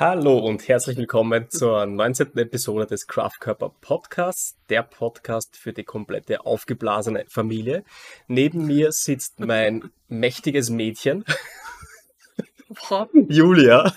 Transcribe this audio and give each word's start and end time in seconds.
Hallo 0.00 0.38
und 0.38 0.66
herzlich 0.66 0.96
willkommen 0.96 1.50
zur 1.50 1.84
19. 1.84 2.34
Episode 2.38 2.86
des 2.86 3.06
Kraftkörper 3.06 3.68
Podcasts, 3.82 4.56
der 4.70 4.82
Podcast 4.82 5.58
für 5.58 5.74
die 5.74 5.84
komplette 5.84 6.46
aufgeblasene 6.46 7.26
Familie. 7.28 7.84
Neben 8.26 8.66
mir 8.66 8.92
sitzt 8.92 9.40
mein 9.40 9.90
mächtiges 10.08 10.70
Mädchen, 10.70 11.22
Julia. 13.28 13.92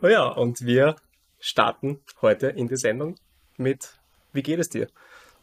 Ja, 0.00 0.28
und 0.28 0.64
wir 0.64 0.94
starten 1.40 2.00
heute 2.22 2.50
in 2.50 2.68
die 2.68 2.76
Sendung 2.76 3.16
mit, 3.56 3.98
wie 4.32 4.44
geht 4.44 4.60
es 4.60 4.68
dir? 4.68 4.86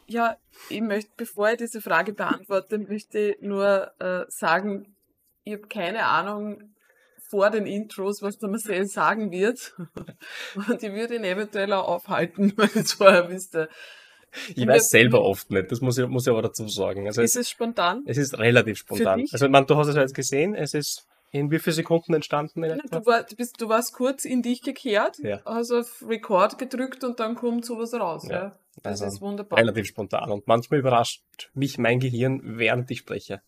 Ja, 0.06 0.38
ich 0.70 0.80
möchte, 0.80 1.10
bevor 1.14 1.50
ich 1.50 1.58
diese 1.58 1.82
Frage 1.82 2.14
beantworte, 2.14 2.78
möchte 2.78 3.18
ich 3.18 3.42
nur 3.42 3.92
äh, 4.00 4.24
sagen, 4.28 4.96
ich 5.44 5.52
habe 5.52 5.68
keine 5.68 6.06
Ahnung, 6.06 6.74
vor 7.28 7.50
den 7.50 7.66
Intros, 7.66 8.22
was 8.22 8.38
der 8.38 8.48
Marcel 8.48 8.86
sagen 8.86 9.30
wird. 9.30 9.74
Und 10.54 10.82
ich 10.82 10.92
würde 10.92 11.16
ihn 11.16 11.24
eventuell 11.24 11.72
auch 11.72 11.88
aufhalten, 11.88 12.52
weil 12.56 12.66
ich 12.66 12.76
es 12.76 12.92
vorher 12.94 13.30
wüsste. 13.30 13.68
Ich 14.54 14.66
weiß 14.66 14.90
selber 14.90 15.22
oft 15.22 15.50
nicht, 15.50 15.72
das 15.72 15.80
muss 15.80 15.96
ich, 15.96 16.06
muss 16.06 16.26
ich 16.26 16.30
aber 16.30 16.42
dazu 16.42 16.68
sagen. 16.68 17.06
Also 17.06 17.22
ist 17.22 17.36
es, 17.36 17.48
spontan? 17.48 18.02
Es 18.06 18.18
ist 18.18 18.38
relativ 18.38 18.78
spontan. 18.78 19.24
Also 19.32 19.48
man, 19.48 19.66
du 19.66 19.76
hast 19.76 19.88
es 19.88 19.94
ja 19.94 20.02
jetzt 20.02 20.14
gesehen, 20.14 20.54
es 20.54 20.74
ist 20.74 21.06
in 21.30 21.50
wie 21.50 21.58
vielen 21.58 21.76
Sekunden 21.76 22.14
entstanden? 22.14 22.64
Ja, 22.64 22.76
du, 22.76 23.06
war, 23.06 23.22
du, 23.22 23.36
bist, 23.36 23.60
du 23.60 23.68
warst 23.68 23.94
kurz 23.94 24.24
in 24.24 24.42
dich 24.42 24.62
gekehrt, 24.62 25.18
ja. 25.18 25.40
hast 25.44 25.70
auf 25.72 26.04
Record 26.06 26.58
gedrückt 26.58 27.04
und 27.04 27.20
dann 27.20 27.34
kommt 27.34 27.64
sowas 27.64 27.94
raus. 27.94 28.26
Ja. 28.28 28.34
ja. 28.34 28.58
Das 28.82 29.02
also 29.02 29.16
ist 29.16 29.20
wunderbar. 29.20 29.58
Relativ 29.58 29.86
spontan. 29.86 30.30
Und 30.30 30.46
manchmal 30.46 30.80
überrascht 30.80 31.22
mich 31.54 31.78
mein 31.78 32.00
Gehirn, 32.00 32.40
während 32.44 32.90
ich 32.90 32.98
spreche. 32.98 33.42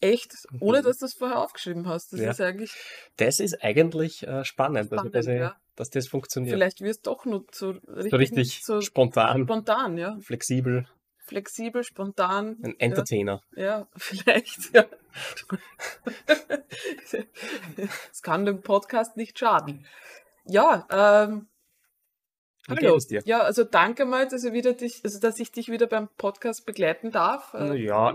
Echt? 0.00 0.34
Ohne 0.60 0.82
dass 0.82 0.98
du 0.98 1.06
es 1.06 1.14
vorher 1.14 1.38
aufgeschrieben 1.38 1.86
hast. 1.86 2.12
Das 2.12 2.20
ja. 2.20 2.30
ist 2.30 2.40
eigentlich. 2.40 2.72
Das 3.16 3.40
ist 3.40 3.62
eigentlich 3.62 4.26
äh, 4.26 4.44
spannend, 4.44 4.86
spannend 4.86 5.14
also, 5.14 5.30
dass, 5.30 5.38
ja. 5.38 5.56
dass, 5.76 5.90
das 5.90 6.08
funktioniert. 6.08 6.54
Vielleicht 6.54 6.80
wirst 6.80 7.06
du 7.06 7.10
doch 7.10 7.24
nur 7.24 7.44
so 7.52 7.70
richtig, 7.70 8.10
so 8.10 8.16
richtig 8.16 8.64
so 8.64 8.80
spontan. 8.80 9.44
Spontan, 9.44 9.96
ja. 9.96 10.18
Flexibel. 10.20 10.86
Flexibel, 11.26 11.82
spontan. 11.82 12.56
Ein 12.62 12.78
Entertainer. 12.78 13.42
Ja, 13.54 13.62
ja 13.62 13.88
vielleicht, 13.96 14.74
ja. 14.74 14.84
Es 18.12 18.22
kann 18.22 18.44
dem 18.44 18.62
Podcast 18.62 19.16
nicht 19.16 19.38
schaden. 19.38 19.86
Ja, 20.44 20.86
ähm, 20.90 21.48
wie 22.68 22.76
Hallo. 22.76 22.98
Ja, 23.24 23.40
also 23.40 23.64
danke 23.64 24.04
mal, 24.04 24.28
dass, 24.28 24.42
dich, 24.42 25.00
also 25.04 25.20
dass 25.20 25.38
ich 25.38 25.52
dich 25.52 25.68
wieder 25.68 25.86
beim 25.86 26.08
Podcast 26.16 26.66
begleiten 26.66 27.10
darf. 27.10 27.54
Äh, 27.54 27.76
ja, 27.76 28.12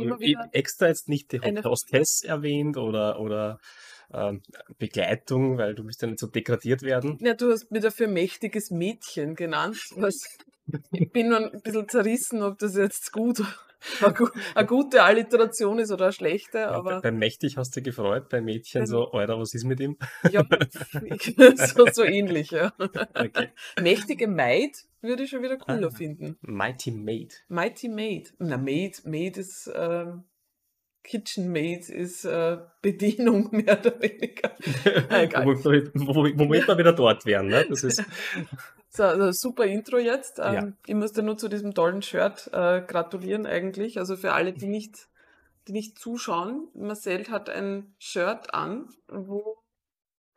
extra 0.51 0.87
jetzt 0.87 1.09
nicht 1.09 1.31
die 1.31 1.39
Hostess 1.63 2.23
erwähnt 2.23 2.77
oder, 2.77 3.19
oder 3.19 3.59
ähm, 4.13 4.41
Begleitung, 4.77 5.57
weil 5.57 5.73
du 5.75 5.83
bist 5.85 6.01
ja 6.01 6.07
nicht 6.07 6.19
so 6.19 6.27
degradiert 6.27 6.81
werden. 6.81 7.17
Ja, 7.21 7.33
du 7.33 7.51
hast 7.51 7.71
mir 7.71 7.79
dafür 7.79 8.07
mächtiges 8.07 8.71
Mädchen 8.71 9.35
genannt. 9.35 9.77
Was, 9.95 10.15
ich 10.91 11.11
bin 11.11 11.29
nur 11.29 11.37
ein 11.37 11.61
bisschen 11.61 11.87
zerrissen, 11.89 12.41
ob 12.43 12.59
das 12.59 12.75
jetzt 12.75 13.11
gut 13.11 13.43
eine 14.55 14.67
gute 14.67 15.03
Alliteration 15.03 15.79
ist 15.79 15.91
oder 15.91 16.05
eine 16.05 16.13
schlechte. 16.13 16.67
Aber 16.67 16.91
ja, 16.91 16.99
bei, 16.99 17.11
mächtig 17.11 17.57
hast 17.57 17.75
du 17.75 17.81
gefreut, 17.81 18.29
bei 18.29 18.41
Mädchen 18.41 18.85
so, 18.85 19.11
Alter, 19.11 19.39
was 19.39 19.53
ist 19.53 19.63
mit 19.63 19.79
ihm? 19.79 19.97
Ja, 20.31 20.45
so, 21.55 21.85
so 21.91 22.03
ähnlich, 22.03 22.51
ja. 22.51 22.73
Okay. 22.77 23.49
Mächtige 23.81 24.27
Maid 24.27 24.85
würde 25.01 25.23
ich 25.23 25.31
schon 25.31 25.41
wieder 25.41 25.57
cooler 25.57 25.87
ah, 25.87 25.91
finden. 25.91 26.37
Mighty 26.41 26.91
Maid. 26.91 27.43
Mighty 27.47 27.89
Maid. 27.89 28.33
Na, 28.37 28.57
Maid, 28.57 29.01
Maid 29.05 29.37
ist, 29.37 29.67
äh, 29.67 30.05
Kitchen 31.03 31.51
Maid 31.51 31.89
ist 31.89 32.25
äh, 32.25 32.57
Bedienung 32.81 33.49
mehr 33.51 33.79
oder 33.79 33.99
weniger. 33.99 34.51
Womit 35.43 36.67
wir 36.67 36.77
wieder 36.77 36.93
dort 36.93 37.25
wären, 37.25 37.47
ne? 37.47 37.65
Das 37.67 37.83
ist 37.83 38.03
so, 38.93 39.03
also 39.03 39.31
super 39.31 39.65
Intro 39.65 39.97
jetzt. 39.97 40.39
Ähm, 40.39 40.53
ja. 40.53 40.71
Ich 40.85 40.95
muss 40.95 41.13
dir 41.13 41.23
nur 41.23 41.37
zu 41.37 41.47
diesem 41.47 41.73
tollen 41.73 42.01
Shirt 42.01 42.49
äh, 42.51 42.81
gratulieren 42.81 43.45
eigentlich. 43.45 43.97
Also 43.97 44.17
für 44.17 44.33
alle, 44.33 44.51
die 44.51 44.67
nicht, 44.67 45.07
die 45.67 45.71
nicht 45.71 45.97
zuschauen, 45.97 46.67
Marcel 46.73 47.29
hat 47.29 47.49
ein 47.49 47.95
Shirt 47.99 48.53
an, 48.53 48.89
wo 49.07 49.57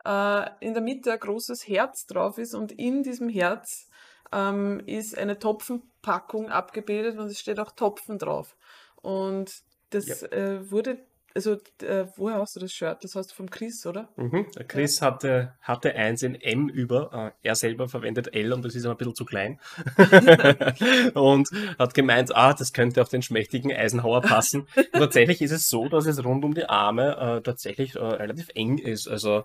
äh, 0.05 0.49
in 0.61 0.73
der 0.73 0.81
Mitte 0.81 1.11
ein 1.11 1.19
großes 1.19 1.67
Herz 1.67 2.05
drauf 2.05 2.37
ist 2.37 2.55
und 2.55 2.71
in 2.71 3.03
diesem 3.03 3.27
Herz 3.27 3.89
ähm, 4.31 4.81
ist 4.85 5.17
eine 5.17 5.37
Topfenpackung 5.37 6.49
abgebildet 6.49 7.17
und 7.17 7.27
es 7.27 7.39
steht 7.39 7.59
auch 7.59 7.71
Topfen 7.71 8.19
drauf. 8.19 8.55
Und 9.01 9.63
das 9.89 10.21
ja. 10.21 10.27
äh, 10.29 10.71
wurde 10.71 11.05
also 11.35 11.57
äh, 11.81 12.05
woher 12.15 12.37
hast 12.37 12.55
du 12.55 12.61
das 12.61 12.71
Shirt? 12.71 13.03
Das 13.03 13.13
hast 13.15 13.31
du 13.31 13.35
vom 13.35 13.49
Chris, 13.49 13.85
oder? 13.85 14.07
Mhm. 14.15 14.47
Der 14.55 14.63
Chris 14.63 15.01
ja. 15.01 15.07
hatte, 15.07 15.53
hatte 15.61 15.93
eins 15.93 16.23
in 16.23 16.35
M 16.35 16.69
über. 16.69 17.33
Äh, 17.43 17.47
er 17.47 17.55
selber 17.55 17.89
verwendet 17.89 18.33
L 18.33 18.53
und 18.53 18.63
das 18.63 18.73
ist 18.73 18.85
ein 18.85 18.95
bisschen 18.95 19.15
zu 19.15 19.25
klein. 19.25 19.59
und 21.13 21.49
hat 21.77 21.93
gemeint, 21.93 22.33
ah, 22.33 22.53
das 22.53 22.71
könnte 22.71 23.01
auf 23.01 23.09
den 23.09 23.21
schmächtigen 23.21 23.73
Eisenhower 23.73 24.21
passen. 24.21 24.67
Tatsächlich 24.93 25.41
ist 25.41 25.51
es 25.51 25.69
so, 25.69 25.89
dass 25.89 26.05
es 26.05 26.23
rund 26.23 26.45
um 26.45 26.53
die 26.53 26.69
Arme 26.69 27.17
äh, 27.17 27.41
tatsächlich 27.41 27.95
äh, 27.95 27.99
relativ 27.99 28.47
eng 28.55 28.77
ist. 28.77 29.09
Also 29.09 29.43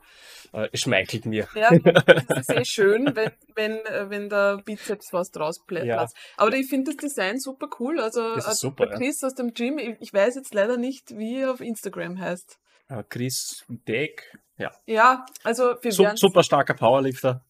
äh, 0.52 0.68
es 0.72 0.80
schmeichelt 0.80 1.26
mir. 1.26 1.48
Ja, 1.54 1.70
das 1.78 2.48
ist 2.48 2.50
eh 2.50 2.64
schön, 2.64 3.14
wenn, 3.14 3.30
wenn, 3.54 3.72
äh, 3.86 4.10
wenn 4.10 4.28
der 4.28 4.58
Bizeps 4.64 5.12
was 5.12 5.30
draus 5.30 5.64
platzt. 5.64 5.86
Ja. 5.86 6.06
Aber 6.36 6.54
ich 6.54 6.68
finde 6.68 6.92
das 6.92 6.96
Design 6.96 7.38
super 7.38 7.68
cool. 7.78 8.00
Also 8.00 8.38
super, 8.40 8.86
der 8.86 8.96
Chris 8.96 9.20
ja. 9.20 9.28
aus 9.28 9.34
dem 9.34 9.52
Gym, 9.54 9.78
ich, 9.78 10.12
weiß 10.12 10.34
jetzt 10.34 10.54
leider 10.54 10.76
nicht, 10.76 11.16
wie 11.16 11.40
er 11.40 11.52
auf 11.52 11.60
Instagram 11.60 12.18
heißt. 12.18 12.58
Uh, 12.90 13.02
Chris 13.08 13.64
Deck, 13.68 14.36
ja. 14.56 14.72
Ja, 14.86 15.26
also 15.44 15.76
wir 15.80 15.92
Sup 15.92 16.18
Super 16.18 16.42
starker 16.42 16.74
Powerlifter, 16.74 17.44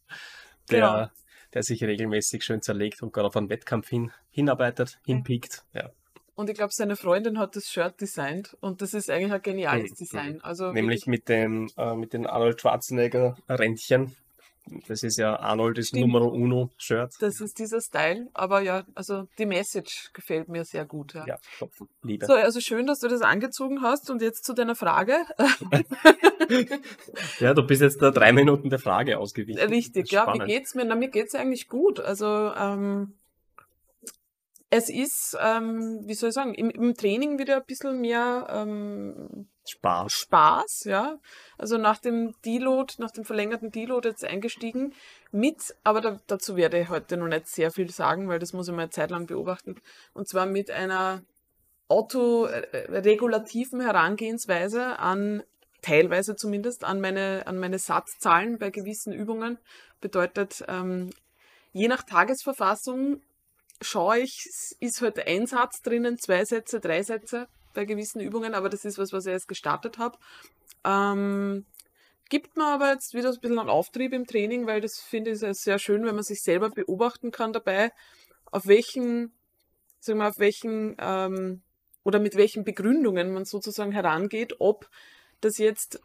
der, 0.70 0.80
genau. 0.80 1.06
der 1.54 1.62
sich 1.62 1.82
regelmäßig 1.82 2.44
schön 2.44 2.60
zerlegt 2.60 3.02
und 3.02 3.12
gerade 3.12 3.28
auf 3.28 3.36
einen 3.36 3.48
Wettkampf 3.48 3.88
hin, 3.88 4.12
hinarbeitet, 4.30 5.00
hinpiekt. 5.06 5.64
Ja. 5.72 5.90
Und 6.40 6.48
ich 6.48 6.56
glaube, 6.56 6.72
seine 6.72 6.96
Freundin 6.96 7.38
hat 7.38 7.54
das 7.54 7.66
Shirt 7.66 8.00
designt 8.00 8.56
und 8.60 8.80
das 8.80 8.94
ist 8.94 9.10
eigentlich 9.10 9.30
ein 9.30 9.42
geniales 9.42 9.90
mhm. 9.90 9.96
Design. 9.96 10.40
Also 10.40 10.72
Nämlich 10.72 11.06
mit 11.06 11.28
dem, 11.28 11.68
äh, 11.76 11.94
mit 11.94 12.14
den 12.14 12.26
Arnold 12.26 12.62
Schwarzenegger 12.62 13.36
Rändchen 13.46 14.16
das 14.86 15.02
ist 15.02 15.18
ja 15.18 15.38
Arnold's 15.38 15.88
Stimmt. 15.88 16.06
Numero 16.06 16.28
Uno 16.28 16.70
Shirt. 16.76 17.12
Das 17.20 17.40
ist 17.40 17.58
dieser 17.58 17.80
Style, 17.80 18.28
aber 18.34 18.60
ja, 18.60 18.84
also 18.94 19.26
die 19.38 19.46
Message 19.46 20.10
gefällt 20.12 20.48
mir 20.48 20.64
sehr 20.64 20.84
gut. 20.84 21.14
Ja, 21.14 21.26
ja 21.26 21.38
Liebe. 22.02 22.26
So, 22.26 22.34
also 22.34 22.60
schön, 22.60 22.86
dass 22.86 23.00
du 23.00 23.08
das 23.08 23.22
angezogen 23.22 23.82
hast 23.82 24.10
und 24.10 24.22
jetzt 24.22 24.44
zu 24.44 24.54
deiner 24.54 24.76
Frage. 24.76 25.16
ja, 27.40 27.54
du 27.54 27.62
bist 27.64 27.82
jetzt 27.82 28.00
da 28.00 28.10
drei 28.10 28.32
Minuten 28.32 28.70
der 28.70 28.78
Frage 28.78 29.18
ausgewichen. 29.18 29.60
Richtig, 29.60 30.12
ja, 30.12 30.32
wie 30.34 30.46
geht's 30.46 30.74
mir? 30.74 30.84
Na, 30.84 30.94
mir 30.94 31.08
geht's 31.08 31.34
eigentlich 31.34 31.68
gut. 31.68 31.98
Also, 31.98 32.52
ähm, 32.54 33.14
es 34.70 34.88
ist, 34.88 35.36
ähm, 35.40 36.00
wie 36.06 36.14
soll 36.14 36.28
ich 36.28 36.34
sagen, 36.34 36.54
im, 36.54 36.70
im 36.70 36.94
Training 36.94 37.40
wieder 37.40 37.56
ein 37.56 37.64
bisschen 37.66 38.00
mehr 38.00 38.46
ähm, 38.48 39.48
Spaß. 39.66 40.12
Spaß, 40.12 40.84
ja. 40.84 41.18
Also 41.58 41.76
nach 41.76 41.98
dem 41.98 42.34
Deload, 42.44 42.94
nach 42.98 43.10
dem 43.10 43.24
verlängerten 43.24 43.72
Deload 43.72 44.08
jetzt 44.08 44.24
eingestiegen 44.24 44.94
mit, 45.32 45.74
aber 45.82 46.00
da, 46.00 46.20
dazu 46.28 46.56
werde 46.56 46.80
ich 46.80 46.88
heute 46.88 47.16
noch 47.16 47.26
nicht 47.26 47.48
sehr 47.48 47.72
viel 47.72 47.90
sagen, 47.90 48.28
weil 48.28 48.38
das 48.38 48.52
muss 48.52 48.68
ich 48.68 48.74
mal 48.74 48.82
eine 48.82 48.90
Zeit 48.90 49.10
lang 49.10 49.26
beobachten. 49.26 49.74
Und 50.14 50.28
zwar 50.28 50.46
mit 50.46 50.70
einer 50.70 51.22
autoregulativen 51.88 53.80
Herangehensweise 53.80 55.00
an, 55.00 55.42
teilweise 55.82 56.36
zumindest, 56.36 56.84
an 56.84 57.00
meine, 57.00 57.42
an 57.46 57.58
meine 57.58 57.80
Satzzahlen 57.80 58.58
bei 58.58 58.70
gewissen 58.70 59.12
Übungen. 59.12 59.58
Bedeutet, 60.00 60.64
ähm, 60.68 61.10
je 61.72 61.88
nach 61.88 62.04
Tagesverfassung 62.04 63.20
schaue 63.80 64.18
ich, 64.20 64.48
ist 64.80 65.00
heute 65.00 65.26
ein 65.26 65.46
Satz 65.46 65.82
drinnen, 65.82 66.18
zwei 66.18 66.44
Sätze, 66.44 66.80
drei 66.80 67.02
Sätze 67.02 67.48
bei 67.74 67.84
gewissen 67.84 68.20
Übungen, 68.20 68.54
aber 68.54 68.68
das 68.68 68.84
ist 68.84 68.98
was, 68.98 69.12
was 69.12 69.26
ich 69.26 69.32
erst 69.32 69.48
gestartet 69.48 69.98
habe. 69.98 70.18
Ähm, 70.84 71.66
gibt 72.28 72.56
mir 72.56 72.66
aber 72.66 72.92
jetzt 72.92 73.14
wieder 73.14 73.30
ein 73.30 73.40
bisschen 73.40 73.58
einen 73.58 73.68
Auftrieb 73.68 74.12
im 74.12 74.26
Training, 74.26 74.66
weil 74.66 74.80
das 74.80 74.98
finde 74.98 75.32
ich 75.32 75.38
sehr 75.38 75.78
schön, 75.78 76.04
wenn 76.04 76.14
man 76.14 76.24
sich 76.24 76.42
selber 76.42 76.70
beobachten 76.70 77.30
kann 77.30 77.52
dabei, 77.52 77.92
auf 78.46 78.66
welchen, 78.66 79.32
sagen 79.98 80.18
wir, 80.18 80.28
auf 80.28 80.38
welchen 80.38 80.96
ähm, 80.98 81.62
oder 82.02 82.18
mit 82.18 82.36
welchen 82.36 82.64
Begründungen 82.64 83.32
man 83.32 83.44
sozusagen 83.44 83.92
herangeht, 83.92 84.56
ob 84.58 84.88
das 85.40 85.58
jetzt 85.58 86.00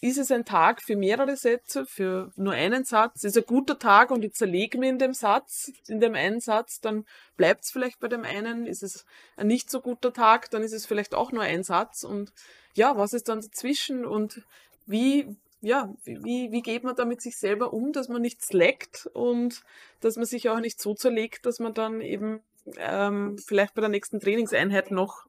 ist 0.00 0.18
es 0.18 0.30
ein 0.30 0.44
Tag 0.44 0.82
für 0.82 0.96
mehrere 0.96 1.36
Sätze, 1.36 1.86
für 1.86 2.32
nur 2.36 2.52
einen 2.52 2.84
Satz? 2.84 3.24
Ist 3.24 3.36
ein 3.36 3.44
guter 3.46 3.78
Tag 3.78 4.10
und 4.10 4.24
ich 4.24 4.34
zerlege 4.34 4.78
mir 4.78 4.90
in 4.90 4.98
dem 4.98 5.14
Satz, 5.14 5.72
in 5.88 6.00
dem 6.00 6.14
einen 6.14 6.40
Satz, 6.40 6.80
dann 6.80 7.04
bleibt 7.36 7.64
es 7.64 7.70
vielleicht 7.70 8.00
bei 8.00 8.08
dem 8.08 8.24
einen. 8.24 8.66
Ist 8.66 8.82
es 8.82 9.04
ein 9.36 9.46
nicht 9.46 9.70
so 9.70 9.80
guter 9.80 10.12
Tag, 10.12 10.50
dann 10.50 10.62
ist 10.62 10.72
es 10.72 10.86
vielleicht 10.86 11.14
auch 11.14 11.32
nur 11.32 11.42
ein 11.42 11.62
Satz. 11.62 12.04
Und 12.04 12.32
ja, 12.74 12.96
was 12.96 13.12
ist 13.12 13.28
dann 13.28 13.40
dazwischen 13.40 14.04
und 14.04 14.42
wie, 14.86 15.36
ja, 15.60 15.94
wie, 16.04 16.52
wie 16.52 16.62
geht 16.62 16.84
man 16.84 16.96
da 16.96 17.04
mit 17.04 17.22
sich 17.22 17.36
selber 17.36 17.72
um, 17.72 17.92
dass 17.92 18.08
man 18.08 18.22
nicht 18.22 18.42
slackt 18.42 19.08
und 19.14 19.62
dass 20.00 20.16
man 20.16 20.26
sich 20.26 20.48
auch 20.50 20.60
nicht 20.60 20.80
so 20.80 20.94
zerlegt, 20.94 21.46
dass 21.46 21.58
man 21.58 21.72
dann 21.72 22.00
eben 22.00 22.40
ähm, 22.78 23.38
vielleicht 23.38 23.74
bei 23.74 23.80
der 23.80 23.90
nächsten 23.90 24.20
Trainingseinheit 24.20 24.90
noch 24.90 25.26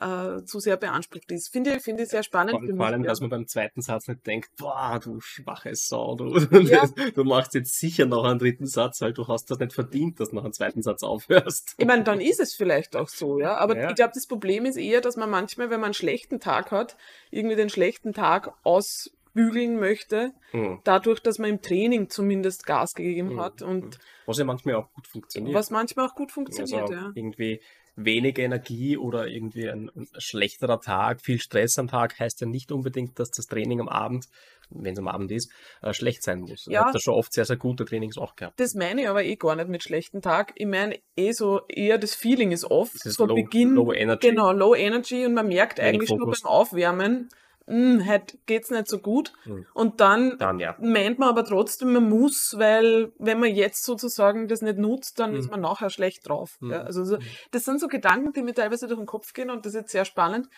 äh, 0.00 0.42
zu 0.44 0.60
sehr 0.60 0.76
beansprucht 0.76 1.30
ist. 1.30 1.48
Finde 1.52 1.74
ich, 1.76 1.82
finde 1.82 2.04
ich 2.04 2.08
sehr 2.08 2.22
spannend. 2.22 2.52
Vor, 2.52 2.60
für 2.60 2.66
vor 2.68 2.76
mich, 2.76 2.86
allem, 2.86 3.04
ja. 3.04 3.10
dass 3.10 3.20
man 3.20 3.30
beim 3.30 3.46
zweiten 3.46 3.82
Satz 3.82 4.08
nicht 4.08 4.26
denkt, 4.26 4.50
boah, 4.56 4.98
du 5.02 5.20
schwache 5.20 5.74
Sau, 5.74 6.14
du, 6.16 6.24
Ja. 6.62 6.86
du 7.14 7.24
machst 7.24 7.54
jetzt 7.54 7.78
sicher 7.78 8.06
noch 8.06 8.24
einen 8.24 8.38
dritten 8.38 8.66
Satz, 8.66 9.00
weil 9.02 9.12
du 9.12 9.28
hast 9.28 9.50
das 9.50 9.58
nicht 9.58 9.72
verdient, 9.72 10.18
dass 10.20 10.30
du 10.30 10.36
noch 10.36 10.44
einen 10.44 10.52
zweiten 10.52 10.82
Satz 10.82 11.02
aufhörst. 11.02 11.74
Ich 11.76 11.86
meine, 11.86 12.02
dann 12.04 12.20
ist 12.20 12.40
es 12.40 12.54
vielleicht 12.54 12.96
auch 12.96 13.08
so, 13.08 13.38
ja. 13.40 13.56
Aber 13.58 13.76
Ja. 13.76 13.90
ich 13.90 13.94
glaube, 13.96 14.12
das 14.14 14.26
Problem 14.26 14.64
ist 14.64 14.76
eher, 14.76 15.00
dass 15.00 15.16
man 15.16 15.28
manchmal, 15.30 15.70
wenn 15.70 15.80
man 15.80 15.88
einen 15.88 15.94
schlechten 15.94 16.40
Tag 16.40 16.70
hat, 16.70 16.96
irgendwie 17.30 17.56
den 17.56 17.68
schlechten 17.68 18.12
Tag 18.12 18.52
ausbügeln 18.62 19.78
möchte, 19.78 20.32
Hm. 20.52 20.80
dadurch, 20.84 21.20
dass 21.20 21.38
man 21.38 21.50
im 21.50 21.62
Training 21.62 22.08
zumindest 22.10 22.66
Gas 22.66 22.94
gegeben 22.94 23.34
Mhm. 23.34 23.40
hat 23.40 23.62
und 23.62 23.98
Was 24.26 24.38
ja 24.38 24.44
manchmal 24.44 24.74
auch 24.76 24.90
gut 24.92 25.06
funktioniert. 25.06 25.54
was 25.54 25.70
manchmal 25.70 26.06
auch 26.08 26.14
gut 26.14 26.32
funktioniert, 26.32 26.80
also 26.82 26.92
ja. 26.94 27.12
irgendwie 27.14 27.60
weniger 28.04 28.42
Energie 28.42 28.96
oder 28.96 29.26
irgendwie 29.26 29.68
ein, 29.68 29.90
ein 29.94 30.08
schlechterer 30.18 30.80
Tag, 30.80 31.20
viel 31.20 31.38
Stress 31.40 31.78
am 31.78 31.88
Tag 31.88 32.18
heißt 32.18 32.40
ja 32.40 32.46
nicht 32.46 32.72
unbedingt, 32.72 33.18
dass 33.18 33.30
das 33.30 33.46
Training 33.46 33.80
am 33.80 33.88
Abend, 33.88 34.26
wenn 34.70 34.92
es 34.92 34.98
am 34.98 35.08
Abend 35.08 35.30
ist, 35.32 35.50
äh, 35.82 35.92
schlecht 35.92 36.22
sein 36.22 36.40
muss. 36.40 36.66
Ja. 36.66 36.72
Ich 36.72 36.78
habe 36.78 36.92
da 36.92 36.98
schon 37.00 37.14
oft 37.14 37.32
sehr, 37.32 37.44
sehr 37.44 37.56
gute 37.56 37.84
Trainings 37.84 38.18
auch 38.18 38.36
gehabt. 38.36 38.58
Das 38.60 38.74
meine 38.74 39.02
ich 39.02 39.08
aber 39.08 39.24
eh 39.24 39.36
gar 39.36 39.56
nicht 39.56 39.68
mit 39.68 39.82
schlechten 39.82 40.22
Tag. 40.22 40.52
Ich 40.56 40.66
meine 40.66 40.98
eh 41.16 41.32
so, 41.32 41.62
eher 41.68 41.98
das 41.98 42.14
Feeling 42.14 42.52
ist 42.52 42.64
oft, 42.64 42.94
Das 42.94 43.06
ist 43.06 43.16
so 43.16 43.26
low, 43.26 43.34
Beginn, 43.34 43.70
low 43.74 43.92
Energy. 43.92 44.28
genau, 44.28 44.52
Low 44.52 44.74
Energy 44.74 45.26
und 45.26 45.34
man 45.34 45.48
merkt 45.48 45.78
Wenig 45.78 45.88
eigentlich 45.88 46.10
nur 46.10 46.26
beim 46.26 46.44
Aufwärmen, 46.50 47.28
hm, 47.70 48.06
heute 48.06 48.36
geht's 48.46 48.70
nicht 48.70 48.88
so 48.88 48.98
gut. 48.98 49.32
Mhm. 49.44 49.66
Und 49.74 50.00
dann 50.00 50.36
Dann 50.38 50.58
ja. 50.58 50.76
meint 50.80 51.18
man 51.18 51.28
aber 51.28 51.44
trotzdem, 51.44 51.92
man 51.92 52.08
muss, 52.08 52.54
weil 52.58 53.12
wenn 53.18 53.38
man 53.40 53.54
jetzt 53.54 53.84
sozusagen 53.84 54.48
das 54.48 54.60
nicht 54.60 54.78
nutzt, 54.78 55.20
dann 55.20 55.30
Mhm. 55.32 55.36
ist 55.38 55.50
man 55.50 55.60
nachher 55.60 55.88
schlecht 55.90 56.28
drauf. 56.28 56.56
Mhm. 56.60 56.70
Ja, 56.72 56.82
also 56.82 57.04
so, 57.04 57.18
das 57.52 57.64
sind 57.64 57.80
so 57.80 57.86
Gedanken, 57.88 58.32
die 58.32 58.42
mir 58.42 58.54
teilweise 58.54 58.86
durch 58.88 58.98
den 58.98 59.06
Kopf 59.06 59.32
gehen 59.32 59.50
und 59.50 59.64
das 59.64 59.74
ist 59.74 59.80
jetzt 59.80 59.92
sehr 59.92 60.04
spannend. 60.04 60.48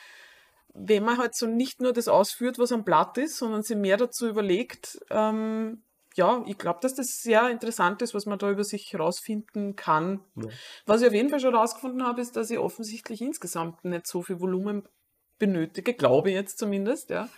Wenn 0.74 1.04
man 1.04 1.18
halt 1.18 1.34
so 1.34 1.46
nicht 1.46 1.82
nur 1.82 1.92
das 1.92 2.08
ausführt, 2.08 2.58
was 2.58 2.72
am 2.72 2.82
Blatt 2.84 3.18
ist, 3.18 3.36
sondern 3.36 3.62
sich 3.62 3.76
mehr 3.76 3.98
dazu 3.98 4.26
überlegt, 4.26 4.98
ähm, 5.10 5.82
ja, 6.14 6.42
ich 6.46 6.58
glaube, 6.58 6.78
dass 6.82 6.94
das 6.94 7.22
sehr 7.22 7.48
interessant 7.50 8.02
ist, 8.02 8.14
was 8.14 8.26
man 8.26 8.38
da 8.38 8.50
über 8.50 8.64
sich 8.64 8.92
herausfinden 8.92 9.76
kann. 9.76 10.20
Ja. 10.36 10.48
Was 10.86 11.00
ich 11.02 11.08
auf 11.08 11.14
jeden 11.14 11.28
Fall 11.30 11.40
schon 11.40 11.54
herausgefunden 11.54 12.04
habe, 12.06 12.20
ist, 12.20 12.36
dass 12.36 12.50
ich 12.50 12.58
offensichtlich 12.58 13.20
insgesamt 13.22 13.84
nicht 13.84 14.06
so 14.06 14.22
viel 14.22 14.40
Volumen 14.40 14.86
benötige, 15.46 15.92
glaube 15.94 16.30
ich 16.30 16.36
jetzt 16.36 16.58
zumindest, 16.58 17.10
ja. 17.10 17.28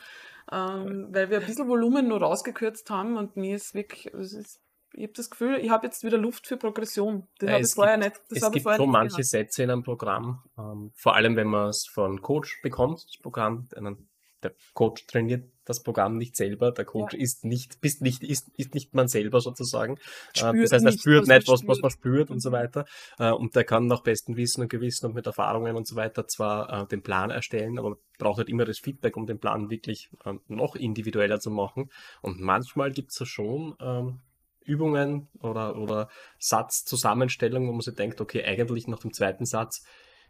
Ähm, 0.53 1.09
weil 1.11 1.31
wir 1.31 1.41
ein 1.41 1.47
bisschen 1.47 1.69
Volumen 1.69 2.07
nur 2.09 2.21
rausgekürzt 2.21 2.91
haben 2.91 3.17
und 3.17 3.35
mir 3.37 3.57
ist 3.57 3.75
wirklich, 3.75 4.07
ist, 4.13 4.61
ich 4.93 5.03
habe 5.05 5.13
das 5.15 5.31
Gefühl, 5.31 5.57
ich 5.57 5.71
habe 5.71 5.87
jetzt 5.87 6.05
wieder 6.05 6.19
Luft 6.19 6.47
für 6.47 6.59
Progression. 6.59 7.27
Das 7.39 7.47
Ja, 7.49 7.53
habe 7.55 7.61
ich 7.63 7.69
es 7.69 7.75
vorher 7.75 7.99
gibt- 7.99 8.05
nicht. 8.31 8.43
Das 8.43 8.43
es 8.49 8.53
gibt 8.53 8.77
so 8.77 8.87
manche 8.87 9.17
gehabt. 9.17 9.25
Sätze 9.27 9.63
in 9.63 9.71
einem 9.71 9.83
Programm, 9.83 10.43
ähm, 10.59 10.93
vor 10.95 11.15
allem 11.17 11.35
wenn 11.37 11.49
man 11.49 11.71
es 11.71 11.87
von 11.87 12.21
Coach 12.21 12.61
bekommt, 12.63 12.99
das 13.09 13.17
Programm, 13.23 13.67
einen, 13.75 14.09
der 14.43 14.53
Coach 14.75 15.07
trainiert 15.07 15.51
das 15.65 15.83
Programm 15.83 16.17
nicht 16.19 16.37
selber, 16.37 16.73
der 16.73 16.85
Coach 16.85 17.15
ist 17.15 17.45
nicht, 17.45 17.81
bist 17.81 18.03
nicht, 18.03 18.23
ist, 18.23 18.49
ist 18.57 18.75
nicht 18.75 18.95
man 18.95 19.09
selber 19.09 19.41
sozusagen. 19.41 19.97
Äh, 19.97 20.39
Spürt 20.39 20.65
das 20.65 20.73
heißt, 20.73 20.87
er 20.87 20.93
spürt 20.93 21.27
nicht, 21.27 21.49
was, 21.49 21.67
was 21.67 21.81
man 21.81 21.91
spürt 21.91 22.31
und 22.31 22.41
so 22.41 22.51
Mhm. 22.51 22.55
weiter. 22.55 22.85
Äh, 23.19 23.33
und 23.33 23.55
der 23.57 23.65
kann 23.65 23.87
nach 23.87 24.03
bestem 24.03 24.37
Wissen 24.37 24.63
und 24.63 24.69
Gewissen 24.69 25.07
und 25.07 25.15
mit 25.15 25.27
Erfahrungen 25.27 25.77
und 25.77 25.87
so 25.87 25.97
weiter 25.97 26.27
zwar 26.27 26.83
äh, 26.83 26.87
den 26.87 27.03
Plan 27.03 27.31
erstellen, 27.31 27.79
aber 27.79 27.97
braucht 28.19 28.39
halt 28.39 28.49
immer 28.49 28.65
das 28.65 28.79
Feedback, 28.79 29.17
um 29.17 29.27
den 29.27 29.39
Plan 29.39 29.71
wirklich 29.71 30.11
ähm, 30.25 30.41
noch 30.49 30.77
individueller 30.77 31.41
zu 31.41 31.51
machen. 31.51 31.91
Und 32.23 32.41
manchmal 32.41 32.93
gibt 32.93 33.11
es 33.11 33.19
ja 33.19 33.27
schon 33.27 33.75
ähm, 33.81 34.21
Übungen 34.65 35.29
oder, 35.41 35.77
oder 35.77 36.09
Satzzusammenstellungen, 36.39 37.69
wo 37.69 37.73
man 37.73 37.81
sich 37.81 37.95
denkt, 37.95 38.21
okay, 38.21 38.45
eigentlich 38.45 38.87
nach 38.89 39.01
dem 39.01 39.13
zweiten 39.13 39.45
Satz 39.45 39.85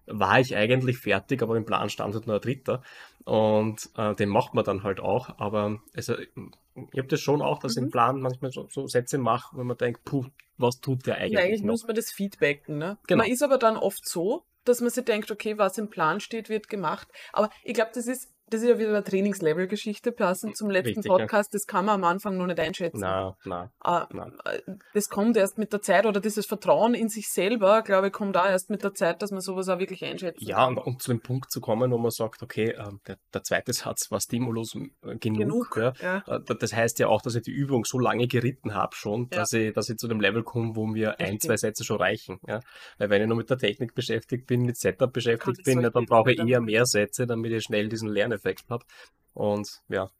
war 0.07 0.41
ich 0.41 0.55
eigentlich 0.57 0.99
fertig, 0.99 1.43
aber 1.43 1.57
im 1.57 1.65
Plan 1.65 1.89
stand 1.91 2.15
halt 2.15 2.27
nur 2.27 2.37
ein 2.37 2.41
dritter. 2.43 2.83
Und 3.25 3.89
äh, 3.97 4.15
den 4.15 4.29
macht 4.29 4.55
man 4.55 4.65
dann 4.65 4.83
halt 4.83 5.01
auch. 5.01 5.39
Aber 5.39 5.81
also, 5.97 6.17
ich 6.19 6.99
habe 6.99 7.09
das 7.09 7.21
schon 7.21 7.41
auch, 7.41 7.59
dass 7.59 7.77
Mhm. 7.77 7.85
im 7.85 7.91
Plan 7.91 8.21
manchmal 8.21 8.51
so, 8.51 8.69
so 8.71 8.87
Sätze 8.87 9.19
mache, 9.19 9.57
wenn 9.57 9.67
man 9.67 9.79
denkt, 9.79 10.05
puh, 10.05 10.27
was 10.59 10.81
tut 10.81 11.07
der 11.07 11.17
eigentlich, 11.17 11.33
Ja, 11.33 11.41
eigentlich 11.41 11.63
noch? 11.63 11.73
muss 11.73 11.87
man 11.87 11.97
das 11.97 12.11
feedbacken. 12.11 12.79
Ne? 12.79 12.99
Genau. 13.07 13.23
Man 13.23 13.33
ist 13.33 13.43
aber 13.43 13.59
dann 13.59 13.77
oft 13.77 14.07
so, 14.09 14.45
dass 14.65 14.81
man 14.81 14.91
sich 14.91 15.05
denkt, 15.05 15.31
okay, 15.31 15.57
was 15.59 15.79
im 15.79 15.89
Plan 15.89 16.21
steht, 16.21 16.49
wird 16.49 16.69
gemacht. 16.69 17.09
Aber 17.33 17.51
ich 17.63 17.75
glaube, 17.75 17.93
das 17.95 18.07
ist, 18.07 18.34
das 18.51 18.63
ist 18.63 18.69
ja 18.69 18.79
wieder 18.79 18.91
eine 18.91 19.03
Trainingslevel-Geschichte, 19.05 20.13
passend 20.13 20.57
zum 20.57 20.71
letzten 20.71 20.89
Richtig, 21.01 21.05
ja. 21.07 21.17
Podcast. 21.17 21.55
Das 21.55 21.67
kann 21.67 21.85
man 21.87 21.97
am 21.97 22.05
Anfang 22.05 22.37
noch 22.37 22.47
nicht 22.47 22.61
einschätzen. 22.61 23.01
Na, 23.01 23.37
Äh, 23.45 24.07
na. 24.13 24.33
äh, 24.45 24.61
Das 24.93 25.09
kommt 25.09 25.37
erst 25.37 25.59
mit 25.59 25.73
der 25.73 25.83
Zeit 25.83 26.07
oder 26.07 26.21
dieses 26.21 26.47
Vertrauen 26.47 26.95
in 26.95 27.09
sich 27.09 27.29
selber, 27.29 27.83
glaube 27.83 28.09
ich, 28.09 28.13
kommt 28.13 28.37
da 28.37 28.49
erst 28.49 28.71
mit 28.71 28.83
der 28.83 28.95
Zeit, 28.95 29.23
dass 29.23 29.31
man 29.31 29.41
sowas 29.41 29.69
auch 29.69 29.79
wirklich 29.79 30.05
einschätzen 30.05 30.45
Ja, 30.45 30.67
und 30.67 30.79
um 30.79 30.99
zu 30.99 31.11
dem 31.11 31.21
Punkt 31.21 31.51
zu 31.51 31.61
kommen, 31.61 31.91
wo 31.91 31.99
man 31.99 32.11
sagt, 32.11 32.43
okay, 32.43 32.75
ähm, 32.79 33.01
der, 33.07 33.17
der 33.33 33.43
zweite 33.43 33.73
Satz 33.73 34.11
war 34.11 34.21
Stimulus 34.21 34.75
äh, 34.75 35.17
genug. 35.17 35.39
Genug, 35.39 35.77
Ja. 35.77 35.93
Ja. 36.01 36.19
Äh, 36.37 36.41
da- 36.45 36.55
Das 36.55 36.73
heißt 36.73 36.99
ja 36.99 37.09
auch, 37.09 37.23
dass 37.23 37.35
ich 37.35 37.43
die 37.43 37.53
Übung 37.53 37.85
so 37.85 37.99
lange 37.99 38.27
geritten 38.27 38.75
habe 38.75 38.95
schon, 38.95 39.29
Ja. 39.33 39.39
dass, 39.41 39.53
ich, 39.53 39.73
dass 39.73 39.89
ich 39.89 39.97
zu 39.97 40.09
dem 40.09 40.21
Level 40.21 40.43
komme, 40.43 40.77
wo 40.77 40.87
mir 40.87 41.19
ein, 41.19 41.33
Richtig. 41.33 41.49
zwei 41.49 41.57
Sätze 41.57 41.85
schon 41.85 41.99
reichen. 41.99 42.39
Ja? 42.47 42.61
Weil 42.99 43.11
wenn 43.11 43.23
ich 43.23 43.29
nur 43.29 43.37
mit 43.37 43.51
der 43.51 43.59
Technik 43.59 43.95
beschäftigt 43.95 44.47
bin, 44.47 44.63
mit 44.63 44.77
Setup 44.77 45.13
beschäftigt 45.13 45.65
bin, 45.65 45.81
ja, 45.81 45.91
dann 45.91 46.05
brauche 46.07 46.33
ich 46.33 46.39
eher 46.39 46.61
mehr 46.61 46.87
Sätze, 46.87 47.27
damit 47.27 47.53
ich 47.53 47.65
schnell 47.65 47.89
diesen 47.89 48.09
Lerneffekt 48.35 48.69
habe. 48.69 48.85
Und 49.33 49.83
ja, 49.89 50.11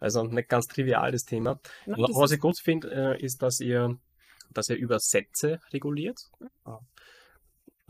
also 0.00 0.24
nicht 0.24 0.48
ganz 0.48 0.66
trivial 0.66 1.12
das 1.12 1.24
Thema. 1.24 1.60
Aber 1.86 2.08
das 2.08 2.16
was 2.16 2.32
ich 2.32 2.40
gut 2.40 2.58
finde, 2.58 2.90
äh, 2.90 3.24
ist, 3.24 3.42
dass 3.42 3.60
ihr, 3.60 3.98
dass 4.50 4.68
ihr 4.68 4.76
über 4.76 4.98
Sätze 4.98 5.60
reguliert. 5.72 6.18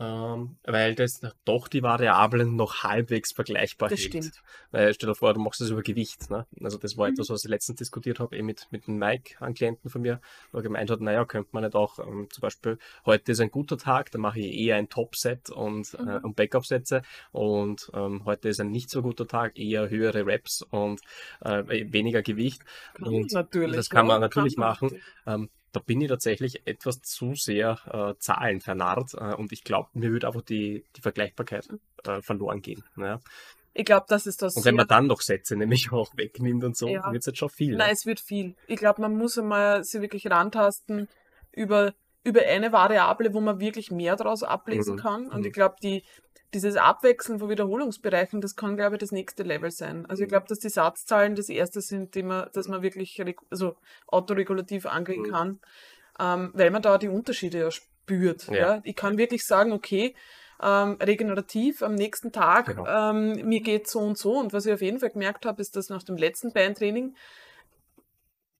Ähm, 0.01 0.55
weil 0.63 0.95
das 0.95 1.19
doch 1.43 1.67
die 1.67 1.83
Variablen 1.83 2.55
noch 2.55 2.83
halbwegs 2.83 3.33
vergleichbar 3.33 3.89
Das 3.89 3.99
hält. 3.99 4.09
stimmt. 4.09 4.31
Weil 4.71 4.93
stell 4.93 5.09
dir 5.09 5.15
vor, 5.15 5.33
du 5.33 5.41
machst 5.41 5.59
das 5.59 5.69
über 5.71 5.81
Gewicht. 5.81 6.29
Ne? 6.29 6.47
Also 6.61 6.77
das 6.77 6.95
war 6.95 7.07
Mhm. 7.07 7.13
etwas, 7.15 7.29
was 7.29 7.43
ich 7.43 7.49
letztens 7.49 7.79
diskutiert 7.79 8.19
habe, 8.19 8.37
eh 8.37 8.41
mit, 8.41 8.67
mit 8.71 8.87
einem 8.87 8.97
Mike, 8.97 9.35
einem 9.43 9.55
Klienten 9.55 9.89
von 9.89 10.01
mir, 10.01 10.21
wo 10.51 10.59
er 10.59 10.63
gemeint 10.63 10.89
hat, 10.89 11.01
naja, 11.01 11.25
könnte 11.25 11.49
man 11.51 11.63
nicht 11.63 11.75
auch 11.75 11.99
ähm, 11.99 12.27
zum 12.31 12.41
Beispiel, 12.41 12.77
heute 13.05 13.33
ist 13.33 13.41
ein 13.41 13.51
guter 13.51 13.77
Tag, 13.77 14.11
da 14.11 14.19
mache 14.19 14.39
ich 14.39 14.53
eher 14.57 14.77
ein 14.77 14.87
Top-Set 14.87 15.49
und, 15.49 15.93
äh, 15.95 16.01
Mhm. 16.01 16.23
und 16.23 16.35
Backup-Sätze 16.37 17.01
und 17.33 17.91
ähm, 17.93 18.23
heute 18.23 18.47
ist 18.49 18.61
ein 18.61 18.71
nicht 18.71 18.89
so 18.89 19.01
guter 19.01 19.27
Tag, 19.27 19.57
eher 19.59 19.89
höhere 19.89 20.25
Reps 20.25 20.61
und 20.61 21.01
äh, 21.41 21.63
weniger 21.91 22.21
Gewicht. 22.21 22.61
Und 23.01 23.31
natürlich, 23.33 23.75
das 23.75 23.89
kann 23.89 24.07
man 24.07 24.21
natürlich 24.21 24.55
machen. 24.55 25.01
Ähm, 25.27 25.49
da 25.71 25.79
bin 25.79 26.01
ich 26.01 26.09
tatsächlich 26.09 26.65
etwas 26.67 27.01
zu 27.01 27.35
sehr 27.35 27.79
äh, 27.91 28.19
Zahlen 28.19 28.61
vernarrt 28.61 29.13
äh, 29.13 29.35
und 29.35 29.51
ich 29.51 29.63
glaube, 29.63 29.89
mir 29.93 30.11
würde 30.11 30.27
einfach 30.27 30.41
die, 30.41 30.85
die 30.95 31.01
Vergleichbarkeit 31.01 31.67
äh, 32.05 32.21
verloren 32.21 32.61
gehen. 32.61 32.83
Ja. 32.97 33.19
Ich 33.73 33.85
glaube, 33.85 34.05
das 34.09 34.25
ist 34.25 34.41
das. 34.41 34.55
Und 34.55 34.65
wenn 34.65 34.75
man 34.75 34.87
dann 34.87 35.07
noch 35.07 35.21
Sätze 35.21 35.55
nämlich 35.55 35.91
auch 35.91 36.11
wegnimmt 36.17 36.63
und 36.63 36.75
so, 36.75 36.87
Ja. 36.89 37.11
wird 37.11 37.21
es 37.21 37.27
jetzt 37.27 37.37
schon 37.37 37.49
viel. 37.49 37.75
Nein, 37.75 37.87
ne? 37.87 37.93
es 37.93 38.05
wird 38.05 38.19
viel. 38.19 38.55
Ich 38.67 38.77
glaube, 38.77 39.01
man 39.01 39.15
muss 39.15 39.37
einmal 39.37 39.83
sich 39.83 40.01
wirklich 40.01 40.29
rantasten 40.29 41.07
über, 41.51 41.93
über 42.23 42.41
eine 42.41 42.71
Variable, 42.71 43.33
wo 43.33 43.39
man 43.41 43.59
wirklich 43.59 43.91
mehr 43.91 44.15
daraus 44.15 44.43
ablesen 44.43 44.95
Mhm. 44.95 44.99
kann. 44.99 45.27
Und 45.27 45.41
Mhm. 45.41 45.45
ich 45.45 45.53
glaube, 45.53 45.75
die, 45.81 46.03
dieses 46.53 46.75
Abwechseln 46.77 47.39
von 47.39 47.49
Wiederholungsbereichen, 47.49 48.41
das 48.41 48.55
kann, 48.55 48.75
glaube 48.75 48.95
ich, 48.95 48.99
das 48.99 49.11
nächste 49.11 49.43
Level 49.43 49.71
sein. 49.71 50.05
Also 50.07 50.23
ich 50.23 50.27
Mhm. 50.27 50.31
glaube, 50.31 50.47
dass 50.47 50.59
die 50.59 50.69
Satzzahlen 50.69 51.35
das 51.35 51.49
erste 51.49 51.81
sind, 51.81 52.15
die 52.15 52.23
man, 52.23 52.49
dass 52.53 52.67
man 52.67 52.81
wirklich 52.81 53.21
also 53.49 53.75
autoregulativ 54.07 54.85
angehen 54.85 55.21
Mhm. 55.23 55.31
kann, 55.31 55.59
ähm, 56.19 56.51
weil 56.53 56.71
man 56.71 56.81
da 56.81 56.97
die 56.97 57.07
Unterschiede 57.09 57.59
ja 57.59 57.71
spürt. 57.71 58.47
Ja. 58.47 58.55
Ja. 58.55 58.81
Ich 58.83 58.95
kann 58.95 59.17
wirklich 59.17 59.43
sagen, 59.45 59.71
okay, 59.71 60.15
ähm, 60.61 60.97
regenerativ 61.01 61.81
am 61.83 61.95
nächsten 61.95 62.31
Tag, 62.31 62.65
Genau. 62.65 62.85
ähm, 62.87 63.47
mir 63.47 63.61
geht 63.61 63.87
so 63.87 63.99
und 63.99 64.17
so. 64.17 64.37
Und 64.37 64.51
was 64.51 64.65
ich 64.65 64.73
auf 64.73 64.81
jeden 64.81 64.99
Fall 64.99 65.11
gemerkt 65.11 65.45
habe, 65.45 65.61
ist, 65.61 65.75
dass 65.75 65.89
nach 65.89 66.03
dem 66.03 66.17
letzten 66.17 66.51
Beintraining 66.51 67.15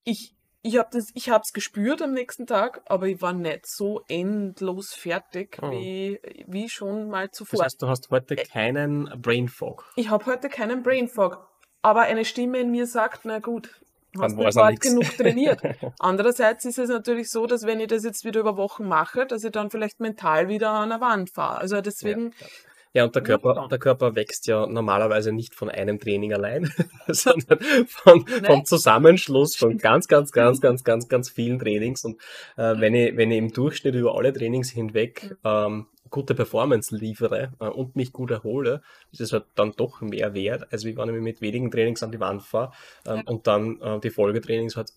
ich, 0.04 0.34
ich 0.62 0.76
habe 0.78 0.88
das, 0.92 1.08
ich 1.14 1.30
habe 1.30 1.42
es 1.44 1.52
gespürt 1.52 2.02
am 2.02 2.12
nächsten 2.12 2.46
Tag, 2.46 2.82
aber 2.86 3.06
ich 3.06 3.20
war 3.22 3.32
nicht 3.32 3.66
so 3.66 4.02
endlos 4.08 4.92
fertig 4.94 5.58
Oh. 5.62 5.70
wie, 5.70 6.20
wie 6.46 6.68
schon 6.68 7.08
mal 7.08 7.28
Das 7.28 7.36
zuvor. 7.38 7.64
heißt, 7.64 7.80
du 7.82 7.88
hast 7.88 8.10
heute 8.10 8.36
keinen 8.36 9.10
Brain 9.20 9.48
Fog. 9.48 9.90
ich 9.96 10.08
habe 10.10 10.26
heute 10.26 10.48
keinen 10.48 10.82
Brain 10.82 11.08
Fog, 11.08 11.46
aber 11.82 12.02
eine 12.02 12.24
Stimme 12.24 12.58
in 12.58 12.70
mir 12.70 12.86
sagt, 12.86 13.20
na 13.24 13.38
gut, 13.38 13.80
hast 14.18 14.36
du 14.36 14.42
bald 14.54 14.80
genug 14.80 15.04
trainiert. 15.16 15.60
Andererseits 15.98 16.64
ist 16.64 16.78
es 16.78 16.88
natürlich 16.90 17.30
so, 17.30 17.46
dass 17.46 17.64
wenn 17.64 17.80
ich 17.80 17.86
das 17.88 18.04
jetzt 18.04 18.24
wieder 18.24 18.40
über 18.40 18.56
Wochen 18.56 18.86
mache, 18.86 19.24
dass 19.26 19.44
ich 19.44 19.52
dann 19.52 19.70
vielleicht 19.70 20.00
mental 20.00 20.48
wieder 20.48 20.70
an 20.70 20.88
der 20.90 21.00
Wand 21.00 21.30
fahre. 21.30 21.58
Also 21.58 21.80
deswegen, 21.80 22.32
Ja, 22.38 22.46
und 22.94 23.14
der 23.14 23.22
Ja, 23.22 23.26
Körper, 23.38 23.68
der 23.70 23.78
Körper 23.78 24.14
wächst 24.16 24.46
ja 24.48 24.66
normalerweise 24.66 25.32
nicht 25.32 25.54
von 25.54 25.70
einem 25.70 25.98
Training 26.00 26.32
allein, 26.32 26.72
sondern 27.08 27.58
von, 27.86 28.26
vom. 28.26 28.64
Zusammenschluss 28.64 29.56
von 29.56 29.78
ganz, 29.78 30.08
ganz, 30.08 30.32
ganz, 30.32 30.60
ganz, 30.60 30.82
ganz, 30.82 31.08
ganz 31.08 31.30
vielen 31.30 31.58
Trainings. 31.58 32.04
Und 32.04 32.20
äh, 32.56 32.74
wenn, 32.80 32.94
ich, 32.94 33.16
wenn 33.16 33.30
ich 33.30 33.38
im 33.38 33.52
Durchschnitt 33.52 33.94
über 33.94 34.16
alle 34.16 34.32
Trainings 34.32 34.70
hinweg 34.70 35.36
ähm, 35.44 35.86
gute 36.10 36.34
Performance 36.34 36.96
liefere 36.96 37.52
äh, 37.60 37.66
und 37.68 37.94
mich 37.94 38.12
gut 38.12 38.32
erhole, 38.32 38.82
ist 39.12 39.20
es 39.20 39.32
halt 39.32 39.44
dann 39.54 39.72
doch 39.76 40.00
mehr 40.00 40.34
wert, 40.34 40.72
als 40.72 40.84
wie 40.84 40.96
wenn 40.96 41.08
ich 41.08 41.14
mich 41.14 41.22
mit 41.22 41.40
wenigen 41.40 41.70
Trainings 41.70 42.02
an 42.02 42.10
die 42.10 42.18
Wand 42.20 42.42
fahre 42.42 42.72
ähm, 43.06 43.16
Ja. 43.18 43.22
und 43.26 43.46
dann 43.46 43.80
äh, 43.80 44.00
die 44.00 44.10
Folgetrainings 44.10 44.76
halt 44.76 44.90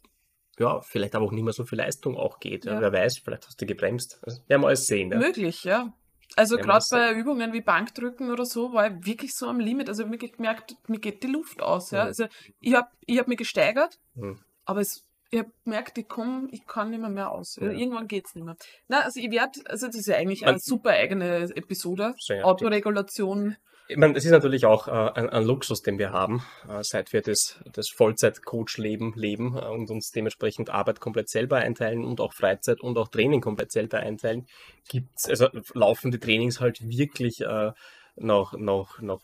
ja, 0.59 0.81
vielleicht 0.81 1.15
aber 1.15 1.25
auch 1.25 1.31
nicht 1.31 1.43
mehr 1.43 1.53
so 1.53 1.63
viel 1.65 1.79
Leistung 1.79 2.15
auch 2.15 2.39
geht. 2.39 2.65
Ja. 2.65 2.73
Ja. 2.73 2.81
Wer 2.81 2.93
weiß, 2.93 3.19
vielleicht 3.19 3.47
hast 3.47 3.59
du 3.61 3.65
gebremst. 3.65 4.19
Das 4.23 4.41
werden 4.47 4.61
wir 4.61 4.67
alles 4.67 4.85
sehen. 4.85 5.11
Ja. 5.11 5.17
möglich, 5.17 5.63
ja. 5.63 5.93
Also 6.35 6.57
Wenn 6.57 6.63
gerade 6.65 6.85
bei 6.89 7.13
Übungen 7.13 7.53
wie 7.53 7.61
Bankdrücken 7.61 8.31
oder 8.31 8.45
so 8.45 8.73
war 8.73 8.87
ich 8.87 9.05
wirklich 9.05 9.35
so 9.35 9.47
am 9.47 9.59
Limit. 9.59 9.87
Also 9.89 10.09
wirklich 10.09 10.33
gemerkt, 10.33 10.75
mir 10.87 10.99
geht 10.99 11.21
die 11.23 11.27
Luft 11.27 11.61
aus. 11.61 11.91
Ja. 11.91 12.03
Also 12.03 12.25
ich 12.59 12.73
habe 12.73 12.87
ich 13.05 13.19
hab 13.19 13.27
mich 13.27 13.37
gesteigert, 13.37 13.99
Mhm. 14.15 14.39
aber 14.65 14.81
es, 14.81 15.05
ich 15.29 15.39
habe 15.39 15.51
gemerkt, 15.63 15.97
ich 15.97 16.07
komm, 16.07 16.47
ich 16.51 16.65
kann 16.65 16.89
nicht 16.91 16.99
mehr, 17.01 17.09
mehr 17.09 17.31
aus. 17.31 17.57
Ja. 17.61 17.69
Irgendwann 17.71 18.07
geht's 18.07 18.33
nicht 18.35 18.45
mehr. 18.45 18.55
Na, 18.87 19.01
also 19.01 19.19
ich 19.19 19.29
werde, 19.31 19.59
also 19.65 19.87
das 19.87 19.95
ist 19.95 20.07
ja 20.07 20.15
eigentlich 20.15 20.41
Man- 20.41 20.51
eine 20.51 20.59
super 20.59 20.91
eigene 20.91 21.49
Episode. 21.55 22.15
Autoregulation. 22.43 23.57
Ich 23.89 23.97
meine, 23.97 24.13
das 24.13 24.23
ist 24.23 24.31
natürlich 24.31 24.65
auch 24.65 24.87
äh, 24.87 24.91
ein, 24.91 25.29
ein 25.29 25.43
Luxus, 25.43 25.81
den 25.81 25.99
wir 25.99 26.11
haben, 26.11 26.41
äh, 26.69 26.83
seit 26.83 27.11
wir 27.11 27.21
das, 27.21 27.59
das 27.71 27.89
Vollzeit-Coach-Leben 27.89 29.13
leben 29.15 29.57
äh, 29.57 29.65
und 29.65 29.89
uns 29.91 30.11
dementsprechend 30.11 30.69
Arbeit 30.69 31.01
komplett 31.01 31.29
selber 31.29 31.57
einteilen 31.57 32.05
und 32.05 32.21
auch 32.21 32.33
Freizeit 32.33 32.79
und 32.79 32.97
auch 32.97 33.09
Training 33.09 33.41
komplett 33.41 33.71
selber 33.71 33.99
einteilen, 33.99 34.47
gibt's, 34.89 35.27
also 35.27 35.49
laufen 35.73 36.11
die 36.11 36.19
Trainings 36.19 36.61
halt 36.61 36.79
wirklich 36.87 37.41
äh, 37.41 37.71
nach, 38.15 38.53
nach, 38.53 39.01
nach 39.01 39.19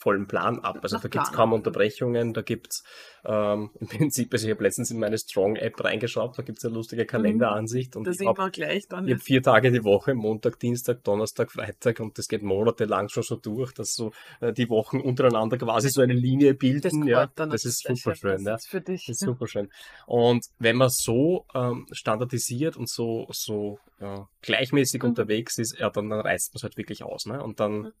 vollen 0.00 0.26
Plan 0.26 0.58
ab. 0.60 0.78
Also 0.82 0.96
Nach 0.96 1.02
da 1.02 1.08
gibt's 1.08 1.28
Plan. 1.28 1.36
kaum 1.36 1.52
Unterbrechungen, 1.52 2.32
da 2.32 2.42
gibt's 2.42 2.82
ähm, 3.24 3.70
im 3.78 3.86
Prinzip, 3.86 4.32
also 4.32 4.46
ich 4.46 4.52
habe 4.54 4.62
letztens 4.62 4.90
in 4.90 4.98
meine 4.98 5.18
Strong-App 5.18 5.84
reingeschaut, 5.84 6.38
da 6.38 6.42
gibt's 6.42 6.64
eine 6.64 6.74
lustige 6.74 7.04
Kalenderansicht 7.04 7.94
und 7.96 8.06
Da 8.06 8.12
hab 8.26 8.38
wir 8.38 8.50
gleich 8.50 8.88
dann. 8.88 9.06
ich 9.06 9.12
habe 9.12 9.22
vier 9.22 9.42
Tage 9.42 9.70
die 9.70 9.84
Woche, 9.84 10.14
Montag, 10.14 10.58
Dienstag, 10.58 11.04
Donnerstag, 11.04 11.52
Freitag 11.52 12.00
und 12.00 12.16
das 12.16 12.28
geht 12.28 12.42
monatelang 12.42 13.10
schon 13.10 13.22
so 13.22 13.36
durch, 13.36 13.72
dass 13.74 13.94
so 13.94 14.12
äh, 14.40 14.52
die 14.54 14.70
Wochen 14.70 15.00
untereinander 15.00 15.58
quasi 15.58 15.90
so 15.90 16.00
eine 16.00 16.14
Linie 16.14 16.54
bilden. 16.54 17.06
ja, 17.06 17.24
gefällt 17.26 17.38
dann 17.38 17.50
das 17.50 17.64
ist 17.66 17.86
super 17.86 18.14
schön. 18.16 18.44
Ja. 18.44 18.52
Das 18.52 18.62
ist 18.64 18.70
für 18.70 18.80
dich. 18.80 19.04
Das 19.06 19.16
ist 19.16 19.20
super 19.26 19.46
schön. 19.46 19.68
Und 20.06 20.46
wenn 20.58 20.76
man 20.76 20.88
so 20.88 21.44
ähm, 21.54 21.86
standardisiert 21.92 22.76
und 22.78 22.88
so, 22.88 23.26
so 23.30 23.78
ja, 24.00 24.28
gleichmäßig 24.40 25.02
Mhm. 25.02 25.08
unterwegs 25.10 25.58
ist, 25.58 25.78
ja, 25.78 25.90
dann, 25.90 26.08
dann 26.08 26.20
reißt 26.20 26.54
man 26.54 26.56
es 26.58 26.62
halt 26.62 26.76
wirklich 26.78 27.02
aus. 27.04 27.26
Ne? 27.26 27.42
Und 27.42 27.60
dann, 27.60 27.92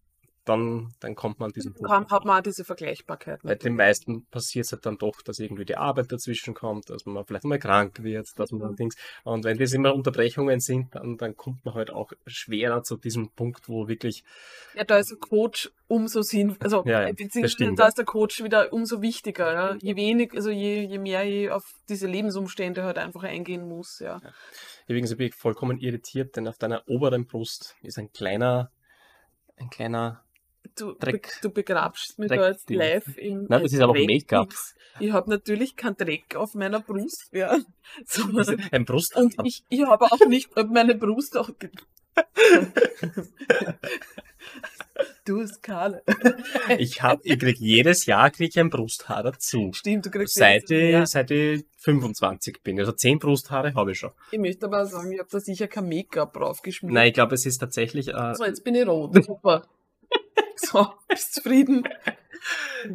dann, 0.44 0.92
dann 1.00 1.14
kommt 1.14 1.38
man 1.38 1.48
an 1.48 1.52
diesen 1.52 1.74
Punkt. 1.74 1.90
Kann, 1.90 2.08
hat 2.08 2.24
man 2.24 2.38
auch 2.38 2.42
diese 2.42 2.64
Vergleichbarkeit. 2.64 3.40
Bei 3.42 3.54
den 3.54 3.76
meisten 3.76 4.26
passiert 4.26 4.66
es 4.66 4.72
halt 4.72 4.86
dann 4.86 4.96
doch, 4.96 5.20
dass 5.22 5.38
irgendwie 5.38 5.64
die 5.64 5.76
Arbeit 5.76 6.10
dazwischen 6.10 6.54
kommt, 6.54 6.88
dass 6.88 7.04
man 7.04 7.24
vielleicht 7.26 7.44
mal 7.44 7.58
krank 7.58 8.02
wird, 8.02 8.26
dass 8.38 8.50
man 8.50 8.70
Mhm. 8.70 8.76
Dings. 8.76 8.96
Und 9.24 9.44
wenn 9.44 9.58
das 9.58 9.72
immer 9.72 9.94
Unterbrechungen 9.94 10.60
sind, 10.60 10.94
dann, 10.94 11.18
dann 11.18 11.36
kommt 11.36 11.64
man 11.64 11.74
halt 11.74 11.90
auch 11.90 12.12
schwerer 12.26 12.82
zu 12.82 12.96
diesem 12.96 13.30
Punkt, 13.30 13.68
wo 13.68 13.86
wirklich, 13.86 14.24
Ja, 14.74 14.84
da 14.84 14.98
ist 14.98 15.10
der 15.10 15.18
Coach 15.18 15.70
umso 15.88 16.22
sinn, 16.22 16.56
also 16.60 16.84
Ja, 16.86 17.02
ja, 17.02 17.12
beziehungsweise 17.12 17.74
da 17.74 17.82
ja. 17.82 17.88
ist 17.88 17.98
der 17.98 18.04
Coach 18.04 18.42
wieder 18.42 18.72
umso 18.72 19.02
wichtiger. 19.02 19.52
Ja? 19.52 19.76
Je 19.80 19.96
wenig, 19.96 20.32
also 20.34 20.50
je, 20.50 20.84
je 20.84 20.98
mehr 20.98 21.24
ich 21.24 21.50
auf 21.50 21.74
diese 21.88 22.06
Lebensumstände 22.06 22.82
halt 22.84 22.96
einfach 22.98 23.24
eingehen 23.24 23.68
muss, 23.68 23.98
ja. 23.98 24.20
übrigens 24.86 25.14
bin 25.16 25.26
ich 25.28 25.34
vollkommen 25.34 25.78
irritiert, 25.78 26.36
denn 26.36 26.48
auf 26.48 26.58
deiner 26.58 26.88
oberen 26.88 27.26
Brust 27.26 27.76
ist 27.82 27.98
ein 27.98 28.12
kleiner, 28.12 28.70
ein 29.56 29.68
kleiner, 29.68 30.24
Du, 30.76 30.94
be, 30.94 31.20
du 31.42 31.50
begrabst 31.50 32.18
mich 32.18 32.30
Dreck- 32.30 32.40
da 32.40 32.48
jetzt 32.50 32.70
live 32.70 33.16
im 33.18 33.44
Nein, 33.48 33.62
das 33.62 33.72
ist 33.72 33.80
aber 33.80 33.94
Make-up. 33.94 34.48
Ich 34.98 35.12
habe 35.12 35.30
natürlich 35.30 35.76
keinen 35.76 35.96
Dreck 35.96 36.36
auf 36.36 36.54
meiner 36.54 36.80
Brust, 36.80 37.28
ja. 37.32 37.56
So. 38.06 38.22
ein 38.70 38.84
Brust. 38.84 39.16
Und 39.16 39.34
ich, 39.44 39.64
ich 39.68 39.82
habe 39.86 40.04
auch 40.06 40.26
nicht 40.28 40.50
meine 40.70 40.94
Brust 40.94 41.36
auch. 41.36 41.50
du 45.24 45.46
Skala. 45.46 46.00
Ich 46.78 47.02
hab, 47.02 47.20
ich 47.24 47.38
krieg 47.38 47.56
jedes 47.58 48.06
Jahr 48.06 48.30
krieg 48.30 48.50
ich 48.50 48.58
ein 48.58 48.70
Brusthaar 48.70 49.22
dazu. 49.22 49.70
Stimmt, 49.72 50.06
du 50.06 50.10
kriegst 50.10 50.34
Seit 50.34 50.70
ich, 50.70 51.06
seit 51.06 51.30
ich 51.30 51.64
25 51.78 52.62
bin. 52.62 52.78
Also 52.78 52.92
10 52.92 53.18
Brusthaare 53.18 53.74
habe 53.74 53.92
ich 53.92 53.98
schon. 53.98 54.10
Ich 54.32 54.38
möchte 54.38 54.66
aber 54.66 54.86
sagen, 54.86 55.12
ich 55.12 55.18
habe 55.18 55.28
da 55.30 55.40
sicher 55.40 55.68
kein 55.68 55.88
Make-up 55.88 56.32
draufgeschmiert. 56.34 56.92
Nein, 56.94 57.08
ich 57.08 57.14
glaube, 57.14 57.34
es 57.34 57.46
ist 57.46 57.58
tatsächlich, 57.58 58.08
äh, 58.08 58.34
So, 58.34 58.44
jetzt 58.44 58.64
bin 58.64 58.74
ich 58.74 58.86
rot. 58.86 59.14
Super. 59.24 59.66
So, 60.60 60.94
bist 61.08 61.34
zufrieden? 61.34 61.88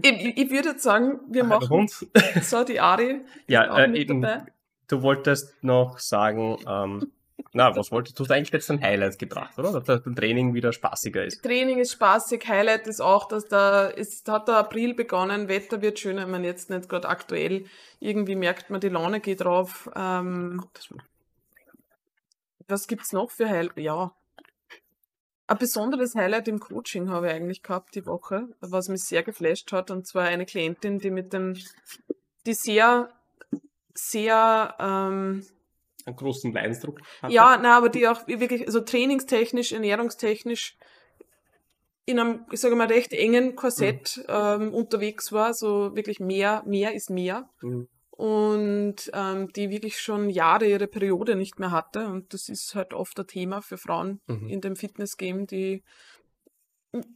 Ich, 0.02 0.38
ich, 0.38 0.50
würde 0.50 0.70
jetzt 0.70 0.82
sagen, 0.82 1.20
wir 1.30 1.44
ein 1.44 1.50
machen 1.50 1.70
Hund. 1.70 2.08
so 2.42 2.64
die 2.64 2.80
Ari. 2.80 3.22
Ja, 3.46 3.72
auch 3.72 3.78
äh, 3.78 3.88
mit 3.90 4.02
eben, 4.02 4.24
dabei. 4.24 4.44
du 4.88 5.04
wolltest 5.04 5.64
noch 5.64 6.00
sagen, 6.00 6.58
ähm, 6.68 7.12
na, 7.54 7.76
was 7.76 7.92
wolltest 7.92 8.18
du? 8.18 8.24
Du 8.24 8.28
hast 8.28 8.36
eigentlich 8.36 8.52
jetzt 8.52 8.72
ein 8.72 8.82
Highlight 8.82 9.20
gebracht, 9.20 9.58
oder? 9.60 9.72
Dass 9.72 9.84
das 9.84 10.16
Training 10.16 10.56
wieder 10.56 10.74
spaßiger 10.74 11.24
ist. 11.24 11.44
Training 11.44 11.78
ist 11.78 11.92
spaßig. 11.92 12.48
Highlight 12.48 12.88
ist 12.88 13.02
auch, 13.02 13.28
dass 13.28 13.48
da 13.48 13.90
es 13.92 14.24
hat 14.28 14.48
der 14.48 14.58
April 14.58 14.96
begonnen, 14.96 15.48
Wetter 15.48 15.82
wird 15.82 16.00
schöner. 16.00 16.24
Ich 16.24 16.28
meine, 16.28 16.48
jetzt 16.48 16.72
nicht 16.72 16.90
gerade 16.90 17.08
aktuell. 17.08 17.66
Irgendwie 18.00 18.36
merkt 18.36 18.72
man, 18.72 18.82
die 18.82 18.90
Laune 18.90 19.20
geht 19.20 19.42
drauf. 19.42 19.90
Ähm, 19.96 20.66
was 22.68 22.88
gibt's 22.88 23.14
noch 23.14 23.30
für 23.30 23.48
Highlight? 23.48 23.78
Ja. 23.78 24.12
Ein 25.48 25.58
besonderes 25.60 26.16
Highlight 26.16 26.48
im 26.48 26.60
Coaching 26.60 27.10
habe 27.10 27.28
ich 27.28 27.34
eigentlich 27.34 27.62
gehabt 27.62 27.94
die 27.94 28.06
Woche, 28.08 28.48
was 28.62 28.90
mich 28.90 29.04
sehr 29.04 29.22
geflasht 29.22 29.72
hat, 29.72 29.92
und 29.92 30.08
zwar 30.08 30.24
eine 30.24 30.46
Klientin, 30.46 30.98
die 30.98 31.12
mit 31.12 31.34
dem, 31.34 31.56
die 32.48 32.54
sehr, 32.54 33.14
sehr, 33.94 34.76
ähm, 34.80 35.46
Einen 36.06 36.16
großen 36.16 36.52
Leidensdruck. 36.52 37.00
hatte. 37.22 37.34
ja, 37.34 37.60
na, 37.62 37.78
aber 37.78 37.90
die 37.90 38.08
auch 38.08 38.28
wirklich, 38.28 38.66
also 38.66 38.82
trainingstechnisch, 38.82 39.72
ernährungstechnisch 39.72 40.78
in 42.06 42.20
einem, 42.20 42.46
ich 42.52 42.60
sage 42.60 42.76
mal, 42.76 42.88
recht 42.88 43.14
engen 43.14 43.56
Korsett 43.56 44.24
ähm, 44.28 44.74
unterwegs 44.74 45.32
war, 45.32 45.54
so 45.54 45.96
wirklich 45.96 46.20
mehr, 46.20 46.64
mehr 46.66 46.94
ist 46.94 47.10
mehr. 47.10 47.50
Mhm. 47.62 47.88
Und 48.18 49.12
ähm, 49.14 49.52
die 49.54 49.70
wirklich 49.70 50.00
schon 50.00 50.30
Jahre 50.30 50.66
ihre 50.66 50.88
Periode 50.88 51.36
nicht 51.36 51.60
mehr 51.60 51.72
hatte. 51.72 52.08
Und 52.08 52.34
das 52.34 52.48
ist 52.50 52.74
halt 52.76 52.94
oft 52.94 53.20
ein 53.20 53.28
Thema 53.28 53.62
für 53.62 53.78
Frauen 53.78 54.22
Mhm. 54.28 54.48
in 54.50 54.62
dem 54.62 54.76
Fitnessgame, 54.76 55.46
die 55.46 55.84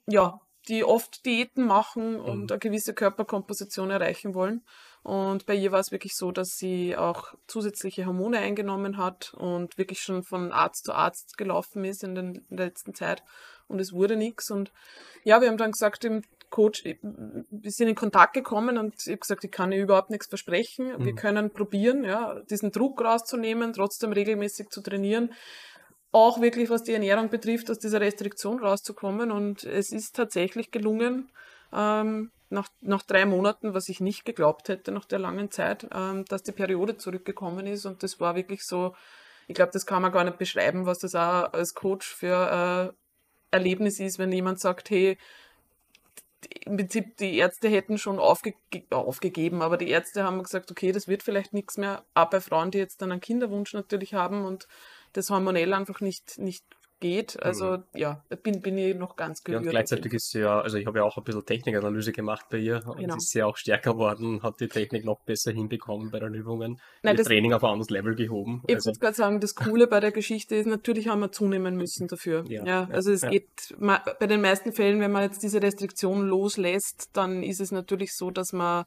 ja, 0.08 0.40
die 0.68 0.84
oft 0.84 1.26
Diäten 1.26 1.66
machen 1.66 2.20
und 2.20 2.42
Mhm. 2.44 2.48
eine 2.52 2.60
gewisse 2.60 2.94
Körperkomposition 2.94 3.90
erreichen 3.92 4.34
wollen. 4.34 4.66
Und 5.04 5.46
bei 5.46 5.56
ihr 5.56 5.72
war 5.72 5.80
es 5.80 5.92
wirklich 5.92 6.16
so, 6.16 6.32
dass 6.32 6.58
sie 6.58 6.98
auch 6.98 7.34
zusätzliche 7.48 8.06
Hormone 8.06 8.40
eingenommen 8.40 8.98
hat 8.98 9.34
und 9.36 9.78
wirklich 9.78 10.02
schon 10.02 10.24
von 10.24 10.52
Arzt 10.52 10.84
zu 10.86 10.94
Arzt 10.94 11.38
gelaufen 11.38 11.86
ist 11.86 12.04
in, 12.04 12.14
den, 12.16 12.46
in 12.50 12.58
der 12.58 12.66
letzten 12.68 12.94
Zeit. 12.94 13.24
Und 13.68 13.80
es 13.80 13.94
wurde 13.94 14.18
nichts. 14.18 14.52
Und 14.52 14.74
ja, 15.24 15.40
wir 15.40 15.48
haben 15.48 15.58
dann 15.58 15.72
gesagt, 15.72 16.04
Coach, 16.50 16.84
wir 16.84 17.72
sind 17.72 17.88
in 17.88 17.96
Kontakt 17.96 18.34
gekommen 18.34 18.78
und 18.78 18.96
ich 19.00 19.08
habe 19.08 19.18
gesagt, 19.20 19.44
ich 19.44 19.52
kann 19.52 19.72
überhaupt 19.72 20.10
nichts 20.10 20.28
versprechen. 20.28 20.88
Wir 21.04 21.14
Mhm. 21.14 21.16
können 21.16 21.50
probieren, 21.52 22.04
ja, 22.04 22.40
diesen 22.50 22.72
Druck 22.72 23.02
rauszunehmen, 23.02 23.74
trotzdem 23.74 24.12
regelmäßig 24.12 24.70
zu 24.70 24.82
trainieren 24.82 25.32
auch 26.12 26.42
wirklich, 26.42 26.70
was 26.70 26.84
die 26.84 26.94
Ernährung 26.94 27.30
betrifft, 27.30 27.70
aus 27.70 27.80
dieser 27.80 28.02
Restriktion 28.02 28.60
rauszukommen. 28.60 29.32
Und 29.32 29.64
es 29.64 29.92
ist 29.92 30.16
tatsächlich 30.16 30.72
gelungen, 30.72 31.32
ähm, 31.72 32.32
nach, 32.50 32.68
nach 32.82 33.04
drei 33.04 33.26
Monaten, 33.26 33.76
was 33.76 33.90
ich 33.90 34.00
nicht 34.00 34.26
geglaubt 34.26 34.70
hätte 34.70 34.92
nach 34.92 35.06
der 35.06 35.20
langen 35.20 35.52
Zeit, 35.52 35.88
ähm, 35.94 36.26
dass 36.26 36.42
die 36.42 36.52
Periode 36.52 36.98
zurückgekommen 36.98 37.68
ist. 37.68 37.86
Und 37.86 38.02
das 38.02 38.20
war 38.20 38.36
wirklich 38.36 38.64
so, 38.64 38.96
ich 39.48 39.54
glaube, 39.54 39.72
das 39.72 39.86
kann 39.86 40.02
man 40.02 40.12
gar 40.12 40.24
nicht 40.24 40.40
beschreiben, 40.40 40.88
was 40.88 41.00
das 41.00 41.14
auch 41.14 41.54
als 41.54 41.76
Coach 41.76 42.08
für 42.08 42.94
äh, 43.52 43.56
Erlebnis 43.56 44.00
ist, 44.00 44.18
wenn 44.18 44.32
jemand 44.32 44.60
sagt, 44.60 44.90
hey, 44.90 45.18
im 46.66 46.78
Prinzip 46.78 47.18
die 47.18 47.38
Ärzte 47.38 47.70
hätten 47.70 47.98
schon 47.98 48.20
aufge 48.20 48.54
aufgegeben, 48.90 49.62
aber 49.62 49.78
die 49.78 49.90
Ärzte 49.90 50.24
haben 50.24 50.42
gesagt, 50.44 50.72
okay, 50.72 50.92
das 50.92 51.08
wird 51.08 51.24
vielleicht 51.24 51.54
nichts 51.54 51.78
mehr, 51.78 52.06
auch 52.14 52.30
bei 52.30 52.42
Frauen, 52.42 52.72
die 52.72 52.78
jetzt 52.78 53.02
dann 53.02 53.12
einen 53.12 53.22
Kinderwunsch 53.22 53.74
natürlich 53.74 54.14
haben 54.14 54.46
und 54.46 54.68
das 55.14 55.30
hormonell 55.30 55.74
einfach 55.74 56.02
nicht, 56.02 56.38
nicht 56.38 56.64
geht. 57.00 57.42
Also 57.42 57.78
ja, 57.96 58.24
bin, 58.44 58.62
bin 58.62 58.78
ich 58.78 58.96
noch 58.96 59.16
ganz 59.16 59.40
Mhm. 59.40 59.54
Ja, 59.54 59.60
gerührt. 59.60 59.66
und 59.66 59.70
gleichzeitig 59.72 60.14
ist 60.14 60.30
sie 60.32 60.40
ja, 60.42 60.60
also 60.62 60.78
ich 60.78 60.86
habe 60.86 61.00
ja 61.00 61.04
auch 61.06 61.18
ein 61.18 61.24
bisschen 61.24 61.46
Technikanalyse 61.46 62.12
gemacht 62.12 62.46
bei 62.50 62.58
ihr 62.58 62.84
und 62.88 62.98
Genau. 62.98 63.14
sie 63.14 63.18
ist 63.26 63.34
ja 63.34 63.46
auch 63.46 63.58
stärker 63.58 63.94
geworden, 63.94 64.44
hat 64.44 64.60
die 64.60 64.68
Technik 64.68 65.06
noch 65.06 65.20
besser 65.22 65.52
hinbekommen 65.52 66.12
bei 66.12 66.20
den 66.20 66.34
Übungen, 66.34 66.80
Nein, 67.04 67.16
das- 67.18 67.28
Training 67.28 67.54
auf 67.54 67.64
ein 67.64 67.72
anderes 67.72 67.90
Level 67.90 68.16
gehoben. 68.16 68.64
Ich 68.68 68.76
Also, 68.76 68.90
würde 68.90 69.00
gerade 69.00 69.16
sagen, 69.16 69.40
das 69.40 69.56
Coole 69.56 69.88
bei 69.88 70.00
der 70.00 70.12
Geschichte 70.12 70.56
ist, 70.56 70.66
natürlich 70.66 71.08
haben 71.08 71.20
wir 71.22 71.32
zunehmen 71.32 71.76
müssen 71.76 72.08
dafür. 72.08 72.44
Ja, 72.48 72.66
Ja, 72.66 72.88
also 72.92 73.12
es 73.12 73.22
ja. 73.22 73.30
geht 73.30 73.76
bei 73.80 74.28
den 74.28 74.42
meisten 74.42 74.74
Fällen, 74.74 75.00
wenn 75.00 75.12
man 75.12 75.24
jetzt 75.24 75.42
diese 75.44 75.62
Restriktion 75.62 76.28
loslässt, 76.28 77.10
dann 77.14 77.44
ist 77.44 77.60
es 77.62 77.72
natürlich 77.72 78.14
so, 78.16 78.32
dass 78.32 78.54
man 78.54 78.86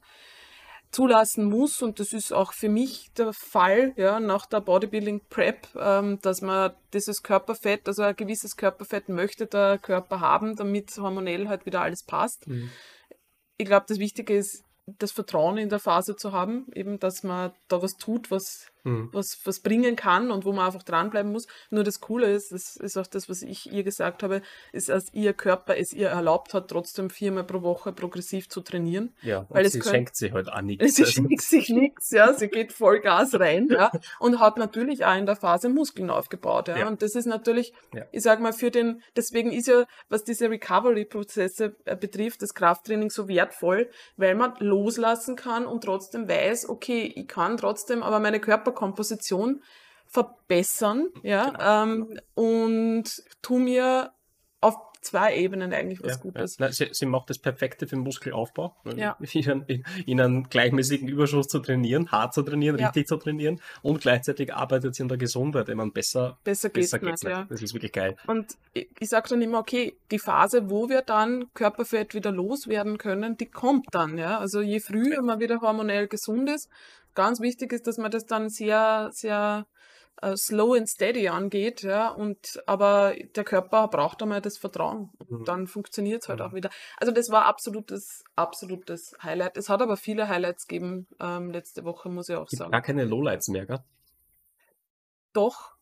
zulassen 0.93 1.45
muss 1.45 1.81
und 1.81 1.99
das 1.99 2.13
ist 2.13 2.31
auch 2.31 2.53
für 2.53 2.69
mich 2.69 3.11
der 3.17 3.33
Fall, 3.33 3.93
ja, 3.95 4.19
nach 4.19 4.45
der 4.45 4.61
Bodybuilding 4.61 5.21
Prep, 5.29 5.67
ähm, 5.75 6.19
dass 6.21 6.41
man 6.41 6.73
dieses 6.93 7.23
Körperfett, 7.23 7.87
also 7.87 8.03
ein 8.03 8.15
gewisses 8.15 8.55
Körperfett 8.55 9.09
möchte 9.09 9.47
der 9.47 9.79
Körper 9.79 10.19
haben, 10.19 10.55
damit 10.55 10.95
hormonell 10.97 11.47
halt 11.47 11.65
wieder 11.65 11.81
alles 11.81 12.03
passt. 12.03 12.47
Mhm. 12.47 12.69
Ich 13.57 13.65
glaube, 13.65 13.85
das 13.87 13.99
Wichtige 13.99 14.35
ist, 14.35 14.63
das 14.85 15.11
Vertrauen 15.11 15.57
in 15.57 15.69
der 15.69 15.79
Phase 15.79 16.15
zu 16.15 16.31
haben, 16.31 16.67
eben, 16.73 16.99
dass 16.99 17.23
man 17.23 17.53
da 17.67 17.81
was 17.81 17.93
tut, 17.93 18.29
was 18.31 18.72
Mhm. 18.83 19.09
was, 19.13 19.39
was 19.45 19.59
bringen 19.61 19.95
kann 19.95 20.29
und 20.31 20.45
wo 20.45 20.51
man 20.51 20.65
einfach 20.65 20.83
dranbleiben 20.83 21.31
muss. 21.31 21.47
Nur 21.69 21.83
das 21.83 22.01
Coole 22.01 22.31
ist, 22.33 22.51
das 22.51 22.75
ist 22.75 22.97
auch 22.97 23.07
das, 23.07 23.29
was 23.29 23.41
ich 23.41 23.71
ihr 23.71 23.83
gesagt 23.83 24.23
habe, 24.23 24.41
ist, 24.71 24.89
dass 24.89 25.13
ihr 25.13 25.33
Körper 25.33 25.77
es 25.77 25.93
ihr 25.93 26.09
erlaubt 26.09 26.53
hat, 26.53 26.67
trotzdem 26.69 27.09
viermal 27.09 27.43
pro 27.45 27.61
Woche 27.61 27.93
progressiv 27.93 28.49
zu 28.49 28.61
trainieren. 28.61 29.13
Ja, 29.21 29.45
Weil 29.49 29.67
sie 29.69 29.79
könnt- 29.79 29.95
schenkt 29.95 30.15
sich 30.17 30.31
halt 30.33 30.51
auch 30.51 30.61
nichts. 30.61 30.95
Sie 30.95 31.05
schenkt 31.05 31.41
sich 31.41 31.69
nichts, 31.69 32.11
ja, 32.11 32.33
sie 32.33 32.47
geht 32.49 32.73
voll 32.73 32.99
Gas 32.99 33.39
rein, 33.39 33.67
ja, 33.71 33.91
und 34.19 34.39
hat 34.39 34.57
natürlich 34.57 35.05
auch 35.05 35.15
in 35.15 35.25
der 35.25 35.35
Phase 35.35 35.69
Muskeln 35.69 36.09
aufgebaut, 36.09 36.67
ja. 36.67 36.77
Ja. 36.77 36.87
Und 36.87 37.01
das 37.01 37.15
ist 37.15 37.25
natürlich, 37.25 37.73
Ja. 37.93 38.03
ich 38.11 38.21
sag 38.23 38.39
mal, 38.41 38.53
für 38.53 38.69
den, 38.71 39.01
deswegen 39.15 39.51
ist 39.51 39.67
ja, 39.67 39.85
was 40.09 40.23
diese 40.23 40.49
Recovery-Prozesse 40.49 41.75
äh, 41.85 41.95
betrifft, 41.95 42.41
das 42.41 42.53
Krafttraining 42.53 43.09
so 43.09 43.27
wertvoll, 43.27 43.89
weil 44.17 44.35
man 44.35 44.53
loslassen 44.59 45.35
kann 45.35 45.65
und 45.65 45.83
trotzdem 45.83 46.27
weiß, 46.27 46.69
okay, 46.69 47.11
ich 47.15 47.27
kann 47.27 47.57
trotzdem 47.57 48.03
aber 48.03 48.19
meine 48.19 48.39
Körperkomposition 48.73 49.63
verbessern, 50.07 51.09
ja, 51.23 51.49
Genau. 51.49 51.83
ähm, 51.83 52.19
und 52.35 53.23
tu 53.41 53.57
mir 53.57 54.11
zwei 55.05 55.35
Ebenen 55.35 55.73
eigentlich 55.73 56.01
was 56.01 56.13
ja, 56.13 56.17
Gutes. 56.17 56.57
Ja. 56.57 56.65
Nein, 56.65 56.73
sie, 56.73 56.87
sie 56.91 57.05
macht 57.05 57.29
das 57.29 57.39
Perfekte 57.39 57.87
für 57.87 57.95
den 57.95 58.03
Muskelaufbau. 58.03 58.75
Ja. 58.95 59.17
In, 59.33 59.63
in, 59.67 59.83
in 60.05 60.21
einem 60.21 60.43
gleichmäßigen 60.43 61.07
Überschuss 61.07 61.47
zu 61.47 61.59
trainieren, 61.59 62.11
hart 62.11 62.33
zu 62.33 62.43
trainieren, 62.43 62.75
richtig 62.75 63.07
zu 63.07 63.17
trainieren 63.17 63.59
und 63.81 64.01
gleichzeitig 64.01 64.53
arbeitet 64.53 64.95
sie 64.95 65.03
an 65.03 65.09
der 65.09 65.17
Gesundheit. 65.17 65.67
Ich 65.69 65.75
meine, 65.75 65.91
besser, 65.91 66.37
Besser 66.43 66.69
besser 66.69 66.99
geht's 66.99 67.23
nicht. 67.23 67.31
ja. 67.31 67.45
Das 67.49 67.61
ist 67.61 67.73
wirklich 67.73 67.91
geil. 67.91 68.15
Und 68.27 68.55
ich, 68.73 68.89
ich 68.99 69.09
sage 69.09 69.29
dann 69.29 69.41
immer, 69.41 69.59
okay, 69.59 69.95
die 70.11 70.19
Phase, 70.19 70.69
wo 70.69 70.89
wir 70.89 71.01
dann 71.01 71.51
Körperfett 71.53 72.13
wieder 72.13 72.31
loswerden 72.31 72.97
können, 72.97 73.37
die 73.37 73.47
kommt 73.47 73.87
dann, 73.91 74.17
ja. 74.17 74.39
Also 74.39 74.61
je 74.61 74.79
früher 74.79 75.21
man 75.21 75.39
wieder 75.39 75.61
hormonell 75.61 76.07
gesund 76.07 76.49
ist, 76.49 76.69
ganz 77.15 77.39
wichtig 77.41 77.73
ist, 77.73 77.87
dass 77.87 77.97
man 77.97 78.11
das 78.11 78.25
dann 78.25 78.49
sehr, 78.49 79.09
sehr 79.11 79.65
äh, 80.23 80.37
slow 80.37 80.75
and 80.77 80.87
steady 80.89 81.27
angeht, 81.27 81.81
ja. 81.83 82.09
Und 82.09 82.61
aber 82.65 83.13
der 83.35 83.43
Körper 83.43 83.87
braucht 83.87 84.21
einmal 84.21 84.41
das 84.41 84.57
Vertrauen. 84.57 85.11
Und 85.19 85.41
Mhm. 85.41 85.45
dann 85.45 85.67
funktioniert 85.67 86.23
es 86.23 86.29
halt 86.29 86.39
Mhm. 86.39 86.45
auch 86.45 86.53
wieder. 86.53 86.69
Also 86.97 87.11
das 87.11 87.29
war 87.29 87.45
absolutes, 87.45 88.23
absolutes 88.35 89.13
Highlight. 89.21 89.57
Es 89.57 89.69
hat 89.69 89.81
aber 89.81 89.97
viele 89.97 90.27
Highlights 90.29 90.67
gegeben 90.67 91.07
ähm, 91.19 91.51
letzte 91.51 91.83
Woche, 91.83 92.09
muss 92.09 92.29
ich 92.29 92.35
auch 92.35 92.47
Gibt 92.47 92.59
sagen. 92.59 92.71
gar 92.71 92.81
keine 92.81 93.03
Lowlights 93.05 93.47
mehr, 93.49 93.65
gell? 93.65 93.79
Doch, 95.33 95.73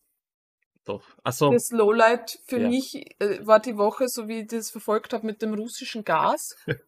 Doch. 0.85 1.03
Achso, 1.23 1.51
Das 1.51 1.69
Lowlight 1.71 2.39
für 2.47 2.59
Ja. 2.59 2.67
mich 2.67 2.95
äh, 3.19 3.45
war 3.45 3.59
die 3.59 3.77
Woche, 3.77 4.07
so 4.07 4.27
wie 4.27 4.41
ich 4.41 4.47
das 4.47 4.71
verfolgt 4.71 5.13
habe 5.13 5.25
mit 5.27 5.41
dem 5.41 5.53
russischen 5.53 6.03
Gas. 6.03 6.55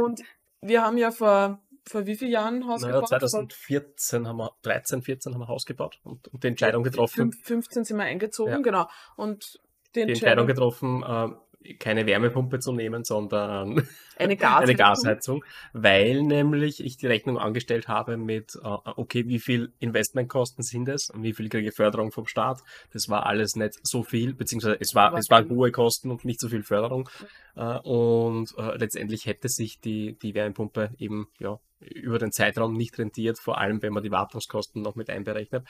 Und 0.00 0.22
wir 0.62 0.82
haben 0.82 0.96
ja 0.96 1.10
vor, 1.10 1.60
vor 1.88 2.06
wie 2.06 2.16
vielen 2.16 2.30
Jahren 2.30 2.66
Haus 2.66 2.82
naja, 2.82 2.94
gebaut? 2.94 3.08
2014 3.08 4.26
haben 4.28 4.36
wir, 4.36 4.52
13, 4.62 5.02
14 5.02 5.34
haben 5.34 5.40
wir 5.40 5.48
Haus 5.48 5.64
gebaut 5.66 5.98
und, 6.04 6.28
und 6.28 6.42
die 6.44 6.48
Entscheidung 6.48 6.82
getroffen, 6.82 7.32
Fünf- 7.32 7.44
15 7.44 7.84
sind 7.84 7.96
wir 7.96 8.04
eingezogen, 8.04 8.52
Ja. 8.52 8.58
genau. 8.60 8.88
Und 9.16 9.60
die 9.94 10.04
die 10.04 10.12
Entscheidung 10.12 10.46
Entscheidung, 10.46 10.46
getroffen, 10.46 11.02
äh, 11.02 11.47
keine 11.78 12.06
Wärmepumpe 12.06 12.60
zu 12.60 12.72
nehmen, 12.72 13.04
sondern 13.04 13.86
eine 14.16 14.36
Gasheizung. 14.36 14.62
eine 14.62 14.74
Gasheizung, 14.74 15.44
weil 15.72 16.22
nämlich 16.22 16.82
ich 16.84 16.96
die 16.96 17.06
Rechnung 17.06 17.38
angestellt 17.38 17.88
habe 17.88 18.16
mit, 18.16 18.56
äh, 18.56 18.68
okay, 18.96 19.26
wie 19.26 19.38
viel 19.38 19.72
Investmentkosten 19.78 20.62
sind 20.62 20.88
es 20.88 21.10
und 21.10 21.22
wie 21.22 21.32
viel 21.32 21.48
kriege 21.48 21.68
ich 21.68 21.74
Förderung 21.74 22.12
vom 22.12 22.26
Staat. 22.26 22.60
Das 22.92 23.08
war 23.08 23.26
alles 23.26 23.56
nicht 23.56 23.74
so 23.82 24.02
viel, 24.02 24.34
beziehungsweise 24.34 24.76
es 24.80 24.94
war, 24.94 25.12
War 25.12 25.18
es 25.18 25.30
waren 25.30 25.48
hohe 25.50 25.72
Kosten 25.72 26.10
und 26.10 26.24
nicht 26.24 26.40
so 26.40 26.48
viel 26.48 26.62
Förderung. 26.62 27.08
Äh, 27.56 27.78
und 27.80 28.54
äh, 28.56 28.76
letztendlich 28.76 29.26
hätte 29.26 29.48
sich 29.48 29.80
die, 29.80 30.16
die 30.18 30.34
Wärmepumpe 30.34 30.90
eben 30.98 31.28
ja, 31.38 31.58
über 31.80 32.18
den 32.18 32.32
Zeitraum 32.32 32.74
nicht 32.74 32.98
rentiert, 32.98 33.38
vor 33.38 33.58
allem 33.58 33.82
wenn 33.82 33.92
man 33.92 34.02
die 34.02 34.10
Wartungskosten 34.10 34.82
noch 34.82 34.94
mit 34.94 35.10
einberechnet. 35.10 35.66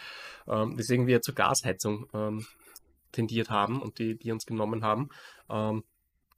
Ähm, 0.47 0.77
deswegen 0.77 1.07
wir 1.07 1.23
zur 1.23 1.35
Gasheizung 1.35 2.07
ähm, 2.15 2.47
tendiert 3.13 3.51
haben 3.51 3.81
und 3.81 3.99
die, 3.99 4.19
die 4.19 4.33
uns 4.33 4.47
genommen 4.47 4.85
haben. 4.85 5.09
Ähm, 5.51 5.85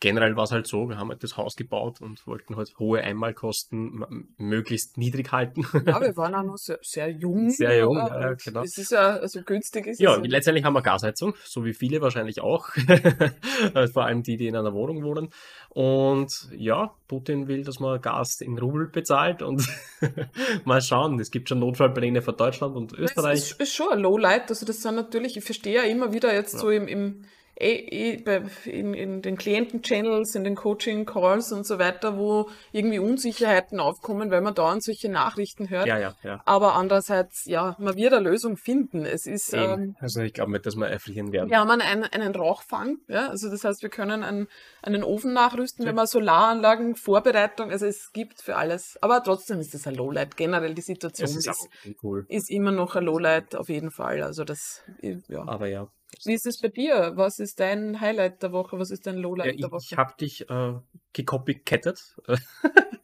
generell 0.00 0.34
war 0.36 0.44
es 0.44 0.50
halt 0.50 0.66
so, 0.66 0.88
wir 0.88 0.96
haben 0.96 1.10
halt 1.10 1.22
das 1.22 1.36
Haus 1.36 1.56
gebaut 1.56 2.00
und 2.00 2.26
wollten 2.26 2.56
halt 2.56 2.72
hohe 2.78 3.00
Einmalkosten 3.02 4.26
möglichst 4.38 4.96
niedrig 4.96 5.30
halten. 5.30 5.62
Ja, 5.86 6.00
wir 6.00 6.16
waren 6.16 6.34
auch 6.34 6.42
noch 6.52 6.56
sehr, 6.56 6.78
sehr 6.82 7.08
jung. 7.10 7.50
Sehr 7.50 7.78
jung, 7.80 7.96
ja, 7.96 8.32
genau. 8.34 8.62
Es 8.62 8.78
ist 8.78 8.92
ja, 8.92 9.16
also 9.16 9.42
günstig 9.42 9.86
ist 9.86 10.00
Ja, 10.00 10.12
es. 10.12 10.18
und 10.18 10.24
letztendlich 10.28 10.64
haben 10.64 10.74
wir 10.74 10.82
Gasheizung, 10.82 11.34
so 11.44 11.64
wie 11.64 11.74
viele 11.74 12.00
wahrscheinlich 12.00 12.40
auch. 12.40 12.68
Vor 13.92 14.04
allem 14.04 14.22
die, 14.22 14.36
die 14.36 14.46
in 14.48 14.56
einer 14.56 14.72
Wohnung 14.72 15.02
wohnen. 15.04 15.28
Und 15.68 16.48
ja, 16.56 16.94
Putin 17.06 17.46
will, 17.46 17.62
dass 17.62 17.78
man 17.78 18.00
Gas 18.00 18.40
in 18.40 18.58
Rubel 18.58 18.88
bezahlt 18.88 19.42
und 19.42 19.66
mal 20.64 20.80
schauen. 20.80 21.20
Es 21.20 21.30
gibt 21.30 21.48
schon 21.48 21.60
Notfallpläne 21.60 22.22
für 22.22 22.32
Deutschland 22.32 22.74
und 22.76 22.92
Es 22.94 22.98
Österreich. 22.98 23.38
ist, 23.38 23.60
ist 23.60 23.74
schon 23.74 23.90
ein 23.92 24.00
Lowlight. 24.00 24.48
Also 24.50 24.66
das 24.66 24.80
sind 24.82 24.96
natürlich, 24.96 25.36
ich 25.36 25.44
verstehe 25.44 25.74
ja 25.76 25.82
immer 25.82 26.12
wieder 26.12 26.32
jetzt 26.34 26.54
Ja. 26.54 26.58
so 26.60 26.70
im, 26.70 26.88
im 26.88 27.24
in, 27.60 28.94
in 28.94 29.22
den 29.22 29.36
Klienten-Channels, 29.36 30.34
in 30.34 30.44
den 30.44 30.54
Coaching-Calls 30.54 31.52
und 31.52 31.66
so 31.66 31.78
weiter, 31.78 32.16
wo 32.16 32.48
irgendwie 32.72 32.98
Unsicherheiten 32.98 33.80
aufkommen, 33.80 34.30
weil 34.30 34.40
man 34.40 34.54
dauernd 34.54 34.82
solche 34.82 35.08
Nachrichten 35.10 35.68
hört. 35.68 35.86
Ja, 35.86 35.98
ja, 35.98 36.14
ja. 36.22 36.40
Aber 36.46 36.74
andererseits, 36.74 37.44
ja, 37.44 37.76
man 37.78 37.96
wird 37.96 38.14
eine 38.14 38.28
Lösung 38.28 38.56
finden. 38.56 39.04
Es 39.04 39.26
ist, 39.26 39.52
ähm. 39.52 39.96
Also 40.00 40.20
ich 40.22 40.32
glaube 40.32 40.52
nicht, 40.52 40.64
dass 40.64 40.76
wir 40.76 40.88
erfrieren 40.88 41.32
werden. 41.32 41.50
wir 41.50 41.58
haben 41.60 41.70
einen, 41.70 42.04
einen 42.04 42.34
Rauchfang, 42.34 42.98
ja, 43.08 43.28
also 43.28 43.50
das 43.50 43.64
heißt, 43.64 43.82
wir 43.82 43.90
können 43.90 44.22
einen, 44.22 44.48
einen 44.82 45.04
Ofen 45.04 45.32
nachrüsten, 45.32 45.84
Ja. 45.84 45.90
wenn 45.90 45.96
wir 45.96 46.06
Solaranlagen, 46.06 46.96
Vorbereitung, 46.96 47.70
also 47.70 47.86
es 47.86 48.12
gibt 48.12 48.40
für 48.42 48.56
alles. 48.56 48.96
Aber 49.02 49.22
trotzdem 49.22 49.60
ist 49.60 49.74
es 49.74 49.86
ein 49.86 49.94
Lowlight. 49.94 50.36
Generell 50.36 50.74
die 50.74 50.82
Situation 50.82 51.26
Das 51.26 51.36
ist 51.36 51.46
ist, 51.46 51.68
cool. 52.02 52.24
ist 52.28 52.50
immer 52.50 52.72
noch 52.72 52.96
ein 52.96 53.04
Lowlight 53.04 53.54
auf 53.54 53.68
jeden 53.68 53.90
Fall. 53.90 54.22
Also 54.22 54.44
das, 54.44 54.82
ja. 55.02 55.46
Aber 55.46 55.66
ja. 55.66 55.88
Wie 56.24 56.34
ist 56.34 56.46
es 56.46 56.58
bei 56.60 56.68
dir? 56.68 57.12
Was 57.16 57.38
ist 57.38 57.60
dein 57.60 58.00
Highlight 58.00 58.42
der 58.42 58.52
Woche? 58.52 58.78
Was 58.78 58.90
ist 58.90 59.06
dein 59.06 59.16
Ja, 59.16 59.20
Lowlight 59.22 59.54
ich 59.54 59.60
der 59.60 59.68
ich 59.68 59.72
Woche? 59.72 59.96
habe 59.96 60.14
dich 60.20 60.48
äh, 60.50 60.74
gecopycattet. 61.12 62.16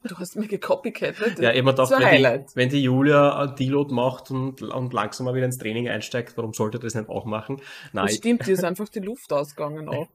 Du 0.09 0.17
hast 0.19 0.37
mir 0.37 0.47
gecopycattet. 0.47 1.39
Ja, 1.41 1.51
immer 1.51 1.73
doch, 1.73 1.91
wenn 1.91 2.09
die, 2.23 2.47
wenn 2.55 2.69
die 2.69 2.83
Julia 2.83 3.41
ein 3.43 3.57
Deload 3.57 3.93
macht 3.93 4.31
und, 4.31 4.63
und 4.63 4.93
langsam 4.93 5.25
mal 5.25 5.35
wieder 5.35 5.47
ins 5.47 5.59
Training 5.59 5.89
einsteigt, 5.89 6.37
warum 6.37 6.53
sollte 6.53 6.79
das 6.79 6.95
nicht 6.95 7.09
auch 7.09 7.25
machen? 7.25 7.61
Nein, 7.93 8.07
Das 8.07 8.17
stimmt, 8.17 8.47
dir 8.47 8.55
ist 8.55 8.65
einfach 8.65 8.89
die 8.89 9.01
Luft 9.01 9.33
ausgegangen 9.33 9.89
auch. 9.89 10.09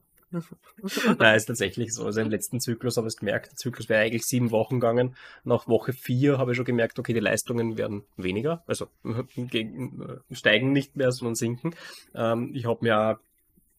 Nein, 1.18 1.36
ist 1.36 1.46
tatsächlich 1.46 1.92
so. 1.92 2.04
Also 2.04 2.20
im 2.20 2.30
letzten 2.30 2.60
Zyklus 2.60 2.96
habe 2.96 3.06
ich 3.06 3.14
es 3.14 3.18
gemerkt, 3.18 3.50
der 3.50 3.56
Zyklus 3.56 3.88
wäre 3.88 4.02
eigentlich 4.02 4.24
sieben 4.24 4.50
Wochen 4.50 4.80
gegangen. 4.80 5.14
Nach 5.44 5.68
Woche 5.68 5.92
vier 5.92 6.38
habe 6.38 6.52
ich 6.52 6.56
schon 6.56 6.64
gemerkt, 6.64 6.98
okay, 6.98 7.12
die 7.12 7.20
Leistungen 7.20 7.76
werden 7.76 8.04
weniger, 8.16 8.62
also 8.66 8.88
gegen, 9.36 10.02
äh, 10.02 10.34
steigen 10.34 10.72
nicht 10.72 10.96
mehr, 10.96 11.12
sondern 11.12 11.34
sinken. 11.34 11.74
Ähm, 12.14 12.52
ich 12.54 12.66
habe 12.66 12.78
mir 12.82 13.18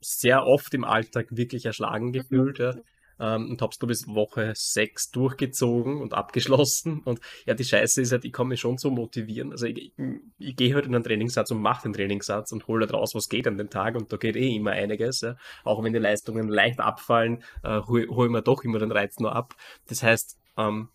sehr 0.01 0.45
oft 0.45 0.73
im 0.73 0.83
Alltag 0.83 1.27
wirklich 1.29 1.65
erschlagen 1.65 2.11
gefühlt. 2.11 2.59
Ja. 2.59 2.75
Ähm, 3.23 3.51
und 3.51 3.61
habe 3.61 3.71
es 3.71 3.77
bis 3.77 4.07
Woche 4.07 4.51
sechs 4.53 5.09
durchgezogen 5.09 6.01
und 6.01 6.13
abgeschlossen. 6.13 6.99
Und 7.05 7.21
ja, 7.45 7.53
die 7.53 7.63
Scheiße 7.63 8.01
ist 8.01 8.11
halt, 8.11 8.25
ich 8.25 8.33
kann 8.33 8.47
mich 8.47 8.59
schon 8.59 8.77
so 8.77 8.91
motivieren. 8.91 9.51
Also 9.51 9.65
ich, 9.67 9.93
ich, 9.97 10.19
ich 10.37 10.55
gehe 10.57 10.73
halt 10.75 10.85
in 10.85 10.93
einen 10.93 11.05
Trainingssatz 11.05 11.49
und 11.51 11.61
mache 11.61 11.83
den 11.83 11.93
Trainingssatz 11.93 12.51
und 12.51 12.67
hole 12.67 12.85
halt 12.85 12.93
raus, 12.93 13.15
was 13.15 13.29
geht 13.29 13.47
an 13.47 13.57
den 13.57 13.69
Tag. 13.69 13.95
Und 13.95 14.11
da 14.11 14.17
geht 14.17 14.35
eh 14.35 14.53
immer 14.53 14.71
einiges. 14.71 15.21
Ja. 15.21 15.37
Auch 15.63 15.81
wenn 15.81 15.93
die 15.93 15.99
Leistungen 15.99 16.49
leicht 16.49 16.81
abfallen, 16.81 17.43
äh, 17.63 17.79
hole 17.81 18.07
hol 18.09 18.29
mir 18.29 18.41
doch 18.41 18.65
immer 18.65 18.79
den 18.79 18.91
Reiz 18.91 19.17
nur 19.19 19.33
ab. 19.33 19.55
Das 19.87 20.03
heißt, 20.03 20.37
ähm, 20.57 20.89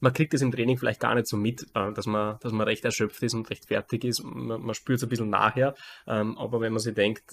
man 0.00 0.12
kriegt 0.12 0.34
es 0.34 0.42
im 0.42 0.50
Training 0.50 0.78
vielleicht 0.78 1.00
gar 1.00 1.14
nicht 1.14 1.26
so 1.26 1.36
mit, 1.36 1.62
äh, 1.74 1.92
dass 1.92 2.06
man, 2.06 2.38
dass 2.40 2.52
man 2.52 2.66
recht 2.66 2.84
erschöpft 2.84 3.22
ist 3.22 3.34
und 3.34 3.48
recht 3.50 3.66
fertig 3.66 4.04
ist. 4.04 4.22
Man, 4.24 4.62
man 4.62 4.74
spürt 4.74 4.96
es 4.98 5.02
ein 5.02 5.08
bisschen 5.10 5.30
nachher. 5.30 5.74
Ähm, 6.06 6.36
aber 6.38 6.60
wenn 6.60 6.72
man 6.72 6.80
sich 6.80 6.94
denkt, 6.94 7.24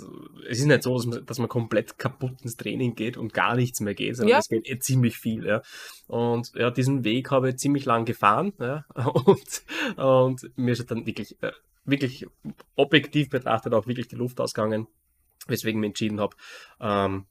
es 0.50 0.60
ist 0.60 0.66
nicht 0.66 0.84
so, 0.84 0.96
dass 0.96 1.06
man, 1.06 1.26
dass 1.26 1.40
man 1.40 1.48
komplett 1.48 1.98
kaputt 1.98 2.42
ins 2.42 2.58
Training 2.58 2.96
geht 2.96 3.18
und 3.18 3.34
gar 3.34 3.56
nichts 3.56 3.80
mehr 3.80 3.96
geht, 3.96 4.18
sondern 4.18 4.34
Ja. 4.34 4.40
es 4.40 4.50
geht 4.50 4.68
eh 4.70 4.80
ziemlich 4.80 5.18
viel. 5.18 5.46
Ja. 5.46 5.62
Und 6.08 6.52
ja, 6.56 6.70
diesen 6.70 7.04
Weg 7.04 7.32
habe 7.32 7.50
ich 7.50 7.58
ziemlich 7.58 7.86
lang 7.86 8.06
gefahren. 8.06 8.54
Ja. 8.60 8.86
Und, 9.28 9.64
und 9.98 10.58
mir 10.58 10.72
ist 10.72 10.90
dann 10.92 11.06
wirklich, 11.06 11.42
äh, 11.42 11.52
wirklich 11.86 12.28
objektiv 12.76 13.30
betrachtet 13.30 13.74
auch 13.74 13.88
wirklich 13.88 14.08
die 14.08 14.16
Luft 14.16 14.40
ausgegangen, 14.40 14.88
weswegen 15.48 15.80
ich 15.80 15.82
mich 15.82 15.90
entschieden 15.90 16.20
habe, 16.20 16.36
ähm, 16.80 17.26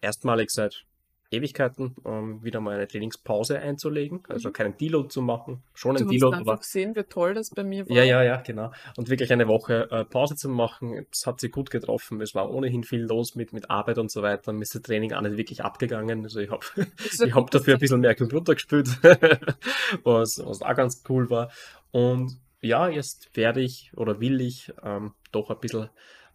erstmalig 0.00 0.50
seit 0.50 0.84
Ewigkeiten 1.30 1.94
ähm, 2.04 2.42
wieder 2.42 2.60
mal 2.60 2.74
eine 2.74 2.88
Trainingspause 2.88 3.58
einzulegen, 3.60 4.22
also 4.28 4.48
Mhm. 4.48 4.52
keinen 4.52 4.76
Deload 4.76 5.08
zu 5.08 5.22
machen, 5.22 5.62
schon 5.74 5.94
Du 5.96 6.02
ein 6.04 6.06
hast 6.06 6.12
Deload, 6.14 6.36
einfach 6.36 6.52
aber 6.52 6.58
gesehen, 6.58 6.96
wie 6.96 7.02
toll 7.04 7.34
das 7.34 7.50
bei 7.50 7.62
mir 7.62 7.88
war. 7.88 7.96
ja, 7.96 8.02
ja, 8.02 8.22
ja, 8.22 8.36
genau. 8.40 8.72
Und 8.96 9.08
wirklich 9.10 9.32
eine 9.32 9.46
Woche 9.46 9.88
äh, 9.90 10.04
Pause 10.04 10.34
zu 10.36 10.48
machen, 10.48 11.06
es 11.12 11.26
hat 11.26 11.40
sich 11.40 11.52
gut 11.52 11.70
getroffen. 11.70 12.20
Es 12.20 12.34
war 12.34 12.50
ohnehin 12.50 12.82
viel 12.84 13.02
los 13.02 13.36
mit, 13.36 13.52
mit 13.52 13.70
Arbeit 13.70 13.98
und 13.98 14.10
so 14.10 14.22
weiter. 14.22 14.52
Mir 14.52 14.62
ist 14.62 14.74
das 14.74 14.82
Training 14.82 15.12
auch 15.12 15.20
nicht 15.20 15.36
wirklich 15.36 15.62
abgegangen. 15.62 16.24
Also 16.24 16.40
ich 16.40 16.50
habe 16.50 16.66
Das 16.76 17.20
ich 17.20 17.34
hab 17.34 17.50
dafür 17.50 17.74
ein 17.74 17.80
bisschen 17.80 18.00
mehr 18.00 18.14
Computer 18.16 18.54
gespielt, 18.54 18.88
was, 20.04 20.40
was 20.44 20.62
auch 20.62 20.74
ganz 20.74 21.02
cool 21.08 21.30
war. 21.30 21.50
Und 21.92 22.38
ja, 22.60 22.88
jetzt 22.88 23.36
werde 23.36 23.60
ich 23.60 23.92
oder 23.96 24.20
will 24.20 24.40
ich 24.40 24.72
ähm, 24.82 25.14
doch 25.32 25.50
ein 25.50 25.58
bisschen 25.60 25.88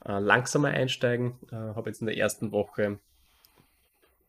äh, 0.05 0.19
langsamer 0.19 0.69
einsteigen. 0.69 1.33
Äh, 1.51 1.55
habe 1.55 1.89
jetzt 1.89 2.01
in 2.01 2.07
der 2.07 2.17
ersten 2.17 2.51
Woche 2.51 2.99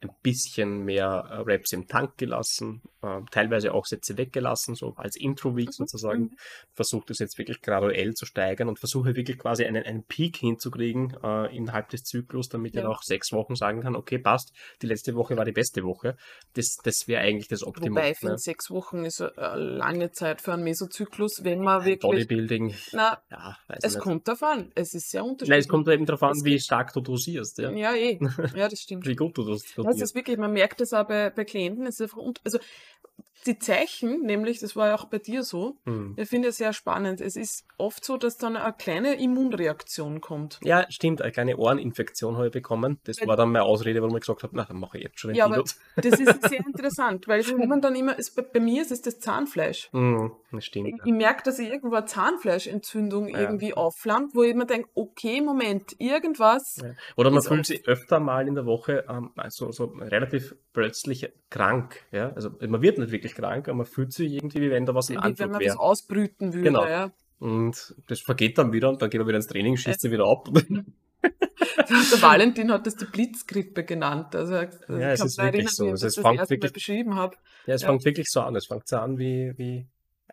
ein 0.03 0.11
bisschen 0.23 0.85
mehr 0.85 1.07
äh, 1.31 1.51
Raps 1.51 1.73
im 1.73 1.87
Tank 1.89 2.19
gelassen, 2.19 2.83
äh, 3.03 3.21
teilweise 3.31 3.73
auch 3.73 3.87
Sätze 3.87 4.19
weggelassen, 4.19 4.75
so 4.75 4.93
als 4.97 5.17
Intro-Week 5.17 5.69
Mhm, 5.69 5.73
sozusagen. 5.73 6.21
mhm. 6.25 6.37
Versuche 6.75 7.05
das 7.09 7.19
jetzt 7.19 7.39
wirklich 7.39 7.63
graduell 7.63 8.13
zu 8.13 8.27
steigern 8.27 8.69
und 8.69 8.79
versuche 8.79 9.17
wirklich 9.17 9.39
quasi 9.39 9.65
einen, 9.65 9.85
einen 9.85 10.05
Peak 10.05 10.37
hinzukriegen 10.37 11.17
äh, 11.25 11.57
innerhalb 11.57 11.89
des 11.89 12.03
Zyklus, 12.05 12.49
damit 12.51 12.75
ich 12.75 12.83
Ja. 12.83 12.89
nach 12.89 13.03
sechs 13.03 13.33
Wochen 13.33 13.55
sagen 13.55 13.81
kann, 13.81 13.97
okay, 13.97 14.19
passt, 14.19 14.53
die 14.83 14.87
letzte 14.87 15.15
Woche 15.15 15.37
war 15.39 15.47
die 15.47 15.53
beste 15.53 15.83
Woche. 15.83 16.17
Das, 16.53 16.77
das 16.85 17.09
wäre 17.09 17.23
eigentlich 17.23 17.49
das 17.49 17.63
Optimum. 17.67 17.97
Wobei 17.97 18.11
ich 18.11 18.17
ne? 18.21 18.29
finde, 18.29 18.39
sechs 18.39 18.71
Wochen 18.71 19.05
ist 19.07 19.23
eine 19.23 19.57
lange 19.63 20.13
Zeit 20.13 20.43
für 20.43 20.53
einen 20.53 20.65
Mesozyklus, 20.65 21.41
wenn 21.43 21.61
man 21.61 21.87
wirklich. 21.87 22.03
Bodybuilding, 22.03 22.75
Na, 22.93 23.23
ja, 23.31 23.57
es 23.69 23.85
ich 23.85 23.95
nicht. 23.95 24.03
kommt 24.03 24.29
davon 24.29 24.49
an. 24.49 24.73
Es 24.75 24.93
ist 24.93 25.11
sehr 25.11 25.23
unterschiedlich. 25.25 25.49
Nein, 25.49 25.61
es 25.61 25.69
kommt 25.69 25.89
eben 25.89 26.05
darauf 26.05 26.23
an, 26.23 26.33
Es 26.33 26.45
wie 26.45 26.61
stark 26.61 26.93
du 26.93 27.01
dosierst. 27.01 27.59
Ja. 27.59 27.71
Ja, 27.71 27.95
eh. 27.95 28.19
Ja, 28.57 28.69
das 28.69 28.81
stimmt. 28.81 29.07
Wie 29.07 29.17
gut 29.17 29.39
du 29.39 29.57
das 29.87 30.01
Das 30.01 30.11
ist 30.11 30.15
wirklich, 30.15 30.39
man 30.39 30.53
merkt 30.53 30.81
das 30.81 30.93
auch 30.93 31.05
bei, 31.07 31.31
bei 31.31 31.45
Klienten. 31.45 31.87
Also 31.87 32.59
die 33.47 33.59
Zeichen, 33.61 34.23
nämlich, 34.23 34.59
das 34.59 34.75
war 34.75 34.89
ja 34.89 34.95
auch 34.97 35.05
bei 35.05 35.19
dir 35.19 35.45
so, 35.45 35.77
Hm. 35.85 36.15
ich 36.17 36.29
finde 36.29 36.49
es 36.49 36.57
sehr 36.57 36.73
spannend. 36.73 37.21
Es 37.21 37.37
ist 37.37 37.65
oft 37.79 38.05
so, 38.05 38.17
dass 38.17 38.39
dann 38.39 38.57
eine 38.57 38.73
kleine 38.77 39.15
Immunreaktion 39.23 40.21
kommt. 40.21 40.59
Ja, 40.65 40.85
stimmt, 40.91 41.23
eine 41.23 41.31
kleine 41.31 41.57
Ohreninfektion 41.57 42.37
habe 42.37 42.47
ich 42.49 42.53
bekommen. 42.53 42.99
Das 43.05 43.21
Weil- 43.21 43.29
war 43.29 43.37
dann 43.37 43.53
meine 43.53 43.65
Ausrede, 43.65 44.03
warum 44.03 44.17
ich 44.17 44.23
gesagt 44.23 44.43
habe, 44.43 44.57
na, 44.57 44.65
dann 44.65 44.81
mache 44.81 44.99
ich 44.99 45.05
jetzt 45.05 45.21
schon 45.21 45.29
den 45.31 45.37
Ja, 45.37 45.45
aber 45.45 45.55
Pilot. 45.63 45.77
das 45.97 46.19
ist 46.21 46.49
sehr 46.49 46.59
interessant, 46.67 47.29
weil 47.29 47.45
man 47.67 47.81
dann 47.81 47.95
immer, 47.95 48.19
es, 48.19 48.31
bei, 48.33 48.43
bei 48.43 48.59
mir 48.59 48.83
ist 48.83 48.91
es 48.91 49.03
das 49.03 49.21
Zahnfleisch. 49.21 49.91
Hm, 49.93 50.33
das 50.57 50.65
Ich, 50.65 50.69
stimmt. 50.69 51.01
ich 51.05 51.13
merke, 51.13 51.43
dass 51.45 51.59
ich 51.59 51.69
irgendwo 51.71 51.95
eine 51.97 52.07
Zahnfleischentzündung 52.07 53.29
Ja. 53.29 53.39
irgendwie 53.41 53.75
aufflammt, 53.75 54.35
wo 54.35 54.43
ich 54.43 54.55
mir 54.55 54.67
denke, 54.67 54.89
okay, 54.95 55.41
Moment, 55.41 55.95
irgendwas. 55.99 56.77
Ja. 56.83 56.93
Oder 57.17 57.31
man 57.31 57.43
fühlt 57.43 57.67
sich 57.67 57.87
öfter 57.87 58.21
mal 58.21 58.49
in 58.49 58.55
der 58.55 58.67
Woche 58.67 59.05
ähm, 59.09 59.31
also, 59.37 59.71
so 59.73 59.85
relativ 60.01 60.55
plötzlich 60.73 61.33
krank. 61.51 62.05
Ja? 62.13 62.33
Also 62.35 62.51
man 62.67 62.83
wird 62.83 62.99
nicht 62.99 63.13
wirklich 63.13 63.35
krank, 63.35 63.69
aber 63.69 63.79
man 63.79 63.87
fühlt 63.87 64.13
sich 64.13 64.33
irgendwie, 64.33 64.61
wie 64.61 64.71
wenn 64.71 64.87
da 64.87 64.95
was 64.95 65.09
im 65.11 65.17
Wie 65.17 65.19
wenn 65.19 65.25
Anflug 65.25 65.49
man 65.51 65.61
was 65.61 65.67
wäre. 65.67 65.79
ausbrüten 65.81 66.53
würde. 66.55 66.65
Genau. 66.65 66.85
Ja. 66.87 67.11
Und 67.39 67.95
das 68.09 68.21
vergeht 68.21 68.57
dann 68.59 68.73
wieder 68.73 68.89
und 68.89 69.03
dann 69.03 69.11
geht 69.11 69.19
man 69.21 69.29
wieder 69.29 69.37
ins 69.37 69.47
Training, 69.47 69.77
schießt 69.77 70.01
sie 70.01 70.11
wieder 70.11 70.27
ab. 70.27 70.49
Der 71.23 72.23
Valentin 72.23 72.73
hat 72.73 72.87
das 72.87 72.97
die 72.97 73.05
Blitzgrippe 73.05 73.85
genannt. 73.85 74.35
Also, 74.35 74.55
Ja, 74.55 74.63
es 75.13 75.25
ist 75.25 75.39
wirklich 75.39 75.55
erinnern, 75.55 75.69
so. 75.69 75.85
wie 75.87 75.91
Also 75.91 76.07
das 76.07 76.13
es 76.13 76.15
das 76.17 76.23
fängt 76.25 76.37
Mal 76.41 76.51
wirklich- 76.51 76.73
beschrieben 76.73 77.15
habe. 77.15 77.37
Ja, 77.67 77.75
es 77.75 77.83
Ja. 77.83 77.89
fängt 77.89 78.05
wirklich 78.05 78.29
so 78.31 78.41
an. 78.41 78.57
Es 78.57 78.67
fängt 78.67 78.89
so 78.89 78.97
an 78.97 79.19
wie, 79.19 79.53
wie 79.57 79.87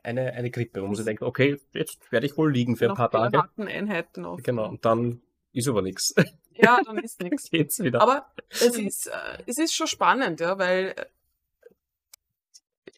eine, 0.03 0.33
eine 0.33 0.51
Grippe, 0.51 0.81
wo 0.81 0.85
man 0.85 0.95
sich 0.95 1.05
denkt, 1.05 1.23
okay, 1.23 1.59
jetzt 1.73 2.11
werde 2.11 2.25
ich 2.25 2.37
wohl 2.37 2.51
liegen 2.51 2.75
für 2.75 2.89
ein 2.89 2.95
paar 2.95 3.09
Tage. 3.09 3.43
Einheiten 3.57 4.25
oft. 4.25 4.43
Genau, 4.43 4.67
und 4.67 4.85
dann 4.85 5.21
ist 5.51 5.67
aber 5.67 5.81
nichts. 5.81 6.13
Ja, 6.55 6.79
dann 6.85 6.99
ist 6.99 7.19
nichts. 7.19 7.49
Geht's 7.49 7.79
wieder. 7.79 7.99
Aber 7.99 8.27
es 8.51 8.77
ist, 8.77 9.07
äh, 9.07 9.41
es 9.47 9.57
ist 9.57 9.73
schon 9.73 9.87
spannend, 9.87 10.39
ja, 10.39 10.59
weil 10.59 10.93
äh, 10.95 11.05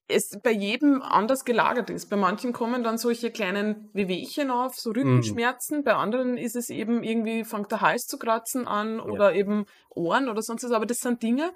es 0.09 0.37
bei 0.43 0.51
jedem 0.51 1.01
anders 1.01 1.45
gelagert 1.45 1.89
ist. 1.89 2.09
Bei 2.09 2.17
manchen 2.17 2.51
kommen 2.51 2.83
dann 2.83 2.97
solche 2.97 3.31
kleinen 3.31 3.89
Wehwehchen 3.93 4.51
auf, 4.51 4.75
so 4.75 4.91
Rückenschmerzen. 4.91 5.85
Bei 5.85 5.93
anderen 5.93 6.35
ist 6.35 6.57
es 6.57 6.69
eben 6.69 7.01
irgendwie, 7.01 7.45
fängt 7.45 7.71
der 7.71 7.79
Hals 7.79 8.07
zu 8.07 8.19
kratzen 8.19 8.67
an 8.67 8.99
oder 8.99 9.33
eben 9.33 9.67
Ohren 9.89 10.27
oder 10.27 10.41
sonst 10.41 10.65
was. 10.65 10.71
Aber 10.73 10.85
das 10.85 10.97
sind 10.97 11.23
Dinge, 11.23 11.53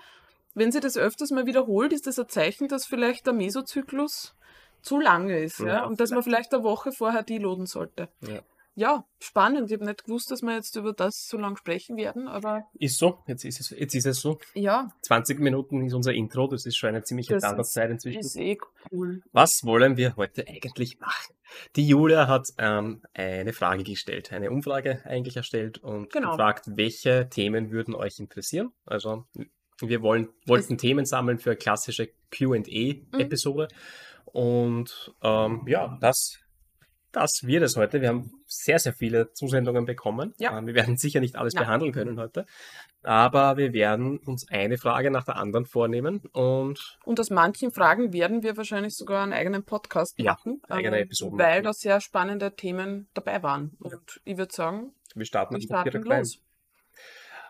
wenn 0.54 0.72
sie 0.72 0.80
das 0.80 0.98
öfters 0.98 1.32
mal 1.32 1.46
wiederholt, 1.46 1.92
ist 1.92 2.08
das 2.08 2.18
ein 2.18 2.30
Zeichen, 2.30 2.70
dass 2.70 2.86
vielleicht 2.86 3.26
der 3.26 3.34
Mesozyklus 3.34 4.36
zu 4.82 5.00
lange 5.00 5.40
ist. 5.40 5.60
Ja, 5.60 5.68
Ja, 5.68 5.86
und 5.86 6.00
dass 6.00 6.12
man 6.12 6.24
vielleicht 6.24 6.54
eine 6.54 6.64
Woche 6.64 6.92
vorher 6.92 7.24
deloaden 7.24 7.66
sollte. 7.66 8.10
Ja. 8.22 8.42
Ja, 8.76 9.04
spannend. 9.20 9.70
Ich 9.70 9.76
habe 9.76 9.84
nicht 9.86 10.06
gewusst, 10.06 10.32
dass 10.32 10.42
wir 10.42 10.54
jetzt 10.56 10.74
über 10.78 10.94
das 10.94 11.28
so 11.28 11.38
lang 11.38 11.58
sprechen 11.58 11.98
werden, 11.98 12.30
aber 12.30 12.64
Ist 12.76 12.98
so, 12.98 13.20
jetzt 13.28 13.44
ist 13.44 13.60
es, 13.60 13.72
jetzt 13.72 13.94
ist 13.94 14.06
es 14.06 14.22
so. 14.22 14.38
ja, 14.54 14.90
20 15.02 15.40
Minuten 15.42 15.86
ist 15.86 15.94
unser 15.94 16.14
Intro, 16.14 16.48
das 16.48 16.66
ist 16.66 16.78
schon 16.78 16.90
eine 16.90 17.04
ziemliche 17.04 17.34
Das 17.34 17.44
Standardzeit 17.44 17.90
inzwischen. 17.90 18.20
ist 18.22 18.38
eh 18.38 18.58
cool. 18.90 19.22
Was 19.34 19.66
wollen 19.66 19.98
wir 19.98 20.16
heute 20.16 20.48
eigentlich 20.48 20.98
machen? 21.02 21.34
Die 21.76 21.86
Julia 21.90 22.28
hat 22.30 22.48
ähm, 22.58 23.02
eine 23.14 23.52
Frage 23.52 23.84
gestellt, 23.84 24.32
eine 24.32 24.50
Umfrage 24.50 25.02
eigentlich 25.04 25.36
erstellt 25.36 25.80
und 25.80 26.10
Genau. 26.14 26.30
gefragt, 26.32 26.66
welche 26.70 27.28
Themen 27.28 27.72
würden 27.72 27.96
euch 27.96 28.18
interessieren? 28.20 28.72
Also 28.86 29.26
wir 29.82 30.02
wollen, 30.02 30.30
wollten 30.46 30.78
Themen 30.78 31.06
sammeln 31.06 31.40
für 31.40 31.50
eine 31.52 31.58
klassische 31.58 32.12
Q&A-Episode 32.38 33.68
und 34.34 35.14
ähm, 35.24 35.64
ja, 35.68 35.98
das, 36.02 36.38
das 37.12 37.42
wird 37.44 37.64
es 37.64 37.76
heute. 37.76 38.02
Wir 38.02 38.10
haben 38.10 38.32
sehr, 38.46 38.80
sehr 38.80 38.94
viele 38.94 39.32
Zusendungen 39.34 39.86
bekommen. 39.86 40.34
Ja. 40.38 40.58
Ähm, 40.58 40.68
wir 40.68 40.76
werden 40.76 40.98
sicher 40.98 41.20
nicht 41.20 41.36
alles 41.36 41.54
Ja. 41.54 41.62
behandeln 41.62 41.92
können 41.92 42.20
heute, 42.20 42.46
aber 43.04 43.58
wir 43.58 43.74
werden 43.74 44.20
uns 44.20 44.48
eine 44.50 44.78
Frage 44.78 45.10
nach 45.12 45.24
der 45.26 45.38
anderen 45.38 45.66
vornehmen 45.66 46.22
und 46.34 47.00
Und 47.06 47.20
aus 47.20 47.30
manchen 47.30 47.72
Fragen 47.72 48.14
werden 48.14 48.44
wir 48.44 48.58
wahrscheinlich 48.58 48.96
sogar 48.96 49.24
einen 49.24 49.34
eigenen 49.34 49.64
Podcast 49.64 50.20
Ja, 50.20 50.34
machen, 50.34 50.62
eigene 50.70 50.98
äh, 50.98 51.02
Episoden 51.02 51.40
weil 51.40 51.62
da 51.62 51.74
sehr 51.74 52.02
spannende 52.02 52.56
Themen 52.56 53.08
dabei 53.14 53.42
waren. 53.44 53.78
Ja. 53.84 53.92
Und 53.98 54.22
ich 54.26 54.38
würde 54.38 54.54
sagen, 54.54 54.94
wir 55.16 55.26
starten 55.26 55.56
wir 55.56 55.62
starten 55.62 55.90
direkt 55.90 56.10
rein. 56.10 56.20
los. 56.20 56.40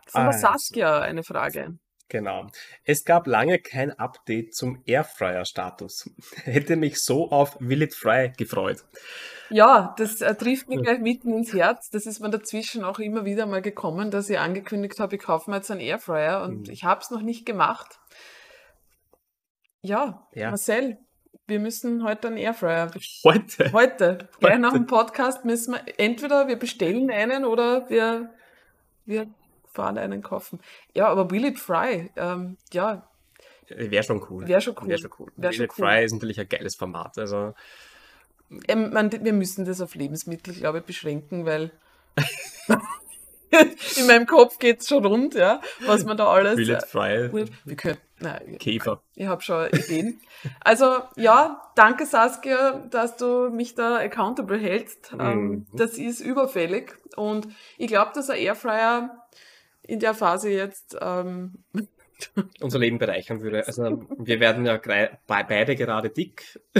Von 0.07 0.21
der 0.21 0.27
Also. 0.29 0.39
Saskia 0.47 0.99
eine 1.01 1.23
Frage. 1.23 1.77
Genau. 2.09 2.47
Es 2.83 3.05
gab 3.05 3.27
lange 3.27 3.59
kein 3.59 3.91
Update 3.97 4.55
zum 4.55 4.81
Airfryer-Status. 4.85 6.09
Hätte 6.43 6.75
mich 6.75 7.01
so 7.03 7.29
auf 7.31 7.55
Will 7.59 7.83
It 7.83 7.93
Fry 7.95 8.31
gefreut. 8.35 8.83
Ja, 9.51 9.93
das 9.97 10.21
äh, 10.21 10.35
trifft 10.35 10.69
mich 10.69 10.81
gleich 10.81 10.99
mitten 10.99 11.33
ins 11.35 11.53
Herz. 11.53 11.89
Das 11.89 12.05
ist 12.05 12.19
mir 12.19 12.29
dazwischen 12.29 12.83
auch 12.83 12.99
immer 12.99 13.25
wieder 13.25 13.45
mal 13.45 13.61
gekommen, 13.61 14.11
dass 14.11 14.29
ich 14.29 14.37
angekündigt 14.39 14.99
habe, 14.99 15.15
ich 15.15 15.21
kaufe 15.21 15.49
mir 15.49 15.57
jetzt 15.57 15.71
einen 15.71 15.79
Airfryer 15.81 16.43
und 16.43 16.67
Mhm. 16.67 16.73
ich 16.73 16.83
habe 16.83 17.01
es 17.01 17.09
noch 17.11 17.21
nicht 17.21 17.45
gemacht. 17.45 17.99
Ja, 19.81 20.27
Ja. 20.33 20.49
Marcel, 20.49 20.97
wir 21.47 21.59
müssen 21.59 22.03
heute 22.03 22.27
einen 22.27 22.37
Airfryer 22.37 22.91
Heute. 23.23 23.71
Heute, 23.71 24.29
gleich 24.39 24.51
Heute. 24.53 24.59
nach 24.61 24.73
dem 24.73 24.85
Podcast 24.87 25.45
müssen 25.45 25.73
wir 25.73 25.81
entweder 25.97 26.47
wir 26.47 26.57
bestellen 26.57 27.09
einen 27.09 27.45
oder 27.45 27.89
wir, 27.89 28.33
wir 29.05 29.27
fahren 29.79 29.97
einen 29.97 30.21
kaufen. 30.21 30.59
Ja, 30.93 31.07
aber 31.07 31.31
Will 31.31 31.45
It 31.45 31.59
Fry, 31.59 32.09
ähm, 32.15 32.57
ja, 32.73 33.03
Wäre 33.71 34.03
schon 34.03 34.19
cool. 34.31 34.47
Wäre 34.47 34.61
schon 34.61 34.75
cool. 34.81 34.87
Wäre 34.89 34.97
schon 34.99 35.11
cool. 35.19 35.27
Wär 35.35 35.49
Will 35.51 35.55
schon 35.57 35.65
It 35.65 35.71
cool. 35.77 35.85
Fry 35.85 36.03
ist 36.03 36.11
natürlich 36.13 36.39
ein 36.39 36.49
geiles 36.49 36.75
Format. 36.75 37.17
Also, 37.19 37.53
ähm, 38.67 38.91
man, 38.91 39.11
wir 39.11 39.33
müssen 39.33 39.63
das 39.65 39.79
auf 39.79 39.93
Lebensmittel, 39.93 40.55
glaube 40.55 40.79
ich, 40.79 40.85
beschränken, 40.85 41.45
weil 41.45 41.71
in 43.97 44.07
meinem 44.07 44.25
Kopf 44.25 44.57
geht's 44.59 44.87
schon 44.87 45.05
rund, 45.05 45.33
ja, 45.35 45.61
was 45.85 46.03
man 46.05 46.17
da 46.17 46.27
alles. 46.27 46.57
Will 46.57 46.69
It 46.71 46.83
äh, 46.83 46.85
Fry, 46.87 47.31
Will- 47.33 47.49
wir 47.65 47.75
können, 47.75 47.97
nein, 48.19 48.57
Käfer. 48.59 49.01
Ich 49.15 49.27
habe 49.27 49.41
schon 49.41 49.67
Ideen. 49.69 50.19
Also 50.61 51.03
ja, 51.15 51.61
danke 51.75 52.05
Saskia, 52.05 52.73
dass 52.89 53.17
du 53.17 53.49
mich 53.49 53.75
da 53.75 53.97
accountable 53.97 54.57
hältst. 54.57 55.13
Ähm, 55.19 55.39
Mhm. 55.49 55.67
das 55.73 55.97
ist 55.97 56.21
überfällig. 56.21 56.95
Und 57.15 57.47
ich 57.77 57.87
glaube, 57.87 58.11
dass 58.15 58.29
ein 58.29 58.37
Airfryer 58.39 59.27
in 59.89 59.99
der 59.99 60.13
Phase 60.13 60.49
jetzt 60.49 60.95
ähm, 61.01 61.63
Unser 62.59 62.79
Leben 62.79 62.97
bereichern 62.99 63.41
würde. 63.41 63.65
Also, 63.65 64.05
wir 64.17 64.39
werden 64.41 64.65
ja 64.65 64.79
beide 65.25 65.75
gerade 65.75 66.09
dick. 66.09 66.59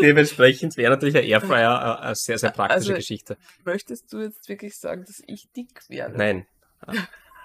Dementsprechend 0.00 0.76
wäre 0.76 0.90
natürlich 0.92 1.16
ein 1.16 1.24
Airfryer 1.24 2.00
eine 2.00 2.14
sehr, 2.14 2.38
sehr 2.38 2.50
praktische 2.50 2.74
Also- 2.92 2.94
Geschichte. 2.94 3.36
möchtest 3.64 4.12
du 4.12 4.20
jetzt 4.20 4.48
wirklich 4.48 4.76
sagen, 4.78 5.04
dass 5.06 5.22
ich 5.26 5.50
dick 5.52 5.80
werde? 5.88 6.16
Nein, 6.16 6.46
äh, 6.86 6.92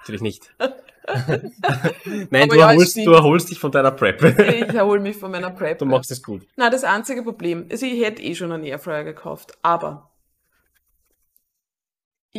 natürlich 0.00 0.22
nicht. 0.22 0.54
Nein, 2.30 2.48
du, 2.50 2.56
ja, 2.56 2.70
erholst, 2.70 2.96
du 2.98 3.10
erholst 3.12 3.50
dich 3.50 3.58
von 3.58 3.72
deiner 3.72 3.90
Prep. 3.92 4.22
Ich 4.38 4.74
erhole 4.74 5.00
mich 5.00 5.16
von 5.16 5.30
meiner 5.30 5.50
Prep. 5.50 5.78
Du 5.78 5.86
machst 5.86 6.10
es 6.10 6.22
gut. 6.22 6.46
Na, 6.56 6.68
das 6.68 6.84
einzige 6.84 7.22
Problem, 7.22 7.66
also 7.70 7.86
ich 7.86 8.04
hätte 8.04 8.22
eh 8.22 8.34
schon 8.34 8.52
einen 8.52 8.64
Airfryer 8.64 9.04
gekauft, 9.04 9.52
aber 9.62 10.07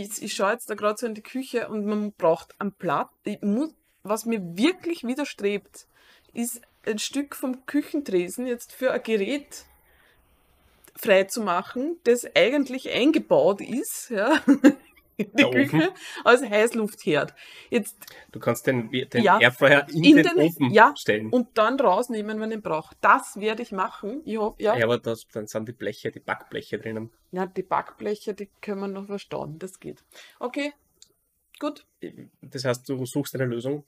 ich, 0.02 0.22
ich 0.22 0.34
schaue 0.34 0.52
jetzt 0.52 0.70
da 0.70 0.76
gerade 0.76 0.98
so 0.98 1.08
in 1.08 1.16
die 1.16 1.24
Küche 1.24 1.68
und 1.68 1.86
man 1.86 2.12
braucht 2.14 2.56
Platz. 2.78 3.10
Ich 3.24 3.42
muss, 3.42 3.74
was 4.04 4.26
mir 4.26 4.58
wirklich 4.58 5.04
widerstrebt, 5.04 5.88
ist 6.34 6.62
ein 6.86 7.00
Stück 7.00 7.36
vom 7.36 7.66
Küchentresen 7.66 8.46
jetzt 8.46 8.72
für 8.72 8.92
ein 8.92 9.04
Gerät 9.04 9.66
frei 10.96 11.24
zu 11.26 11.42
machen, 11.42 11.98
das 12.04 12.26
eigentlich 12.36 12.92
eingebaut 12.92 13.62
ist, 13.62 14.10
ja, 14.10 14.42
in 15.20 15.32
die 15.32 15.36
Der 15.38 15.50
Ofen. 15.50 15.68
Küche 15.70 15.94
als 16.24 16.42
Heißluftherd. 16.42 17.34
Jetzt 17.70 17.98
Du 18.32 18.40
kannst 18.40 18.66
den, 18.68 18.90
den 18.92 19.24
Ja. 19.24 19.40
Airfryer 19.40 19.88
in, 19.90 20.04
In 20.04 20.16
den, 20.18 20.26
den- 20.26 20.38
Ofen 20.38 20.72
ja. 20.72 20.94
stellen. 20.98 21.30
und 21.32 21.58
dann 21.58 21.80
rausnehmen, 21.80 22.40
wenn 22.40 22.50
ich 22.52 22.58
ihn 22.58 22.62
brauche. 22.62 22.96
Das 23.02 23.36
werde 23.40 23.62
ich 23.62 23.72
machen. 23.72 24.22
Ich 24.26 24.38
hoffe, 24.38 24.62
ja. 24.62 24.76
Ja, 24.78 24.86
aber 24.86 24.98
das, 24.98 25.28
dann 25.28 25.48
sind 25.48 25.68
die 25.68 25.74
Bleche, 25.74 26.12
die 26.12 26.20
Backbleche 26.20 26.80
drinnen. 26.80 27.12
Ja, 27.32 27.46
die 27.46 27.64
Backbleche, 27.64 28.34
die 28.34 28.48
können 28.62 28.82
wir 28.82 28.88
noch 28.88 29.06
verstauen. 29.06 29.60
Das 29.60 29.80
geht. 29.80 30.04
Okay, 30.40 30.74
gut. 31.60 31.86
Das 32.42 32.66
heißt, 32.66 32.88
du 32.88 33.06
suchst 33.06 33.36
eine 33.36 33.46
Lösung. 33.46 33.84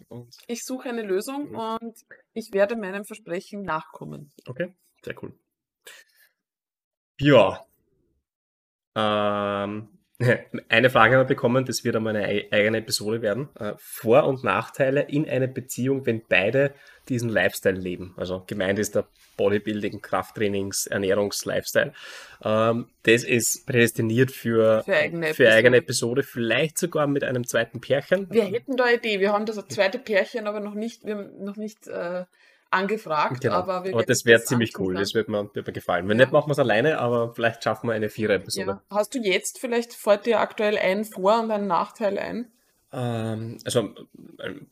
Ich 0.48 0.66
suche 0.66 0.90
eine 0.90 1.02
Lösung 1.04 1.50
Mhm. 1.52 1.56
und 1.56 1.96
ich 2.34 2.52
werde 2.54 2.76
meinem 2.76 3.06
Versprechen 3.06 3.64
nachkommen. 3.64 4.32
okay, 4.48 4.74
sehr 5.04 5.16
cool. 5.24 5.34
Ja. 7.20 7.66
Ähm, 8.96 9.88
Eine 10.70 10.90
Frage 10.90 11.16
haben 11.16 11.22
wir 11.22 11.28
bekommen, 11.28 11.66
das 11.66 11.84
wird 11.84 11.96
einmal 11.96 12.16
eine 12.16 12.46
eigene 12.52 12.78
Episode 12.78 13.22
werden. 13.22 13.50
Äh, 13.60 13.74
Vor- 13.78 14.26
und 14.26 14.44
Nachteile 14.44 15.02
in 15.02 15.28
einer 15.28 15.48
Beziehung, 15.48 16.06
wenn 16.06 16.22
beide 16.28 16.74
diesen 17.10 17.30
Lifestyle 17.30 17.78
leben. 17.78 18.14
Also 18.18 18.44
gemeint 18.46 18.80
ist 18.80 18.96
der 18.96 19.06
Bodybuilding, 19.38 20.02
Krafttrainings, 20.02 20.88
Ernährungs-Lifestyle. 20.88 21.94
Ähm, 22.44 22.88
das 23.04 23.24
ist 23.24 23.66
prädestiniert 23.66 24.32
für, 24.32 24.84
Für 24.84 24.96
eigene 24.96 25.34
für 25.34 25.50
eigene 25.50 25.78
Episode. 25.78 26.22
Episode, 26.22 26.24
vielleicht 26.24 26.78
sogar 26.78 27.08
mit 27.08 27.24
einem 27.24 27.46
zweiten 27.48 27.82
Pärchen. 27.82 28.28
Wir 28.32 28.46
hätten 28.46 28.78
da 28.78 28.86
eine 28.86 28.98
Idee. 28.98 29.20
Wir 29.20 29.34
haben 29.34 29.46
das 29.46 29.58
zweite 29.68 30.00
Pärchen 30.00 30.48
aber 30.48 30.60
noch 30.60 30.76
nicht, 30.76 31.06
wir 31.06 31.16
haben 31.16 31.44
noch 31.44 31.58
nicht 31.58 31.88
äh, 31.88 32.26
angefragt. 32.72 33.42
Genau. 33.42 33.56
Aber, 33.56 33.84
wir 33.84 33.94
Aber 33.94 34.04
das 34.04 34.26
wäre 34.26 34.42
ziemlich 34.42 34.78
cool, 34.80 34.96
das 34.96 35.14
wird 35.14 35.28
mir, 35.30 35.50
wird 35.54 35.68
mir 35.68 35.74
gefallen. 35.74 36.08
Wenn 36.08 36.18
Ja. 36.18 36.26
nicht, 36.26 36.34
machen 36.34 36.48
wir 36.48 36.54
es 36.54 36.60
alleine, 36.60 36.98
aber 37.00 37.34
vielleicht 37.34 37.64
schaffen 37.64 37.88
wir 37.88 37.94
eine 37.94 38.10
Vierer-Episode. 38.10 38.82
Ja. 38.90 38.98
Hast 38.98 39.14
du 39.14 39.20
jetzt 39.20 39.60
vielleicht, 39.60 39.94
fällt 39.94 40.26
dir 40.26 40.40
aktuell 40.40 40.78
ein 40.78 41.06
Vor- 41.06 41.42
und 41.42 41.52
ein 41.52 41.68
Nachteil 41.68 42.18
ein? 42.18 42.52
Ähm, 42.94 43.58
also 43.64 43.94
ein 44.40 44.68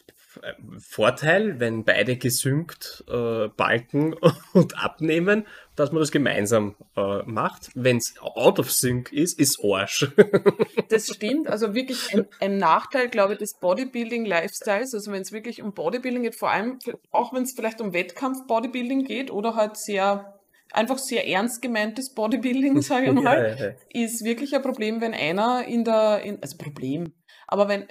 Vorteil, 0.77 1.60
wenn 1.60 1.86
beide 1.86 2.17
gesynkt 2.17 3.03
äh, 3.10 3.47
balken 3.47 4.13
und 4.53 4.77
abnehmen, 4.84 5.47
dass 5.75 5.91
man 5.91 6.01
das 6.01 6.12
gemeinsam 6.12 6.75
äh, 6.95 7.23
macht. 7.23 7.69
Wenn 7.73 7.97
es 7.97 8.13
out 8.19 8.60
of 8.60 8.71
sync 8.71 9.12
ist, 9.12 9.39
ist 9.39 9.60
Arsch. 9.63 10.08
Das 10.89 11.08
stimmt. 11.08 11.47
Also 11.47 11.73
wirklich 11.75 12.13
ein, 12.13 12.27
ein 12.39 12.58
Nachteil, 12.58 13.10
glaube 13.10 13.34
ich, 13.34 13.39
des 13.39 13.53
Bodybuilding-Lifestyles. 13.60 14.93
Also 14.93 15.12
wenn 15.12 15.21
es 15.21 15.32
wirklich 15.32 15.62
um 15.62 15.73
Bodybuilding 15.73 16.23
geht, 16.23 16.36
vor 16.36 16.49
allem 16.49 16.79
auch 17.12 17.34
wenn 17.34 17.43
es 17.43 17.53
vielleicht 17.53 17.79
um 17.79 17.93
Wettkampf-Bodybuilding 17.93 19.05
geht 19.05 19.32
oder 19.32 19.55
halt 19.55 19.77
sehr, 19.77 20.39
einfach 20.71 20.97
sehr 20.97 21.27
ernst 21.27 21.62
gemeintes 21.62 22.13
Bodybuilding, 22.13 22.82
sage 22.82 23.08
ich 23.08 23.13
mal, 23.21 23.23
Ja, 23.23 23.47
ja, 23.47 23.65
ja. 23.67 23.73
ist 23.93 24.23
wirklich 24.23 24.55
ein 24.55 24.62
Problem, 24.62 24.99
wenn 24.99 25.13
einer 25.13 25.65
in 25.65 25.84
der, 25.84 26.21
in, 26.23 26.41
also 26.41 26.58
Problem, 26.58 27.13
aber 27.47 27.67
wenn, 27.67 27.88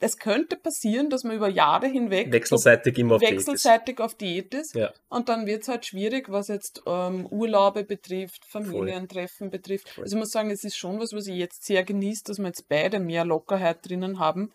das 0.00 0.16
könnte 0.16 0.56
passieren, 0.56 1.10
dass 1.10 1.24
man 1.24 1.36
über 1.36 1.48
Jahre 1.48 1.86
hinweg 1.86 2.32
Wechselseitig 2.32 2.98
immer 2.98 3.16
auf 3.16 3.20
Diät 3.20 3.32
ist. 3.32 3.46
wechselseitig 3.46 4.00
auf 4.00 4.14
Diät 4.14 4.54
ist. 4.54 4.74
Ja. 4.74 4.92
Und 5.08 5.28
dann 5.28 5.46
wird 5.46 5.62
es 5.62 5.68
halt 5.68 5.84
schwierig, 5.84 6.30
was 6.30 6.48
jetzt 6.48 6.82
ähm, 6.86 7.26
Urlaube 7.26 7.84
betrifft, 7.84 8.46
Familientreffen 8.46 9.50
betrifft. 9.50 9.90
Voll. 9.90 10.04
Also 10.04 10.16
ich 10.16 10.20
muss 10.20 10.30
sagen, 10.30 10.50
es 10.50 10.64
ist 10.64 10.76
schon 10.76 10.98
was, 10.98 11.12
was 11.12 11.26
ich 11.26 11.36
jetzt 11.36 11.64
sehr 11.64 11.84
genieße, 11.84 12.24
dass 12.24 12.38
wir 12.38 12.46
jetzt 12.46 12.68
beide 12.68 12.98
mehr 12.98 13.26
Lockerheit 13.26 13.86
drinnen 13.86 14.18
haben. 14.18 14.52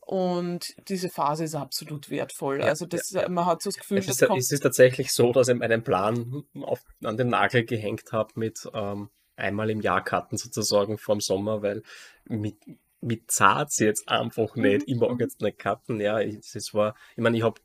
Und 0.00 0.74
diese 0.88 1.10
Phase 1.10 1.44
ist 1.44 1.54
absolut 1.54 2.10
wertvoll. 2.10 2.60
Ja, 2.60 2.66
also 2.66 2.86
das, 2.86 3.12
man 3.28 3.46
hat 3.46 3.62
so 3.62 3.70
das 3.70 3.78
Gefühl, 3.78 3.98
Es 3.98 4.06
das 4.06 4.22
ist, 4.22 4.26
kommt 4.26 4.40
es 4.40 4.50
ist 4.50 4.60
tatsächlich 4.60 5.12
so, 5.12 5.32
dass 5.32 5.48
ich 5.48 5.54
meinen 5.54 5.84
Plan 5.84 6.44
auf, 6.62 6.80
an 7.04 7.16
den 7.16 7.28
Nagel 7.28 7.64
gehängt 7.64 8.10
habe 8.10 8.32
mit 8.34 8.68
ähm, 8.72 9.10
einmal 9.36 9.70
im 9.70 9.80
Jahr 9.80 10.02
Karten 10.02 10.36
sozusagen 10.38 10.98
vorm 10.98 11.20
Sommer, 11.20 11.62
weil 11.62 11.82
mit, 12.24 12.56
mit 13.00 13.30
Zart 13.30 13.70
jetzt 13.78 14.08
einfach 14.08 14.56
nicht. 14.56 14.84
Ich 14.86 14.96
mag 14.96 15.12
mhm. 15.12 15.20
jetzt 15.20 15.40
nicht 15.40 15.58
Karten. 15.58 16.00
Ja, 16.00 16.20
ich, 16.20 16.40
das 16.52 16.74
war, 16.74 16.96
ich 17.16 17.22
meine, 17.22 17.36
ich 17.36 17.42
habe 17.42 17.60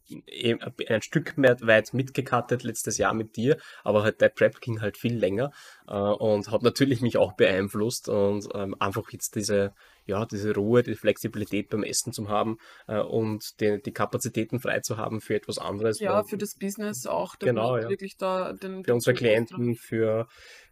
ein 0.87 1.01
Stück 1.01 1.37
mehr 1.37 1.57
weit 1.61 1.93
mitgekattet 1.93 2.63
letztes 2.63 2.97
Jahr 2.97 3.13
mit 3.13 3.35
dir, 3.35 3.57
aber 3.83 4.03
halt 4.03 4.21
der 4.21 4.29
Prep 4.29 4.61
ging 4.61 4.81
halt 4.81 4.97
viel 4.97 5.15
länger 5.15 5.51
äh, 5.87 5.93
und 5.93 6.51
hat 6.51 6.61
natürlich 6.61 7.01
mich 7.01 7.17
auch 7.17 7.33
beeinflusst 7.33 8.09
und 8.09 8.47
ähm, 8.53 8.75
einfach 8.79 9.11
jetzt 9.11 9.35
diese, 9.35 9.73
ja, 10.05 10.25
diese 10.25 10.53
Ruhe, 10.53 10.83
die 10.83 10.95
Flexibilität 10.95 11.69
beim 11.69 11.83
Essen 11.83 12.13
zu 12.13 12.27
haben 12.27 12.57
äh, 12.87 12.99
und 12.99 13.59
die, 13.59 13.81
die 13.81 13.93
Kapazitäten 13.93 14.59
frei 14.59 14.81
zu 14.81 14.97
haben 14.97 15.19
für 15.19 15.35
etwas 15.35 15.57
anderes. 15.57 15.99
ja 15.99 16.23
für 16.23 16.37
das 16.37 16.55
Business 16.55 17.07
auch, 17.07 17.35
dass 17.35 17.47
Genau, 17.47 17.77
ja. 17.77 17.89
wirklich 17.89 18.17
da 18.17 18.53
den 18.53 18.83
für 18.83 18.93
unsere 18.93 19.15
Klienten, 19.15 19.75
für, 19.75 20.27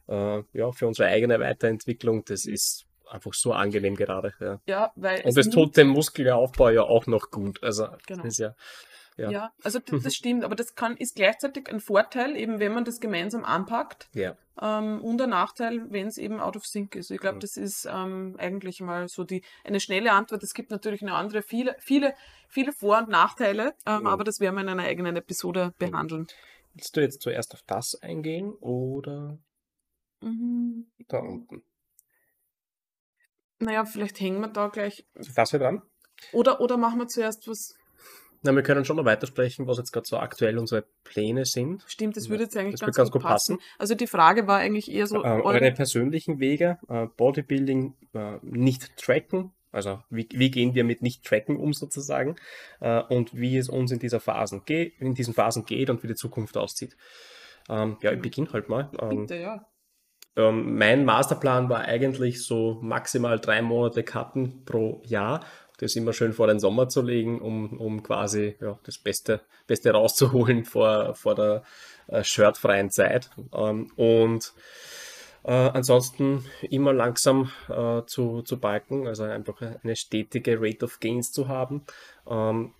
äh, 0.07 0.43
ja, 0.53 0.71
für 0.71 0.85
unsere 0.87 1.07
eigene 1.07 1.39
Weiterentwicklung. 1.39 2.23
Das 2.25 2.45
ist 2.45 2.85
einfach 3.11 3.33
so 3.33 3.53
angenehm 3.53 3.95
gerade. 3.95 4.33
Ja. 4.39 4.59
Ja, 4.65 4.91
weil 4.95 5.21
Und 5.23 5.37
es 5.37 5.45
nimmt- 5.47 5.53
tut 5.53 5.77
dem 5.77 5.89
Muskelaufbau 5.89 6.69
ja 6.69 6.83
auch 6.83 7.07
noch 7.07 7.29
gut. 7.31 7.61
Also 7.63 7.87
Genau. 8.07 8.23
das 8.23 8.33
ist 8.33 8.39
ja, 8.39 8.55
ja. 9.17 9.29
Ja, 9.31 9.53
also 9.63 9.79
das, 9.79 10.01
das 10.03 10.15
stimmt, 10.15 10.43
aber 10.43 10.55
das 10.55 10.75
kann, 10.75 10.95
ist 10.97 11.15
gleichzeitig 11.15 11.69
ein 11.69 11.79
Vorteil, 11.79 12.35
eben 12.37 12.59
wenn 12.59 12.73
man 12.73 12.85
das 12.85 12.99
gemeinsam 12.99 13.43
anpackt. 13.45 14.09
ja. 14.13 14.35
Ähm, 14.61 15.01
und 15.01 15.19
ein 15.21 15.29
Nachteil, 15.29 15.89
wenn 15.91 16.07
es 16.07 16.17
eben 16.17 16.39
out 16.41 16.55
of 16.57 16.65
sync 16.67 16.95
ist. 16.95 17.09
Ich 17.09 17.19
glaube, 17.19 17.37
Mhm. 17.37 17.39
das 17.39 17.57
ist 17.57 17.87
ähm, 17.91 18.35
eigentlich 18.37 18.79
mal 18.81 19.07
so 19.07 19.23
die 19.23 19.43
eine 19.63 19.79
schnelle 19.79 20.11
Antwort. 20.11 20.43
Es 20.43 20.53
gibt 20.53 20.69
natürlich 20.71 21.01
eine 21.01 21.13
andere, 21.13 21.41
viele, 21.41 21.75
viele, 21.79 22.13
viele 22.49 22.71
Vor- 22.73 22.97
und 22.99 23.09
Nachteile, 23.09 23.73
ähm, 23.87 24.01
Mhm. 24.01 24.07
aber 24.07 24.23
das 24.25 24.39
werden 24.39 24.55
wir 24.55 24.61
in 24.61 24.69
einer 24.69 24.83
eigenen 24.83 25.15
Episode 25.15 25.73
behandeln. 25.79 26.27
Willst 26.73 26.95
du 26.95 27.01
jetzt 27.01 27.21
zuerst 27.21 27.53
auf 27.55 27.63
das 27.65 27.95
eingehen 28.01 28.51
oder 28.59 29.39
Mhm. 30.21 30.91
da 31.07 31.19
unten? 31.19 31.63
Naja, 33.61 33.85
vielleicht 33.85 34.19
hängen 34.19 34.41
wir 34.41 34.47
da 34.47 34.67
gleich. 34.67 35.05
Das 35.13 35.49
hier 35.49 35.59
dran? 35.59 35.81
Oder, 36.33 36.61
oder 36.61 36.77
machen 36.77 36.99
wir 36.99 37.07
zuerst 37.07 37.47
was. 37.47 37.75
Na, 38.43 38.55
wir 38.55 38.63
können 38.63 38.85
schon 38.85 38.97
noch 38.97 39.05
weitersprechen, 39.05 39.67
was 39.67 39.77
jetzt 39.77 39.91
gerade 39.91 40.07
so 40.07 40.17
aktuell 40.17 40.57
unsere 40.57 40.85
Pläne 41.03 41.45
sind. 41.45 41.83
Stimmt, 41.87 42.17
das 42.17 42.27
würde 42.29 42.43
jetzt 42.43 42.57
eigentlich 42.57 42.79
das 42.79 42.87
wird 42.87 42.95
ganz, 42.95 43.11
gut 43.11 43.21
passen. 43.21 43.59
Also 43.77 43.93
die 43.93 44.07
Frage 44.07 44.47
war 44.47 44.57
eigentlich 44.57 44.91
eher 44.91 45.05
so, 45.05 45.23
äh, 45.23 45.41
eure 45.41 45.71
persönlichen 45.71 46.39
Wege, 46.39 46.79
äh, 46.89 47.05
Bodybuilding 47.05 47.93
äh, 48.13 48.39
nicht 48.41 48.97
tracken, 48.97 49.51
also 49.71 50.01
wie, 50.09 50.27
wie 50.33 50.49
gehen 50.49 50.73
wir 50.73 50.83
mit 50.83 51.03
nicht 51.03 51.23
tracken 51.23 51.57
um 51.57 51.73
sozusagen 51.73 52.35
äh, 52.79 53.01
und 53.01 53.37
wie 53.37 53.57
es 53.57 53.69
uns 53.69 53.91
in 53.91 53.99
dieser 53.99 54.19
Phasen 54.19 54.63
geht, 54.65 54.99
in 54.99 55.13
diesen 55.13 55.35
Phasen 55.35 55.65
geht 55.65 55.91
und 55.91 56.01
wie 56.01 56.07
die 56.07 56.15
Zukunft 56.15 56.57
aussieht. 56.57 56.97
Ähm, 57.69 57.97
ja, 58.01 58.11
ich 58.11 58.17
Mhm. 58.17 58.21
beginne 58.23 58.53
halt 58.53 58.69
mal. 58.69 58.89
Ähm, 58.99 59.27
bitte, 59.27 59.35
ja. 59.35 59.67
Ähm, 60.35 60.77
mein 60.77 61.05
Masterplan 61.05 61.69
war 61.69 61.81
eigentlich 61.81 62.43
so 62.43 62.77
maximal 62.81 63.39
drei 63.39 63.61
Monate 63.61 64.03
Karten 64.03 64.63
pro 64.65 65.01
Jahr. 65.05 65.45
Das 65.77 65.95
immer 65.95 66.13
schön 66.13 66.33
vor 66.33 66.47
den 66.47 66.59
Sommer 66.59 66.89
zu 66.89 67.01
legen, 67.01 67.41
um, 67.41 67.79
um 67.79 68.03
quasi 68.03 68.55
ja, 68.61 68.79
das 68.83 68.99
Beste, 68.99 69.41
Beste 69.67 69.91
rauszuholen 69.91 70.63
vor, 70.65 71.15
vor 71.15 71.35
der 71.35 71.63
äh, 72.07 72.23
shirtfreien 72.23 72.91
Zeit. 72.91 73.29
Ähm, 73.53 73.91
und 73.95 74.53
äh, 75.43 75.51
ansonsten 75.51 76.45
immer 76.69 76.93
langsam 76.93 77.51
äh, 77.67 78.03
zu, 78.05 78.43
zu 78.43 78.59
balken, 78.59 79.07
also 79.07 79.23
einfach 79.23 79.59
eine 79.83 79.95
stetige 79.95 80.61
Rate 80.61 80.85
of 80.85 80.99
Gains 80.99 81.31
zu 81.31 81.47
haben. 81.47 81.83
Ähm, 82.29 82.73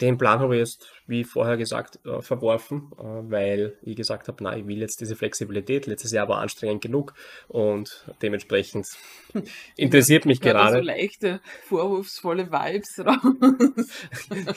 den 0.00 0.18
Plan 0.18 0.38
habe 0.40 0.54
ich 0.56 0.60
jetzt, 0.60 0.88
wie 1.06 1.24
vorher 1.24 1.56
gesagt, 1.56 1.98
äh, 2.04 2.20
verworfen, 2.22 2.92
äh, 2.98 3.02
weil 3.02 3.76
ich 3.82 3.96
gesagt 3.96 4.28
habe, 4.28 4.42
nein, 4.44 4.60
ich 4.60 4.66
will 4.66 4.78
jetzt 4.78 5.00
diese 5.00 5.16
Flexibilität. 5.16 5.86
Letztes 5.86 6.12
Jahr 6.12 6.28
war 6.28 6.38
anstrengend 6.38 6.82
genug 6.82 7.14
und 7.48 8.06
dementsprechend 8.22 8.86
interessiert 9.76 10.26
mich 10.26 10.42
Ja, 10.42 10.52
da 10.52 10.66
so 10.66 10.72
gerade. 10.72 10.84
leichte, 10.84 11.40
vorwurfsvolle 11.64 12.50
Vibes 12.50 13.00
raus. 13.04 13.88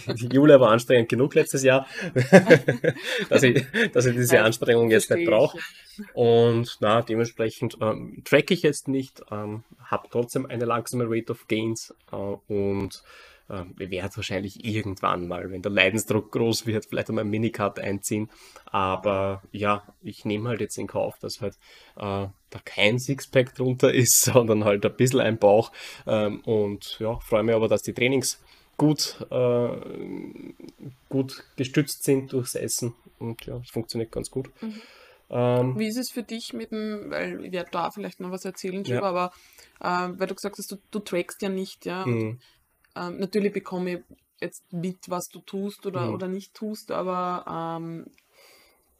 Die 0.19 0.27
Julia 0.33 0.59
war 0.59 0.71
anstrengend 0.71 1.09
genug 1.09 1.35
letztes 1.35 1.63
Jahr, 1.63 1.87
dass 3.29 3.43
ich, 3.43 3.65
dass 3.93 4.05
ich 4.05 4.15
diese 4.15 4.41
Anstrengung 4.41 4.91
jetzt 4.91 5.09
nicht 5.09 5.21
ich, 5.21 5.27
brauche. 5.27 5.57
Und 6.13 6.77
na, 6.79 7.01
dementsprechend 7.01 7.77
ähm, 7.81 8.21
track 8.25 8.51
ich 8.51 8.61
jetzt 8.61 8.87
nicht, 8.87 9.21
ähm, 9.31 9.63
habe 9.85 10.07
trotzdem 10.09 10.45
eine 10.45 10.65
langsame 10.65 11.05
Rate 11.07 11.31
of 11.31 11.47
Gains 11.47 11.93
äh, 12.11 12.15
und 12.15 13.03
ähm, 13.51 13.73
wir 13.75 13.91
werden 13.91 14.11
wahrscheinlich 14.15 14.63
irgendwann 14.63 15.27
mal, 15.27 15.51
wenn 15.51 15.61
der 15.61 15.71
Leidensdruck 15.71 16.31
groß 16.31 16.65
wird, 16.65 16.85
vielleicht 16.85 17.09
einmal 17.09 17.23
einen 17.23 17.31
Minicut 17.31 17.79
einziehen. 17.79 18.29
Aber 18.65 19.43
ja, 19.51 19.83
ich 20.01 20.23
nehme 20.23 20.49
halt 20.49 20.61
jetzt 20.61 20.77
in 20.77 20.87
Kauf, 20.87 21.19
dass 21.19 21.41
halt 21.41 21.55
äh, 21.97 22.27
da 22.49 22.59
kein 22.63 22.97
Sixpack 22.97 23.53
drunter 23.53 23.93
ist, 23.93 24.21
sondern 24.25 24.63
halt 24.63 24.85
ein 24.85 24.95
bisschen 24.95 25.19
ein 25.19 25.37
Bauch. 25.37 25.71
Ähm, 26.07 26.39
und 26.41 26.97
ja, 26.99 27.19
freue 27.19 27.43
mich 27.43 27.55
aber, 27.55 27.67
dass 27.67 27.83
die 27.83 27.93
Trainings 27.93 28.41
gut, 28.77 29.25
äh, 29.29 29.69
gut 31.09 31.43
gestützt 31.57 32.03
sind 32.03 32.31
durchs 32.31 32.55
Essen. 32.55 32.95
Und 33.19 33.45
ja, 33.45 33.57
es 33.57 33.69
funktioniert 33.69 34.11
ganz 34.11 34.31
gut. 34.31 34.49
Mhm. 34.61 34.81
Ähm, 35.29 35.79
Wie 35.79 35.87
ist 35.87 35.97
es 35.97 36.09
für 36.09 36.23
dich 36.23 36.53
mit 36.53 36.71
dem, 36.71 37.09
weil 37.09 37.45
ich 37.45 37.51
werde 37.51 37.69
da 37.71 37.89
vielleicht 37.91 38.19
noch 38.19 38.31
was 38.31 38.43
erzählen 38.43 38.83
Ja. 38.83 39.01
aber 39.01 39.31
äh, 39.79 40.09
weil 40.17 40.27
du 40.27 40.35
gesagt 40.35 40.57
hast, 40.57 40.71
du, 40.71 40.77
du 40.91 40.99
trackst 40.99 41.41
ja 41.41 41.49
nicht, 41.49 41.85
ja. 41.85 42.03
Und, 42.03 42.19
mh, 42.19 42.37
ähm, 42.95 43.17
natürlich 43.17 43.53
bekomme 43.53 43.93
ich 43.93 43.99
jetzt 44.39 44.71
mit, 44.73 45.09
was 45.09 45.27
du 45.29 45.39
tust 45.39 45.85
oder, 45.85 46.07
Mhm. 46.07 46.13
oder 46.15 46.27
nicht 46.27 46.53
tust, 46.53 46.91
aber 46.91 47.79
ähm, 47.79 48.07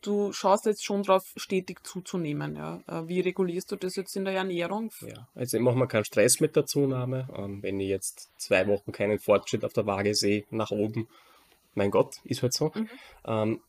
du 0.02 0.34
schaust 0.34 0.66
jetzt 0.66 0.84
schon 0.84 1.04
drauf, 1.04 1.32
stetig 1.36 1.84
zuzunehmen, 1.84 2.56
ja. 2.56 2.82
Äh, 2.88 3.08
wie 3.08 3.20
regulierst 3.22 3.72
du 3.72 3.76
das 3.76 3.96
jetzt 3.96 4.16
in 4.16 4.26
der 4.26 4.36
Ernährung? 4.36 4.92
Ja, 5.02 5.28
also 5.36 5.58
ich 5.58 5.64
mache 5.64 5.76
mir 5.78 5.88
keinen 5.88 6.06
Stress 6.06 6.40
mit 6.40 6.56
der 6.56 6.66
Zunahme. 6.66 7.28
Ähm, 7.36 7.62
wenn 7.64 7.80
ich 7.80 7.90
jetzt 7.90 8.30
zwei 8.38 8.68
Wochen 8.68 8.92
keinen 8.92 9.20
Fortschritt 9.20 9.64
auf 9.66 9.74
der 9.74 9.86
Waage 9.86 10.16
sehe, 10.16 10.44
nach 10.50 10.72
oben, 10.72 11.08
mein 11.76 11.92
Gott, 11.92 12.18
ist 12.24 12.42
halt 12.44 12.54
so. 12.54 12.72
Mhm. 12.74 12.90
Ähm, 13.26 13.62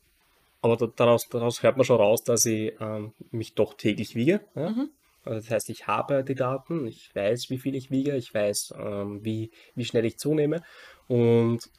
aber 0.61 0.77
da, 0.77 0.87
daraus, 0.87 1.29
daraus 1.29 1.63
hört 1.63 1.77
man 1.77 1.85
schon 1.85 1.97
raus, 1.97 2.23
dass 2.23 2.47
ich 2.47 2.73
ähm, 2.81 3.13
mich 3.31 3.55
doch 3.55 3.75
täglich 3.75 4.15
wiege. 4.15 4.41
Ja? 4.55 4.71
Mhm. 4.71 4.91
Also 5.25 5.41
das 5.41 5.51
heißt, 5.51 5.71
ich 5.71 5.87
habe 5.87 6.25
die 6.25 6.35
Daten, 6.35 6.87
ich 6.87 7.15
weiß, 7.15 7.51
wie 7.51 7.59
viel 7.59 7.75
ich 7.75 7.91
wiege, 7.91 8.17
ich 8.17 8.35
weiß, 8.35 8.75
ähm, 8.79 9.25
wie, 9.25 9.51
wie 9.75 9.85
schnell 9.85 10.05
ich 10.05 10.19
zunehme. 10.19 10.63
Und 11.09 11.71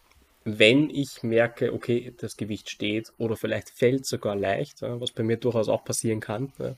wenn 0.46 0.90
ich 0.90 1.24
merke, 1.24 1.74
okay, 1.74 2.14
das 2.18 2.38
Gewicht 2.38 2.70
steht 2.70 3.14
oder 3.18 3.36
vielleicht 3.36 3.70
fällt 3.70 4.06
sogar 4.06 4.36
leicht, 4.36 4.82
ja, 4.82 5.00
was 5.00 5.12
bei 5.12 5.24
mir 5.24 5.38
durchaus 5.38 5.70
auch 5.70 5.84
passieren 5.84 6.20
kann, 6.20 6.52
ja, 6.60 6.76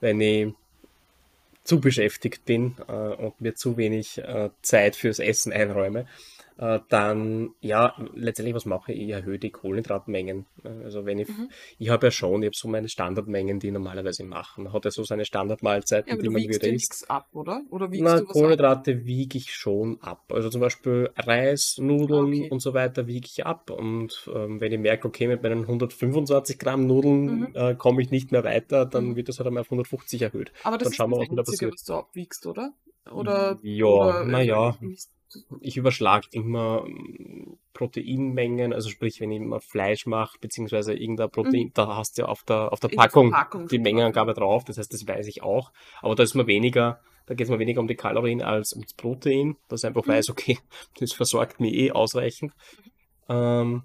wenn 0.00 0.20
ich 0.20 0.52
zu 1.64 1.80
beschäftigt 1.80 2.44
bin 2.44 2.76
äh, 2.88 2.92
und 2.92 3.40
mir 3.40 3.54
zu 3.54 3.76
wenig 3.76 4.18
äh, 4.18 4.50
Zeit 4.62 4.96
fürs 4.96 5.18
Essen 5.18 5.52
einräume, 5.52 6.06
dann, 6.88 7.54
ja, 7.60 7.94
letztendlich, 8.14 8.54
was 8.54 8.66
mache 8.66 8.92
ich? 8.92 9.00
Ich 9.02 9.08
erhöhe 9.10 9.38
die 9.38 9.50
Kohlenhydratmengen. 9.50 10.46
Also 10.84 11.04
wenn 11.04 11.18
ich, 11.18 11.28
Mhm. 11.28 11.48
ich 11.78 11.88
habe 11.88 12.06
ja 12.06 12.10
schon, 12.10 12.42
ich 12.42 12.46
habe 12.46 12.56
so 12.56 12.68
meine 12.68 12.88
Standardmengen, 12.88 13.58
die 13.58 13.68
ich 13.68 13.72
normalerweise 13.72 14.22
mache. 14.24 14.60
Man 14.60 14.72
hat 14.72 14.84
ja 14.84 14.90
so 14.90 15.02
seine 15.02 15.24
Standardmahlzeiten, 15.24 16.08
Ja, 16.08 16.14
aber 16.14 16.22
die 16.22 16.28
du 16.28 16.32
man 16.32 16.42
wieder 16.42 16.68
isst. 16.68 17.10
ab, 17.10 17.28
oder? 17.32 17.62
Oder 17.70 17.90
wiegst 17.90 18.04
Na, 18.04 18.16
du 18.16 18.22
was 18.22 18.28
ab? 18.28 18.32
Kohlenhydrate 18.34 19.04
wiege 19.06 19.38
ich 19.38 19.52
schon 19.54 20.00
ab. 20.02 20.32
Also 20.32 20.50
zum 20.50 20.60
Beispiel 20.60 21.10
Reis, 21.16 21.76
Ah, 21.78 21.82
Nudeln 21.82 22.24
okay. 22.26 22.48
und 22.50 22.60
so 22.60 22.74
weiter 22.74 23.06
wiege 23.06 23.26
ich 23.30 23.44
ab. 23.44 23.70
Und 23.70 24.28
ähm, 24.34 24.60
wenn 24.60 24.72
ich 24.72 24.78
merke, 24.78 25.08
okay, 25.08 25.26
mit 25.26 25.42
meinen 25.42 25.62
125 25.66 26.58
Gramm 26.58 26.86
Nudeln 26.86 27.24
Mhm. 27.40 27.48
äh, 27.54 27.74
komme 27.74 28.02
ich 28.02 28.10
nicht 28.10 28.30
mehr 28.32 28.44
weiter, 28.44 28.86
dann 28.86 29.08
Mhm. 29.08 29.16
wird 29.16 29.28
das 29.28 29.38
halt 29.38 29.48
einmal 29.48 29.62
auf 29.62 29.70
150 29.70 30.22
erhöht. 30.22 30.52
Aber 30.62 30.78
das 30.78 30.86
Dann 30.86 30.92
ist 30.92 30.96
schauen 30.96 31.10
wir, 31.10 31.18
das 31.18 31.28
was 31.28 31.28
da 31.28 31.40
Einzige, 31.40 31.66
passiert. 31.66 31.74
was 31.74 31.84
du 31.84 31.94
abwiegst, 31.94 32.46
oder? 32.46 32.72
Oder, 33.10 33.58
Ja, 33.62 34.24
naja, 34.24 34.76
ich 35.60 35.76
überschlage 35.76 36.26
immer 36.32 36.84
mm, 36.86 37.58
Proteinmengen, 37.72 38.72
also 38.72 38.90
sprich, 38.90 39.20
wenn 39.20 39.30
ich 39.32 39.40
immer 39.40 39.60
Fleisch 39.60 40.06
mache, 40.06 40.38
beziehungsweise 40.40 40.94
irgendein 40.94 41.30
Protein, 41.30 41.70
da 41.74 41.96
hast 41.96 42.18
du 42.18 42.22
ja 42.22 42.28
auf 42.28 42.42
der, 42.44 42.72
auf 42.72 42.80
der 42.80 42.88
Mhm. 42.88 42.96
Packung 42.96 43.30
Verpackung 43.30 43.68
die 43.68 43.78
Mengenangabe 43.78 44.34
drauf, 44.34 44.64
das 44.64 44.78
heißt, 44.78 44.92
das 44.92 45.06
weiß 45.06 45.26
ich 45.28 45.42
auch. 45.42 45.72
Aber 46.00 46.14
da 46.14 46.22
ist 46.22 46.34
mir 46.34 46.46
weniger, 46.46 47.00
da 47.26 47.34
geht 47.34 47.46
es 47.46 47.50
mir 47.50 47.58
weniger 47.58 47.80
um 47.80 47.88
die 47.88 47.94
Kalorien 47.96 48.42
als 48.42 48.72
ums 48.74 48.94
Protein, 48.94 49.56
dass 49.68 49.82
ich 49.82 49.86
einfach 49.88 50.06
Mhm. 50.06 50.10
weiß, 50.10 50.30
okay, 50.30 50.58
das 51.00 51.12
versorgt 51.12 51.60
mich 51.60 51.74
eh 51.74 51.92
ausreichend. 51.92 52.52
Ähm, 53.28 53.84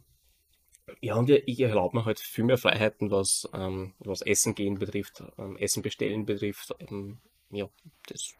ja, 1.01 1.15
und 1.15 1.29
ich, 1.29 1.43
ich 1.47 1.59
erlaube 1.59 1.97
mir 1.97 2.05
halt 2.05 2.19
viel 2.19 2.43
mehr 2.43 2.57
Freiheiten, 2.57 3.11
was, 3.11 3.47
ähm, 3.53 3.93
was 3.99 4.21
Essen 4.21 4.55
gehen 4.55 4.79
betrifft, 4.79 5.23
ähm, 5.37 5.57
Essen 5.57 5.81
bestellen 5.83 6.25
betrifft. 6.25 6.73
Ähm, 6.79 7.19
ja, 7.51 7.69
das. 8.07 8.33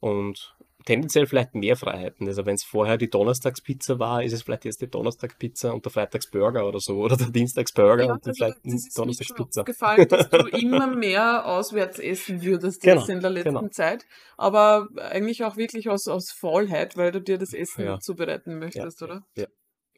Und 0.00 0.54
tendenziell 0.84 1.26
vielleicht 1.26 1.54
mehr 1.54 1.76
Freiheiten. 1.76 2.26
Also 2.28 2.44
wenn 2.44 2.56
es 2.56 2.64
vorher 2.64 2.98
die 2.98 3.08
Donnerstagspizza 3.08 3.98
war, 3.98 4.22
ist 4.22 4.32
es 4.32 4.42
vielleicht 4.42 4.66
jetzt 4.66 4.82
die 4.82 4.88
Donnerstagspizza 4.90 5.70
und 5.70 5.84
der 5.84 5.92
Freitagsburger 5.92 6.66
oder 6.68 6.78
so. 6.80 6.98
Oder 6.98 7.16
der 7.16 7.28
Dienstagsburger 7.30 8.06
Ja, 8.06 8.12
und 8.12 8.26
dann 8.26 8.34
vielleicht 8.34 8.58
das 8.64 8.74
ist 8.74 8.96
mir 8.96 9.02
Donnerstagspizza. 9.02 9.60
aufgefallen, 9.62 10.08
dass 10.08 10.28
du 10.28 10.36
immer 10.60 10.86
mehr 10.94 11.46
auswärts 11.46 11.98
essen 11.98 12.42
würdest 12.42 12.82
Genau, 12.82 13.00
jetzt 13.00 13.08
in 13.10 13.20
der 13.20 13.30
letzten 13.30 13.54
genau. 13.56 13.68
Zeit. 13.68 14.04
Aber 14.36 14.88
eigentlich 14.98 15.42
auch 15.44 15.56
wirklich 15.56 15.88
aus, 15.88 16.06
aus 16.06 16.30
Faulheit, 16.32 16.96
weil 16.96 17.12
du 17.12 17.20
dir 17.22 17.38
das 17.38 17.54
Essen 17.54 17.86
Ja. 17.86 18.00
zubereiten 18.00 18.58
möchtest, 18.58 19.00
Ja, 19.00 19.06
oder? 19.06 19.26
ja. 19.36 19.46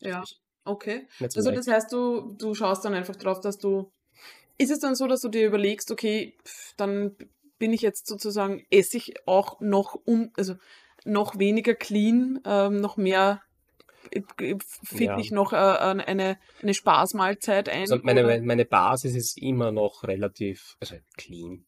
Ja, 0.00 0.24
okay. 0.64 1.08
Also 1.20 1.50
das 1.50 1.66
heißt, 1.66 1.90
du, 1.92 2.34
du 2.38 2.54
schaust 2.54 2.84
dann 2.84 2.94
einfach 2.94 3.16
drauf, 3.16 3.40
dass 3.40 3.58
du. 3.58 3.90
Ist 4.58 4.70
es 4.70 4.78
dann 4.78 4.94
so, 4.94 5.06
dass 5.06 5.20
du 5.20 5.28
dir 5.28 5.46
überlegst, 5.46 5.90
okay, 5.90 6.34
pf, 6.44 6.74
dann 6.76 7.16
bin 7.58 7.72
ich 7.72 7.82
jetzt 7.82 8.06
sozusagen, 8.06 8.64
esse 8.70 8.96
ich 8.96 9.14
auch 9.26 9.60
noch 9.60 9.96
un, 10.06 10.30
also 10.36 10.54
noch 11.04 11.38
weniger 11.38 11.74
clean, 11.74 12.40
ähm, 12.44 12.80
noch 12.80 12.96
mehr 12.96 13.42
äh, 14.10 14.22
äh, 14.40 14.56
finde 14.84 15.04
Ja. 15.04 15.18
ich 15.18 15.30
noch 15.30 15.52
äh, 15.52 15.56
eine, 15.56 16.38
eine 16.62 16.74
Spaßmahlzeit 16.74 17.68
ein. 17.68 17.80
Also 17.82 17.98
meine, 18.02 18.40
meine 18.42 18.64
Basis 18.64 19.14
ist 19.14 19.38
immer 19.38 19.72
noch 19.72 20.04
relativ, 20.04 20.76
also 20.80 20.96
clean. 21.16 21.66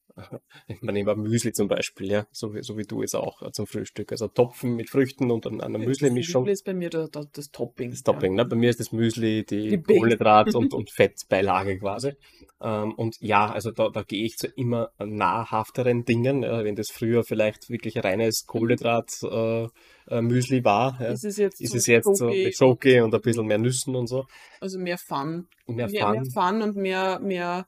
Ich 0.68 0.82
meine, 0.82 1.00
über 1.00 1.16
Müsli 1.16 1.52
zum 1.52 1.68
Beispiel, 1.68 2.10
ja, 2.10 2.26
so 2.30 2.54
wie, 2.54 2.62
so 2.62 2.76
wie 2.76 2.84
du 2.84 3.02
jetzt 3.02 3.14
auch 3.14 3.42
äh, 3.42 3.50
zum 3.52 3.66
Frühstück. 3.66 4.12
Also 4.12 4.28
Topfen 4.28 4.76
mit 4.76 4.90
Früchten 4.90 5.30
und 5.30 5.46
dann 5.46 5.60
eine 5.60 5.78
Müsli-Mischung. 5.78 6.44
Müsli 6.44 6.52
ist 6.52 6.64
bei 6.64 6.74
mir 6.74 6.90
das, 6.90 7.10
das, 7.10 7.50
Topping. 7.50 7.90
Das 7.90 8.02
Topping, 8.02 8.34
ne? 8.34 8.44
Bei 8.44 8.56
mir 8.56 8.70
ist 8.70 8.80
das 8.80 8.92
Müsli 8.92 9.44
die, 9.44 9.68
Die. 9.68 9.78
Kohlenhydrat- 9.78 10.54
und, 10.54 10.74
und 10.74 10.90
Fettbeilage 10.90 11.78
quasi. 11.78 12.12
Ähm, 12.60 12.94
und 12.94 13.16
ja, 13.20 13.50
also 13.50 13.70
da, 13.70 13.88
da 13.88 14.02
gehe 14.02 14.24
ich 14.24 14.36
zu 14.36 14.48
immer 14.48 14.90
nahrhafteren 14.98 16.04
Dingen. 16.04 16.42
Ja, 16.42 16.64
wenn 16.64 16.76
das 16.76 16.90
früher 16.90 17.24
vielleicht 17.24 17.68
wirklich 17.70 18.02
reines 18.02 18.44
Kohlenhydrat 18.46 19.10
äh, 19.22 19.66
äh, 20.08 20.22
Müsli 20.22 20.64
war, 20.64 20.98
ja, 21.00 21.08
Ja. 21.08 21.14
Ist 21.14 21.24
es 21.24 21.36
jetzt, 21.36 21.60
ist 21.60 21.70
so 21.72 21.76
es 21.78 21.86
jetzt 21.86 22.16
so 22.16 22.26
mit 22.26 22.56
Schoki 22.56 23.00
und 23.00 23.14
ein 23.14 23.20
bisschen 23.20 23.46
mehr 23.46 23.58
Nüssen 23.58 23.96
und 23.96 24.06
so. 24.06 24.26
Also 24.60 24.78
mehr 24.78 24.98
Fun. 24.98 25.48
Mehr 25.66 25.88
mehr, 25.88 26.10
mehr 26.10 26.22
Fun. 26.24 26.30
Fun 26.30 26.62
und 26.62 26.76
mehr, 26.76 27.18
mehr 27.20 27.66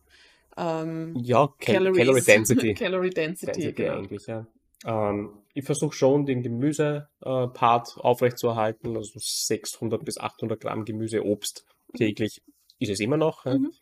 ähm, 0.57 1.15
Ja, 1.23 1.49
Cal 1.59 1.75
Calories. 1.77 1.99
Calorie 1.99 2.23
Density. 2.23 2.75
Calorie 2.79 3.11
Density, 3.11 3.53
Density 3.53 3.73
genau. 3.83 3.99
eigentlich, 3.99 4.27
ja. 4.27 4.47
Ähm, 4.85 5.43
ich 5.55 5.65
versuche 5.65 5.95
schon, 5.95 6.25
den 6.27 6.43
Gemüse-Part 6.43 7.97
aufrechtzuerhalten, 7.99 8.97
also 8.97 9.13
600 9.19 10.05
bis 10.05 10.19
800 10.19 10.61
Gramm 10.61 10.85
Gemüse, 10.85 11.25
Obst 11.25 11.65
täglich 11.97 12.41
ist 12.79 12.91
es 12.91 13.01
immer 13.01 13.17
noch. 13.17 13.45
Mhm. 13.45 13.73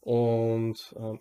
Und 0.00 0.94
ähm, 0.96 1.18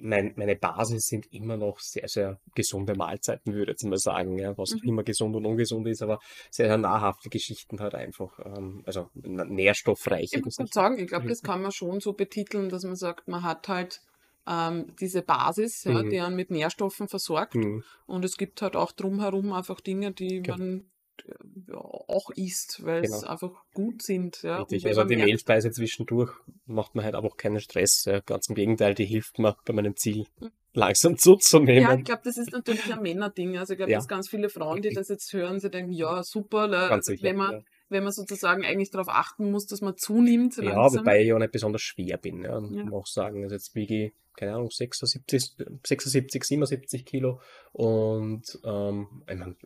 mein, 0.00 0.32
meine 0.36 0.54
Basis 0.54 1.06
sind 1.06 1.26
immer 1.32 1.56
noch 1.56 1.80
sehr, 1.80 2.06
sehr 2.08 2.40
gesunde 2.54 2.94
Mahlzeiten, 2.94 3.52
würde 3.52 3.72
ich 3.72 3.80
jetzt 3.80 3.84
mal 3.84 3.98
sagen, 3.98 4.38
ja, 4.38 4.56
was 4.56 4.74
Mhm. 4.74 4.80
immer 4.88 5.02
gesund 5.02 5.34
und 5.34 5.44
ungesund 5.44 5.88
ist, 5.88 6.02
aber 6.02 6.20
sehr, 6.50 6.68
sehr 6.68 6.78
nahrhafte 6.78 7.28
Geschichten 7.28 7.80
halt 7.80 7.94
einfach, 7.96 8.38
ähm, 8.44 8.82
also 8.86 9.10
n- 9.22 9.48
nährstoffreiche 9.54 10.36
Ich 10.38 10.44
muss 10.44 10.54
Geschichten. 10.56 10.72
sagen, 10.72 10.98
ich 11.00 11.08
glaube, 11.08 11.24
Mhm. 11.24 11.28
das 11.30 11.42
kann 11.42 11.62
man 11.62 11.72
schon 11.72 11.98
so 12.00 12.12
betiteln, 12.12 12.68
dass 12.68 12.84
man 12.84 12.94
sagt, 12.96 13.26
man 13.26 13.42
hat 13.42 13.66
halt 13.68 14.00
ähm, 14.48 14.94
diese 15.00 15.22
Basis, 15.22 15.84
ja, 15.84 16.02
Mhm. 16.02 16.10
die 16.10 16.20
einen 16.20 16.36
mit 16.36 16.50
Nährstoffen 16.50 17.08
versorgt. 17.08 17.54
Mhm. 17.54 17.84
Und 18.06 18.24
es 18.24 18.36
gibt 18.38 18.62
halt 18.62 18.76
auch 18.76 18.92
drumherum 18.92 19.52
einfach 19.52 19.80
Dinge, 19.80 20.12
die 20.12 20.40
Genau. 20.42 20.56
man 20.58 20.84
äh, 21.26 21.32
ja, 21.72 21.76
auch 21.78 22.30
isst, 22.36 22.84
weil 22.84 23.02
es 23.04 23.10
Genau. 23.20 23.32
einfach 23.32 23.50
gut 23.74 24.02
sind. 24.02 24.40
Ja. 24.42 24.58
Richtig, 24.58 24.86
also 24.86 25.00
man 25.00 25.08
die 25.08 25.16
Mehlspeise 25.16 25.70
zwischendurch 25.72 26.30
macht 26.64 26.94
mir 26.94 27.02
halt 27.02 27.16
auch 27.16 27.36
keinen 27.36 27.60
Stress. 27.60 28.04
Ja. 28.04 28.20
Ganz 28.20 28.48
im 28.48 28.54
Gegenteil, 28.54 28.94
die 28.94 29.04
hilft 29.04 29.38
mir 29.40 29.56
bei 29.64 29.72
meinem 29.74 29.96
Ziel 29.96 30.26
Mhm. 30.40 30.50
langsam 30.74 31.12
Ja, 31.12 31.16
ich 31.16 31.20
zuzunehmen. 31.22 32.04
glaube, 32.04 32.22
das 32.24 32.36
ist 32.38 32.52
natürlich 32.52 32.92
ein 32.92 33.02
Männerding. 33.02 33.58
Also 33.58 33.72
ich 33.72 33.78
glaube, 33.78 33.90
Ja. 33.92 33.98
dass 33.98 34.06
ganz 34.08 34.28
viele 34.28 34.48
Frauen, 34.48 34.80
die 34.80 34.90
das 34.90 35.08
jetzt 35.08 35.32
hören, 35.32 35.58
sie 35.58 35.70
denken, 35.70 35.92
ja, 35.92 36.22
super, 36.22 36.70
wenn 36.70 37.36
man. 37.36 37.64
Wenn 37.88 38.04
man 38.04 38.12
sozusagen 38.12 38.64
eigentlich 38.64 38.90
darauf 38.90 39.08
achten 39.08 39.50
muss, 39.50 39.66
dass 39.66 39.80
man 39.80 39.96
zunimmt 39.96 40.56
ja, 40.56 40.64
langsam. 40.64 41.00
wobei 41.00 41.20
ich 41.22 41.28
ja 41.28 41.38
nicht 41.38 41.52
besonders 41.52 41.82
schwer 41.82 42.16
bin. 42.18 42.42
Ja. 42.42 42.58
Ja. 42.58 42.66
Ich 42.66 42.84
muss 42.84 42.92
auch 42.92 43.06
sagen, 43.06 43.42
also 43.42 43.54
jetzt 43.54 43.74
wiege 43.74 44.06
ich, 44.06 44.12
keine 44.36 44.54
Ahnung, 44.54 44.70
76, 44.70 45.56
76 45.84 46.44
77 46.44 47.04
Kilo. 47.04 47.40
Und 47.72 48.58
ähm, 48.64 49.22
ich 49.28 49.36
mein, 49.36 49.56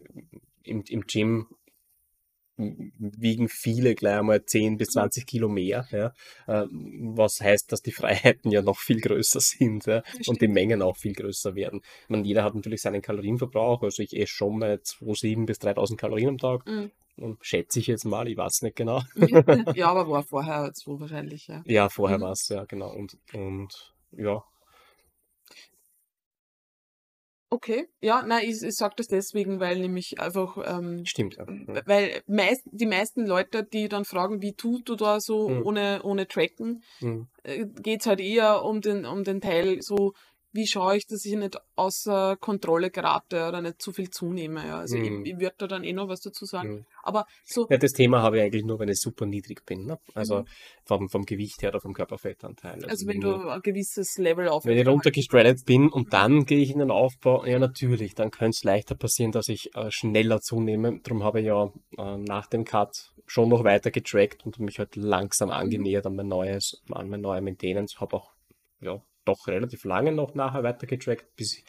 im, 0.62 0.82
im 0.88 1.00
Gym 1.02 1.46
wiegen 2.98 3.48
viele 3.48 3.94
gleich 3.94 4.18
einmal 4.18 4.44
10 4.44 4.76
bis 4.78 4.88
20 4.90 5.26
Kilo 5.26 5.48
mehr, 5.48 5.86
ja, 5.90 6.12
ähm, 6.48 7.12
was 7.16 7.40
heißt, 7.40 7.70
dass 7.72 7.82
die 7.82 7.92
Freiheiten 7.92 8.50
ja 8.50 8.62
noch 8.62 8.78
viel 8.78 9.00
größer 9.00 9.40
sind 9.40 9.86
ja, 9.86 10.02
und 10.26 10.40
die. 10.40 10.48
Mengen 10.48 10.82
auch 10.82 10.96
viel 10.96 11.12
größer 11.14 11.54
werden. 11.54 11.80
Ich 12.04 12.08
meine, 12.10 12.26
jeder 12.26 12.44
hat 12.44 12.54
natürlich 12.54 12.82
seinen 12.82 13.02
Kalorienverbrauch, 13.02 13.82
also 13.82 14.02
ich 14.02 14.16
esse 14.16 14.32
schon 14.32 14.58
meine 14.58 14.76
2.700 14.76 15.46
bis 15.46 15.58
3.000 15.60 15.96
Kalorien 15.96 16.28
am 16.30 16.38
Tag, 16.38 16.66
Mhm. 16.66 16.90
und 17.16 17.38
schätze 17.44 17.78
ich 17.80 17.86
jetzt 17.88 18.04
mal, 18.04 18.26
ich 18.28 18.36
weiß 18.36 18.62
nicht 18.62 18.76
genau. 18.76 19.02
ja, 19.74 19.88
aber 19.90 20.08
war 20.08 20.22
vorher 20.22 20.70
so 20.74 20.98
wahrscheinlich, 21.00 21.46
ja. 21.48 21.62
Ja, 21.66 21.88
vorher 21.88 22.18
Mhm. 22.18 22.22
war 22.22 22.32
es, 22.32 22.48
ja, 22.48 22.64
genau. 22.64 22.92
Und, 22.94 23.16
und 23.34 23.94
ja, 24.12 24.42
Okay, 27.52 27.86
ja, 28.00 28.22
nein, 28.22 28.44
ich, 28.48 28.62
ich 28.62 28.74
sage 28.76 28.94
das 28.96 29.08
deswegen, 29.08 29.60
weil 29.60 29.78
nämlich 29.78 30.18
einfach, 30.18 30.56
ähm, 30.64 31.04
stimmt. 31.04 31.36
Ja. 31.36 31.44
Mhm. 31.44 31.82
weil 31.84 32.22
meist, 32.26 32.62
die 32.72 32.86
meisten 32.86 33.26
Leute, 33.26 33.62
die 33.62 33.90
dann 33.90 34.06
fragen, 34.06 34.40
wie 34.40 34.54
tust 34.54 34.88
du 34.88 34.96
da 34.96 35.20
so 35.20 35.50
Mhm. 35.50 35.66
ohne, 35.66 36.00
ohne 36.02 36.26
Tracken, 36.26 36.82
Mhm. 37.02 37.28
äh, 37.42 37.66
geht's 37.66 38.06
halt 38.06 38.20
eher 38.20 38.64
um 38.64 38.80
den, 38.80 39.04
um 39.04 39.22
den 39.22 39.42
Teil 39.42 39.82
so, 39.82 40.14
wie 40.52 40.66
schaue 40.66 40.96
ich, 40.96 41.06
dass 41.06 41.24
ich 41.24 41.34
nicht 41.34 41.58
außer 41.76 42.36
Kontrolle 42.38 42.90
gerate 42.90 43.48
oder 43.48 43.62
nicht 43.62 43.80
zu 43.80 43.90
viel 43.92 44.10
zunehme. 44.10 44.66
Ja. 44.66 44.78
Also 44.80 44.96
Mhm. 44.98 45.24
ich, 45.24 45.32
ich 45.32 45.38
würde 45.40 45.54
da 45.58 45.66
dann 45.66 45.82
eh 45.84 45.92
noch 45.92 46.08
was 46.08 46.20
dazu 46.20 46.44
sagen. 46.44 46.74
Mhm. 46.74 46.86
Aber 47.02 47.26
so, 47.44 47.66
Ja, 47.70 47.78
das 47.78 47.92
Thema 47.92 48.22
habe 48.22 48.36
ich 48.38 48.42
eigentlich 48.44 48.64
nur, 48.64 48.78
wenn 48.78 48.88
ich 48.88 49.00
super 49.00 49.24
niedrig 49.26 49.64
bin. 49.64 49.86
Ne? 49.86 49.98
Also 50.14 50.40
Mhm. 50.40 50.44
vom, 50.84 51.08
vom 51.08 51.24
Gewicht 51.24 51.62
her 51.62 51.70
oder 51.70 51.80
vom 51.80 51.94
Körperfettanteil. 51.94 52.84
also 52.84 53.06
wenn 53.06 53.16
ich- 53.16 53.22
du 53.22 53.48
ein 53.48 53.60
gewisses 53.62 54.18
Level 54.18 54.48
auf 54.48 54.64
Wenn 54.64 54.76
ich 54.78 54.86
runtergestradet 54.86 55.64
bin 55.64 55.88
und 55.88 56.06
Mhm. 56.08 56.10
dann 56.10 56.44
gehe 56.44 56.58
ich 56.60 56.70
in 56.70 56.78
den 56.80 56.90
Aufbau, 56.90 57.44
ja 57.46 57.58
natürlich, 57.58 58.14
dann 58.14 58.30
könnte 58.30 58.50
es 58.56 58.64
leichter 58.64 58.94
passieren, 58.94 59.32
dass 59.32 59.48
ich 59.48 59.74
äh, 59.74 59.90
schneller 59.90 60.40
zunehme. 60.40 61.00
Darum 61.02 61.22
habe 61.24 61.40
ich 61.40 61.46
ja 61.46 61.72
äh, 61.98 62.16
nach 62.18 62.46
dem 62.46 62.64
Cut 62.64 63.10
schon 63.26 63.48
noch 63.48 63.64
weiter 63.64 63.90
getrackt 63.90 64.44
und 64.44 64.58
mich 64.60 64.78
halt 64.78 64.96
langsam 64.96 65.48
Mhm. 65.48 65.54
angenähert 65.54 66.06
an 66.06 66.16
mein 66.16 66.28
neues, 66.28 66.82
an 66.90 67.08
mein 67.08 67.20
neues 67.22 67.42
Maintenance. 67.42 68.00
Habe 68.00 68.16
auch 68.16 68.32
ja, 68.80 69.00
doch 69.24 69.46
relativ 69.46 69.84
lange 69.84 70.12
noch 70.12 70.34
nachher 70.34 70.62
weiter 70.62 70.86
getrackt, 70.86 71.36
bis 71.36 71.62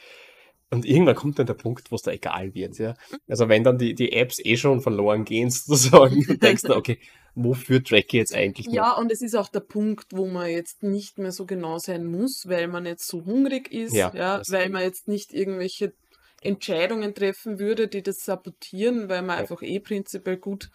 und 0.74 0.86
irgendwann 0.86 1.16
kommt 1.16 1.38
dann 1.38 1.46
der 1.46 1.54
Punkt, 1.54 1.92
wo 1.92 1.96
es 1.96 2.02
da 2.02 2.12
egal 2.12 2.56
wird. 2.56 2.80
Ja? 2.80 2.96
Also 3.28 3.48
wenn 3.48 3.63
dann 3.63 3.78
die, 3.78 3.94
die 3.94 4.12
Apps 4.12 4.39
eh 4.44 4.58
schon 4.58 4.82
verloren 4.82 5.24
gehen, 5.24 5.50
sozusagen, 5.52 6.26
dann 6.28 6.39
denkst 6.39 6.63
du, 6.63 6.76
okay, 6.76 7.00
wofür 7.36 7.84
track 7.84 8.06
ich 8.08 8.13
jetzt 8.13 8.34
eigentlich 8.34 8.66
noch? 8.66 8.74
Ja, 8.74 8.94
und 8.94 9.12
es 9.12 9.22
ist 9.22 9.36
auch 9.36 9.50
der 9.50 9.60
Punkt, 9.60 10.08
wo 10.13 10.26
man 10.26 10.50
jetzt 10.50 10.82
nicht 10.82 11.20
mehr 11.20 11.32
so 11.32 11.46
genau 11.46 11.78
sein 11.78 12.06
muss, 12.06 12.46
weil 12.48 12.68
man 12.68 12.88
jetzt 12.88 13.08
so 13.08 13.24
hungrig 13.24 13.72
ist, 13.72 13.93
Ja, 13.93 14.12
ja, 14.16 14.41
weil 14.47 14.70
man 14.70 14.82
jetzt 14.82 15.08
nicht 15.08 15.32
irgendwelche 15.32 15.93
Entscheidungen 16.41 17.14
treffen 17.14 17.60
würde, 17.60 17.88
die 17.88 18.01
das 18.01 18.26
sabotieren, 18.26 19.10
weil 19.10 19.22
man 19.22 19.36
Ja. 19.38 19.41
einfach 19.41 19.62
eh 19.62 19.80
prinzipiell 19.80 20.38
gut 20.38 20.70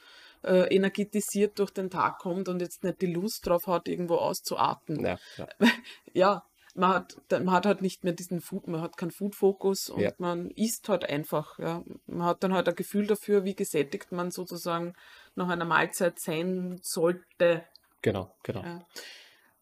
äh, 0.45 0.73
energetisiert 0.75 1.59
durch 1.59 1.71
den 1.73 1.91
Tag 1.91 2.19
kommt 2.19 2.49
und 2.49 2.61
jetzt 2.61 2.85
nicht 2.85 3.01
die 3.03 3.13
Lust 3.13 3.47
drauf 3.47 3.67
hat, 3.67 3.89
irgendwo 3.89 4.15
auszuatmen. 4.15 5.05
Ja, 5.05 5.19
ja. 5.37 5.49
Ja, 6.15 6.43
man 6.79 6.91
hat, 6.95 7.17
man 7.31 7.51
hat 7.51 7.67
halt 7.67 7.83
nicht 7.83 8.05
mehr 8.05 8.13
diesen 8.13 8.41
Food, 8.41 8.69
man 8.69 8.81
hat 8.81 8.97
keinen 8.97 9.11
Food-Fokus 9.11 9.91
und 9.91 10.01
Ja. 10.01 10.13
man 10.19 10.51
isst 10.53 10.89
halt 10.89 11.05
einfach. 11.09 11.59
Ja. 11.59 11.83
Man 12.07 12.25
hat 12.27 12.43
dann 12.43 12.55
halt 12.55 12.69
ein 12.69 12.77
Gefühl 12.77 13.07
dafür, 13.07 13.45
wie 13.45 13.55
gesättigt 13.55 14.13
man 14.13 14.31
sozusagen 14.31 14.95
nach 15.35 15.49
einer 15.49 15.65
Mahlzeit 15.65 16.21
sein 16.21 16.79
sollte. 16.83 17.65
Genau, 18.03 18.35
genau. 18.45 18.63
Ja, 18.63 18.87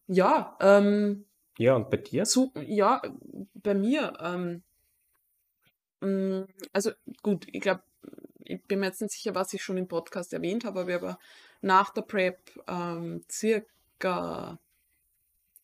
ja 0.06 0.56
ähm, 0.60 1.24
Ja, 1.58 1.74
und 1.76 1.90
bei 1.90 1.96
dir? 1.96 2.26
so, 2.26 2.52
ja, 2.66 3.00
bei 3.54 3.74
mir, 3.74 4.12
ähm, 4.20 4.62
mh, 6.00 6.46
also 6.72 6.90
gut, 7.22 7.46
ich 7.50 7.60
glaube, 7.62 7.82
ich 8.44 8.62
bin 8.64 8.80
mir 8.80 8.86
jetzt 8.86 9.00
nicht 9.00 9.12
sicher, 9.12 9.34
was 9.34 9.52
ich 9.54 9.62
schon 9.62 9.78
im 9.78 9.88
Podcast 9.88 10.32
erwähnt 10.32 10.64
habe, 10.64 10.80
aber 10.80 10.90
ich 10.90 11.02
habe 11.02 11.18
nach 11.62 11.90
der 11.94 12.02
Prep 12.02 12.38
ähm, 12.68 13.24
circa 13.30 14.58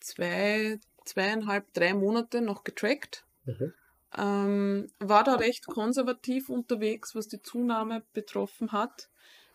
zwei, 0.00 0.80
zweieinhalb, 1.05 1.72
drei 1.74 1.94
Monate 1.94 2.40
noch 2.40 2.64
getrackt. 2.64 3.26
Mhm. 3.46 3.72
Ähm, 4.16 4.88
war 5.00 5.24
da 5.24 5.36
recht 5.36 5.66
konservativ 5.66 6.48
unterwegs, 6.48 7.14
was 7.14 7.28
die 7.28 7.42
Zunahme 7.42 8.05
betroffen 8.12 8.72
hat. 8.72 9.11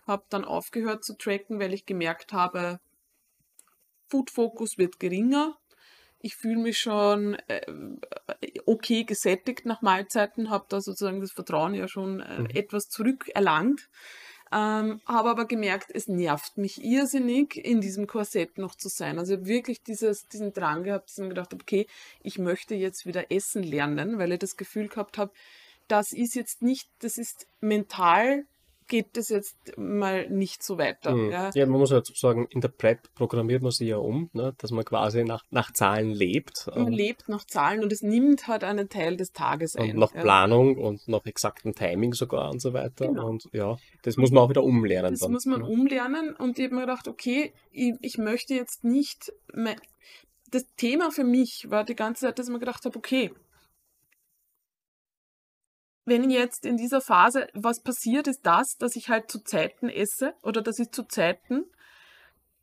Habe 0.08 0.26
dann 0.30 0.46
aufgehört 0.46 1.04
zu 1.06 1.18
tracken, 1.18 1.60
weil 1.60 1.74
ich 1.74 1.86
gemerkt 1.86 2.34
habe, 2.34 2.80
Food 4.10 4.30
Focus 4.30 4.78
wird 4.78 5.00
geringer. 5.00 5.58
Ich 6.20 6.36
fühle 6.36 6.60
mich 6.60 6.80
schon 6.80 7.36
äh, 7.48 7.62
okay 8.66 9.04
gesättigt 9.04 9.66
nach 9.66 9.82
Mahlzeiten, 9.82 10.50
habe 10.50 10.66
da 10.70 10.82
sozusagen 10.82 11.22
das 11.22 11.32
Vertrauen 11.32 11.76
ja 11.76 11.88
schon 11.88 12.22
äh, 12.22 12.44
Mhm. 12.44 12.52
etwas 12.54 12.90
zurückerlangt. 12.90 13.90
Ähm, 14.52 15.02
habe 15.06 15.30
aber 15.30 15.46
gemerkt, 15.46 15.92
es 15.94 16.08
nervt 16.08 16.58
mich 16.58 16.84
irrsinnig, 16.84 17.58
in 17.58 17.82
diesem 17.82 18.08
Korsett 18.08 18.58
noch 18.58 18.76
zu 18.76 18.90
sein. 18.90 19.20
Also 19.20 19.36
ich 19.36 19.46
wirklich 19.46 19.84
dieses, 19.84 20.28
diesen 20.28 20.54
Drang 20.54 20.84
gehabt, 20.84 21.10
dass 21.10 21.18
ich 21.18 21.24
mir 21.24 21.30
gedacht 21.30 21.52
habe, 21.52 21.62
okay, 21.62 21.88
ich 22.22 22.40
möchte 22.40 22.76
jetzt 22.76 23.06
wieder 23.06 23.32
essen 23.32 23.64
lernen, 23.64 24.18
weil 24.20 24.32
ich 24.32 24.40
das 24.40 24.56
Gefühl 24.56 24.88
gehabt 24.88 25.18
habe, 25.18 25.32
das 25.88 26.12
ist 26.12 26.36
jetzt 26.36 26.62
nicht, 26.62 26.90
das 27.00 27.18
ist 27.18 27.48
mental, 27.60 28.46
geht 28.88 29.18
das 29.18 29.30
jetzt 29.30 29.78
mal 29.78 30.30
nicht 30.30 30.64
so 30.64 30.78
weiter. 30.78 31.14
Mhm. 31.16 31.32
Ja. 31.32 31.50
Ja, 31.54 31.66
man 31.66 31.80
muss 31.80 31.92
ja 31.92 31.98
dazu 31.98 32.14
sagen, 32.16 32.48
in 32.50 32.62
der 32.62 32.70
Prep 32.70 33.14
programmiert 33.16 33.62
man 33.62 33.72
sich 33.72 33.88
ja 33.90 33.98
um, 33.98 34.30
ne, 34.34 34.54
dass 34.58 34.72
man 34.72 34.86
quasi 34.86 35.24
nach, 35.24 35.44
nach 35.50 35.72
Zahlen 35.74 36.12
lebt 36.12 36.68
Man 36.68 36.88
ähm, 36.88 36.94
lebt 36.94 37.30
nach 37.30 37.46
Zahlen 37.46 37.84
und 37.84 37.92
es 37.92 38.02
nimmt 38.02 38.48
halt 38.48 38.64
einen 38.64 38.90
Teil 38.90 39.18
des 39.18 39.34
Tages 39.34 39.76
und 39.76 39.82
ein. 39.90 39.96
nach 39.98 40.14
ja. 40.14 40.22
Planung 40.22 40.78
und 40.78 41.08
nach 41.08 41.26
exaktem 41.26 41.76
Timing 41.76 42.14
sogar 42.14 42.50
und 42.52 42.62
so 42.62 42.74
weiter. 42.74 43.08
Genau. 43.08 43.28
Und 43.30 43.48
ja, 43.52 43.78
das 44.04 44.18
muss 44.18 44.32
man 44.32 44.44
auch 44.44 44.50
wieder 44.50 44.64
umlernen. 44.64 45.12
Das 45.12 45.22
dann. 45.22 45.32
muss 45.32 45.46
man 45.46 45.62
Ja. 45.62 45.68
umlernen 45.68 46.36
und 46.36 46.58
ich 46.60 46.66
habe 46.66 46.76
mir 46.76 46.82
gedacht, 46.82 47.08
okay, 47.08 47.54
ich, 47.72 47.94
ich 48.02 48.18
möchte 48.18 48.54
jetzt 48.54 48.84
nicht. 48.84 49.32
Mehr, 49.54 49.76
das 50.52 50.66
Thema 50.78 51.12
für 51.12 51.24
mich 51.26 51.70
war 51.70 51.84
die 51.84 51.96
ganze 51.96 52.22
Zeit, 52.26 52.40
dass 52.40 52.48
ich 52.48 52.54
mir 52.54 52.60
gedacht 52.60 52.86
habe, 52.86 52.98
okay, 52.98 53.32
wenn 56.08 56.30
jetzt 56.30 56.66
in 56.66 56.78
dieser 56.78 57.02
Phase 57.02 57.48
was 57.54 57.82
passiert, 57.82 58.28
ist 58.28 58.46
das, 58.46 58.78
dass 58.80 58.96
ich 58.96 59.10
halt 59.10 59.30
zu 59.30 59.44
Zeiten 59.44 59.90
esse 59.90 60.34
oder 60.42 60.62
dass 60.62 60.80
ich 60.80 60.92
zu 60.92 61.04
Zeiten 61.04 61.66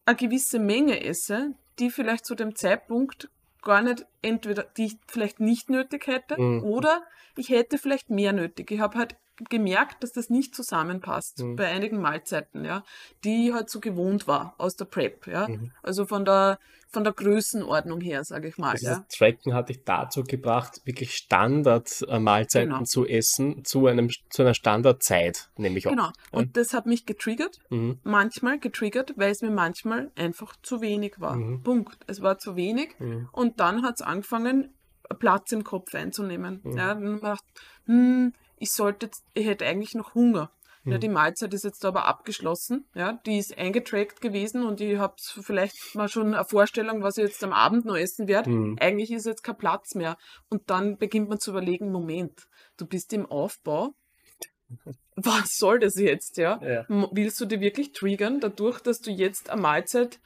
eine 0.07 0.17
gewisse 0.17 0.59
Menge 0.59 1.05
esse, 1.05 1.55
die 1.79 1.91
vielleicht 1.91 2.25
zu 2.27 2.35
dem 2.35 2.57
Zeitpunkt 2.57 3.29
gar 3.63 3.83
nicht 3.83 4.07
entweder, 4.23 4.65
die 4.77 4.87
ich 4.87 4.97
vielleicht 5.07 5.41
nicht 5.41 5.71
nötig 5.71 6.07
hätte 6.07 6.41
Mhm. 6.41 6.65
oder 6.65 7.03
ich 7.37 7.51
hätte 7.51 7.79
vielleicht 7.79 8.11
mehr 8.11 8.33
nötig. 8.33 8.71
Ich 8.71 8.81
habe 8.81 8.99
halt 8.99 9.17
gemerkt, 9.51 10.03
dass 10.03 10.13
das 10.13 10.31
nicht 10.31 10.55
zusammenpasst 10.55 11.41
Mhm. 11.41 11.57
bei 11.57 11.67
einigen 11.69 12.01
Mahlzeiten, 12.01 12.65
ja, 12.65 12.85
die 13.25 13.49
ich 13.49 13.55
halt 13.55 13.69
so 13.71 13.81
gewohnt 13.81 14.27
war 14.29 14.55
aus 14.59 14.77
der 14.77 14.85
Prep, 14.85 15.27
ja. 15.27 15.49
Mhm. 15.49 15.73
Also 15.83 16.07
von 16.07 16.25
der 16.25 16.59
von 16.91 17.03
der 17.03 17.13
Größenordnung 17.13 18.01
her, 18.01 18.23
sage 18.23 18.47
ich 18.47 18.57
mal, 18.57 18.71
Also 18.71 18.87
ja. 18.87 18.99
das 19.09 19.19
Tracken 19.19 19.53
hat 19.53 19.69
dich 19.69 19.83
dazu 19.83 20.23
gebracht, 20.23 20.81
wirklich 20.85 21.17
Standard-Mahlzeiten 21.17 22.71
Genau. 22.71 22.85
zu 22.85 23.05
essen, 23.07 23.65
zu 23.65 23.87
einem 23.89 24.11
zu 24.31 24.43
einer 24.43 24.55
Standardzeit, 24.55 25.51
nehme 25.57 25.79
ich 25.79 25.87
an. 25.89 25.97
Genau. 25.97 26.11
Und 26.31 26.57
das 26.57 26.73
hat 26.73 26.87
mich 26.87 27.05
getriggert, 27.05 27.59
Mhm. 27.71 27.99
manchmal 28.05 28.61
getriggert, 28.61 29.15
weil 29.17 29.33
es 29.33 29.43
mir 29.43 29.51
manchmal 29.51 30.13
einfach 30.17 30.55
zu 30.63 30.81
wenig 30.81 31.15
war. 31.19 31.35
Mhm. 31.35 31.63
Punkt. 31.65 31.99
Es 32.07 32.23
war 32.23 32.39
zu 32.39 32.55
wenig. 32.55 32.95
Mhm. 33.01 33.29
Und 33.33 33.59
dann 33.59 33.83
hat 33.83 33.95
es 33.97 34.03
angefangen, 34.03 34.73
Platz 35.19 35.51
im 35.53 35.65
Kopf 35.65 35.95
einzunehmen. 35.95 36.61
Mhm. 36.63 36.77
Ja, 36.77 36.95
mir 36.95 37.15
gedacht, 37.17 37.45
hm, 37.87 38.33
ich 38.65 38.73
sollte, 38.73 39.11
ich 39.35 39.47
hätte 39.47 39.67
eigentlich 39.67 39.95
noch 39.95 40.15
Hunger. 40.15 40.51
Ja, 40.87 40.97
Mhm. 40.97 41.01
die 41.01 41.09
Mahlzeit 41.09 41.55
ist 41.55 41.65
jetzt 41.65 41.85
aber 41.87 42.05
abgeschlossen. 42.07 42.87
Ja, 42.95 43.15
die 43.25 43.39
ist 43.39 43.57
eingetrackt 43.57 44.21
gewesen 44.21 44.65
und 44.65 44.81
ich 44.83 44.99
habe 44.99 45.15
vielleicht 45.19 45.95
mal 45.95 46.09
schon 46.09 46.35
eine 46.35 46.45
Vorstellung, 46.45 47.03
was 47.03 47.17
ich 47.17 47.25
jetzt 47.25 47.43
am 47.43 47.53
Abend 47.55 47.87
noch 47.87 47.97
essen 47.97 48.29
werde. 48.29 48.51
Mhm. 48.51 48.77
Eigentlich 48.81 49.11
ist 49.11 49.25
jetzt 49.25 49.43
kein 49.43 49.57
Platz 49.57 49.95
mehr. 49.95 50.19
Und 50.51 50.69
dann 50.69 50.99
beginnt 50.99 51.29
man 51.31 51.41
zu 51.41 51.53
überlegen, 51.53 51.91
Moment, 51.91 52.49
du 52.77 52.87
bist 52.87 53.13
im 53.15 53.25
Aufbau. 53.27 53.95
Was 55.17 55.57
soll 55.57 55.79
das 55.79 55.95
jetzt, 55.97 56.37
ja? 56.39 56.61
Ja. 56.63 56.85
Willst 57.13 57.41
du 57.41 57.47
dich 57.47 57.61
wirklich 57.61 57.93
triggern, 57.93 58.41
dadurch, 58.41 58.81
dass 58.81 59.01
du 59.01 59.11
jetzt 59.11 59.49
eine 59.49 59.63
Mahlzeit, 59.63 60.19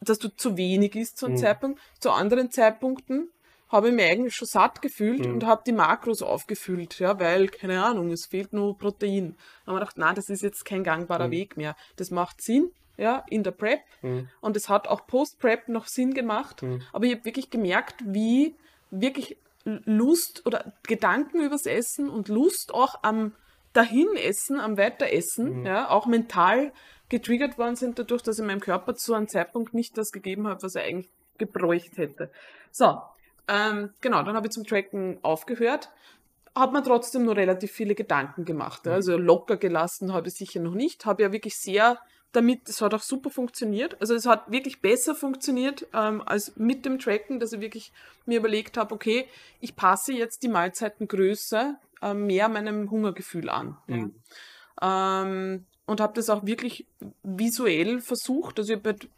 dass 0.00 0.18
du 0.18 0.28
zu 0.28 0.56
wenig 0.56 0.96
isst 0.96 1.16
zu 1.18 1.26
einem 1.26 1.36
Mhm. 1.36 1.40
Zeitpunkt? 1.40 1.80
Zu 2.00 2.10
anderen 2.10 2.50
Zeitpunkten 2.50 3.30
habe 3.68 3.88
ich 3.88 3.94
mich 3.94 4.10
eigentlich 4.10 4.34
schon 4.34 4.48
satt 4.48 4.80
gefühlt 4.82 5.26
Mhm. 5.26 5.34
und 5.34 5.46
habe 5.46 5.62
die 5.66 5.72
Makros 5.72 6.22
aufgefüllt, 6.22 6.98
ja, 6.98 7.18
weil, 7.20 7.48
keine 7.48 7.84
Ahnung, 7.84 8.10
es 8.10 8.26
fehlt 8.26 8.52
nur 8.52 8.76
Protein. 8.78 9.36
Da 9.64 9.66
haben 9.72 9.76
wir 9.76 9.80
gedacht, 9.80 9.98
nein, 9.98 10.14
das 10.14 10.28
ist 10.30 10.42
jetzt 10.42 10.64
kein 10.64 10.84
gangbarer 10.84 11.26
Mhm. 11.28 11.32
Weg 11.32 11.56
mehr. 11.56 11.76
Das 11.96 12.10
macht 12.10 12.40
Sinn, 12.42 12.70
ja, 12.96 13.24
in 13.28 13.42
der 13.42 13.50
Prep 13.52 13.80
Mhm. 14.02 14.28
und 14.40 14.56
es 14.56 14.68
hat 14.68 14.88
auch 14.88 15.06
Post-Prep 15.06 15.68
noch 15.68 15.86
Sinn 15.86 16.14
gemacht, 16.14 16.62
Mhm. 16.62 16.82
aber 16.92 17.04
ich 17.04 17.14
habe 17.14 17.24
wirklich 17.24 17.50
gemerkt, 17.50 17.96
wie 18.04 18.54
wirklich 18.90 19.36
Lust 19.84 20.46
oder 20.46 20.72
Gedanken 20.84 21.40
übers 21.42 21.66
Essen 21.66 22.08
und 22.08 22.28
Lust 22.28 22.72
auch 22.72 23.02
am 23.02 23.34
Dahinessen, 23.74 24.58
am 24.60 24.78
Weiteressen, 24.78 25.60
Mhm. 25.60 25.66
ja, 25.66 25.90
auch 25.90 26.06
mental 26.06 26.72
getriggert 27.10 27.58
worden 27.58 27.76
sind, 27.76 27.98
dadurch, 27.98 28.22
dass 28.22 28.38
ich 28.38 28.44
meinem 28.46 28.60
Körper 28.60 28.94
zu 28.94 29.14
einem 29.14 29.28
Zeitpunkt 29.28 29.74
nicht 29.74 29.96
das 29.98 30.10
gegeben 30.10 30.46
habe, 30.48 30.62
was 30.62 30.74
er 30.74 30.84
eigentlich 30.84 31.10
gebräucht 31.38 31.96
hätte. 31.96 32.30
So, 32.72 32.98
ähm, 33.48 33.90
genau, 34.00 34.22
dann 34.22 34.36
habe 34.36 34.46
ich 34.46 34.52
zum 34.52 34.64
Tracken 34.64 35.18
aufgehört. 35.22 35.90
Hat 36.54 36.72
mir 36.72 36.82
trotzdem 36.82 37.24
nur 37.24 37.36
relativ 37.36 37.72
viele 37.72 37.94
Gedanken 37.94 38.44
gemacht. 38.44 38.86
ja. 38.86 38.92
Also 38.92 39.16
locker 39.16 39.56
gelassen 39.56 40.12
habe 40.12 40.28
ich 40.28 40.34
sicher 40.34 40.60
noch 40.60 40.74
nicht. 40.74 41.06
Habe 41.06 41.22
ja 41.22 41.32
wirklich 41.32 41.56
sehr 41.56 41.98
damit, 42.32 42.68
es 42.68 42.82
hat 42.82 42.94
auch 42.94 43.02
super 43.02 43.30
funktioniert. 43.30 44.00
Also 44.00 44.14
es 44.14 44.26
hat 44.26 44.50
wirklich 44.50 44.80
besser 44.80 45.14
funktioniert 45.14 45.86
ähm, 45.94 46.22
als 46.26 46.56
mit 46.56 46.84
dem 46.84 46.98
Tracken, 46.98 47.40
dass 47.40 47.52
ich 47.52 47.60
wirklich 47.60 47.92
mir 48.26 48.38
überlegt 48.38 48.76
habe, 48.76 48.94
okay, 48.94 49.26
ich 49.60 49.76
passe 49.76 50.12
jetzt 50.12 50.42
die 50.42 50.48
Mahlzeitengröße 50.48 51.76
äh, 52.02 52.14
mehr 52.14 52.48
meinem 52.48 52.90
Hungergefühl 52.90 53.48
an. 53.48 53.78
Ja. 53.86 53.96
Mhm. 53.96 54.14
Ähm, 54.80 55.66
und 55.88 56.00
habe 56.00 56.12
das 56.14 56.28
auch 56.30 56.44
wirklich 56.46 56.86
visuell 57.22 58.00
versucht. 58.00 58.58
Also 58.58 58.74
hab 58.74 58.86
halt, 58.86 59.08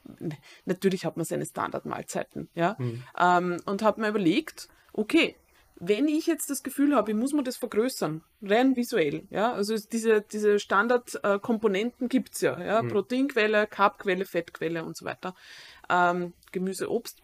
natürlich 0.65 1.05
hat 1.05 1.17
man 1.17 1.27
seine 1.27 1.45
Standardmahlzeiten, 1.45 2.49
ja. 2.55 2.77
Mhm. 2.79 3.03
Ähm, 3.19 3.57
und 3.67 3.83
habe 3.83 4.01
mir 4.01 4.09
überlegt, 4.09 4.69
okay, 4.93 5.37
wenn 5.83 6.09
ich 6.09 6.27
jetzt 6.27 6.49
das 6.51 6.63
Gefühl 6.63 6.95
habe, 6.95 7.11
ich 7.11 7.17
muss 7.17 7.33
mir 7.33 7.43
das 7.43 7.57
vergrößern, 7.57 8.23
rein 8.43 8.77
visuell, 8.77 9.27
ja, 9.31 9.53
also 9.53 9.75
es- 9.75 9.89
diese, 9.89 10.21
diese 10.21 10.59
Standardkomponenten 10.59 12.09
gibt 12.09 12.35
es 12.35 12.43
ja, 12.43 12.63
ja, 12.63 12.83
Mhm. 12.83 12.89
Proteinquelle, 12.89 13.67
Carbquelle, 13.67 14.25
Fettquelle 14.27 14.85
und 14.85 14.97
so 14.97 15.05
weiter, 15.07 15.35
ähm, 15.89 16.35
Gemüse, 16.53 16.91
Obst, 16.91 17.19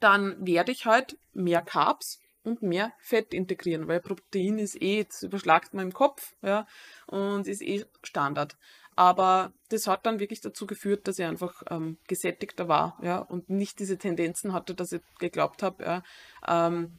dann 0.00 0.36
werde 0.46 0.72
ich 0.72 0.86
halt 0.86 1.16
mehr 1.32 1.62
Carbs 1.62 2.18
und 2.44 2.62
mehr 2.62 2.92
Fett 3.00 3.34
integrieren, 3.34 3.88
weil 3.88 4.00
Protein 4.00 4.58
ist 4.58 4.80
eh, 4.80 5.04
das 5.04 5.22
überschlagt 5.22 5.74
man 5.74 5.86
im 5.86 5.92
Kopf, 5.92 6.34
ja, 6.42 6.66
und 7.06 7.48
ist 7.48 7.62
eh 7.62 7.84
Standard. 8.02 8.56
Aber 8.96 9.52
das 9.70 9.88
hat 9.88 10.06
dann 10.06 10.20
wirklich 10.20 10.40
dazu 10.40 10.66
geführt, 10.66 11.08
dass 11.08 11.18
ich 11.18 11.24
einfach 11.24 11.62
ähm, 11.68 11.98
gesättigter 12.06 12.68
war, 12.68 12.98
ja, 13.02 13.18
und 13.18 13.50
nicht 13.50 13.80
diese 13.80 13.98
Tendenzen 13.98 14.52
hatte, 14.52 14.74
dass 14.74 14.92
ich 14.92 15.02
geglaubt 15.18 15.62
habe, 15.62 15.82
ja, 15.84 16.02
ähm, 16.46 16.92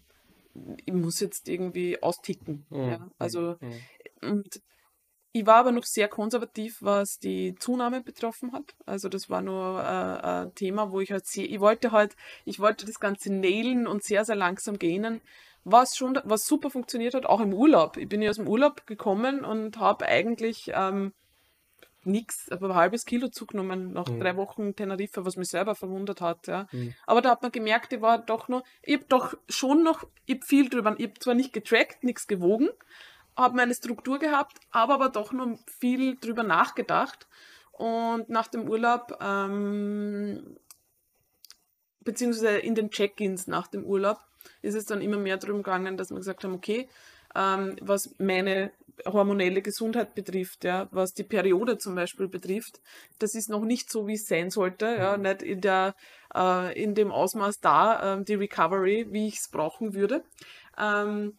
ich 0.85 0.93
muss 0.93 1.19
jetzt 1.19 1.47
irgendwie 1.47 2.01
austicken. 2.01 2.65
Mhm. 2.69 2.89
Ja. 2.89 3.09
Also 3.17 3.57
Mhm. 3.59 4.29
und 4.29 4.61
ich 5.36 5.45
war 5.45 5.57
aber 5.57 5.73
noch 5.73 5.83
sehr 5.83 6.07
konservativ, 6.07 6.77
was 6.79 7.19
die 7.19 7.55
Zunahme 7.55 7.99
betroffen 7.99 8.53
hat. 8.53 8.73
Also 8.86 9.09
das 9.09 9.29
war 9.29 9.41
nur 9.41 9.81
äh, 9.81 10.25
ein 10.45 10.55
Thema, 10.55 10.93
wo 10.93 11.01
ich 11.01 11.11
halt 11.11 11.27
sehr, 11.27 11.43
ich 11.43 11.59
wollte 11.59 11.91
halt, 11.91 12.15
ich 12.45 12.61
wollte 12.61 12.86
das 12.86 13.01
Ganze 13.01 13.33
nailen 13.33 13.86
und 13.86 14.01
sehr, 14.01 14.23
sehr 14.23 14.38
langsam 14.38 14.79
gehen. 14.79 15.19
Was 15.65 15.97
schon, 15.97 16.17
was 16.23 16.45
super 16.45 16.69
funktioniert 16.69 17.15
hat, 17.15 17.25
auch 17.25 17.41
im 17.41 17.53
Urlaub. 17.53 17.97
Ich 17.97 18.07
bin 18.07 18.21
ja 18.21 18.29
aus 18.29 18.38
dem 18.38 18.47
Urlaub 18.47 18.88
gekommen 18.88 19.43
und 19.43 19.77
habe 19.77 20.05
eigentlich 20.05 20.71
ähm, 20.73 21.11
nichts, 22.05 22.49
aber 22.49 22.69
ein 22.69 22.75
halbes 22.75 23.03
Kilo 23.03 23.27
zugenommen 23.27 23.91
nach 23.91 24.07
Mhm. 24.07 24.21
drei 24.21 24.38
Wochen 24.38 24.73
Teneriffa, 24.73 25.25
was 25.25 25.36
mich 25.36 25.49
selber 25.49 25.75
verwundert 25.75 26.21
hat. 26.21 26.47
Ja. 26.47 26.67
Mhm. 26.71 26.93
Aber 27.07 27.21
da 27.21 27.31
hat 27.31 27.41
man 27.41 27.51
gemerkt, 27.51 27.91
ich 27.91 27.99
war 27.99 28.19
doch 28.19 28.47
noch, 28.47 28.63
ich 28.83 28.95
habe 28.95 29.05
doch 29.09 29.36
schon 29.49 29.83
noch, 29.83 30.07
ich 30.27 30.36
hab 30.36 30.45
viel 30.45 30.69
drüber, 30.69 30.95
ich 30.97 31.07
habe 31.07 31.19
zwar 31.19 31.33
nicht 31.33 31.51
getrackt, 31.51 32.05
nichts 32.05 32.25
gewogen, 32.25 32.69
habe 33.36 33.55
meine 33.55 33.73
Struktur 33.73 34.19
gehabt, 34.19 34.57
aber 34.71 34.95
aber 34.95 35.09
doch 35.09 35.31
noch 35.31 35.57
viel 35.79 36.15
drüber 36.15 36.43
nachgedacht. 36.43 37.27
Und 37.71 38.29
nach 38.29 38.47
dem 38.47 38.69
Urlaub 38.69 39.17
ähm, 39.21 40.57
beziehungsweise 42.05 42.57
in 42.59 42.75
den 42.75 42.89
Check-ins 42.89 43.47
nach 43.47 43.67
dem 43.67 43.83
Urlaub 43.83 44.19
ist 44.61 44.75
es 44.75 44.86
dann 44.86 45.01
immer 45.01 45.17
mehr 45.17 45.38
darum 45.38 45.57
gegangen, 45.57 45.97
dass 45.97 46.11
wir 46.11 46.17
gesagt 46.17 46.43
haben, 46.43 46.53
okay, 46.53 46.88
ähm, 47.36 47.75
was 47.81 48.15
meine 48.17 48.71
hormonelle 49.05 49.61
Gesundheit 49.61 50.15
betrifft, 50.15 50.63
ja, 50.63 50.88
was 50.91 51.13
die 51.13 51.23
Periode 51.23 51.77
zum 51.77 51.95
Beispiel 51.95 52.29
betrifft, 52.29 52.79
das 53.19 53.36
ist 53.36 53.49
noch 53.49 53.65
nicht 53.65 53.91
so, 53.91 54.07
wie 54.07 54.13
es 54.13 54.27
sein 54.27 54.49
sollte, 54.49 54.86
ja, 54.86 55.17
mhm. 55.17 55.23
nicht 55.23 55.41
in 55.41 55.59
der, 55.59 55.95
äh, 56.33 56.81
in 56.81 56.95
dem 56.95 57.11
Ausmaß 57.11 57.59
da, 57.59 58.15
äh, 58.15 58.23
die 58.23 58.36
Recovery, 58.36 59.07
wie 59.09 59.27
ich 59.27 59.39
es 59.39 59.49
brauchen 59.49 59.93
würde. 59.93 60.23
Ähm, 60.77 61.38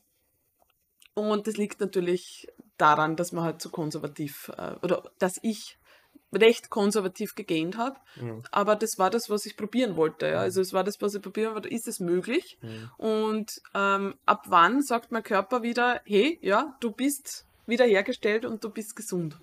und 1.17 1.47
das 1.47 1.57
liegt 1.57 1.81
natürlich 1.81 2.47
daran, 2.77 3.17
dass 3.17 3.33
man 3.33 3.43
halt 3.43 3.63
so 3.63 3.71
konservativ, 3.71 4.53
äh, 4.59 4.75
oder 4.83 5.03
dass 5.19 5.39
ich 5.41 5.79
recht 6.33 6.69
konservativ 6.69 7.35
gegähnt 7.35 7.79
habe. 7.79 7.97
Mhm. 8.17 8.43
Aber 8.51 8.77
das 8.77 8.99
war 8.99 9.09
das, 9.09 9.31
was 9.31 9.47
ich 9.47 9.57
probieren 9.57 9.97
wollte. 9.97 10.29
Ja. 10.29 10.41
Also 10.41 10.61
es 10.61 10.75
war 10.75 10.85
das, 10.85 11.01
was 11.01 11.15
ich 11.15 11.23
probieren 11.23 11.55
wollte. 11.55 11.71
Ist 11.71 11.89
es 11.89 12.01
möglich? 12.01 12.59
Mhm. 12.61 12.91
Und 12.99 13.63
ähm, 13.75 14.15
ab 14.27 14.45
wann 14.49 14.83
sagt 14.83 15.11
mein 15.11 15.23
Körper 15.23 15.63
wieder, 15.63 16.03
hey, 16.05 16.39
ja, 16.43 16.77
du 16.81 16.91
bist 16.91 17.47
wiederhergestellt 17.65 18.45
und 18.45 18.63
du 18.63 18.69
bist 18.69 18.95
gesund. 18.95 19.39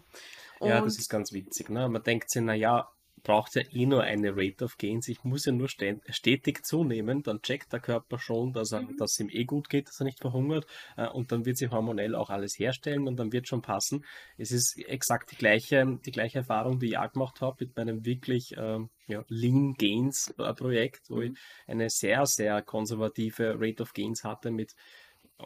Und 0.59 0.69
ja, 0.69 0.79
das 0.79 0.99
ist 0.99 1.09
ganz 1.09 1.33
witzig. 1.33 1.69
Ne? 1.69 1.89
Man 1.89 2.03
denkt 2.03 2.29
sich, 2.29 2.43
naja, 2.43 2.87
braucht 3.23 3.55
ja 3.55 3.61
eh 3.71 3.85
nur 3.85 4.03
eine 4.03 4.35
Rate 4.35 4.65
of 4.65 4.77
Gains. 4.77 5.07
Ich 5.07 5.23
muss 5.23 5.45
ja 5.45 5.51
nur 5.51 5.69
stetig 5.69 6.65
zunehmen, 6.65 7.23
dann 7.23 7.41
checkt 7.41 7.71
der 7.71 7.79
Körper 7.79 8.19
schon, 8.19 8.53
dass, 8.53 8.71
er, 8.71 8.81
mhm. 8.81 8.97
dass 8.97 9.13
es 9.13 9.19
ihm 9.19 9.29
eh 9.29 9.45
gut 9.45 9.69
geht, 9.69 9.87
dass 9.87 9.99
er 9.99 10.05
nicht 10.05 10.19
verhungert 10.19 10.67
äh, 10.97 11.07
und 11.07 11.31
dann 11.31 11.45
wird 11.45 11.57
sich 11.57 11.71
hormonell 11.71 12.15
auch 12.15 12.29
alles 12.29 12.59
herstellen 12.59 13.07
und 13.07 13.17
dann 13.17 13.31
wird 13.31 13.47
schon 13.47 13.61
passen. 13.61 14.05
Es 14.37 14.51
ist 14.51 14.77
exakt 14.87 15.31
die 15.31 15.37
gleiche, 15.37 15.99
die 16.05 16.11
gleiche 16.11 16.39
Erfahrung, 16.39 16.79
die 16.79 16.87
ich 16.87 16.97
auch 16.97 17.11
gemacht 17.11 17.41
habe 17.41 17.57
mit 17.65 17.75
meinem 17.75 18.05
wirklich 18.05 18.53
ähm, 18.57 18.89
ja, 19.07 19.23
Lean 19.29 19.73
Gains 19.77 20.33
äh, 20.37 20.53
Projekt, 20.53 21.09
wo 21.09 21.17
mhm. 21.17 21.23
ich 21.23 21.31
eine 21.67 21.89
sehr, 21.89 22.25
sehr 22.25 22.61
konservative 22.61 23.55
Rate 23.59 23.83
of 23.83 23.93
Gains 23.93 24.23
hatte 24.23 24.51
mit 24.51 24.73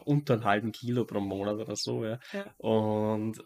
unter 0.04 0.34
einem 0.34 0.44
halben 0.44 0.72
Kilo 0.72 1.04
pro 1.04 1.20
Monat 1.20 1.56
oder 1.56 1.76
so. 1.76 2.04
Ja. 2.04 2.18
ja. 2.32 2.44
Und 2.58 3.42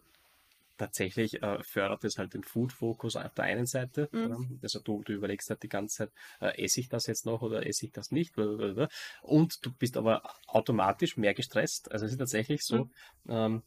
tatsächlich 0.83 1.43
äh, 1.43 1.62
fördert 1.62 2.03
es 2.05 2.18
halt 2.18 2.35
den 2.35 2.43
Food-Fokus 2.43 3.14
auf 3.14 3.33
der 3.35 3.45
einen 3.45 3.66
Seite. 3.66 4.09
Mhm. 4.11 4.59
Also 4.62 4.80
du, 4.80 5.03
du 5.05 5.12
überlegst 5.12 5.49
halt 5.49 5.62
die 5.62 5.68
ganze 5.68 5.97
Zeit, 5.97 6.12
äh, 6.41 6.64
esse 6.64 6.80
ich 6.80 6.89
das 6.89 7.07
jetzt 7.07 7.24
noch 7.24 7.43
oder 7.43 7.64
esse 7.66 7.87
ich 7.87 7.93
das 7.93 8.11
nicht? 8.11 8.37
Und 8.37 9.64
du 9.64 9.72
bist 9.72 9.97
aber 9.97 10.22
automatisch 10.49 11.16
mehr 11.16 11.35
gestresst. 11.35 11.93
Also 11.93 12.07
es 12.07 12.12
ist 12.12 12.18
tatsächlich 12.18 12.64
so, 12.64 12.85
mhm. 12.85 12.91
ähm, 13.28 13.62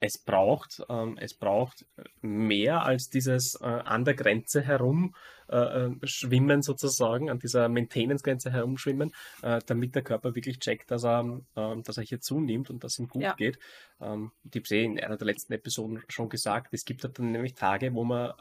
es 0.00 0.18
braucht, 0.18 0.82
ähm, 0.88 1.16
es 1.18 1.34
braucht 1.34 1.86
mehr 2.20 2.82
als 2.84 3.08
dieses 3.08 3.58
äh, 3.60 3.64
an 3.64 4.04
der 4.04 4.14
Grenze 4.14 4.62
herum 4.62 5.14
äh, 5.48 5.56
äh, 5.56 5.90
schwimmen 6.02 6.62
sozusagen, 6.62 7.30
an 7.30 7.38
dieser 7.38 7.68
Maintenance-Grenze 7.68 8.50
herumschwimmen, 8.50 9.12
äh, 9.42 9.60
damit 9.66 9.94
der 9.94 10.02
Körper 10.02 10.34
wirklich 10.34 10.58
checkt, 10.58 10.90
dass 10.90 11.04
er, 11.04 11.40
ähm, 11.56 11.82
dass 11.82 11.96
er 11.96 12.02
hier 12.02 12.20
zunimmt 12.20 12.68
und 12.68 12.84
dass 12.84 12.94
es 12.94 12.98
ihm 12.98 13.08
gut 13.08 13.22
ja. 13.22 13.34
geht. 13.34 13.58
Ähm, 14.00 14.32
ich 14.44 14.56
habe 14.56 14.76
in 14.76 15.00
einer 15.00 15.16
der 15.16 15.26
letzten 15.26 15.52
Episoden 15.52 16.02
schon 16.08 16.28
gesagt, 16.28 16.68
es 16.72 16.84
gibt 16.84 17.04
halt 17.04 17.18
dann 17.18 17.30
nämlich 17.30 17.54
Tage, 17.54 17.94
wo 17.94 18.04
man 18.04 18.32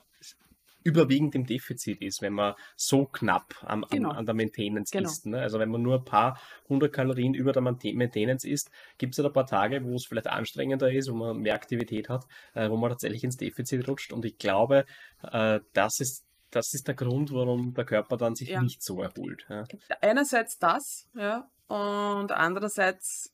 überwiegend 0.86 1.34
im 1.34 1.46
Defizit 1.46 2.02
ist, 2.02 2.22
wenn 2.22 2.34
man 2.34 2.54
so 2.76 3.06
knapp 3.06 3.56
am, 3.64 3.86
genau. 3.90 4.12
an, 4.12 4.18
an, 4.18 4.26
der 4.28 4.36
Maintenance 4.36 4.92
genau. 4.92 5.10
ist. 5.10 5.26
Ne? 5.26 5.42
Also 5.42 5.60
wenn 5.60 5.70
man 5.70 5.82
nur 5.82 5.96
ein 5.96 6.06
paar 6.06 6.40
hundert 6.70 6.94
Kalorien 6.94 7.34
über 7.34 7.52
der 7.52 7.64
Maintenance 7.64 8.46
ist, 8.46 8.70
gibt 9.00 9.14
es 9.14 9.18
halt 9.18 9.28
ein 9.28 9.34
paar 9.34 9.48
Tage, 9.48 9.84
wo 9.84 9.96
es 9.96 10.06
vielleicht 10.06 10.28
anstrengender 10.28 10.92
ist, 10.92 11.12
wo 11.12 11.16
man 11.16 11.38
mehr 11.38 11.56
Aktivität 11.56 12.08
hat, 12.08 12.26
äh, 12.54 12.70
wo 12.70 12.78
man 12.78 12.92
tatsächlich 12.92 13.24
ins 13.24 13.36
Defizit 13.36 13.88
rutscht. 13.88 14.14
Und 14.14 14.26
ich 14.26 14.38
glaube, 14.38 14.86
äh, 15.24 15.60
das 15.74 16.00
ist 16.00 16.24
das 16.52 16.74
ist 16.74 16.88
der 16.88 16.96
Grund, 16.96 17.34
warum 17.34 17.74
der 17.74 17.84
Körper 17.84 18.16
dann 18.16 18.36
sich 18.36 18.50
ja. 18.50 18.62
nicht 18.62 18.82
so 18.82 19.02
erholt. 19.02 19.46
Ja. 19.50 19.66
Einerseits 20.00 20.58
das, 20.58 21.10
ja, 21.14 21.50
und 21.68 22.32
andererseits 22.32 23.34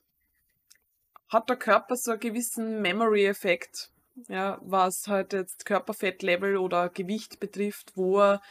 hat 1.27 1.47
der 1.49 1.57
Körper 1.57 1.95
so 1.97 2.11
einen 2.11 2.19
gewissen 2.19 2.81
Memory-Effekt 2.81 3.91
ja, 4.27 4.59
was 4.63 5.07
halt 5.07 5.33
jetzt 5.33 5.65
Körperfettlevel 5.65 6.57
oder 6.57 6.89
Gewicht 6.89 7.39
betrifft, 7.39 7.95
wo 7.95 8.19
er, 8.19 8.41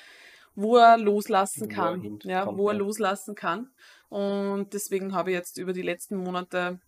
wo 0.55 0.77
er 0.77 0.99
loslassen 0.99 1.71
wo 1.71 1.75
kann. 1.75 2.21
Er 2.25 2.31
ja, 2.31 2.57
wo 2.57 2.69
er 2.69 2.75
ja. 2.75 2.79
loslassen 2.79 3.35
kann. 3.35 3.71
Und 4.09 4.73
deswegen 4.75 5.15
habe 5.15 5.31
ich 5.31 5.37
jetzt 5.37 5.59
über 5.59 5.73
die 5.73 5.83
letzten 5.83 6.17
Monate, 6.17 6.81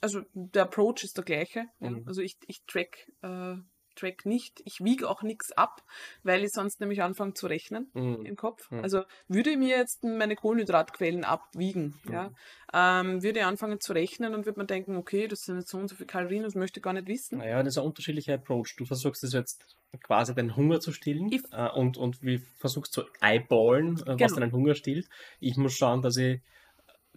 also 0.00 0.22
der 0.34 0.64
Approach 0.64 1.04
ist 1.04 1.16
der 1.16 1.24
gleiche. 1.24 1.64
Mhm. 1.80 1.96
Ja, 1.96 2.02
also 2.06 2.22
ich, 2.22 2.36
ich 2.46 2.62
track 2.66 3.10
äh, 3.22 3.56
track 4.00 4.26
nicht. 4.26 4.60
Ich 4.64 4.82
wiege 4.82 5.08
auch 5.08 5.22
nichts 5.22 5.52
ab, 5.52 5.82
weil 6.22 6.44
ich 6.44 6.50
sonst 6.50 6.80
nämlich 6.80 7.02
anfange 7.02 7.34
zu 7.34 7.46
rechnen 7.46 7.90
mhm. 7.94 8.24
im 8.24 8.36
Kopf. 8.36 8.70
Mhm. 8.70 8.82
Also 8.82 9.02
würde 9.28 9.50
ich 9.50 9.58
mir 9.58 9.76
jetzt 9.76 10.02
meine 10.04 10.36
Kohlenhydratquellen 10.36 11.24
abwiegen, 11.24 11.98
mhm. 12.04 12.12
ja, 12.12 12.30
ähm, 12.72 13.22
würde 13.22 13.40
ich 13.40 13.44
anfangen 13.44 13.80
zu 13.80 13.92
rechnen 13.92 14.34
und 14.34 14.46
würde 14.46 14.58
man 14.58 14.66
denken, 14.66 14.96
okay, 14.96 15.28
das 15.28 15.40
sind 15.42 15.58
jetzt 15.58 15.70
so 15.70 15.78
und 15.78 15.88
so 15.88 15.96
viele 15.96 16.06
Kalorien, 16.06 16.42
das 16.42 16.54
möchte 16.54 16.80
ich 16.80 16.84
gar 16.84 16.92
nicht 16.92 17.08
wissen. 17.08 17.38
Naja, 17.38 17.62
das 17.62 17.74
ist 17.74 17.78
ein 17.78 17.84
unterschiedlicher 17.84 18.34
Approach. 18.34 18.74
Du 18.76 18.84
versuchst 18.84 19.24
es 19.24 19.32
jetzt 19.32 19.76
quasi 20.02 20.34
den 20.34 20.56
Hunger 20.56 20.80
zu 20.80 20.92
stillen 20.92 21.30
äh, 21.52 21.68
und, 21.70 21.96
und 21.96 22.22
wie 22.22 22.38
versuchst 22.58 22.92
zu 22.92 23.02
eyeballen, 23.20 23.98
äh, 23.98 24.04
genau. 24.04 24.20
was 24.20 24.34
deinen 24.34 24.52
Hunger 24.52 24.74
stillt. 24.74 25.08
Ich 25.40 25.56
muss 25.56 25.74
schauen, 25.74 26.02
dass 26.02 26.16
ich, 26.16 26.40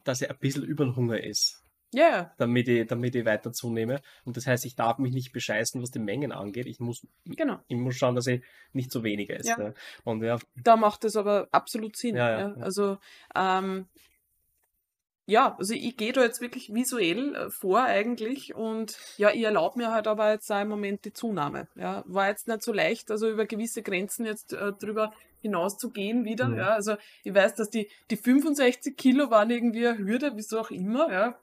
dass 0.03 0.21
ich 0.21 0.29
ein 0.29 0.37
bisschen 0.39 0.63
über 0.63 0.85
den 0.85 0.95
Hunger 0.95 1.23
ist. 1.23 1.62
Ja. 1.93 2.03
Yeah. 2.03 2.33
Damit 2.37 2.67
ich, 2.67 2.87
damit 2.87 3.15
ich 3.15 3.25
weiter 3.25 3.51
zunehme. 3.51 4.01
Und 4.25 4.37
das 4.37 4.47
heißt, 4.47 4.65
ich 4.65 4.75
darf 4.75 4.97
mich 4.97 5.13
nicht 5.13 5.31
bescheißen, 5.31 5.81
was 5.81 5.91
die 5.91 5.99
Mengen 5.99 6.31
angeht. 6.31 6.65
Ich 6.65 6.79
muss, 6.79 7.05
genau. 7.25 7.59
ich 7.67 7.77
muss 7.77 7.95
schauen, 7.95 8.15
dass 8.15 8.27
ich 8.27 8.43
nicht 8.73 8.91
so 8.91 9.03
weniger 9.03 9.35
esse. 9.35 9.49
Ja. 9.49 9.73
Und 10.03 10.23
ja. 10.23 10.37
Da 10.63 10.75
macht 10.75 11.03
es 11.05 11.15
aber 11.15 11.47
absolut 11.51 11.95
Sinn. 11.95 12.15
Ja, 12.15 12.39
ja, 12.39 12.53
Also, 12.59 12.97
ähm, 13.35 13.87
ja, 15.25 15.55
also 15.57 15.73
ich 15.73 15.95
gehe 15.95 16.11
da 16.11 16.21
jetzt 16.21 16.41
wirklich 16.41 16.73
visuell 16.73 17.35
äh, 17.35 17.49
vor 17.49 17.83
eigentlich 17.83 18.55
und 18.55 18.97
ja, 19.17 19.31
ich 19.31 19.43
erlaube 19.43 19.79
mir 19.79 19.91
halt 19.91 20.05
aber 20.05 20.31
jetzt 20.31 20.51
auch 20.51 20.61
im 20.61 20.67
Moment 20.67 21.05
die 21.05 21.13
Zunahme. 21.13 21.67
Ja, 21.75 22.03
war 22.07 22.27
jetzt 22.27 22.49
nicht 22.49 22.61
so 22.61 22.73
leicht, 22.73 23.09
also 23.09 23.29
über 23.29 23.45
gewisse 23.45 23.83
Grenzen 23.83 24.25
jetzt 24.25 24.51
äh, 24.51 24.73
drüber 24.73 25.13
hinaus 25.39 25.77
zu 25.77 25.91
gehen 25.91 26.25
wieder. 26.25 26.49
Mhm. 26.49 26.57
Ja, 26.57 26.69
also 26.69 26.95
ich 27.23 27.33
weiß, 27.33 27.55
dass 27.55 27.69
die, 27.69 27.89
die 28.09 28.17
65 28.17 28.97
Kilo 28.97 29.29
waren 29.29 29.49
irgendwie 29.49 29.87
eine 29.87 29.97
Hürde, 29.97 30.33
wieso 30.35 30.59
auch 30.59 30.71
immer, 30.71 31.09
ja, 31.11 31.39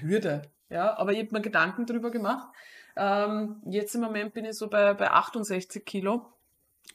Hürde. 0.00 0.42
Ja, 0.70 0.96
aber 0.98 1.12
ich 1.12 1.18
habe 1.18 1.32
mir 1.32 1.40
Gedanken 1.40 1.86
darüber 1.86 2.10
gemacht. 2.10 2.48
Ähm, 2.96 3.62
jetzt 3.66 3.94
im 3.94 4.00
Moment 4.00 4.34
bin 4.34 4.44
ich 4.44 4.56
so 4.56 4.68
bei, 4.68 4.92
bei 4.94 5.10
68 5.10 5.84
Kilo, 5.84 6.26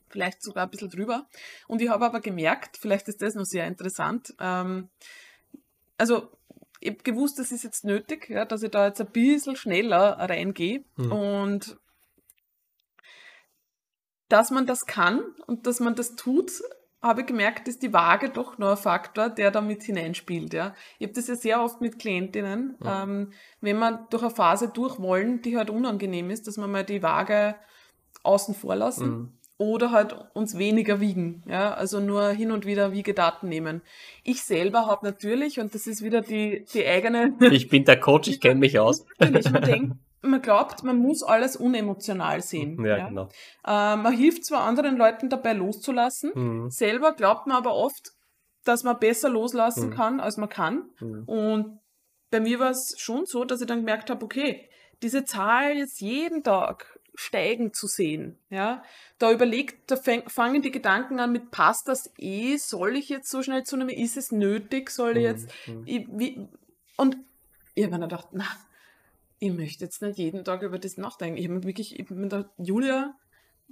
vielleicht 0.09 0.43
sogar 0.43 0.65
ein 0.65 0.69
bisschen 0.69 0.89
drüber. 0.89 1.27
Und 1.67 1.81
ich 1.81 1.89
habe 1.89 2.05
aber 2.05 2.19
gemerkt, 2.19 2.77
vielleicht 2.77 3.07
ist 3.07 3.21
das 3.21 3.35
noch 3.35 3.45
sehr 3.45 3.65
interessant, 3.65 4.33
ähm, 4.39 4.89
also 5.97 6.29
ich 6.79 6.89
habe 6.89 7.03
gewusst, 7.03 7.39
das 7.39 7.53
ist 7.53 7.63
jetzt 7.63 7.85
nötig, 7.85 8.29
ja, 8.29 8.43
dass 8.43 8.61
ich 8.61 8.71
da 8.71 8.87
jetzt 8.87 8.99
ein 8.99 9.07
bisschen 9.07 9.55
schneller 9.55 10.17
reingehe 10.19 10.83
mhm. 10.97 11.11
und 11.13 11.77
dass 14.27 14.51
man 14.51 14.65
das 14.65 14.85
kann 14.85 15.23
und 15.47 15.65
dass 15.65 15.79
man 15.79 15.95
das 15.95 16.15
tut, 16.15 16.51
habe 17.03 17.21
ich 17.21 17.27
gemerkt, 17.27 17.67
ist 17.67 17.83
die 17.83 17.91
Waage 17.91 18.29
doch 18.29 18.57
noch 18.57 18.71
ein 18.71 18.77
Faktor, 18.77 19.29
der 19.29 19.51
da 19.51 19.59
mit 19.59 19.83
hineinspielt. 19.83 20.53
Ja. 20.53 20.73
Ich 20.97 21.07
habe 21.07 21.13
das 21.13 21.27
ja 21.27 21.35
sehr 21.35 21.61
oft 21.61 21.81
mit 21.81 21.99
Klientinnen, 21.99 22.77
ja. 22.83 23.03
ähm, 23.03 23.31
wenn 23.59 23.77
man 23.77 24.07
durch 24.09 24.23
eine 24.23 24.31
Phase 24.31 24.69
durch 24.69 24.99
wollen, 24.99 25.41
die 25.41 25.57
halt 25.57 25.69
unangenehm 25.69 26.29
ist, 26.29 26.47
dass 26.47 26.57
man 26.57 26.71
mal 26.71 26.85
die 26.85 27.03
Waage 27.03 27.55
außen 28.23 28.55
vor 28.55 28.77
lassen 28.77 29.09
mhm. 29.09 29.31
oder 29.57 29.91
halt 29.91 30.15
uns 30.33 30.57
weniger 30.57 31.01
wiegen. 31.01 31.43
Ja. 31.45 31.73
Also 31.73 31.99
nur 31.99 32.29
hin 32.29 32.51
und 32.51 32.65
wieder 32.65 32.93
Wiegedaten 32.93 33.49
nehmen. 33.49 33.81
Ich 34.23 34.43
selber 34.43 34.85
habe 34.85 35.05
natürlich, 35.05 35.59
und 35.59 35.75
das 35.75 35.87
ist 35.87 36.03
wieder 36.03 36.21
die, 36.21 36.65
die 36.73 36.87
eigene... 36.87 37.33
Ich 37.51 37.67
bin 37.67 37.83
der 37.83 37.99
Coach, 37.99 38.29
ich 38.29 38.39
kenne 38.39 38.61
mich 38.61 38.79
aus. 38.79 39.05
Natürlich, 39.19 39.51
man 39.51 39.61
denkt, 39.61 39.95
man 40.23 40.41
glaubt, 40.41 40.83
man 40.83 40.97
muss 40.97 41.21
alles 41.23 41.55
unemotional 41.55 42.41
sehen. 42.41 42.83
Ja, 42.83 42.97
ja? 42.97 43.07
genau. 43.09 43.29
Äh, 43.65 43.95
man 43.97 44.13
hilft 44.13 44.45
zwar 44.45 44.63
anderen 44.63 44.97
Leuten 44.97 45.29
dabei 45.29 45.53
loszulassen, 45.53 46.31
mhm. 46.33 46.69
selber 46.69 47.13
glaubt 47.13 47.47
man 47.47 47.57
aber 47.57 47.75
oft, 47.75 48.11
dass 48.63 48.83
man 48.83 48.99
besser 48.99 49.29
loslassen 49.29 49.89
mhm. 49.89 49.93
kann, 49.93 50.19
als 50.19 50.37
man 50.37 50.49
kann. 50.49 50.89
Mhm. 50.99 51.23
Und 51.25 51.79
bei 52.31 52.39
mir 52.39 52.59
war 52.59 52.71
es 52.71 52.95
schon 52.97 53.25
so, 53.25 53.43
dass 53.43 53.61
ich 53.61 53.67
dann 53.67 53.79
gemerkt 53.79 54.09
habe, 54.09 54.23
okay, 54.23 54.69
diese 55.01 55.25
Zahl 55.25 55.77
jetzt 55.77 56.01
jeden 56.01 56.43
Tag 56.43 56.99
steigen 57.15 57.73
zu 57.73 57.85
sehen, 57.85 58.39
ja, 58.49 58.81
da 59.19 59.31
überlegt, 59.31 59.91
da 59.91 59.97
fangen 60.25 60.63
die 60.63 60.71
Gedanken 60.71 61.19
an 61.19 61.31
mit, 61.31 61.51
passt 61.51 61.87
das 61.87 62.11
eh, 62.17 62.57
soll 62.57 62.95
ich 62.95 63.09
jetzt 63.09 63.29
so 63.29 63.43
schnell 63.43 63.63
zunehmen, 63.63 63.93
ist 63.93 64.17
es 64.17 64.31
nötig, 64.31 64.89
soll 64.89 65.17
ich 65.17 65.23
mhm. 65.23 65.29
jetzt, 65.29 65.49
mhm. 65.67 65.83
ich, 65.85 66.07
wie, 66.09 66.47
und 66.97 67.17
ich 67.75 67.83
habe 67.83 67.97
mir 67.97 68.07
gedacht, 68.07 68.29
na, 68.31 68.47
ich 69.43 69.51
möchte 69.53 69.83
jetzt 69.83 70.01
nicht 70.01 70.17
jeden 70.17 70.45
Tag 70.45 70.61
über 70.61 70.79
das 70.79 70.97
nachdenken. 70.97 71.37
Ich 71.37 71.47
habe 71.49 71.63
wirklich, 71.63 71.99
ich 71.99 72.05
bin 72.05 72.29
da, 72.29 72.49
Julia, 72.57 73.13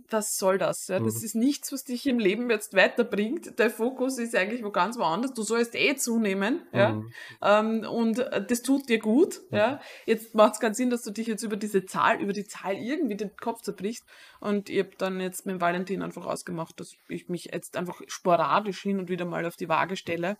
was 0.09 0.37
soll 0.37 0.57
das? 0.57 0.87
Ja? 0.87 0.99
Das 0.99 1.19
Mhm. 1.19 1.25
ist 1.25 1.35
nichts, 1.35 1.71
was 1.71 1.83
dich 1.83 2.07
im 2.07 2.17
Leben 2.17 2.49
jetzt 2.49 2.73
weiterbringt. 2.73 3.59
Der 3.59 3.69
Fokus 3.69 4.17
ist 4.17 4.35
eigentlich 4.35 4.63
wo 4.63 4.71
ganz 4.71 4.97
woanders. 4.97 5.33
Du 5.33 5.43
sollst 5.43 5.75
eh 5.75 5.95
zunehmen. 5.95 6.61
Ja? 6.73 6.93
Mhm. 6.93 7.13
Ähm, 7.41 7.85
und 7.89 8.19
äh, 8.19 8.43
das 8.45 8.61
tut 8.63 8.89
dir 8.89 8.99
gut. 8.99 9.41
Ja? 9.51 9.79
Jetzt 10.05 10.33
macht 10.33 10.53
es 10.53 10.59
keinen 10.59 10.73
Sinn, 10.73 10.89
dass 10.89 11.03
du 11.03 11.11
dich 11.11 11.27
jetzt 11.27 11.43
über 11.43 11.55
diese 11.55 11.85
Zahl, 11.85 12.19
über 12.21 12.33
die 12.33 12.45
Zahl 12.47 12.75
irgendwie 12.75 13.15
den 13.15 13.35
Kopf 13.37 13.61
zerbrichst. 13.61 14.03
Und 14.39 14.69
ich 14.69 14.79
habe 14.79 14.91
dann 14.97 15.19
jetzt 15.19 15.45
mit 15.45 15.55
dem 15.55 15.61
Valentin 15.61 16.01
einfach 16.01 16.25
ausgemacht, 16.25 16.79
dass 16.79 16.95
ich 17.07 17.29
mich 17.29 17.49
jetzt 17.53 17.77
einfach 17.77 18.01
sporadisch 18.07 18.81
hin 18.81 18.97
und 18.97 19.09
wieder 19.09 19.25
mal 19.25 19.45
auf 19.45 19.55
die 19.55 19.69
Waage 19.69 19.95
stelle. 19.97 20.37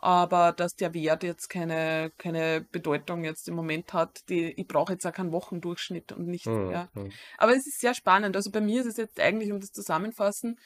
Aber 0.00 0.52
dass 0.52 0.76
der 0.76 0.94
Wert 0.94 1.24
jetzt 1.24 1.48
keine, 1.48 2.12
keine 2.18 2.60
Bedeutung 2.60 3.24
jetzt 3.24 3.48
im 3.48 3.56
Moment 3.56 3.92
hat, 3.92 4.28
die, 4.28 4.52
ich 4.52 4.68
brauche 4.68 4.92
jetzt 4.92 5.04
auch 5.06 5.12
keinen 5.12 5.32
Wochendurchschnitt 5.32 6.12
und 6.12 6.28
nicht, 6.28 6.46
Mhm. 6.46 6.70
ja. 6.70 6.88
Mhm. 6.94 7.10
Aber 7.36 7.52
es 7.52 7.66
ist 7.66 7.80
sehr 7.80 7.94
spannend. 7.94 8.36
Also 8.36 8.50
bei 8.52 8.60
mir 8.60 8.80
ist 8.80 8.86
es 8.86 8.96
jetzt 8.96 9.18
eigentlich, 9.18 9.50
um 9.52 9.58
das 9.60 9.72
zusammenfassen, 9.72 10.58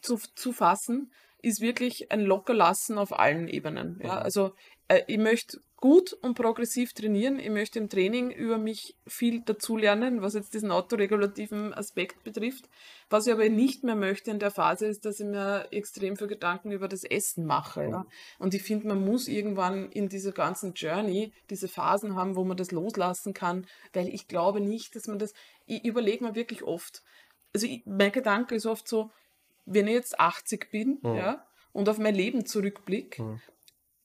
zu, 0.00 0.18
zu 0.34 0.52
fassen, 0.52 1.12
ist 1.42 1.60
wirklich 1.60 2.10
ein 2.10 2.22
Lockerlassen 2.22 2.98
auf 2.98 3.18
allen 3.18 3.46
Ebenen. 3.46 4.00
Ja? 4.02 4.18
Also 4.18 4.54
äh, 4.88 5.02
ich 5.06 5.18
möchte 5.18 5.60
gut 5.82 6.12
und 6.12 6.34
progressiv 6.34 6.92
trainieren. 6.92 7.40
Ich 7.40 7.50
möchte 7.50 7.80
im 7.80 7.88
Training 7.88 8.30
über 8.30 8.56
mich 8.56 8.94
viel 9.04 9.40
dazulernen, 9.40 10.22
was 10.22 10.34
jetzt 10.34 10.54
diesen 10.54 10.70
autoregulativen 10.70 11.74
Aspekt 11.74 12.22
betrifft. 12.22 12.68
Was 13.10 13.26
ich 13.26 13.32
aber 13.32 13.48
nicht 13.48 13.82
mehr 13.82 13.96
möchte 13.96 14.30
in 14.30 14.38
der 14.38 14.52
Phase 14.52 14.86
ist, 14.86 15.04
dass 15.04 15.18
ich 15.18 15.26
mir 15.26 15.66
extrem 15.72 16.16
viel 16.16 16.28
Gedanken 16.28 16.70
über 16.70 16.86
das 16.86 17.02
Essen 17.02 17.44
mache. 17.46 17.82
Ja? 17.88 18.06
Und 18.38 18.54
ich 18.54 18.62
finde, 18.62 18.86
man 18.86 19.04
muss 19.04 19.26
irgendwann 19.26 19.90
in 19.90 20.08
dieser 20.08 20.30
ganzen 20.30 20.72
Journey 20.74 21.32
diese 21.50 21.66
Phasen 21.66 22.14
haben, 22.14 22.36
wo 22.36 22.44
man 22.44 22.56
das 22.56 22.70
loslassen 22.70 23.34
kann, 23.34 23.66
weil 23.92 24.06
ich 24.06 24.28
glaube 24.28 24.60
nicht, 24.60 24.94
dass 24.94 25.08
man 25.08 25.18
das, 25.18 25.34
ich 25.66 25.84
überlege 25.84 26.22
mir 26.24 26.36
wirklich 26.36 26.62
oft, 26.62 27.02
also 27.52 27.66
ich, 27.66 27.82
mein 27.86 28.12
Gedanke 28.12 28.54
ist 28.54 28.66
oft 28.66 28.86
so, 28.86 29.10
wenn 29.66 29.88
ich 29.88 29.94
jetzt 29.94 30.20
80 30.20 30.70
bin, 30.70 31.00
Mhm. 31.02 31.14
ja, 31.16 31.44
und 31.72 31.88
auf 31.88 31.98
mein 31.98 32.14
Leben 32.14 32.46
zurückblicke, 32.46 33.22
Mhm. 33.22 33.40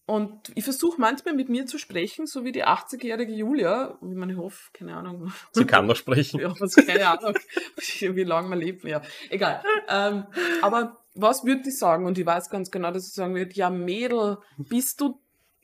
Und 0.08 0.53
ich 0.55 0.64
versuche 0.64 1.01
manchmal 1.01 1.34
mit 1.34 1.49
mir 1.49 1.66
zu 1.66 1.78
sprechen, 1.78 2.28
so 2.28 2.45
wie 2.45 2.53
die 2.53 2.66
80-jährige 2.66 3.34
Julia, 3.34 3.97
wie 4.01 4.16
man 4.16 4.30
ich 4.30 4.38
hoffe, 4.38 4.70
keine 4.72 4.95
Ahnung. 4.95 5.34
Sie 5.51 5.66
kann 5.66 5.86
noch 5.86 5.97
sprechen. 5.97 6.39
Ja, 6.39 6.53
was, 6.58 6.76
keine 6.76 7.10
Ahnung, 7.10 7.36
wie 7.99 8.24
lange 8.24 8.47
man 8.47 8.58
lebt, 8.58 8.86
ja, 8.86 9.01
egal. 9.30 9.62
Ähm, 9.89 10.26
aber 10.62 11.03
was 11.14 11.43
würde 11.43 11.68
ich 11.68 11.78
sagen? 11.78 12.05
Und 12.05 12.18
ich 12.18 12.26
weiß 12.26 12.49
ganz 12.49 12.72
genau, 12.72 12.91
dass 12.91 13.05
ich 13.05 13.14
sagen 13.14 13.36
würde, 13.36 13.51
ja 13.53 13.70
Mädel, 13.70 14.38
bist 14.58 15.01
du, 15.01 15.20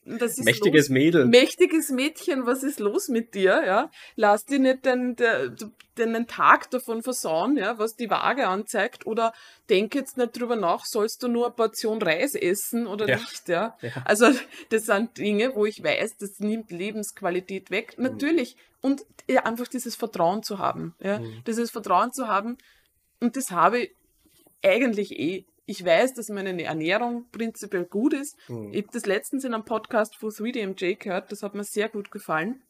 Mächtiges 0.05 0.87
los, 0.87 0.89
Mädel. 0.89 1.25
mächtiges 1.25 1.89
Mädchen, 1.89 2.45
was 2.45 2.63
ist 2.63 2.79
los 2.79 3.07
mit 3.07 3.33
dir? 3.33 3.63
Ja, 3.65 3.91
lass 4.15 4.45
dir 4.45 4.59
nicht 4.59 4.85
den, 4.85 5.15
den, 5.15 5.55
den 5.97 6.27
Tag 6.27 6.69
davon 6.71 7.03
versauen, 7.03 7.55
ja, 7.57 7.77
was 7.79 7.95
die 7.95 8.09
Waage 8.09 8.47
anzeigt, 8.47 9.05
oder 9.07 9.33
denk 9.69 9.95
jetzt 9.95 10.17
nicht 10.17 10.37
drüber 10.39 10.55
nach, 10.55 10.85
sollst 10.85 11.23
du 11.23 11.27
nur 11.27 11.45
eine 11.45 11.55
Portion 11.55 12.01
Reis 12.01 12.35
essen 12.35 12.87
oder 12.87 13.07
Ja. 13.07 13.15
nicht, 13.17 13.47
ja. 13.47 13.77
Ja. 13.81 13.91
Also 14.05 14.27
das 14.69 14.85
sind 14.85 15.17
Dinge, 15.17 15.55
wo 15.55 15.65
ich 15.65 15.83
weiß, 15.83 16.17
das 16.17 16.39
nimmt 16.39 16.71
Lebensqualität 16.71 17.71
weg. 17.71 17.97
Mhm. 17.97 18.03
Natürlich. 18.03 18.57
Und 18.81 19.05
ja, 19.29 19.45
einfach 19.45 19.67
dieses 19.69 19.95
Vertrauen 19.95 20.43
zu 20.43 20.59
haben. 20.59 20.93
Ja? 20.99 21.19
Mhm. 21.19 21.43
Dieses 21.47 21.71
Vertrauen 21.71 22.11
zu 22.11 22.27
haben. 22.27 22.57
Und 23.21 23.37
das 23.37 23.51
habe 23.51 23.79
ich 23.83 23.91
eigentlich 24.61 25.17
eh. 25.17 25.45
Ich 25.65 25.85
weiß, 25.85 26.13
dass 26.13 26.29
meine 26.29 26.61
Ernährung 26.63 27.25
prinzipiell 27.31 27.85
gut 27.85 28.13
ist. 28.13 28.37
Mhm. 28.49 28.73
Ich 28.73 28.83
habe 28.83 28.93
das 28.93 29.05
letztens 29.05 29.43
in 29.43 29.53
einem 29.53 29.65
Podcast 29.65 30.15
von 30.15 30.29
3DMJ 30.29 30.95
gehört, 30.97 31.31
das 31.31 31.43
hat 31.43 31.55
mir 31.55 31.63
sehr 31.63 31.89
gut 31.89 32.11
gefallen. 32.11 32.63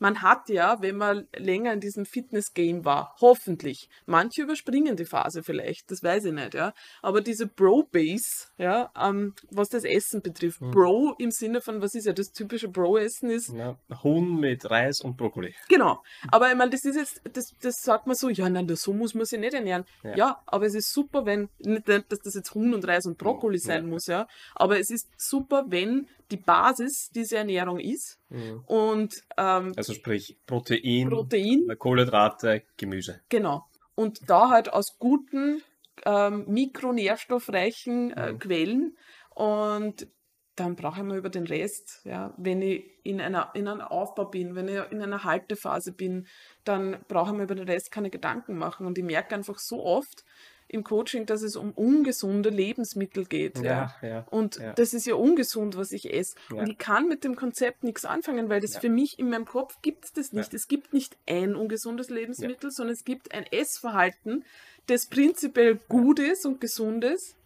Man 0.00 0.22
hat 0.22 0.48
ja, 0.48 0.80
wenn 0.82 0.96
man 0.96 1.28
länger 1.36 1.72
in 1.72 1.80
diesem 1.80 2.04
Fitness-Game 2.06 2.84
war, 2.84 3.14
hoffentlich, 3.20 3.88
manche 4.06 4.42
überspringen 4.42 4.96
die 4.96 5.04
Phase 5.04 5.42
vielleicht, 5.42 5.90
das 5.90 6.02
weiß 6.02 6.24
ich 6.24 6.32
nicht, 6.32 6.54
ja, 6.54 6.72
aber 7.02 7.20
diese 7.20 7.46
Bro-Base, 7.46 8.48
ja, 8.58 8.90
ähm, 8.98 9.34
was 9.50 9.68
das 9.68 9.84
Essen 9.84 10.22
betrifft, 10.22 10.60
Mhm. 10.60 10.70
Bro 10.72 11.14
im 11.18 11.30
Sinne 11.30 11.60
von, 11.60 11.80
was 11.82 11.94
ist 11.94 12.06
ja 12.06 12.12
das 12.12 12.32
typische 12.32 12.68
Bro-Essen 12.68 13.30
ist, 13.30 13.50
Ja, 13.50 13.78
Huhn 14.02 14.40
mit 14.40 14.68
Reis 14.70 15.00
und 15.00 15.16
Brokkoli. 15.16 15.54
Genau. 15.68 16.02
Aber 16.30 16.50
ich 16.50 16.56
meine, 16.56 16.70
das 16.70 16.84
ist 16.84 16.96
jetzt, 16.96 17.20
das, 17.32 17.54
das 17.60 17.76
sagt 17.82 18.06
man 18.06 18.16
so, 18.16 18.28
ja, 18.30 18.48
nein, 18.48 18.66
das- 18.66 18.80
so 18.82 18.92
muss 18.92 19.14
man 19.14 19.26
sich 19.26 19.38
nicht 19.38 19.54
ernähren. 19.54 19.84
Ja. 20.02 20.16
Ja. 20.16 20.42
aber 20.46 20.66
es 20.66 20.74
ist 20.74 20.92
super, 20.92 21.26
wenn, 21.26 21.48
nicht, 21.58 21.86
dass 21.88 22.20
das 22.24 22.34
jetzt 22.34 22.54
Huhn 22.54 22.72
und 22.74 22.86
Reis 22.88 23.04
und 23.06 23.18
Brokkoli 23.18 23.58
Ja. 23.58 23.64
sein 23.64 23.86
muss, 23.88 24.06
ja. 24.06 24.26
Aber 24.54 24.78
es 24.80 24.90
ist 24.90 25.08
super, 25.18 25.64
wenn 25.68 26.08
die 26.30 26.36
Basis 26.36 27.10
diese 27.10 27.36
Ernährung 27.38 27.78
ist 27.78 28.18
Mhm. 28.28 28.62
und 28.66 29.22
ähm, 29.36 29.72
Also 29.76 29.92
sprich 29.92 30.38
Protein, 30.46 31.08
Protein, 31.08 31.66
Kohlenhydrate, 31.78 32.62
Gemüse. 32.76 33.20
genau. 33.28 33.66
Und 33.94 34.28
da 34.30 34.50
halt 34.50 34.72
aus 34.72 34.98
guten, 34.98 35.62
ähm, 36.06 36.44
mikronährstoffreichen 36.48 38.12
äh, 38.12 38.32
Mhm. 38.32 38.38
Quellen 38.38 38.96
und 39.34 40.08
dann 40.56 40.76
brauche 40.76 41.00
ich 41.00 41.06
mal 41.06 41.16
über 41.16 41.30
den 41.30 41.46
Rest, 41.46 42.02
ja, 42.04 42.34
wenn 42.36 42.60
ich 42.60 42.84
in 43.02 43.20
einer, 43.20 43.50
in 43.54 43.66
einem 43.66 43.80
Aufbau 43.80 44.26
bin, 44.26 44.54
wenn 44.54 44.68
ich 44.68 44.78
in 44.90 45.00
einer 45.00 45.24
Haltephase 45.24 45.92
bin, 45.92 46.26
dann 46.64 46.98
brauche 47.08 47.30
ich 47.30 47.36
mir 47.36 47.44
über 47.44 47.54
den 47.54 47.66
Rest 47.66 47.90
keine 47.90 48.10
Gedanken 48.10 48.58
machen. 48.58 48.86
Und 48.86 48.98
ich 48.98 49.04
merke 49.04 49.34
einfach 49.34 49.58
so 49.58 49.82
oft 49.82 50.24
im 50.70 50.84
Coaching, 50.84 51.26
dass 51.26 51.42
es 51.42 51.56
um 51.56 51.72
ungesunde 51.72 52.50
Lebensmittel 52.50 53.24
geht. 53.26 53.58
Ja. 53.58 53.94
ja. 54.02 54.26
Und 54.30 54.56
Ja. 54.56 54.72
das 54.74 54.94
ist 54.94 55.06
ja 55.06 55.14
ungesund, 55.14 55.76
was 55.76 55.92
ich 55.92 56.12
esse. 56.12 56.36
Und 56.50 56.68
ich 56.68 56.78
kann 56.78 57.08
mit 57.08 57.24
dem 57.24 57.36
Konzept 57.36 57.82
nichts 57.84 58.04
anfangen, 58.04 58.48
weil 58.48 58.60
das 58.60 58.76
für 58.76 58.88
mich 58.88 59.18
in 59.18 59.30
meinem 59.30 59.46
Kopf 59.46 59.82
gibt 59.82 60.04
es 60.04 60.12
das 60.12 60.32
nicht. 60.32 60.54
Es 60.54 60.68
gibt 60.68 60.92
nicht 60.92 61.16
ein 61.26 61.54
ungesundes 61.54 62.08
Lebensmittel, 62.10 62.70
sondern 62.70 62.94
es 62.94 63.04
gibt 63.04 63.32
ein 63.32 63.44
Essverhalten, 63.50 64.44
das 64.86 65.06
prinzipiell 65.06 65.78
gut 65.88 66.18
ist 66.18 66.46
und 66.46 66.60
gesund 66.60 67.04
ist. 67.04 67.36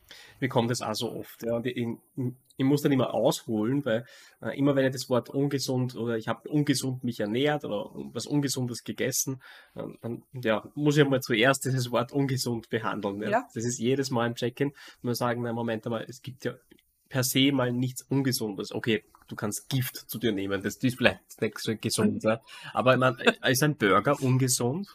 Mir 0.40 0.48
kommt 0.48 0.70
das 0.70 0.82
auch 0.82 0.94
so 0.94 1.12
oft. 1.12 1.42
Ja. 1.42 1.56
Und 1.56 1.66
ich, 1.66 1.76
ich, 1.76 1.88
ich 2.56 2.64
muss 2.64 2.82
dann 2.82 2.92
immer 2.92 3.14
ausholen, 3.14 3.84
weil 3.84 4.04
äh, 4.40 4.56
immer 4.58 4.76
wenn 4.76 4.86
ich 4.86 4.92
das 4.92 5.08
Wort 5.08 5.30
ungesund 5.30 5.96
oder 5.96 6.16
ich 6.16 6.28
habe 6.28 6.48
ungesund 6.48 7.04
mich 7.04 7.20
ernährt 7.20 7.64
oder 7.64 7.90
was 8.12 8.26
Ungesundes 8.26 8.84
gegessen, 8.84 9.42
ähm, 9.76 9.98
dann 10.02 10.22
ja, 10.32 10.68
muss 10.74 10.96
ich 10.96 11.08
mal 11.08 11.20
zuerst 11.20 11.64
dieses 11.64 11.90
Wort 11.90 12.12
ungesund 12.12 12.70
behandeln. 12.70 13.22
Ja. 13.22 13.30
Ja. 13.30 13.48
Das 13.54 13.64
ist 13.64 13.78
jedes 13.78 14.10
Mal 14.10 14.28
im 14.28 14.34
Check-in. 14.34 14.72
Nur 15.02 15.14
sagen, 15.14 15.42
na 15.42 15.52
Moment 15.52 15.84
einmal, 15.86 16.04
es 16.08 16.22
gibt 16.22 16.44
ja 16.44 16.54
per 17.08 17.24
se 17.24 17.52
mal 17.52 17.72
nichts 17.72 18.02
Ungesundes. 18.02 18.72
Okay, 18.72 19.04
du 19.28 19.36
kannst 19.36 19.68
Gift 19.68 19.96
zu 19.96 20.18
dir 20.18 20.32
nehmen, 20.32 20.62
das 20.62 20.76
ist 20.76 20.96
vielleicht 20.96 21.40
nicht 21.40 21.58
so 21.58 21.76
gesund. 21.76 22.22
Ja. 22.24 22.40
Aber 22.72 22.94
ich 22.94 23.00
meine, 23.00 23.16
ist 23.48 23.62
ein 23.62 23.76
Burger 23.76 24.20
ungesund? 24.20 24.88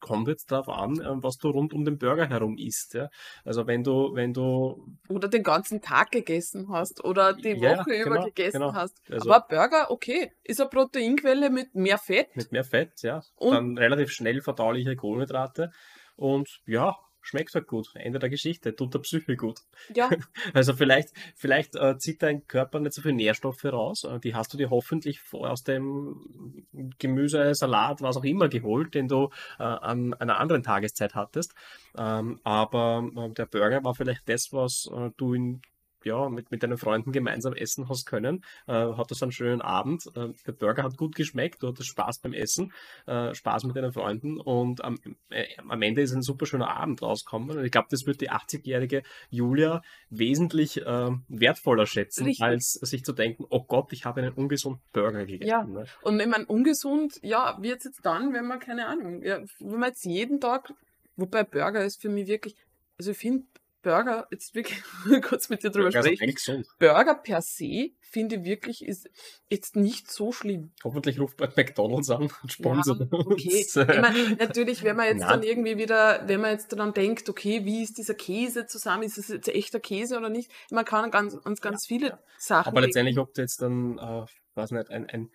Kommt 0.00 0.28
jetzt 0.28 0.52
darauf 0.52 0.68
an, 0.68 1.00
äh, 1.00 1.22
was 1.22 1.36
du 1.38 1.48
rund 1.50 1.72
um 1.72 1.84
den 1.84 1.98
Burger 1.98 2.28
herum 2.28 2.56
isst. 2.56 2.94
Ja. 2.94 3.08
Also 3.44 3.66
wenn 3.66 3.82
du, 3.82 4.14
wenn 4.14 4.32
du 4.32 4.86
Oder 5.08 5.28
den 5.28 5.42
ganzen 5.42 5.80
Tag 5.80 6.10
gegessen 6.12 6.68
hast 6.70 7.04
oder 7.04 7.32
die 7.34 7.50
Ja, 7.56 7.78
Woche 7.78 7.90
über 8.00 8.10
genau, 8.14 8.24
gegessen 8.26 8.60
genau. 8.60 8.74
hast. 8.74 8.96
Also- 9.10 9.30
Aber 9.32 9.46
Burger, 9.48 9.90
okay, 9.90 10.30
ist 10.44 10.60
eine 10.60 10.70
Proteinquelle 10.70 11.50
mit 11.50 11.74
mehr 11.74 11.98
Fett. 11.98 12.34
mit 12.36 12.52
mehr 12.52 12.64
Fett, 12.64 13.02
ja, 13.02 13.22
Und- 13.36 13.54
dann 13.54 13.78
relativ 13.78 14.10
schnell 14.10 14.40
verdauliche 14.40 14.94
Kohlenhydrate 14.96 15.70
und 16.16 16.48
ja, 16.66 16.96
schmeckt 17.28 17.54
halt 17.54 17.66
gut. 17.66 17.90
Ende 17.94 18.18
der 18.18 18.30
Geschichte, 18.30 18.74
tut 18.74 18.94
der 18.94 19.00
Psyche 19.00 19.36
gut. 19.36 19.60
Ja, 19.94 20.10
Also 20.54 20.72
vielleicht, 20.72 21.10
vielleicht 21.36 21.76
äh, 21.76 21.98
zieht 21.98 22.22
dein 22.22 22.46
Körper 22.46 22.80
nicht 22.80 22.94
so 22.94 23.02
viele 23.02 23.14
Nährstoffe 23.14 23.64
raus. 23.64 24.04
Äh, 24.04 24.18
die 24.20 24.34
hast 24.34 24.52
du 24.52 24.56
dir 24.56 24.70
hoffentlich 24.70 25.20
aus 25.32 25.62
dem 25.62 26.64
Gemüse, 26.98 27.54
Salat, 27.54 28.02
was 28.02 28.16
auch 28.16 28.24
immer 28.24 28.48
geholt, 28.48 28.94
den 28.94 29.08
du 29.08 29.30
äh, 29.58 29.62
an 29.62 30.14
einer 30.14 30.40
anderen 30.40 30.62
Tageszeit 30.62 31.14
hattest. 31.14 31.54
Ähm, 31.96 32.40
aber 32.44 33.08
äh, 33.16 33.30
der 33.30 33.46
Burger 33.46 33.84
war 33.84 33.94
vielleicht 33.94 34.28
das, 34.28 34.52
was 34.52 34.90
äh, 34.94 35.10
du 35.16 35.34
in 35.34 35.62
ja, 36.04 36.28
mit, 36.28 36.50
mit 36.50 36.62
deinen 36.62 36.78
Freunden 36.78 37.12
gemeinsam 37.12 37.54
essen 37.54 37.88
hast 37.88 38.06
können, 38.06 38.44
äh, 38.66 38.72
hattest 38.72 39.22
einen 39.22 39.32
schönen 39.32 39.60
Abend. 39.60 40.04
Äh, 40.14 40.28
der 40.46 40.52
Burger 40.52 40.82
hat 40.82 40.96
gut 40.96 41.14
geschmeckt, 41.14 41.62
du 41.62 41.68
hattest 41.68 41.88
Spaß 41.88 42.20
beim 42.20 42.32
Essen, 42.32 42.72
äh, 43.06 43.34
Spaß 43.34 43.64
mit 43.64 43.76
deinen 43.76 43.92
Freunden 43.92 44.38
und 44.38 44.84
am, 44.84 44.98
äh, 45.30 45.46
am 45.56 45.82
Ende 45.82 46.02
ist 46.02 46.12
ein 46.12 46.22
super 46.22 46.46
schöner 46.46 46.76
Abend 46.76 47.02
rausgekommen. 47.02 47.58
Und 47.58 47.64
ich 47.64 47.70
glaube, 47.70 47.88
das 47.90 48.06
wird 48.06 48.20
die 48.20 48.30
80-jährige 48.30 49.02
Julia 49.30 49.82
wesentlich 50.10 50.80
äh, 50.80 51.10
wertvoller 51.28 51.86
schätzen, 51.86 52.24
Richtig. 52.24 52.42
als 52.42 52.72
sich 52.72 53.04
zu 53.04 53.12
denken, 53.12 53.44
oh 53.48 53.64
Gott, 53.64 53.92
ich 53.92 54.04
habe 54.04 54.20
einen 54.20 54.32
ungesunden 54.32 54.82
Burger 54.92 55.24
gegessen. 55.26 55.48
Ja. 55.48 55.64
Ne? 55.64 55.86
Und 56.02 56.20
ich 56.20 56.26
meine, 56.26 56.46
ungesund, 56.46 57.18
ja, 57.22 57.58
wird 57.60 57.78
es 57.78 57.84
jetzt 57.84 58.04
dann, 58.04 58.32
wenn 58.32 58.46
man, 58.46 58.58
keine 58.58 58.86
Ahnung, 58.86 59.22
ja, 59.22 59.40
wenn 59.58 59.80
man 59.80 59.88
jetzt 59.88 60.04
jeden 60.04 60.40
Tag, 60.40 60.72
wobei 61.16 61.44
Burger 61.44 61.84
ist 61.84 62.00
für 62.00 62.08
mich 62.08 62.26
wirklich, 62.26 62.54
also 62.98 63.12
ich 63.12 63.18
finde 63.18 63.44
Burger, 63.82 64.26
jetzt 64.30 64.54
wirklich 64.54 64.82
kurz 65.22 65.48
mit 65.48 65.62
dir 65.62 65.70
drüber 65.70 65.90
Burger 65.90 66.10
ist 66.10 66.18
sprechen. 66.18 66.64
Burger 66.78 67.14
per 67.14 67.42
se, 67.42 67.90
finde 68.00 68.36
ich 68.36 68.44
wirklich, 68.44 68.84
ist 68.84 69.08
jetzt 69.48 69.76
nicht 69.76 70.10
so 70.10 70.32
schlimm. 70.32 70.72
Hoffentlich 70.82 71.20
ruft 71.20 71.36
bald 71.36 71.56
McDonalds 71.56 72.10
an 72.10 72.30
und 72.42 72.52
sponsert 72.52 73.00
Ja, 73.00 73.06
okay. 73.10 73.58
uns. 73.58 73.76
Ich 73.76 73.86
meine, 73.86 74.36
natürlich, 74.36 74.82
wenn 74.82 74.96
man 74.96 75.06
jetzt 75.06 75.20
Nein. 75.20 75.28
dann 75.28 75.42
irgendwie 75.42 75.78
wieder, 75.78 76.26
wenn 76.26 76.40
man 76.40 76.50
jetzt 76.52 76.72
dann 76.72 76.92
denkt, 76.92 77.28
okay, 77.28 77.64
wie 77.64 77.82
ist 77.82 77.98
dieser 77.98 78.14
Käse 78.14 78.66
zusammen, 78.66 79.04
ist 79.04 79.18
es 79.18 79.28
jetzt 79.28 79.48
echter 79.48 79.80
Käse 79.80 80.18
oder 80.18 80.28
nicht? 80.28 80.50
Man 80.70 80.84
kann 80.84 81.04
an 81.04 81.10
ganz, 81.10 81.36
an 81.44 81.54
ganz 81.54 81.86
viele 81.86 82.18
Sachen. 82.38 82.68
Aber 82.68 82.80
denken. 82.80 82.86
letztendlich, 82.86 83.18
ob 83.18 83.32
du 83.34 83.42
jetzt 83.42 83.62
dann, 83.62 83.98
äh, 83.98 84.26
weiß 84.54 84.72
nicht, 84.72 84.90
ein, 84.90 85.06
ein 85.06 85.30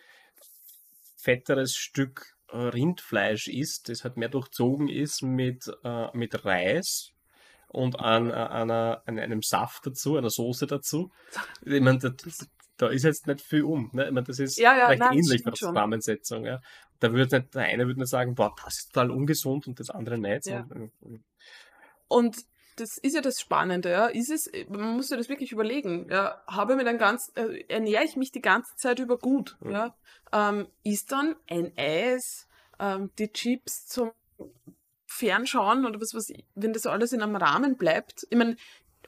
fetteres 1.16 1.76
Stück 1.76 2.36
Rindfleisch 2.52 3.48
isst, 3.48 3.90
das 3.90 4.04
halt 4.04 4.18
mehr 4.18 4.30
durchzogen 4.30 4.88
ist 4.88 5.24
mit, 5.24 5.72
äh, 5.84 6.16
mit 6.16 6.46
Reis 6.46 7.13
und 7.74 8.00
an, 8.00 8.30
äh, 8.30 8.34
einer, 8.34 9.04
an 9.06 9.20
einem 9.20 9.42
Saft 9.42 9.86
dazu, 9.86 10.16
einer 10.16 10.30
Soße 10.30 10.66
dazu. 10.68 11.12
Ich 11.66 11.82
meine, 11.82 11.98
das, 12.00 12.48
da 12.78 12.88
ist 12.88 13.04
jetzt 13.04 13.28
nicht 13.28 13.42
viel 13.42 13.64
um. 13.64 13.90
Ne? 13.92 14.06
Ich 14.06 14.12
meine, 14.12 14.26
das 14.26 14.40
ist 14.40 14.58
Ja, 14.58 14.78
ja, 14.78 14.88
recht 14.88 15.00
nein, 15.00 15.18
ähnlich 15.18 15.44
von 15.44 15.52
der. 15.54 15.68
Zusammensetzung. 15.68 16.46
Ja? 16.46 16.62
Da 17.00 17.12
würde 17.12 17.40
nicht, 17.40 17.54
der 17.54 17.64
eine 17.64 17.86
würde 17.88 18.00
nicht 18.00 18.10
sagen, 18.10 18.36
boah, 18.36 18.56
das 18.64 18.78
ist 18.80 18.94
total 18.94 19.12
ungesund 19.12 19.68
und 19.68 19.80
das 19.80 19.90
andere 19.90 20.18
nicht. 20.18 20.46
Ja. 20.46 20.66
sondern- 20.70 20.92
Und 22.08 22.38
das 22.78 22.98
ist 22.98 23.16
ja 23.16 23.22
das 23.22 23.40
Spannende, 23.40 23.90
ja. 23.92 24.08
Ist 24.08 24.30
es, 24.32 24.50
man 24.70 24.96
muss 24.96 25.08
sich 25.10 25.18
das 25.18 25.30
wirklich 25.30 25.52
überlegen, 25.52 26.08
ja. 26.10 26.42
Habe 26.48 26.76
mir 26.76 26.84
dann 26.86 26.98
ganz, 26.98 27.32
äh, 27.36 27.64
ernähre 27.68 28.04
ich 28.06 28.16
mich 28.16 28.32
die 28.32 28.42
ganze 28.42 28.76
Zeit 28.78 29.00
über 29.00 29.18
gut, 29.18 29.58
Mhm. 29.60 29.72
ja. 29.72 29.96
Ähm, 30.32 30.68
ist 30.84 31.12
dann 31.12 31.36
ein 31.50 31.72
Eis, 31.78 32.48
ähm, 32.80 33.12
die 33.20 33.32
Chips 33.32 33.86
zum 33.88 34.12
Fernschauen 35.14 35.86
oder 35.86 36.00
was, 36.02 36.14
was, 36.14 36.32
wenn 36.56 36.74
das 36.74 36.86
alles 36.86 37.14
in 37.14 37.22
einem 37.22 37.36
Rahmen 37.36 37.78
bleibt. 37.78 38.26
Ich 38.30 38.38
meine, 38.38 38.56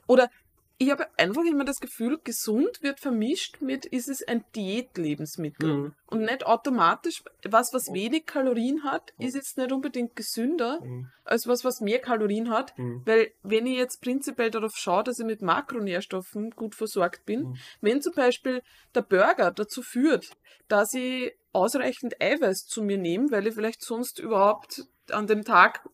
oder 0.07 0.29
ich 0.77 0.91
habe 0.91 1.07
einfach 1.17 1.43
immer 1.45 1.63
das 1.63 1.79
Gefühl, 1.79 2.19
gesund 2.21 2.83
wird 2.83 2.99
vermischt 2.99 3.61
mit, 3.61 3.85
ist 3.85 4.09
es 4.09 4.21
ein 4.27 4.43
Diätlebensmittel. 4.57 5.73
Mhm. 5.73 5.93
Und 6.07 6.21
nicht 6.23 6.45
automatisch, 6.45 7.23
was, 7.47 7.73
was 7.73 7.93
wenig 7.93 8.25
Kalorien 8.25 8.83
hat, 8.83 9.13
ist 9.17 9.35
jetzt 9.35 9.57
nicht 9.57 9.71
unbedingt 9.71 10.17
gesünder 10.17 10.81
Mhm. 10.81 11.09
als 11.23 11.47
was, 11.47 11.63
was 11.63 11.79
mehr 11.79 11.99
Kalorien 11.99 12.49
hat. 12.49 12.77
Mhm. 12.77 13.03
Weil 13.05 13.31
wenn 13.41 13.65
ich 13.67 13.77
jetzt 13.77 14.01
prinzipiell 14.01 14.51
darauf 14.51 14.75
schaue, 14.75 15.03
dass 15.03 15.19
ich 15.19 15.25
mit 15.25 15.41
Makronährstoffen 15.41 16.51
gut 16.51 16.75
versorgt 16.75 17.25
bin, 17.25 17.43
Mhm. 17.43 17.57
wenn 17.79 18.01
zum 18.01 18.13
Beispiel 18.13 18.61
der 18.93 19.01
Burger 19.03 19.51
dazu 19.51 19.81
führt, 19.81 20.31
dass 20.67 20.93
ich 20.93 21.33
ausreichend 21.55 22.21
Eiweiß 22.21 22.65
zu 22.67 22.83
mir 22.83 22.97
nehme, 22.97 23.31
weil 23.31 23.47
ich 23.47 23.53
vielleicht 23.55 23.83
sonst 23.83 24.19
überhaupt 24.19 24.83
an 25.09 25.27
dem 25.27 25.43
Tag 25.43 25.87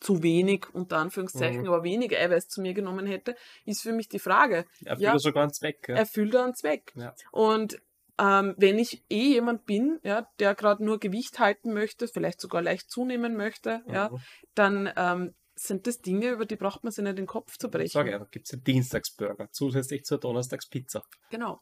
zu 0.00 0.22
wenig, 0.22 0.66
unter 0.72 0.98
Anführungszeichen, 0.98 1.62
Mhm. 1.62 1.68
aber 1.68 1.82
wenig 1.82 2.16
Eiweiß 2.16 2.48
zu 2.48 2.60
mir 2.60 2.72
genommen 2.74 3.06
hätte, 3.06 3.34
ist 3.64 3.82
für 3.82 3.92
mich 3.92 4.08
die 4.08 4.18
Frage. 4.20 4.64
Erfüllt 4.84 5.00
Ja. 5.00 5.12
er 5.12 5.18
sogar 5.18 5.42
einen 5.42 5.52
Zweck. 5.52 5.86
Ja. 5.88 5.96
Erfüllt 5.96 6.34
er 6.34 6.44
einen 6.44 6.54
Zweck? 6.54 6.92
Ja. 6.94 7.14
Und 7.32 7.80
ähm, 8.20 8.54
wenn 8.58 8.78
ich 8.78 9.04
eh 9.10 9.28
jemand 9.34 9.64
bin, 9.64 10.00
ja, 10.02 10.28
der 10.40 10.54
gerade 10.56 10.84
nur 10.84 10.98
Gewicht 10.98 11.38
halten 11.38 11.72
möchte, 11.72 12.08
vielleicht 12.08 12.40
sogar 12.40 12.62
leicht 12.62 12.90
zunehmen 12.90 13.36
möchte, 13.36 13.82
ja, 13.86 14.10
Mhm. 14.10 14.18
dann 14.54 14.92
ähm, 14.96 15.34
sind 15.54 15.86
das 15.88 16.00
Dinge, 16.00 16.30
über 16.30 16.44
die 16.46 16.56
braucht 16.56 16.82
man 16.84 16.92
sich 16.92 17.02
nicht 17.04 17.18
den 17.18 17.26
Kopf 17.26 17.56
zu 17.58 17.68
brechen. 17.68 17.90
Sag 17.90 18.06
ja, 18.08 18.18
da 18.18 18.24
gibt 18.24 18.46
es 18.46 18.52
ja 18.52 18.58
Dienstagsburger, 18.58 19.48
zusätzlich 19.52 20.04
zur 20.04 20.18
Donnerstagspizza. 20.18 21.02
Genau. 21.30 21.60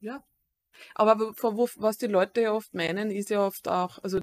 Ja. 0.00 0.24
Aber 0.94 1.32
was 1.36 1.98
die 1.98 2.06
Leute 2.06 2.42
ja 2.42 2.52
oft 2.52 2.74
meinen, 2.74 3.10
ist 3.10 3.30
ja 3.30 3.44
oft 3.46 3.68
auch, 3.68 3.98
also 4.02 4.20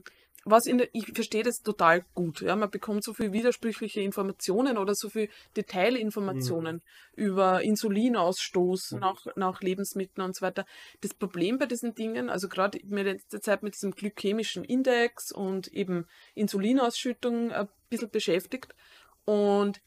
was 0.49 0.65
in 0.65 0.77
der, 0.77 0.87
ich 0.93 1.11
verstehe 1.13 1.43
das 1.43 1.61
total 1.61 2.05
gut. 2.13 2.41
Ja, 2.41 2.55
man 2.55 2.69
bekommt 2.69 3.03
so 3.03 3.13
viel 3.13 3.33
widersprüchliche 3.33 3.99
Informationen 3.99 4.77
oder 4.77 4.95
so 4.95 5.09
viel 5.09 5.29
Detailinformationen 5.57 6.81
über 7.15 7.61
Insulinausstoß 7.63 8.93
Mhm. 8.93 8.99
nach, 8.99 9.25
nach 9.35 9.61
Lebensmitteln 9.61 10.25
und 10.25 10.35
so 10.35 10.43
weiter. 10.43 10.65
Das 11.01 11.13
Problem 11.13 11.57
bei 11.57 11.65
diesen 11.65 11.95
Dingen, 11.95 12.29
also 12.29 12.47
gerade 12.47 12.79
mir 12.85 13.03
letzte 13.03 13.41
Zeit 13.41 13.61
mit 13.61 13.73
diesem 13.73 13.91
glykämischen 13.91 14.63
Index 14.63 15.31
und 15.33 15.67
eben 15.73 16.05
Insulinausschüttung 16.33 17.51
ein 17.51 17.67
bisschen 17.89 18.09
beschäftigt. 18.09 18.73
Und 19.25 19.81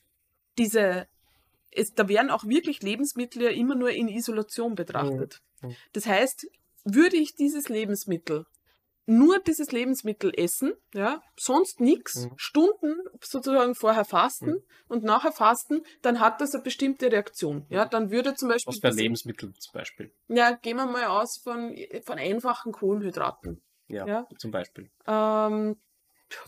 diese, 0.58 1.08
es, 1.70 1.94
da 1.94 2.06
werden 2.08 2.30
auch 2.30 2.44
wirklich 2.44 2.82
Lebensmittel 2.82 3.42
ja 3.42 3.50
immer 3.50 3.76
nur 3.76 3.90
in 3.90 4.08
Isolation 4.08 4.74
betrachtet. 4.74 5.40
Mhm. 5.62 5.74
Das 5.94 6.04
heißt, 6.04 6.46
würde 6.84 7.16
ich 7.16 7.34
dieses 7.34 7.68
Lebensmittel 7.68 8.46
nur 9.06 9.40
dieses 9.40 9.72
Lebensmittel 9.72 10.32
essen, 10.38 10.74
ja, 10.94 11.20
sonst 11.36 11.80
nichts, 11.80 12.26
Mhm. 12.26 12.32
Stunden 12.36 12.96
sozusagen 13.20 13.74
vorher 13.74 14.04
fasten 14.04 14.50
Mhm. 14.50 14.62
und 14.86 15.02
nachher 15.02 15.32
fasten, 15.32 15.82
dann 16.02 16.20
hat 16.20 16.40
das 16.40 16.54
eine 16.54 16.62
bestimmte 16.62 17.10
Reaktion. 17.10 17.66
Ja, 17.70 17.86
dann 17.86 18.12
würde 18.12 18.34
zum 18.34 18.50
Beispiel 18.50 18.72
Was 18.72 18.78
für 18.78 18.86
ein 18.88 18.94
Lebensmittel 18.96 19.52
zum 19.54 19.72
Beispiel. 19.72 20.12
ja, 20.28 20.52
gehen 20.52 20.76
wir 20.76 20.86
mal 20.86 21.06
aus 21.06 21.40
von, 21.42 21.74
von 22.06 22.18
einfachen 22.18 22.70
Kohlenhydraten. 22.70 23.60
Ja, 23.88 24.06
Ja. 24.06 24.28
zum 24.38 24.52
Beispiel. 24.52 24.90
Ähm, 25.08 25.76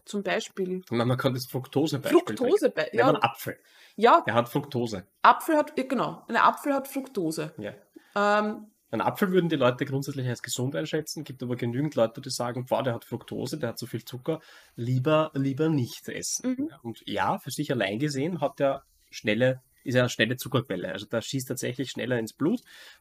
zum 0.05 0.23
Beispiel 0.23 0.83
meine, 0.91 1.07
man 1.07 1.19
kann 1.19 1.35
das 1.35 1.47
Fructose-Beispiel 1.47 2.21
Fructose. 2.37 2.73
Nehmen 2.93 3.07
einen 3.07 3.15
ja, 3.17 3.23
Apfel. 3.23 3.59
ja, 3.97 4.21
Der 4.21 4.35
hat 4.35 4.49
Fructose. 4.49 5.05
Apfel 5.23 5.57
hat, 5.57 5.75
genau, 5.75 6.23
ein 6.29 6.37
Apfel 6.37 6.75
hat 6.75 6.87
Fructose. 6.87 7.53
Ja. 7.59 7.73
Ähm, 8.15 8.71
Ein 8.93 9.01
Apfel 9.01 9.33
würden 9.33 9.49
die 9.49 9.57
Leute 9.57 9.87
grundsätzlich 9.87 10.29
als 10.29 10.43
gesund 10.43 10.77
einschätzen, 10.77 11.25
gibt 11.25 11.43
aber 11.43 11.57
genügend 11.57 11.95
Leute, 11.95 12.21
die 12.21 12.29
sagen, 12.29 12.67
boah, 12.67 12.83
der 12.83 12.93
hat 12.93 13.07
Fructose, 13.07 13.59
der 13.59 13.71
hat 13.71 13.79
zu 13.79 13.87
viel 13.87 14.05
Zucker, 14.05 14.41
lieber, 14.77 15.31
lieber 15.35 15.71
nicht 15.71 16.09
essen. 16.11 16.57
Mhm. 16.59 16.71
Und 16.83 17.03
ja, 17.07 17.39
für 17.39 17.51
sich 17.51 17.73
allein 17.73 17.99
gesehen 17.99 18.43
hat 18.43 18.59
der 18.59 18.83
schnelle, 19.11 19.63
ist 19.83 19.95
er 19.95 20.03
eine 20.03 20.11
schnelle 20.11 20.37
Zuckerquelle. 20.37 20.93
Also 20.93 21.07
der 21.07 21.23
schießt 21.23 21.49
tatsächlich 21.49 21.91
schneller 21.91 22.19
ins 22.19 22.35
Blut 22.35 22.61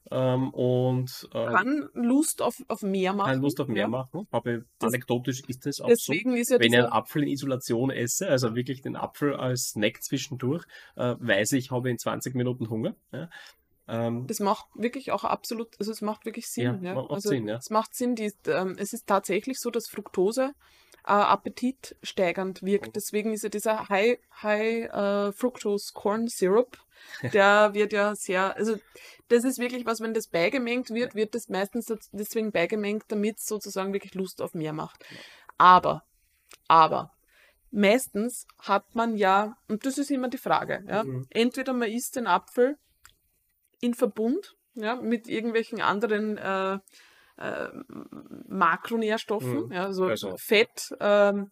ähm, 0.10 0.52
und 0.52 1.28
äh, 1.34 1.46
kann 1.46 1.90
Lust 1.94 2.42
auf, 2.42 2.56
auf 2.70 2.82
mehr 2.84 3.12
machen. 3.14 3.28
keine 3.28 3.42
Lust 3.42 3.60
auf 3.60 3.68
mehr 3.68 3.84
ja. 3.84 3.88
machen. 3.90 4.28
Aber 4.32 4.60
Das- 4.80 4.94
anekdotisch 4.94 5.42
ist 5.48 5.68
es 5.68 5.82
auch 5.82 5.90
Deswegen 5.90 6.38
ist 6.38 6.52
ja 6.52 6.56
so. 6.56 6.64
Wenn 6.64 6.72
ich 6.72 6.80
einen 6.80 6.88
Apfel 6.88 7.24
in 7.24 7.30
Isolation 7.30 7.92
esse, 7.92 8.30
also 8.30 8.56
wirklich 8.56 8.82
den 8.82 8.96
Apfel 8.96 9.36
als 9.36 9.72
Snack 9.72 10.02
zwischendurch, 10.02 10.64
äh, 10.96 11.16
weiß 11.20 11.52
ich, 11.52 11.70
habe 11.70 11.90
in 11.90 11.98
20 11.98 12.34
Minuten 12.34 12.70
Hunger. 12.70 12.96
Ja. 13.12 13.30
Ähm, 13.92 14.26
das 14.26 14.40
macht 14.40 14.68
wirklich 14.74 15.12
auch 15.12 15.26
absolut, 15.26 15.78
also 15.78 15.92
es 15.92 16.02
macht 16.02 16.26
wirklich 16.26 16.48
Sinn. 16.48 16.80
Ja, 16.82 16.92
Ja, 16.92 16.96
macht 16.96 17.12
also 17.12 17.30
Sinn, 17.30 17.48
ja. 17.48 17.58
Es 17.58 17.70
macht 17.70 17.94
Sinn, 17.94 18.16
die, 18.16 18.34
ähm, 18.48 18.78
es 18.80 18.94
ist 18.94 19.06
tatsächlich 19.06 19.60
so, 19.60 19.70
dass 19.70 19.90
Fructose 19.90 20.54
äh, 21.04 21.12
appetitsteigernd 21.12 22.64
wirkt. 22.64 22.96
Deswegen 22.96 23.34
ist 23.34 23.44
ja 23.44 23.50
dieser 23.50 23.90
High, 23.90 24.18
High 24.42 24.86
äh, 24.86 25.32
Fructose 25.34 25.92
Corn 25.94 26.30
Syrup, 26.30 26.78
der 27.34 27.74
wird 27.74 27.92
ja 27.92 28.16
sehr, 28.16 28.56
also 28.56 28.78
das 29.28 29.44
ist 29.44 29.60
wirklich 29.60 29.86
was, 29.86 30.00
wenn 30.00 30.14
das 30.14 30.28
beigemengt 30.28 30.92
wird, 30.92 31.16
wird 31.16 31.36
das 31.36 31.50
meistens 31.50 31.94
deswegen 32.14 32.54
beigemengt, 32.54 33.04
damit 33.10 33.40
es 33.40 33.46
sozusagen 33.46 33.92
wirklich 33.92 34.14
Lust 34.14 34.42
auf 34.42 34.54
mehr 34.54 34.72
macht. 34.72 35.04
Aber, 35.58 36.04
aber, 36.70 37.12
meistens 37.72 38.48
hat 38.60 38.96
man 38.96 39.18
ja, 39.18 39.58
und 39.68 39.86
das 39.86 39.98
ist 39.98 40.12
immer 40.12 40.30
die 40.30 40.38
Frage, 40.38 40.84
ja, 40.88 41.04
Mhm. 41.04 41.26
entweder 41.30 41.74
man 41.74 41.90
isst 41.90 42.16
den 42.16 42.28
Apfel 42.28 42.78
in 43.82 43.94
Verbund 43.94 44.56
ja, 44.76 44.96
mit 44.96 45.28
irgendwelchen 45.28 45.82
anderen 45.82 46.38
äh, 46.38 46.80
äh, 47.38 47.70
Makronährstoffen, 48.48 49.66
Mhm. 49.68 49.72
ja, 49.72 49.86
also, 49.86 50.06
Also- 50.06 50.38
Fett 50.38 50.94
ähm, 51.00 51.52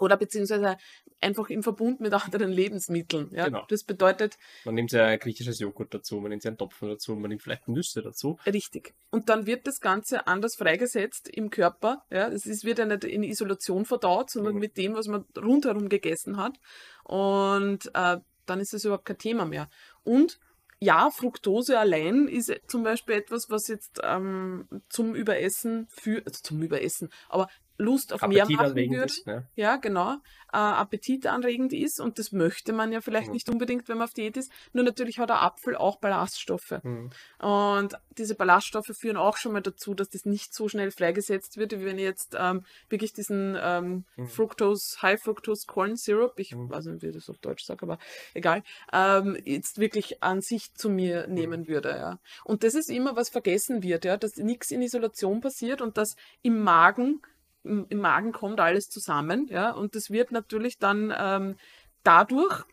oder 0.00 0.16
beziehungsweise 0.16 0.76
einfach 1.20 1.48
im 1.50 1.62
Verbund 1.62 2.00
mit 2.00 2.12
anderen 2.12 2.50
Lebensmitteln. 2.50 3.30
Ja. 3.32 3.46
Genau. 3.46 3.64
Das 3.68 3.84
bedeutet 3.84 4.36
Man 4.64 4.74
nimmt 4.74 4.92
ja 4.92 5.06
ein 5.06 5.18
griechisches 5.18 5.58
Joghurt 5.60 5.94
dazu, 5.94 6.20
man 6.20 6.30
nimmt 6.30 6.44
ja 6.44 6.48
einen 6.50 6.58
Topfen 6.58 6.88
dazu, 6.88 7.14
man 7.14 7.28
nimmt 7.30 7.42
vielleicht 7.42 7.68
Nüsse 7.68 8.02
dazu. 8.02 8.38
richtig. 8.46 8.92
Und 9.10 9.28
dann 9.28 9.46
wird 9.46 9.66
das 9.66 9.80
Ganze 9.80 10.26
anders 10.26 10.56
freigesetzt 10.56 11.28
im 11.28 11.48
Körper. 11.50 12.02
Ja. 12.10 12.28
Es 12.28 12.44
ist, 12.44 12.64
wird 12.64 12.78
ja 12.80 12.86
nicht 12.86 13.04
in 13.04 13.22
Isolation 13.22 13.84
verdaut, 13.84 14.30
sondern 14.30 14.54
Mhm. 14.54 14.60
mit 14.60 14.76
dem, 14.76 14.94
was 14.94 15.06
man 15.06 15.24
rundherum 15.38 15.88
gegessen 15.88 16.36
hat. 16.36 16.58
Und 17.04 17.90
äh, 17.94 18.18
dann 18.46 18.60
ist 18.60 18.74
es 18.74 18.84
überhaupt 18.84 19.06
kein 19.06 19.18
Thema 19.18 19.44
mehr. 19.46 19.70
Und 20.02 20.38
ja, 20.84 21.10
Fructose 21.10 21.78
allein 21.78 22.28
ist 22.28 22.52
zum 22.66 22.82
Beispiel 22.82 23.14
etwas, 23.16 23.48
was 23.48 23.68
jetzt 23.68 24.00
ähm, 24.02 24.68
zum 24.90 25.14
Überessen 25.14 25.86
führt, 25.88 26.26
also 26.26 26.40
zum 26.42 26.62
Überessen, 26.62 27.08
aber 27.28 27.48
Lust 27.76 28.12
auf 28.12 28.20
mehr 28.22 28.42
Appetit 28.44 28.56
machen 28.56 28.70
anregend 28.70 28.94
würde. 28.96 29.06
ist, 29.06 29.26
ne? 29.26 29.48
Ja, 29.56 29.76
genau. 29.76 30.12
Äh, 30.52 30.56
appetitanregend 30.58 31.72
ist 31.72 32.00
und 32.00 32.18
das 32.18 32.30
möchte 32.32 32.72
man 32.72 32.92
ja 32.92 33.00
vielleicht 33.00 33.26
Mhm. 33.28 33.32
nicht 33.32 33.48
unbedingt, 33.48 33.88
wenn 33.88 33.98
man 33.98 34.04
auf 34.06 34.14
Diät 34.14 34.36
ist. 34.36 34.52
Nur 34.72 34.84
natürlich 34.84 35.18
hat 35.18 35.28
der 35.28 35.42
Apfel 35.42 35.74
auch 35.76 35.98
Ballaststoffe. 35.98 36.78
Mhm. 36.84 37.10
Und 37.40 37.94
diese 38.16 38.36
Ballaststoffe 38.36 38.92
führen 38.96 39.16
auch 39.16 39.36
schon 39.36 39.52
mal 39.52 39.60
dazu, 39.62 39.94
dass 39.94 40.08
das 40.08 40.24
nicht 40.24 40.54
so 40.54 40.68
schnell 40.68 40.92
freigesetzt 40.92 41.56
wird, 41.56 41.72
wie 41.72 41.84
wenn 41.84 41.98
ich 41.98 42.04
jetzt 42.04 42.36
ähm, 42.38 42.64
wirklich 42.88 43.12
diesen 43.12 43.56
ähm, 43.60 44.04
Mhm. 44.16 44.26
Fructose, 44.28 45.02
High 45.02 45.20
Fructose 45.20 45.66
Corn 45.66 45.96
Syrup, 45.96 46.38
ich 46.38 46.54
Mhm. 46.54 46.70
weiß 46.70 46.86
nicht, 46.86 47.02
wie 47.02 47.08
ich 47.08 47.14
das 47.14 47.28
auf 47.28 47.38
Deutsch 47.38 47.64
sage, 47.64 47.82
aber 47.82 47.98
egal, 48.34 48.62
ähm, 48.92 49.36
jetzt 49.44 49.78
wirklich 49.80 50.22
an 50.22 50.40
sich 50.40 50.72
zu 50.74 50.88
mir 50.88 51.26
Mhm. 51.26 51.34
nehmen 51.34 51.68
würde. 51.68 51.88
Ja. 51.90 52.18
Und 52.44 52.62
das 52.62 52.74
ist 52.74 52.90
immer, 52.90 53.16
was 53.16 53.28
vergessen 53.30 53.82
wird, 53.82 54.04
ja, 54.04 54.16
dass 54.16 54.36
nichts 54.36 54.70
in 54.70 54.82
Isolation 54.82 55.40
passiert 55.40 55.80
und 55.80 55.96
dass 55.98 56.14
im 56.42 56.60
Magen, 56.60 57.20
im, 57.64 57.86
im 57.88 57.98
Magen 57.98 58.32
kommt 58.32 58.60
alles 58.60 58.88
zusammen, 58.88 59.46
ja, 59.48 59.70
und 59.72 59.94
das 59.94 60.10
wird 60.10 60.32
natürlich 60.32 60.78
dann 60.78 61.12
ähm, 61.16 61.56
dadurch, 62.02 62.64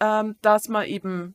ähm, 0.00 0.36
dass 0.42 0.68
man 0.68 0.86
eben 0.86 1.34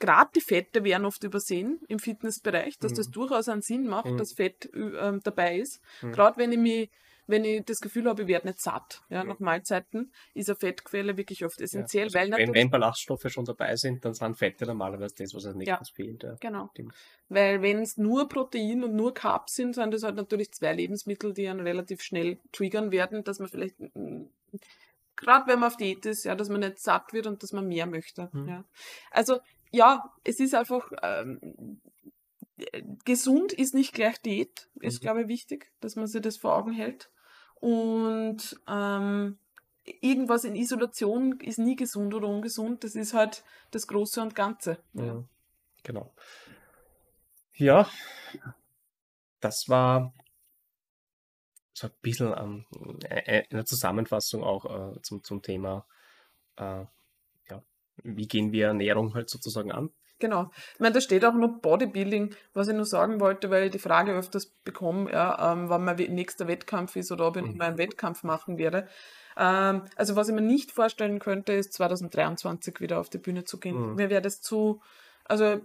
gerade 0.00 0.30
die 0.34 0.40
Fette 0.40 0.82
werden 0.82 1.04
oft 1.04 1.22
übersehen 1.22 1.80
im 1.88 2.00
Fitnessbereich, 2.00 2.78
dass 2.78 2.94
das 2.94 3.08
Mhm. 3.08 3.12
durchaus 3.12 3.48
einen 3.48 3.62
Sinn 3.62 3.86
macht, 3.86 4.06
Mhm. 4.10 4.18
dass 4.18 4.32
Fett 4.32 4.68
ü- 4.74 4.96
ähm, 4.98 5.20
dabei 5.22 5.58
ist. 5.58 5.80
Mhm. 6.02 6.12
Gerade 6.12 6.36
wenn 6.38 6.52
ich 6.52 6.58
mich 6.58 6.90
wenn 7.26 7.44
ich 7.44 7.64
das 7.64 7.80
Gefühl 7.80 8.08
habe, 8.08 8.22
ich 8.22 8.28
werde 8.28 8.48
nicht 8.48 8.60
satt, 8.60 9.02
ja, 9.08 9.18
Ja. 9.18 9.24
nach 9.24 9.38
Mahlzeiten, 9.38 10.12
ist 10.34 10.48
eine 10.50 10.56
Fettquelle 10.56 11.16
wirklich 11.16 11.44
oft 11.44 11.58
Ja. 11.60 11.64
essentiell, 11.64 12.04
Also 12.04 12.14
weil 12.18 12.24
wenn, 12.24 12.30
natürlich 12.30 12.54
wenn 12.54 12.70
Ballaststoffe 12.70 13.26
schon 13.28 13.44
dabei 13.44 13.76
sind, 13.76 14.04
dann 14.04 14.14
sind 14.14 14.36
Fette 14.36 14.66
normalerweise 14.66 15.14
das, 15.16 15.34
was 15.34 15.46
als 15.46 15.54
Ja. 15.54 15.58
nächstes 15.58 15.90
fehlt. 15.90 16.22
Ja. 16.22 16.36
Genau. 16.40 16.68
Stimmt. 16.72 16.94
Weil 17.28 17.62
wenn 17.62 17.80
es 17.80 17.96
nur 17.96 18.28
Protein 18.28 18.84
und 18.84 18.94
nur 18.94 19.14
Carbs 19.14 19.54
sind, 19.54 19.74
sind 19.74 19.92
das 19.94 20.02
halt 20.02 20.16
natürlich 20.16 20.52
zwei 20.52 20.72
Lebensmittel, 20.74 21.32
die 21.32 21.48
einen 21.48 21.60
relativ 21.60 22.02
schnell 22.02 22.38
triggern 22.52 22.90
werden, 22.90 23.24
dass 23.24 23.38
man 23.38 23.48
vielleicht, 23.48 23.76
gerade 25.16 25.46
wenn 25.46 25.58
man 25.60 25.68
auf 25.70 25.76
Diät 25.76 26.04
ist, 26.06 26.24
ja, 26.24 26.34
dass 26.34 26.48
man 26.48 26.60
nicht 26.60 26.78
satt 26.78 27.12
wird 27.12 27.26
und 27.26 27.42
dass 27.42 27.52
man 27.52 27.66
mehr 27.68 27.86
möchte. 27.86 28.28
Mhm. 28.32 28.48
Ja. 28.48 28.64
Also 29.10 29.38
ja, 29.70 30.12
es 30.24 30.38
ist 30.40 30.54
einfach, 30.54 30.90
ähm, 31.02 31.40
äh, 31.42 31.90
gesund 33.04 33.52
ist 33.52 33.74
nicht 33.74 33.94
gleich 33.94 34.20
Diät, 34.20 34.68
ist, 34.80 35.00
Mhm. 35.00 35.00
glaube 35.00 35.22
ich, 35.22 35.28
wichtig, 35.28 35.72
dass 35.80 35.96
man 35.96 36.06
sich 36.06 36.20
das 36.22 36.36
vor 36.36 36.56
Augen 36.56 36.72
hält. 36.72 37.10
Und 37.54 38.60
ähm, 38.68 39.38
irgendwas 39.84 40.44
in 40.44 40.54
Isolation 40.54 41.40
ist 41.40 41.58
nie 41.58 41.76
gesund 41.76 42.14
oder 42.14 42.28
ungesund. 42.28 42.84
Das 42.84 42.94
ist 42.94 43.14
halt 43.14 43.44
das 43.70 43.86
Große 43.86 44.20
und 44.20 44.34
Ganze. 44.34 44.82
Ja. 44.94 45.24
Genau. 45.82 46.14
Ja, 47.54 47.88
das 49.40 49.68
war 49.68 50.14
so 51.74 51.86
ein 51.88 51.92
bisschen 52.00 52.34
ähm, 52.36 52.66
äh, 53.08 53.44
eine 53.50 53.64
Zusammenfassung 53.64 54.42
auch 54.44 54.94
äh, 54.96 55.02
zum, 55.02 55.22
zum 55.24 55.42
Thema, 55.42 55.86
äh, 56.56 56.84
ja, 57.50 57.62
wie 58.02 58.28
gehen 58.28 58.52
wir 58.52 58.68
Ernährung 58.68 59.14
halt 59.14 59.30
sozusagen 59.30 59.72
an. 59.72 59.90
Genau. 60.22 60.52
Ich 60.74 60.78
meine, 60.80 60.94
da 60.94 61.00
steht 61.00 61.24
auch 61.24 61.34
noch 61.34 61.58
Bodybuilding, 61.60 62.32
was 62.54 62.68
ich 62.68 62.74
nur 62.76 62.84
sagen 62.84 63.18
wollte, 63.18 63.50
weil 63.50 63.64
ich 63.64 63.70
die 63.72 63.80
Frage 63.80 64.12
öfters 64.12 64.46
bekomme, 64.64 65.10
ja, 65.10 65.52
ähm, 65.52 65.68
wann 65.68 65.84
mein 65.84 65.96
nächster 65.96 66.46
Wettkampf 66.46 66.94
ist 66.94 67.10
oder 67.10 67.26
ob 67.26 67.36
ich 67.38 67.42
Mhm. 67.42 67.60
einen 67.60 67.76
Wettkampf 67.76 68.22
machen 68.22 68.56
werde. 68.56 68.86
Ähm, 69.36 69.82
also 69.96 70.14
was 70.14 70.28
ich 70.28 70.34
mir 70.36 70.40
nicht 70.40 70.70
vorstellen 70.70 71.18
könnte, 71.18 71.54
ist 71.54 71.72
2023 71.72 72.78
wieder 72.80 73.00
auf 73.00 73.10
die 73.10 73.18
Bühne 73.18 73.42
zu 73.42 73.58
gehen. 73.58 73.76
Mhm. 73.90 73.94
Mir 73.96 74.10
wäre 74.10 74.22
das 74.22 74.40
zu, 74.40 74.80
also 75.24 75.60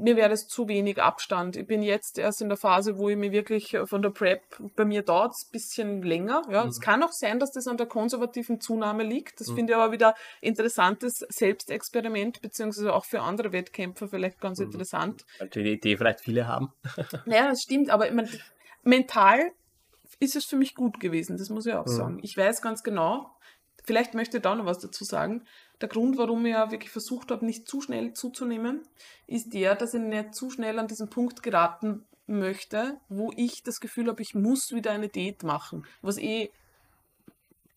mir 0.00 0.14
wäre 0.16 0.28
das 0.28 0.46
zu 0.46 0.68
wenig 0.68 1.02
Abstand. 1.02 1.56
Ich 1.56 1.66
bin 1.66 1.82
jetzt 1.82 2.18
erst 2.18 2.40
in 2.40 2.48
der 2.48 2.56
Phase, 2.56 2.98
wo 2.98 3.08
ich 3.08 3.16
mir 3.16 3.32
wirklich 3.32 3.74
äh, 3.74 3.84
von 3.86 4.00
der 4.00 4.10
Prep, 4.10 4.42
bei 4.76 4.84
mir 4.84 5.02
dauert 5.02 5.32
es 5.32 5.46
ein 5.48 5.50
bisschen 5.52 6.02
länger. 6.02 6.42
Ja. 6.50 6.64
Es 6.66 6.78
Mhm. 6.78 6.82
kann 6.82 7.02
auch 7.02 7.10
sein, 7.12 7.40
dass 7.40 7.50
das 7.50 7.66
an 7.66 7.76
der 7.78 7.86
konservativen 7.86 8.60
Zunahme 8.60 9.02
liegt. 9.02 9.40
Das 9.40 9.48
Mhm. 9.48 9.56
finde 9.56 9.72
ich 9.72 9.76
aber 9.76 9.90
wieder 9.92 10.14
interessantes 10.40 11.24
Selbstexperiment, 11.28 12.40
beziehungsweise 12.40 12.94
auch 12.94 13.04
für 13.04 13.20
andere 13.22 13.52
Wettkämpfer 13.52 14.08
vielleicht 14.08 14.40
ganz 14.40 14.58
Mhm. 14.60 14.66
interessant. 14.66 15.24
Weil 15.38 15.48
die 15.48 15.72
Idee 15.72 15.96
vielleicht 15.96 16.20
viele 16.20 16.46
haben. 16.46 16.72
Naja, 17.26 17.48
das 17.48 17.62
stimmt, 17.62 17.90
aber 17.90 18.06
ich 18.06 18.14
meine, 18.14 18.28
mental 18.84 19.52
ist 20.20 20.36
es 20.36 20.44
für 20.44 20.56
mich 20.56 20.74
gut 20.74 21.00
gewesen, 21.00 21.36
das 21.36 21.50
muss 21.50 21.66
ich 21.66 21.74
auch 21.74 21.86
Mhm. 21.86 21.90
sagen. 21.90 22.18
Ich 22.22 22.36
weiß 22.36 22.62
ganz 22.62 22.82
genau, 22.82 23.30
vielleicht 23.84 24.14
möchte 24.14 24.36
ich 24.38 24.42
da 24.42 24.54
noch 24.54 24.64
was 24.66 24.78
dazu 24.78 25.04
sagen. 25.04 25.44
Der 25.80 25.88
Grund, 25.88 26.18
warum 26.18 26.44
ich 26.46 26.52
ja 26.52 26.70
wirklich 26.70 26.90
versucht 26.90 27.30
habe, 27.30 27.44
nicht 27.46 27.68
zu 27.68 27.80
schnell 27.80 28.12
zuzunehmen, 28.12 28.82
ist 29.26 29.52
der, 29.54 29.74
dass 29.76 29.94
ich 29.94 30.00
nicht 30.00 30.34
zu 30.34 30.50
schnell 30.50 30.78
an 30.78 30.88
diesen 30.88 31.08
Punkt 31.08 31.42
geraten 31.42 32.04
möchte, 32.26 32.98
wo 33.08 33.30
ich 33.36 33.62
das 33.62 33.80
Gefühl 33.80 34.08
habe, 34.08 34.20
ich 34.22 34.34
muss 34.34 34.72
wieder 34.72 34.90
eine 34.90 35.08
Diät 35.08 35.42
machen. 35.44 35.86
Was 36.02 36.18
eh 36.18 36.50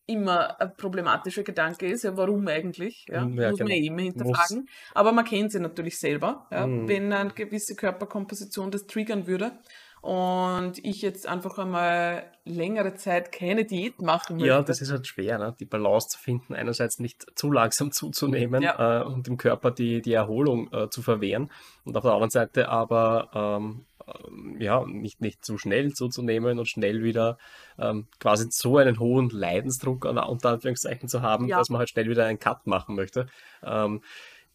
immer 0.07 0.59
ein 0.59 0.75
problematischer 0.75 1.43
Gedanke 1.43 1.87
ist, 1.87 2.03
ja, 2.03 2.17
warum 2.17 2.47
eigentlich? 2.47 3.05
Ja, 3.07 3.23
Mm, 3.23 3.39
ja, 3.39 3.49
muss 3.51 3.59
man 3.59 3.67
genau. 3.69 3.79
eh 3.79 3.85
immer 3.85 4.01
hinterfragen. 4.01 4.67
Aber 4.93 5.11
man 5.13 5.23
kennt 5.25 5.51
sie 5.51 5.59
natürlich 5.59 5.99
selber, 5.99 6.47
ja, 6.51 6.67
Mhm. 6.67 6.87
wenn 6.87 7.13
eine 7.13 7.29
gewisse 7.31 7.75
Körperkomposition 7.75 8.71
das 8.71 8.87
triggern 8.87 9.25
würde. 9.27 9.53
Und 10.01 10.83
ich 10.83 11.01
jetzt 11.03 11.27
einfach 11.27 11.59
einmal 11.59 12.23
längere 12.43 12.95
Zeit 12.95 13.31
keine 13.31 13.65
Diät 13.65 14.01
machen 14.01 14.37
möchte. 14.37 14.47
Ja, 14.47 14.61
das 14.63 14.81
ist 14.81 14.91
halt 14.91 15.05
schwer, 15.05 15.37
ne? 15.37 15.55
die 15.59 15.65
Balance 15.65 16.07
zu 16.09 16.17
finden, 16.17 16.55
einerseits 16.55 16.97
nicht 16.99 17.25
zu 17.37 17.51
langsam 17.51 17.91
zuzunehmen 17.91 18.63
Ja. 18.63 19.01
äh, 19.01 19.03
und 19.05 19.27
dem 19.27 19.37
Körper 19.37 19.69
die, 19.69 20.01
die 20.01 20.13
Erholung 20.13 20.71
äh, 20.73 20.89
zu 20.89 21.03
verwehren 21.03 21.51
und 21.85 21.95
auf 21.95 22.03
der 22.03 22.13
anderen 22.13 22.31
Seite 22.31 22.69
aber 22.69 23.29
ähm, 23.61 23.85
ähm, 24.07 24.57
ja, 24.59 24.83
nicht, 24.87 25.21
nicht 25.21 25.45
zu 25.45 25.59
schnell 25.59 25.93
zuzunehmen 25.93 26.57
und 26.57 26.67
schnell 26.67 27.03
wieder 27.03 27.37
ähm, 27.77 28.07
quasi 28.19 28.47
so 28.49 28.77
einen 28.77 28.97
hohen 28.99 29.29
Leidensdruck 29.29 30.07
an, 30.07 30.17
unter 30.17 30.49
Anführungszeichen 30.49 31.09
zu 31.09 31.21
haben, 31.21 31.47
Ja. 31.47 31.59
dass 31.59 31.69
man 31.69 31.77
halt 31.77 31.89
schnell 31.89 32.09
wieder 32.09 32.25
einen 32.25 32.39
Cut 32.39 32.65
machen 32.65 32.95
möchte. 32.95 33.27
Ähm, 33.61 34.01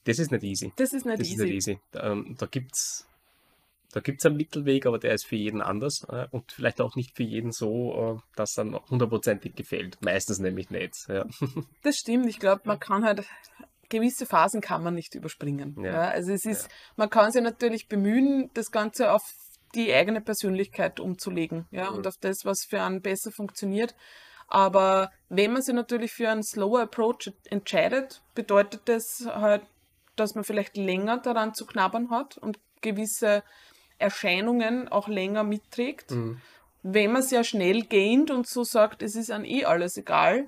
das 0.05 0.19
ist 0.19 0.33
nicht 0.33 0.43
easy. 0.43 0.73
das 0.77 0.93
ist 0.93 1.07
nicht 1.07 1.21
Das 1.21 1.27
ist 1.29 1.35
easy. 1.35 1.45
nicht 1.45 1.55
easy. 1.55 1.81
Ähm, 1.95 2.35
da 2.39 2.47
gibt's 2.47 3.06
da 3.97 4.03
gibt's 4.03 4.27
einen 4.27 4.37
Mittelweg, 4.37 4.85
aber 4.85 4.99
der 4.99 5.15
ist 5.15 5.25
für 5.25 5.37
jeden 5.37 5.63
anders 5.63 6.05
äh, 6.11 6.27
und 6.31 6.53
vielleicht 6.53 6.83
auch 6.83 6.97
nicht 6.97 7.17
für 7.17 7.23
jeden 7.23 7.51
so, 7.51 8.19
äh, 8.19 8.37
dass 8.37 8.53
dann 8.53 8.75
hundertprozentig 8.91 9.55
gefällt. 9.57 9.97
Meistens 10.03 10.39
nämlich 10.39 10.69
nicht. 10.69 11.09
Ja. 11.09 11.25
Das 11.83 11.97
stimmt. 11.97 12.27
Ich 12.27 12.39
glaube, 12.39 12.61
man 12.67 12.79
kann 12.79 13.07
halt 13.07 13.25
gewisse 13.89 14.27
Phasen 14.27 14.61
kann 14.61 14.83
man 14.83 14.93
nicht 14.95 15.15
überspringen. 15.15 15.75
Ja. 15.83 15.93
Ja. 15.93 16.09
also 16.11 16.31
es 16.33 16.45
ist, 16.45 16.69
man 16.97 17.09
kann 17.09 17.33
sich 17.33 17.41
natürlich 17.43 17.89
bemühen, 17.89 18.51
das 18.53 18.71
Ganze 18.71 19.13
auf 19.13 19.23
die 19.75 19.91
eigene 19.95 20.21
Persönlichkeit 20.21 21.01
umzulegen, 21.01 21.65
ja, 21.71 21.91
Mhm. 21.91 21.97
und 21.97 22.07
auf 22.07 22.17
das, 22.21 22.45
was 22.45 22.67
für 22.69 22.83
einen 22.83 23.01
besser 23.01 23.31
funktioniert. 23.33 23.95
Aber 24.47 25.11
wenn 25.31 25.55
man 25.55 25.63
sich 25.63 25.75
natürlich 25.75 26.13
für 26.13 26.29
einen 26.29 26.43
slower 26.43 26.83
Approach 26.83 27.33
entscheidet, 27.49 28.23
bedeutet 28.35 28.83
das 28.91 29.27
halt, 29.27 29.63
dass 30.17 30.35
man 30.35 30.45
vielleicht 30.45 30.77
länger 30.77 31.17
daran 31.17 31.55
zu 31.55 31.65
knabbern 31.65 32.11
hat 32.11 32.37
und 32.37 32.59
gewisse 32.83 33.43
Erscheinungen 33.99 34.89
auch 34.89 35.09
länger 35.09 35.43
mitträgt. 35.45 36.11
Mhm. 36.11 36.41
Wenn 36.83 37.13
man 37.13 37.23
sehr 37.23 37.45
schnell 37.45 37.83
gaint 37.83 38.31
und 38.31 38.47
so 38.47 38.63
sagt, 38.65 39.03
es 39.03 39.17
ist 39.17 39.31
an 39.31 39.45
eh 39.45 39.65
alles 39.65 39.97
egal, 39.97 40.47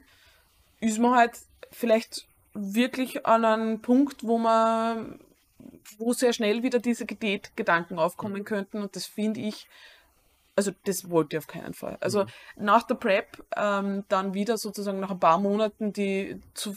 ist 0.80 0.98
man 0.98 1.16
halt 1.16 1.32
vielleicht 1.72 2.26
wirklich 2.54 3.26
an 3.26 3.44
einem 3.44 3.82
Punkt, 3.82 4.24
wo 4.24 4.38
man, 4.38 5.20
wo 5.98 6.12
sehr 6.12 6.32
schnell 6.32 6.62
wieder 6.62 6.78
diese 6.78 7.06
Diätgedanken 7.06 7.98
aufkommen 7.98 8.44
könnten 8.44 8.80
und 8.82 8.94
das 8.94 9.06
finde 9.06 9.40
ich, 9.40 9.66
also 10.56 10.72
das 10.84 11.10
wollte 11.10 11.36
ich 11.36 11.38
auf 11.38 11.46
keinen 11.46 11.74
Fall. 11.74 11.98
Also 12.00 12.24
Mhm. 12.24 12.28
nach 12.56 12.82
der 12.84 12.94
Prep 12.96 13.44
ähm, 13.56 14.04
dann 14.08 14.34
wieder 14.34 14.58
sozusagen 14.58 15.00
nach 15.00 15.10
ein 15.10 15.20
paar 15.20 15.38
Monaten 15.38 15.92
die 15.92 16.40
zu 16.54 16.76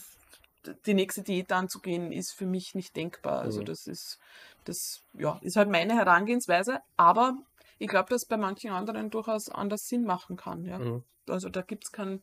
die 0.85 0.93
nächste 0.93 1.23
Diät 1.23 1.51
anzugehen, 1.51 2.11
ist 2.11 2.33
für 2.33 2.45
mich 2.45 2.75
nicht 2.75 2.95
denkbar. 2.95 3.41
Also 3.41 3.61
Mhm. 3.61 3.65
das 3.65 3.87
ist, 3.87 4.19
das 4.65 5.03
ja, 5.13 5.39
ist 5.41 5.55
halt 5.55 5.69
meine 5.69 5.95
Herangehensweise, 5.95 6.79
aber 6.97 7.37
ich 7.79 7.87
glaube, 7.87 8.09
dass 8.09 8.23
es 8.23 8.27
bei 8.27 8.37
manchen 8.37 8.71
anderen 8.71 9.09
durchaus 9.09 9.49
anders 9.49 9.87
Sinn 9.87 10.03
machen 10.03 10.37
kann. 10.37 10.65
Ja. 10.65 10.79
Mhm. 10.79 11.03
Also 11.27 11.49
da 11.49 11.61
gibt 11.61 11.85
es 11.85 11.91
kein, 11.91 12.21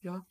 ja, 0.00 0.24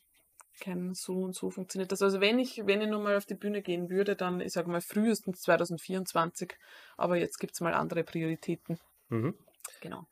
kein 0.60 0.94
so 0.94 1.22
und 1.22 1.34
so 1.34 1.50
funktioniert 1.50 1.92
das. 1.92 2.02
Also 2.02 2.20
wenn 2.20 2.38
ich, 2.38 2.62
wenn 2.64 2.80
ich 2.80 2.88
nochmal 2.88 3.16
auf 3.16 3.26
die 3.26 3.34
Bühne 3.34 3.62
gehen 3.62 3.90
würde, 3.90 4.16
dann, 4.16 4.40
ich 4.40 4.52
sage 4.52 4.70
mal, 4.70 4.80
frühestens 4.80 5.42
2024, 5.42 6.56
aber 6.96 7.16
jetzt 7.16 7.38
gibt 7.38 7.54
es 7.54 7.60
mal 7.60 7.74
andere 7.74 8.04
Prioritäten. 8.04 8.78
Mhm. 9.08 9.34
Genau. 9.80 10.06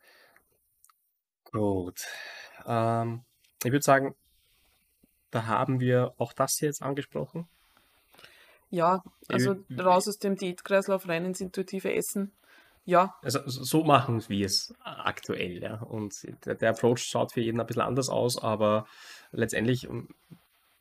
Gut. 1.53 2.07
Ähm, 2.67 3.25
ich 3.65 3.71
würde 3.71 3.85
sagen, 3.85 4.15
da 5.31 5.47
haben 5.47 5.81
wir 5.81 6.15
auch 6.19 6.33
das 6.33 6.59
hier 6.59 6.69
jetzt 6.69 6.83
angesprochen. 6.83 7.49
Ja, 8.73 9.05
also 9.29 9.57
raus 9.79 10.09
aus 10.09 10.19
dem 10.19 10.37
Diätkreislauf, 10.37 11.07
rein 11.07 11.27
ins 11.27 11.43
intuitive 11.43 11.93
Essen. 11.93 12.33
Ja, 12.85 13.15
Also 13.23 13.41
so 13.47 13.85
machen 13.85 14.25
wir 14.29 14.47
es 14.47 14.75
aktuell, 14.83 15.63
ja. 15.63 15.81
Und 15.83 16.27
der, 16.47 16.55
der 16.55 16.71
Approach 16.71 17.01
schaut 17.05 17.33
für 17.33 17.41
jeden 17.41 17.61
ein 17.61 17.67
bisschen 17.67 17.83
anders 17.83 18.09
aus, 18.09 18.43
aber 18.43 18.87
letztendlich 19.31 19.89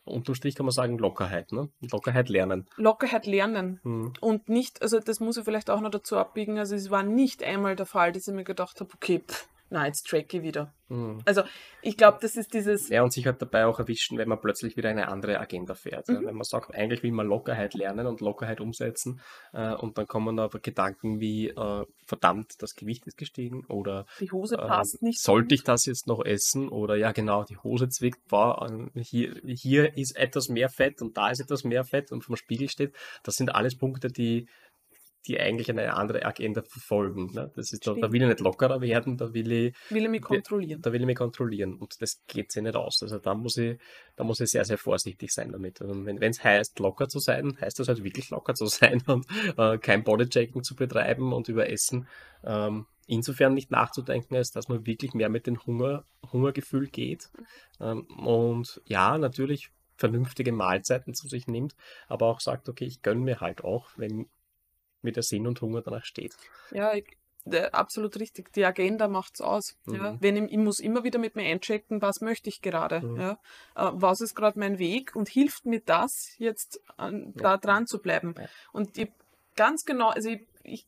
unterm 0.06 0.36
Strich 0.36 0.56
kann 0.56 0.66
man 0.66 0.72
sagen 0.72 0.98
Lockerheit, 0.98 1.52
ne? 1.52 1.70
Lockerheit 1.92 2.30
lernen. 2.30 2.66
Lockerheit 2.78 3.26
lernen. 3.28 3.82
Mhm. 3.84 4.14
Und 4.22 4.50
nicht, 4.50 4.82
also 4.82 5.00
das 5.00 5.20
muss 5.20 5.38
ich 5.38 5.44
vielleicht 5.44 5.70
auch 5.70 5.82
noch 5.82 5.92
dazu 5.92 6.18
abbiegen, 6.18 6.58
also 6.58 6.76
es 6.76 6.90
war 6.90 7.04
nicht 7.04 7.44
einmal 7.44 7.76
der 7.76 7.86
Fall, 7.86 8.14
dass 8.14 8.28
ich 8.28 8.34
mir 8.34 8.46
gedacht 8.46 8.80
habe, 8.80 8.90
okay, 8.96 9.20
pff, 9.28 9.48
na, 9.72 9.88
jetzt 9.88 10.06
track 10.08 10.34
ich 10.34 10.42
wieder. 10.44 10.74
Mhm. 10.90 11.20
Also 11.26 11.42
ich 11.82 11.96
glaube, 11.98 12.20
das 12.22 12.36
ist 12.36 12.54
dieses, 12.54 12.90
Ja, 12.90 13.02
und 13.04 13.12
sich 13.14 13.26
halt 13.26 13.42
dabei 13.42 13.66
auch 13.66 13.80
erwischen, 13.80 14.18
wenn 14.18 14.28
man 14.28 14.40
plötzlich 14.42 14.76
wieder 14.78 14.90
eine 14.90 15.08
andere 15.08 15.40
Agenda 15.40 15.74
fährt. 15.74 16.10
Ja, 16.10 16.20
Mhm. 16.20 16.26
wenn 16.28 16.36
man 16.36 16.44
sagt, 16.44 16.76
eigentlich 16.76 17.02
will 17.02 17.12
man 17.14 17.26
Lockerheit 17.28 17.74
lernen 17.74 18.06
und 18.06 18.20
Lockerheit 18.22 18.60
umsetzen 18.60 19.22
äh, 19.54 19.74
und 19.74 19.98
dann 19.98 20.06
kommen 20.08 20.38
aber 20.40 20.60
Gedanken 20.60 21.20
wie, 21.22 21.48
äh, 21.48 21.86
verdammt, 22.06 22.62
das 22.62 22.76
Gewicht 22.76 23.08
ist 23.08 23.18
gestiegen 23.18 23.66
oder 23.68 24.06
die 24.20 24.32
Hose 24.32 24.56
äh, 24.56 24.68
passt 24.68 25.02
nicht. 25.02 25.22
sollte 25.22 25.56
ich 25.56 25.64
das 25.64 25.86
jetzt 25.86 26.08
noch 26.08 26.24
essen 26.26 26.68
oder 26.70 26.96
ja 26.98 27.14
genau, 27.14 27.46
die 27.46 27.58
Hose 27.58 27.88
zwickt, 27.88 28.28
boah, 28.28 28.70
äh, 28.94 29.02
hier, 29.02 29.40
hier 29.46 29.98
ist 29.98 30.18
etwas 30.18 30.50
mehr 30.50 30.68
Fett 30.70 31.02
und 31.02 31.16
da 31.18 31.30
ist 31.32 31.40
etwas 31.40 31.64
mehr 31.64 31.86
Fett 31.86 32.12
und 32.12 32.24
vom 32.26 32.36
Spiegel 32.36 32.68
steht. 32.70 32.94
Das 33.24 33.36
sind 33.38 33.56
alles 33.56 33.78
Punkte, 33.78 34.10
die 34.10 34.48
die 35.28 35.40
eigentlich 35.40 35.70
eine 35.70 35.94
andere 35.94 36.26
Agenda 36.26 36.62
verfolgen. 36.64 37.32
Ne? 37.34 37.52
Das 37.56 37.72
ist, 37.74 37.86
da, 37.86 37.94
da 37.94 38.12
will 38.12 38.22
ich 38.22 38.28
nicht 38.28 38.40
lockerer 38.40 38.82
werden, 38.82 39.18
da 39.18 39.34
will 39.34 39.52
ich, 39.52 39.76
Will 39.90 40.04
er 40.04 40.10
mich 40.10 40.22
kontrollieren. 40.22 40.82
da 40.82 40.92
will 40.92 41.02
ich 41.02 41.08
mich 41.08 41.18
kontrollieren 41.18 41.76
und 41.76 42.02
das 42.02 42.22
geht 42.28 42.52
sich 42.52 42.64
nicht 42.64 42.76
aus. 42.76 43.02
Also 43.04 43.20
da 43.20 43.34
muss 43.34 43.58
ich, 43.58 43.78
da 44.16 44.24
muss 44.24 44.40
ich 44.40 44.50
sehr, 44.50 44.66
sehr 44.66 44.78
vorsichtig 44.78 45.32
sein 45.32 45.52
damit. 45.52 45.82
Also 45.82 46.06
wenn 46.06 46.22
es 46.22 46.44
heißt, 46.44 46.80
locker 46.80 47.08
zu 47.08 47.20
sein, 47.20 47.58
heißt 47.62 47.80
das 47.80 47.88
halt 47.88 48.04
wirklich 48.04 48.30
locker 48.30 48.54
zu 48.56 48.66
sein 48.68 49.02
und 49.08 49.26
äh, 49.58 49.78
kein 49.78 50.04
Bodychecking 50.04 50.64
zu 50.64 50.76
betreiben 50.76 51.34
und 51.34 51.48
über 51.50 51.70
Essen 51.70 52.08
ähm, 52.44 52.88
insofern 53.08 53.54
nicht 53.54 53.72
nachzudenken, 53.72 54.36
als 54.36 54.52
dass 54.52 54.70
man 54.70 54.86
wirklich 54.86 55.14
mehr 55.14 55.30
mit 55.30 55.46
dem 55.46 55.64
Hunger, 55.66 56.06
Hungergefühl 56.32 56.88
geht. 56.88 57.30
Ähm, 57.80 58.06
und 58.18 58.82
ja, 58.86 59.18
natürlich 59.18 59.72
vernünftige 59.98 60.52
Mahlzeiten 60.52 61.14
zu 61.14 61.28
sich 61.28 61.48
nimmt, 61.48 61.76
aber 62.08 62.28
auch 62.28 62.40
sagt, 62.40 62.70
okay, 62.70 62.86
ich 62.86 63.02
gönne 63.02 63.22
mir 63.22 63.40
halt 63.40 63.64
auch, 63.64 63.90
wenn 63.98 64.28
mir 65.04 65.12
der 65.12 65.24
Sinn 65.24 65.48
und 65.48 65.62
Hunger 65.62 65.82
danach 65.82 66.06
steht. 66.06 66.36
Ja, 66.72 66.94
ich, 66.94 67.06
absolut 67.72 68.20
richtig. 68.20 68.54
Die 68.54 68.66
Agenda 68.66 69.08
macht's 69.08 69.42
aus. 69.42 69.78
Ja. 69.88 70.14
Mhm. 70.14 70.18
Wenn 70.20 70.36
ich, 70.38 70.52
ich 70.52 70.58
muss 70.58 70.80
immer 70.80 71.04
wieder 71.04 71.20
mit 71.20 71.36
mir 71.36 71.44
einchecken, 71.44 72.02
was 72.02 72.22
möchte 72.22 72.50
ich 72.50 72.62
gerade. 72.62 73.02
Mhm. 73.02 73.20
Ja. 73.20 73.32
Äh, 73.76 73.92
was 73.94 74.22
ist 74.22 74.36
gerade 74.36 74.60
mein 74.60 74.80
Weg 74.80 75.16
und 75.16 75.30
hilft 75.30 75.66
mir 75.66 75.82
das, 75.82 76.36
jetzt 76.38 76.82
an, 76.98 77.34
Ja. 77.36 77.42
da 77.42 77.58
dran 77.58 77.88
zu 77.88 78.00
bleiben. 78.00 78.36
Ja. 78.38 78.46
Und 78.72 78.98
ich, 78.98 79.10
ganz 79.56 79.86
genau, 79.86 80.10
also 80.10 80.30
ich, 80.30 80.42
ich 80.64 80.86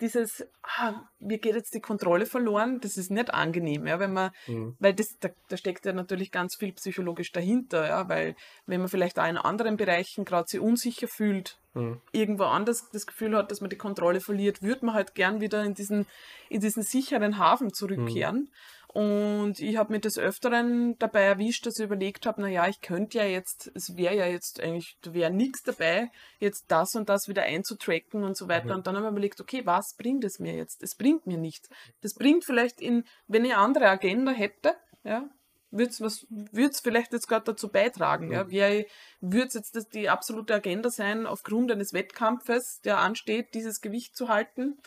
dieses, 0.00 0.46
ah, 0.62 0.94
mir 1.18 1.38
geht 1.38 1.54
jetzt 1.54 1.74
die 1.74 1.80
Kontrolle 1.80 2.26
verloren, 2.26 2.80
das 2.80 2.96
ist 2.96 3.10
nicht 3.10 3.32
angenehm, 3.34 3.86
ja, 3.86 3.98
wenn 3.98 4.12
man, 4.12 4.30
Mhm. 4.46 4.76
weil 4.78 4.94
das, 4.94 5.18
da, 5.18 5.28
da 5.48 5.56
steckt 5.56 5.86
ja 5.86 5.92
natürlich 5.92 6.30
ganz 6.30 6.56
viel 6.56 6.72
psychologisch 6.72 7.32
dahinter, 7.32 7.86
ja, 7.88 8.08
weil 8.08 8.36
wenn 8.66 8.80
man 8.80 8.88
vielleicht 8.88 9.18
auch 9.18 9.26
in 9.28 9.36
anderen 9.36 9.76
Bereichen 9.76 10.24
gerade 10.24 10.48
sich 10.48 10.60
unsicher 10.60 11.08
fühlt, 11.08 11.58
Mhm. 11.74 12.00
irgendwo 12.12 12.44
anders 12.44 12.88
das 12.90 13.06
Gefühl 13.06 13.36
hat, 13.36 13.50
dass 13.50 13.60
man 13.60 13.70
die 13.70 13.76
Kontrolle 13.76 14.20
verliert, 14.20 14.62
würde 14.62 14.86
man 14.86 14.94
halt 14.94 15.14
gern 15.14 15.40
wieder 15.40 15.64
in 15.64 15.74
diesen, 15.74 16.06
in 16.48 16.60
diesen 16.60 16.82
sicheren 16.82 17.38
Hafen 17.38 17.72
zurückkehren. 17.72 18.50
Und 18.94 19.60
ich 19.60 19.76
habe 19.76 19.92
mir 19.92 20.00
des 20.00 20.18
Öfteren 20.18 20.98
dabei 20.98 21.22
erwischt, 21.22 21.66
dass 21.66 21.78
ich 21.78 21.84
überlegt 21.84 22.24
habe, 22.24 22.40
naja, 22.40 22.66
ich 22.68 22.80
könnte 22.80 23.18
ja 23.18 23.24
jetzt, 23.24 23.70
es 23.74 23.96
wäre 23.96 24.16
ja 24.16 24.26
jetzt 24.26 24.60
eigentlich, 24.60 24.96
da 25.02 25.12
wäre 25.12 25.30
nichts 25.30 25.62
dabei, 25.62 26.10
jetzt 26.38 26.64
das 26.68 26.94
und 26.94 27.08
das 27.08 27.28
wieder 27.28 27.42
einzutracken 27.42 28.24
und 28.24 28.36
so 28.36 28.48
weiter. 28.48 28.68
Mhm. 28.68 28.72
Und 28.72 28.86
dann 28.86 28.96
habe 28.96 29.06
ich 29.06 29.10
mir 29.10 29.16
überlegt, 29.18 29.40
okay, 29.42 29.62
was 29.66 29.94
bringt 29.98 30.24
es 30.24 30.38
mir 30.38 30.54
jetzt? 30.54 30.82
Es 30.82 30.94
bringt 30.96 31.26
mir 31.26 31.36
nichts. 31.36 31.68
Das 32.00 32.14
bringt 32.14 32.46
vielleicht 32.46 32.80
in, 32.80 33.04
wenn 33.26 33.44
ich 33.44 33.52
eine 33.52 33.62
andere 33.62 33.88
Agenda 33.88 34.32
hätte, 34.32 34.74
ja, 35.04 35.28
würde 35.70 35.90
es 35.90 36.00
was, 36.00 36.26
würd's 36.30 36.80
vielleicht 36.80 37.12
jetzt 37.12 37.28
gerade 37.28 37.44
dazu 37.44 37.68
beitragen, 37.68 38.32
ja, 38.32 38.44
Mhm. 38.44 38.50
wäre, 38.50 38.86
würde 39.20 39.48
es 39.48 39.54
jetzt 39.54 39.76
das 39.76 39.86
die 39.88 40.08
absolute 40.08 40.54
Agenda 40.54 40.88
sein, 40.88 41.26
aufgrund 41.26 41.70
eines 41.70 41.92
Wettkampfes, 41.92 42.80
der 42.84 42.98
ansteht, 42.98 43.52
dieses 43.52 43.82
Gewicht 43.82 44.16
zu 44.16 44.28
halten? 44.28 44.78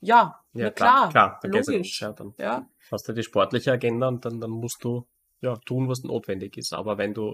Ja, 0.00 0.40
Ja, 0.52 0.70
klar, 0.70 1.08
klar, 1.10 1.10
klar, 1.10 1.40
ja 1.42 1.50
logisch. 1.50 2.00
ja, 2.00 2.12
dann 2.12 2.34
Ja, 2.38 2.68
hast 2.90 3.08
du 3.08 3.12
die 3.12 3.22
sportliche 3.22 3.72
Agenda 3.72 4.08
und 4.08 4.24
dann, 4.24 4.40
dann 4.40 4.50
musst 4.50 4.82
du 4.84 5.06
ja, 5.40 5.56
tun, 5.64 5.88
was 5.88 6.02
notwendig 6.02 6.56
ist. 6.56 6.72
Aber 6.72 6.98
wenn 6.98 7.14
du 7.14 7.32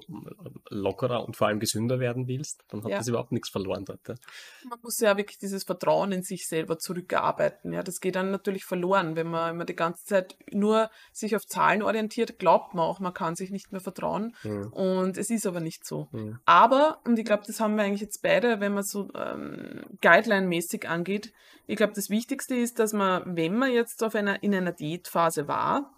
lockerer 0.68 1.24
und 1.24 1.36
vor 1.36 1.46
allem 1.46 1.58
gesünder 1.60 2.00
werden 2.00 2.28
willst, 2.28 2.62
dann 2.68 2.82
hat 2.84 2.90
Ja. 2.90 2.98
das 2.98 3.08
überhaupt 3.08 3.32
nichts 3.32 3.48
verloren 3.48 3.84
dort. 3.84 4.00
Ja. 4.06 4.14
man 4.68 4.78
muss 4.82 5.00
ja 5.00 5.16
wirklich 5.16 5.38
dieses 5.38 5.64
Vertrauen 5.64 6.12
in 6.12 6.22
sich 6.22 6.46
selber 6.46 6.78
zurückerarbeiten. 6.78 7.72
Ja, 7.72 7.82
das 7.82 8.00
geht 8.00 8.16
dann 8.16 8.30
natürlich 8.30 8.64
verloren, 8.64 9.16
wenn 9.16 9.28
man 9.28 9.54
immer 9.54 9.64
die 9.64 9.76
ganze 9.76 10.04
Zeit 10.04 10.36
nur 10.50 10.90
sich 11.12 11.34
auf 11.34 11.46
Zahlen 11.46 11.82
orientiert, 11.82 12.38
glaubt 12.38 12.74
man 12.74 12.84
auch, 12.84 13.00
man 13.00 13.14
kann 13.14 13.36
sich 13.36 13.50
nicht 13.50 13.72
mehr 13.72 13.80
vertrauen. 13.80 14.34
Mhm. 14.42 14.66
Und 14.72 15.18
es 15.18 15.30
ist 15.30 15.46
aber 15.46 15.60
nicht 15.60 15.86
so. 15.86 16.08
Mhm. 16.12 16.38
Aber, 16.44 17.00
und 17.04 17.18
ich 17.18 17.24
glaube, 17.24 17.44
das 17.46 17.60
haben 17.60 17.76
wir 17.76 17.84
eigentlich 17.84 18.00
jetzt 18.02 18.22
beide, 18.22 18.60
wenn 18.60 18.74
man 18.74 18.82
so 18.84 19.08
ähm, 19.14 19.82
Guideline-mäßig 20.02 20.86
angeht, 20.88 21.32
ich 21.66 21.76
glaube, 21.76 21.94
das 21.94 22.10
Wichtigste 22.10 22.54
ist, 22.54 22.78
dass 22.78 22.92
man, 22.92 23.36
wenn 23.36 23.56
man 23.56 23.72
jetzt 23.72 24.04
auf 24.04 24.14
einer, 24.14 24.42
in 24.42 24.54
einer 24.54 24.72
Diätphase 24.72 25.48
war, 25.48 25.90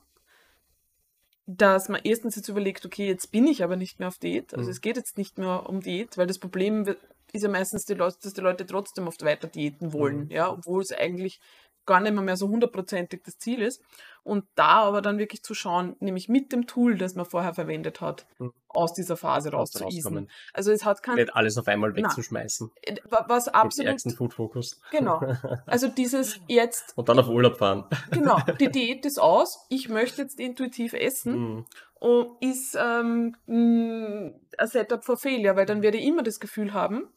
dass 1.46 1.88
man 1.88 2.00
erstens 2.04 2.36
jetzt 2.36 2.48
überlegt, 2.48 2.84
okay, 2.84 3.06
jetzt 3.06 3.30
bin 3.32 3.46
ich 3.46 3.62
aber 3.62 3.76
nicht 3.76 3.98
mehr 4.00 4.08
auf 4.08 4.18
Diät. 4.18 4.52
Also 4.54 4.66
Mhm. 4.66 4.72
es 4.72 4.80
geht 4.80 4.96
jetzt 4.96 5.16
nicht 5.18 5.38
mehr 5.38 5.68
um 5.68 5.80
Diät, 5.80 6.16
weil 6.18 6.26
das 6.26 6.38
Problem 6.38 6.86
ist 7.32 7.42
ja 7.42 7.48
meistens, 7.48 7.84
die 7.84 7.94
Leute, 7.94 8.16
dass 8.22 8.32
die 8.34 8.40
Leute 8.40 8.66
trotzdem 8.66 9.06
oft 9.08 9.24
weiter 9.24 9.48
diäten 9.48 9.92
wollen, 9.92 10.24
Mhm. 10.24 10.30
ja, 10.30 10.50
obwohl 10.52 10.82
es 10.82 10.92
eigentlich 10.92 11.40
gar 11.86 12.00
nicht 12.00 12.12
mehr, 12.14 12.36
so 12.36 12.48
hundertprozentig 12.48 13.22
das 13.24 13.38
Ziel 13.38 13.62
ist. 13.62 13.80
Und 14.24 14.44
da 14.56 14.82
aber 14.82 15.02
dann 15.02 15.18
wirklich 15.18 15.42
zu 15.44 15.54
schauen, 15.54 15.94
nämlich 16.00 16.28
mit 16.28 16.50
dem 16.52 16.66
Tool, 16.66 16.98
das 16.98 17.14
man 17.14 17.26
vorher 17.26 17.54
verwendet 17.54 18.00
hat, 18.00 18.26
Mhm. 18.38 18.52
aus 18.68 18.92
dieser 18.92 19.16
Phase 19.16 19.50
Raus- 19.52 19.70
rauszuisen. 19.80 20.02
rauskommen. 20.16 20.30
Also 20.52 20.72
es 20.72 20.84
hat 20.84 21.02
kein, 21.04 21.14
Nicht 21.14 21.34
alles 21.36 21.56
auf 21.58 21.68
einmal 21.68 21.94
wegzuschmeißen. 21.94 22.70
äh, 22.82 22.96
wa- 23.08 23.24
was 23.28 23.46
absolut, 23.46 23.86
ärgsten 23.88 24.10
Food-Fokus. 24.12 24.80
genau. 24.90 25.20
Also 25.66 25.86
dieses 25.86 26.40
jetzt, 26.48 26.92
Und 26.98 27.08
dann 27.08 27.20
auf 27.20 27.28
Urlaub 27.28 27.58
fahren. 27.58 27.84
genau, 28.10 28.36
die 28.60 28.68
Diät 28.70 29.06
ist 29.06 29.18
aus, 29.20 29.64
ich 29.68 29.88
möchte 29.88 30.22
jetzt 30.22 30.40
intuitiv 30.40 30.92
essen 30.92 31.32
Mhm. 31.38 31.64
und 32.00 32.36
ist 32.42 32.76
ähm, 32.76 33.36
ein 33.48 34.40
Setup 34.64 35.04
for 35.04 35.16
Failure, 35.16 35.54
weil 35.54 35.66
dann 35.66 35.82
werde 35.82 35.98
ich 35.98 36.04
immer 36.04 36.24
das 36.24 36.40
Gefühl 36.40 36.72
haben, 36.74 37.08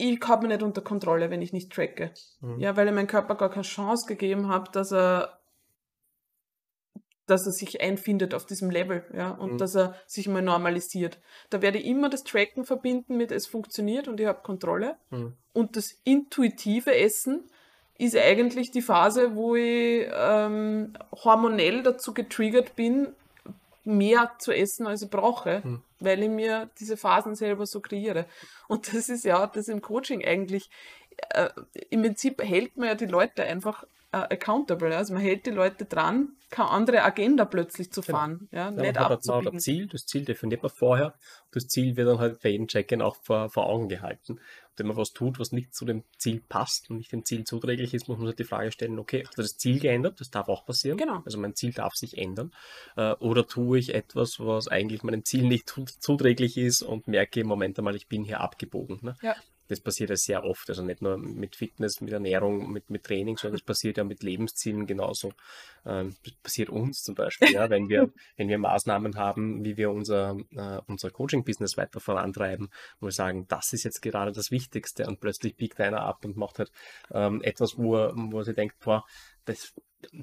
ich 0.00 0.20
habe 0.26 0.46
mich 0.46 0.56
nicht 0.56 0.62
unter 0.62 0.80
Kontrolle, 0.80 1.30
wenn 1.30 1.42
ich 1.42 1.52
nicht 1.52 1.72
tracke. 1.72 2.12
Mhm. 2.40 2.58
Ja, 2.58 2.76
weil 2.76 2.88
ich 2.88 2.94
meinem 2.94 3.06
Körper 3.06 3.34
gar 3.34 3.50
keine 3.50 3.62
Chance 3.62 4.06
gegeben 4.06 4.48
habe, 4.48 4.70
dass 4.72 4.92
er 4.92 5.36
dass 7.26 7.46
er 7.46 7.52
sich 7.52 7.80
einfindet 7.80 8.34
auf 8.34 8.44
diesem 8.44 8.70
Level, 8.70 9.04
ja, 9.14 9.30
und 9.30 9.52
Mhm. 9.52 9.58
dass 9.58 9.76
er 9.76 9.94
sich 10.08 10.26
mal 10.26 10.42
normalisiert. 10.42 11.20
Da 11.48 11.62
werde 11.62 11.78
ich 11.78 11.86
immer 11.86 12.10
das 12.10 12.24
Tracken 12.24 12.64
verbinden 12.64 13.16
mit 13.16 13.30
es 13.30 13.46
funktioniert 13.46 14.08
und 14.08 14.18
ich 14.18 14.26
habe 14.26 14.42
Kontrolle. 14.42 14.96
Mhm. 15.10 15.36
Und 15.52 15.76
das 15.76 15.92
intuitive 16.02 16.92
Essen 16.92 17.44
ist 17.98 18.16
eigentlich 18.16 18.72
die 18.72 18.82
Phase, 18.82 19.36
wo 19.36 19.54
ich 19.54 20.08
ähm, 20.12 20.94
hormonell 21.24 21.84
dazu 21.84 22.14
getriggert 22.14 22.74
bin, 22.74 23.14
mehr 23.84 24.32
zu 24.38 24.52
essen, 24.52 24.86
als 24.86 25.02
ich 25.02 25.10
brauche, 25.10 25.62
Hm. 25.64 25.82
weil 26.00 26.22
ich 26.22 26.28
mir 26.28 26.70
diese 26.78 26.96
Phasen 26.96 27.34
selber 27.34 27.66
so 27.66 27.80
kreiere. 27.80 28.26
Und 28.68 28.92
das 28.92 29.08
ist 29.08 29.24
ja 29.24 29.46
das 29.46 29.68
im 29.68 29.80
Coaching 29.80 30.24
eigentlich. 30.24 30.70
Äh, 31.30 31.50
Im 31.90 32.02
Prinzip 32.02 32.42
hält 32.42 32.76
man 32.76 32.88
ja 32.88 32.94
die 32.94 33.06
Leute 33.06 33.42
einfach 33.44 33.84
accountable. 34.18 34.96
Also 34.96 35.14
man 35.14 35.22
hält 35.22 35.46
die 35.46 35.50
Leute 35.50 35.84
dran, 35.84 36.30
keine 36.50 36.70
andere 36.70 37.02
Agenda 37.02 37.44
plötzlich 37.44 37.92
zu 37.92 38.00
Genau. 38.00 38.18
fahren. 38.18 38.48
Ja, 38.50 38.58
Ja, 38.64 38.70
nicht 38.70 38.94
man 38.96 39.04
hat, 39.04 39.10
abzubiegen. 39.12 39.54
ein 39.54 39.60
Ziel, 39.60 39.86
das 39.86 40.06
Ziel 40.06 40.24
definiert 40.24 40.62
man 40.62 40.70
vorher. 40.70 41.14
Das 41.52 41.68
Ziel 41.68 41.96
wird 41.96 42.08
dann 42.08 42.18
halt 42.18 42.40
bei 42.42 42.48
jedem 42.50 42.66
Check-in 42.66 43.02
auch 43.02 43.16
vor, 43.22 43.48
vor 43.50 43.66
Augen 43.66 43.88
gehalten. 43.88 44.32
Und 44.32 44.40
wenn 44.76 44.86
man 44.86 44.96
was 44.96 45.12
tut, 45.12 45.38
was 45.38 45.52
nicht 45.52 45.74
zu 45.74 45.84
dem 45.84 46.04
Ziel 46.18 46.40
passt 46.48 46.90
und 46.90 46.96
nicht 46.96 47.12
dem 47.12 47.24
Ziel 47.24 47.44
zuträglich 47.44 47.92
ist, 47.94 48.08
muss 48.08 48.18
man 48.18 48.26
sich 48.28 48.36
die 48.36 48.44
Frage 48.44 48.72
stellen, 48.72 48.98
okay, 48.98 49.24
hat 49.26 49.36
das 49.38 49.56
Ziel 49.58 49.78
geändert? 49.78 50.20
Das 50.20 50.30
darf 50.30 50.48
auch 50.48 50.64
passieren. 50.64 50.96
Genau. 50.96 51.22
Also 51.24 51.38
mein 51.38 51.54
Ziel 51.54 51.72
darf 51.72 51.94
sich 51.94 52.18
ändern. 52.18 52.52
Äh, 52.96 53.12
Oder 53.20 53.46
tue 53.46 53.78
ich 53.78 53.94
etwas, 53.94 54.40
was 54.40 54.66
eigentlich 54.68 55.02
meinem 55.02 55.24
Ziel 55.24 55.44
nicht 55.44 55.68
zu- 55.68 55.84
zuträglich 55.84 56.56
ist 56.56 56.82
und 56.82 57.06
merke, 57.08 57.44
Moment 57.44 57.78
einmal, 57.78 57.94
ich 57.94 58.08
bin 58.08 58.24
hier 58.24 58.40
abgebogen. 58.40 58.98
Ne? 59.02 59.16
Ja. 59.22 59.36
Das 59.70 59.80
passiert 59.80 60.10
ja 60.10 60.16
sehr 60.16 60.44
oft, 60.44 60.68
also 60.68 60.82
nicht 60.82 61.00
nur 61.00 61.16
mit 61.16 61.54
Fitness, 61.54 62.00
mit 62.00 62.12
Ernährung, 62.12 62.72
mit, 62.72 62.90
mit 62.90 63.04
Training, 63.04 63.36
sondern 63.36 63.58
das 63.58 63.64
passiert 63.64 63.98
ja 63.98 64.04
mit 64.04 64.22
Lebenszielen 64.22 64.86
genauso. 64.86 65.32
Ähm, 65.86 66.16
das 66.24 66.34
passiert 66.42 66.70
uns 66.70 67.02
zum 67.02 67.14
Beispiel, 67.14 67.52
ja, 67.52 67.70
wenn 67.70 67.88
wir, 67.88 68.10
wenn 68.36 68.48
wir 68.48 68.58
Maßnahmen 68.58 69.16
haben, 69.16 69.64
wie 69.64 69.76
wir 69.76 69.90
unser, 69.90 70.36
äh, 70.56 70.80
unser 70.86 71.10
Coaching-Business 71.10 71.76
weiter 71.76 72.00
vorantreiben, 72.00 72.68
wo 72.98 73.06
wir 73.06 73.12
sagen, 73.12 73.46
das 73.48 73.72
ist 73.72 73.84
jetzt 73.84 74.02
gerade 74.02 74.32
das 74.32 74.50
Wichtigste 74.50 75.06
und 75.06 75.20
plötzlich 75.20 75.56
biegt 75.56 75.80
einer 75.80 76.02
ab 76.02 76.24
und 76.24 76.36
macht 76.36 76.58
halt 76.58 76.72
ähm, 77.12 77.40
etwas, 77.42 77.78
wo 77.78 77.96
er, 77.96 78.12
wo 78.14 78.38
er 78.38 78.44
sich 78.44 78.56
denkt, 78.56 78.78
boah, 78.80 79.04
das, 79.44 79.72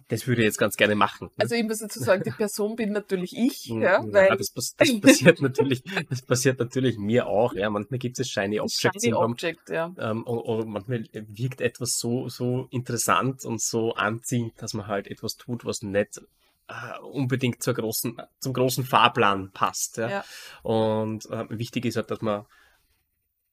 das 0.07 0.28
würde 0.28 0.41
ich 0.41 0.45
jetzt 0.45 0.57
ganz 0.57 0.76
gerne 0.78 0.95
machen. 0.95 1.28
ne? 1.28 1.34
Also 1.43 1.55
ich 1.55 1.63
muss 1.63 1.80
dazu 1.80 1.99
sagen, 1.99 2.24
die 2.26 2.32
Person 2.32 2.76
bin 2.76 2.91
natürlich 2.91 3.36
ich, 3.36 3.70
Mm, 3.70 3.82
ja, 3.82 4.03
ja, 4.03 4.13
weil 4.13 4.38
das, 4.38 4.51
pass- 4.51 4.76
das 4.76 4.99
passiert 4.99 5.41
natürlich, 5.41 5.84
das 6.09 6.22
passiert 6.22 6.59
natürlich 6.59 6.97
mir 6.97 7.28
auch. 7.28 7.53
Ja, 7.53 7.70
manchmal 7.70 7.99
gibt 7.99 8.20
es 8.20 8.30
Shiny 8.30 8.57
das 8.57 8.63
Object 8.74 9.01
Shiny. 9.01 9.13
Object, 9.13 9.70
ja. 9.70 9.93
Ähm, 9.97 10.24
und, 10.24 10.39
und 10.39 10.68
manchmal 10.70 11.05
wirkt 11.13 11.61
etwas 11.61 11.97
so, 11.99 12.28
so 12.30 12.68
interessant 12.72 13.45
und 13.45 13.61
so 13.61 13.93
anziehend, 13.93 14.53
dass 14.61 14.74
man 14.74 14.88
halt 14.88 15.07
etwas 15.07 15.36
tut, 15.36 15.65
was 15.65 15.82
nicht 15.82 16.22
äh, 16.70 16.99
unbedingt 16.99 17.61
zur 17.63 17.74
großen, 17.76 18.18
zum 18.39 18.53
großen 18.53 18.84
Fahrplan 18.84 19.51
passt. 19.51 19.97
Ja? 19.97 20.09
Ja. 20.09 20.26
Und 20.63 21.26
äh, 21.30 21.45
wichtig 21.49 21.86
ist 21.86 21.95
halt, 21.97 22.11
dass 22.11 22.22
man, 22.22 22.45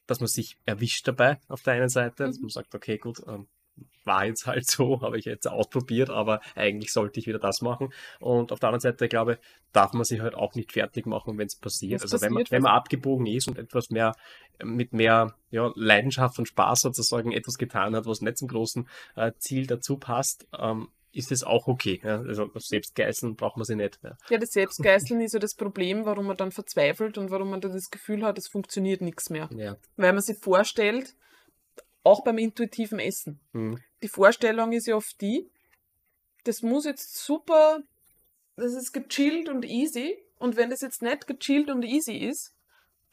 dass 0.06 0.20
man 0.20 0.26
sich 0.28 0.56
erwischt 0.66 1.06
dabei 1.08 1.38
auf 1.48 1.62
der 1.62 1.74
einen 1.74 1.88
Seite, 1.88 2.24
dass 2.24 2.36
Mhm. 2.36 2.42
man 2.42 2.50
sagt, 2.50 2.74
okay, 2.74 2.98
gut, 2.98 3.20
ähm, 3.26 3.46
war 4.04 4.26
jetzt 4.26 4.46
halt 4.46 4.66
so, 4.66 5.00
habe 5.02 5.18
ich 5.18 5.24
jetzt 5.24 5.46
ausprobiert, 5.46 6.10
aber 6.10 6.40
eigentlich 6.54 6.92
sollte 6.92 7.20
ich 7.20 7.26
wieder 7.26 7.38
das 7.38 7.62
machen. 7.62 7.92
Und 8.20 8.52
auf 8.52 8.60
der 8.60 8.68
anderen 8.68 8.80
Seite, 8.80 9.08
glaube 9.08 9.34
ich, 9.34 9.38
darf 9.72 9.92
man 9.92 10.04
sich 10.04 10.20
halt 10.20 10.34
auch 10.34 10.54
nicht 10.54 10.72
fertig 10.72 11.06
machen, 11.06 11.38
wenn 11.38 11.46
es 11.46 11.56
passiert. 11.56 12.02
Also 12.02 12.20
wenn 12.20 12.32
man, 12.32 12.44
wenn 12.50 12.62
man 12.62 12.72
abgebogen 12.72 13.26
ist 13.26 13.48
und 13.48 13.58
etwas 13.58 13.90
mehr 13.90 14.14
mit 14.62 14.92
mehr 14.92 15.34
ja, 15.50 15.72
Leidenschaft 15.74 16.38
und 16.38 16.46
Spaß 16.46 16.82
sozusagen 16.82 17.32
etwas 17.32 17.58
getan 17.58 17.96
hat, 17.96 18.06
was 18.06 18.20
nicht 18.20 18.38
zum 18.38 18.48
großen 18.48 18.88
äh, 19.16 19.32
Ziel 19.38 19.66
dazu 19.66 19.96
passt, 19.96 20.46
ähm, 20.56 20.88
ist 21.14 21.32
es 21.32 21.44
auch 21.44 21.66
okay. 21.68 22.00
Ja? 22.02 22.20
Also 22.20 22.50
selbst 22.56 22.94
geißeln 22.94 23.36
braucht 23.36 23.56
man 23.56 23.64
sie 23.64 23.76
nicht. 23.76 23.98
Ja. 24.02 24.16
Ja, 24.30 24.38
das 24.38 24.50
Selbstgeißeln 24.50 25.20
ist 25.20 25.34
ja 25.34 25.40
das 25.40 25.54
Problem, 25.54 26.04
warum 26.04 26.26
man 26.26 26.36
dann 26.36 26.52
verzweifelt 26.52 27.18
und 27.18 27.30
warum 27.30 27.50
man 27.50 27.60
dann 27.60 27.72
das 27.72 27.90
Gefühl 27.90 28.24
hat, 28.24 28.38
es 28.38 28.48
funktioniert 28.48 29.00
nichts 29.00 29.30
mehr. 29.30 29.48
Ja. 29.56 29.76
Weil 29.96 30.12
man 30.12 30.22
sich 30.22 30.38
vorstellt, 30.38 31.14
auch 32.04 32.22
beim 32.22 32.38
intuitiven 32.38 33.00
Essen. 33.00 33.40
Mhm. 33.52 33.80
Die 34.02 34.08
Vorstellung 34.08 34.72
ist 34.72 34.86
ja 34.86 34.94
oft 34.94 35.20
die, 35.20 35.50
das 36.44 36.62
muss 36.62 36.84
jetzt 36.84 37.16
super, 37.16 37.82
das 38.56 38.74
ist 38.74 38.92
gechillt 38.92 39.48
und 39.48 39.64
easy. 39.64 40.18
Und 40.38 40.56
wenn 40.56 40.70
das 40.70 40.82
jetzt 40.82 41.02
nicht 41.02 41.26
gechillt 41.26 41.70
und 41.70 41.84
easy 41.84 42.16
ist, 42.16 42.54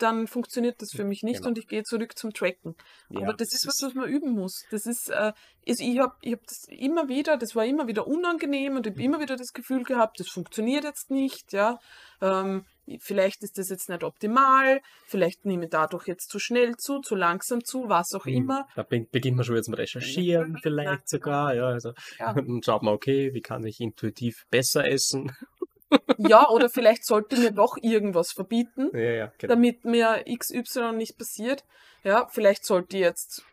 dann 0.02 0.28
funktioniert 0.28 0.82
das 0.82 0.92
für 0.92 1.04
mich 1.04 1.24
nicht 1.24 1.38
Genau. 1.38 1.50
und 1.50 1.58
ich 1.58 1.68
gehe 1.68 1.84
zurück 1.84 2.18
zum 2.18 2.34
Tracken. 2.34 2.76
Ja, 3.10 3.22
Aber 3.22 3.34
das 3.34 3.54
ist 3.54 3.68
was, 3.68 3.82
was 3.82 3.94
man 3.94 4.08
üben 4.10 4.32
muss. 4.32 4.64
Das 4.72 4.86
ist, 4.86 5.10
äh, 5.10 5.34
also 5.68 5.84
ich 5.84 6.00
habe 6.00 6.16
ich 6.22 6.34
hab 6.34 6.44
das 6.48 6.66
immer 6.70 7.08
wieder, 7.08 7.38
das 7.38 7.56
war 7.56 7.66
immer 7.66 7.88
wieder 7.88 8.08
unangenehm 8.08 8.76
und 8.78 8.88
ich 8.88 8.94
habe 8.94 9.04
immer 9.04 9.20
wieder 9.20 9.36
das 9.36 9.54
Gefühl 9.54 9.84
gehabt, 9.84 10.20
das 10.20 10.28
funktioniert 10.30 10.84
jetzt 10.84 11.12
nicht, 11.12 11.54
ja. 11.54 11.80
Ähm, 12.22 12.66
vielleicht 13.00 13.42
ist 13.44 13.58
das 13.58 13.70
jetzt 13.70 13.90
nicht 13.90 14.04
optimal, 14.04 14.82
vielleicht 15.06 15.46
nehme 15.46 15.66
ich 15.66 15.70
dadurch 15.72 16.08
jetzt 16.08 16.30
zu 16.30 16.40
schnell 16.40 16.76
zu, 16.78 17.00
zu 17.00 17.16
langsam 17.16 17.64
zu, 17.64 17.90
was 17.90 18.14
auch 18.14 18.26
Mhm. 18.26 18.34
immer. 18.34 18.68
Da 18.76 18.84
be- 18.84 19.08
beginnt 19.12 19.38
man 19.38 19.46
schon 19.46 19.56
jetzt 19.56 19.70
mit 19.70 19.80
Recherchieren, 19.80 20.58
vielleicht 20.62 21.08
sogar, 21.10 21.54
ja. 21.56 21.68
Also, 21.68 21.94
Ja. 22.20 22.34
dann 22.46 22.62
schaut 22.64 22.84
man, 22.84 22.94
okay, 22.94 23.34
wie 23.34 23.42
kann 23.42 23.64
ich 23.66 23.80
intuitiv 23.80 24.46
besser 24.50 24.86
essen? 24.88 25.32
Ja, 26.18 26.50
oder 26.50 26.70
vielleicht 26.70 27.06
sollte 27.06 27.38
mir 27.38 27.52
doch 27.52 27.78
irgendwas 27.82 28.32
verbieten. 28.32 28.90
Ja, 28.94 29.00
ja, 29.00 29.34
genau. 29.38 29.54
damit 29.56 29.86
mir 29.86 30.24
XY 30.28 30.94
nicht 30.94 31.18
passiert. 31.18 31.64
Ja, 32.04 32.28
vielleicht 32.28 32.66
sollte 32.66 32.98
ich 32.98 33.02
jetzt 33.04 33.44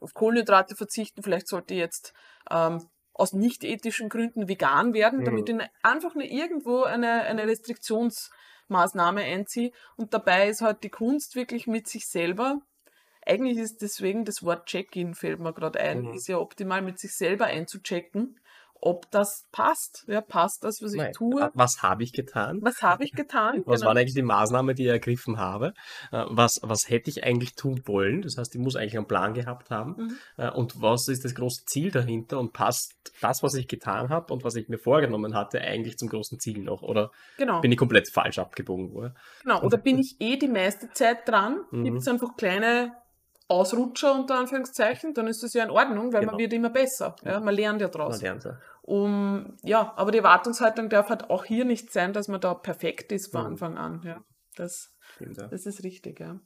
auf 0.00 0.14
Kohlenhydrate 0.14 0.76
verzichten, 0.76 1.22
vielleicht 1.22 1.48
sollte 1.48 1.74
ich 1.74 1.80
jetzt 1.80 2.12
ähm, 2.50 2.86
aus 3.12 3.32
nicht 3.32 3.62
ethischen 3.64 4.08
Gründen 4.08 4.48
vegan 4.48 4.92
werden, 4.92 5.20
Mhm. 5.20 5.24
damit 5.24 5.48
ich 5.48 5.54
ne- 5.54 5.70
einfach 5.82 6.14
nur 6.14 6.24
irgendwo 6.24 6.82
eine, 6.82 7.22
eine 7.22 7.46
Restriktionsmaßnahme 8.68 9.22
einziehe. 9.22 9.72
Und 9.96 10.14
dabei 10.14 10.48
ist 10.48 10.60
halt 10.62 10.82
die 10.82 10.90
Kunst 10.90 11.36
wirklich 11.36 11.66
mit 11.66 11.88
sich 11.88 12.06
selber. 12.08 12.60
Eigentlich 13.26 13.56
ist 13.58 13.80
deswegen 13.80 14.24
das 14.24 14.42
Wort 14.42 14.66
Check-in, 14.66 15.14
fällt 15.14 15.40
mir 15.40 15.52
gerade 15.54 15.80
ein, 15.80 16.02
Mhm. 16.02 16.14
ist 16.14 16.28
ja 16.28 16.38
optimal 16.38 16.82
mit 16.82 16.98
sich 16.98 17.14
selber 17.16 17.46
einzuchecken, 17.46 18.38
ob 18.86 19.10
das 19.10 19.46
passt. 19.50 20.04
Ja, 20.08 20.20
passt 20.20 20.62
das, 20.62 20.82
was 20.82 20.92
ich 20.92 21.00
Nein, 21.00 21.12
tue? 21.12 21.50
Was 21.54 21.82
habe 21.82 22.02
ich 22.02 22.12
getan? 22.12 22.58
Was 22.62 22.82
habe 22.82 23.02
ich 23.04 23.12
getan? 23.12 23.62
Was 23.64 23.80
Genau. 23.80 23.88
waren 23.88 23.96
eigentlich 23.98 24.14
die 24.14 24.22
Maßnahmen, 24.22 24.76
die 24.76 24.84
ich 24.84 24.88
ergriffen 24.90 25.38
habe? 25.38 25.72
Äh, 26.12 26.24
Was, 26.28 26.60
was 26.62 26.90
hätte 26.90 27.08
ich 27.08 27.24
eigentlich 27.24 27.54
tun 27.54 27.80
wollen? 27.86 28.20
Das 28.22 28.36
heißt, 28.36 28.54
ich 28.54 28.60
muss 28.60 28.76
eigentlich 28.76 28.96
einen 28.98 29.08
Plan 29.08 29.32
gehabt 29.32 29.70
haben. 29.70 29.96
Mhm. 29.96 30.16
Äh, 30.36 30.50
Und 30.50 30.82
was 30.82 31.08
ist 31.08 31.24
das 31.24 31.34
große 31.34 31.64
Ziel 31.64 31.90
dahinter? 31.90 32.38
Und 32.38 32.52
passt 32.52 32.92
das, 33.22 33.42
was 33.42 33.54
ich 33.54 33.68
getan 33.68 34.10
habe 34.10 34.32
und 34.32 34.44
was 34.44 34.54
ich 34.54 34.68
mir 34.68 34.78
vorgenommen 34.78 35.34
hatte, 35.34 35.60
eigentlich 35.62 35.96
zum 35.96 36.08
großen 36.10 36.38
Ziel 36.38 36.58
noch? 36.62 36.82
Oder 36.82 37.10
genau. 37.38 37.60
bin 37.62 37.72
ich 37.72 37.78
komplett 37.78 38.10
falsch 38.10 38.38
abgebogen? 38.38 38.92
Oder? 38.92 39.14
Genau, 39.42 39.62
oder 39.62 39.78
bin 39.78 39.98
ich 39.98 40.16
eh 40.20 40.36
die 40.36 40.48
meiste 40.48 40.90
Zeit 40.92 41.26
dran? 41.26 41.64
Mhm. 41.70 41.84
Gibt 41.84 41.98
es 42.00 42.08
einfach 42.08 42.36
kleine 42.36 42.92
Ausrutscher 43.46 44.14
unter 44.14 44.38
Anführungszeichen, 44.38 45.12
dann 45.12 45.26
ist 45.26 45.42
das 45.42 45.52
ja 45.52 45.64
in 45.64 45.70
Ordnung, 45.70 46.12
weil 46.14 46.20
man 46.22 46.28
Genau. 46.30 46.38
wird 46.38 46.52
immer 46.54 46.70
besser. 46.70 47.14
Ja, 47.24 47.40
man 47.40 47.54
lernt 47.54 47.80
ja 47.82 47.88
Man 47.88 47.92
draus. 47.92 48.22
lernt 48.22 48.44
ja. 48.44 48.58
Um, 48.86 49.56
ja, 49.62 49.94
aber 49.96 50.10
die 50.12 50.18
Erwartungshaltung 50.18 50.90
darf 50.90 51.08
halt 51.08 51.30
auch 51.30 51.46
hier 51.46 51.64
nicht 51.64 51.90
sein, 51.90 52.12
dass 52.12 52.28
man 52.28 52.40
da 52.42 52.52
perfekt 52.52 53.12
ist 53.12 53.32
von 53.32 53.40
Mhm. 53.40 53.46
Anfang 53.46 53.78
an. 53.78 54.02
Ja, 54.04 54.22
das, 54.56 54.94
das 55.50 55.64
ist 55.64 55.82
richtig, 55.84 56.20
ja. 56.20 56.38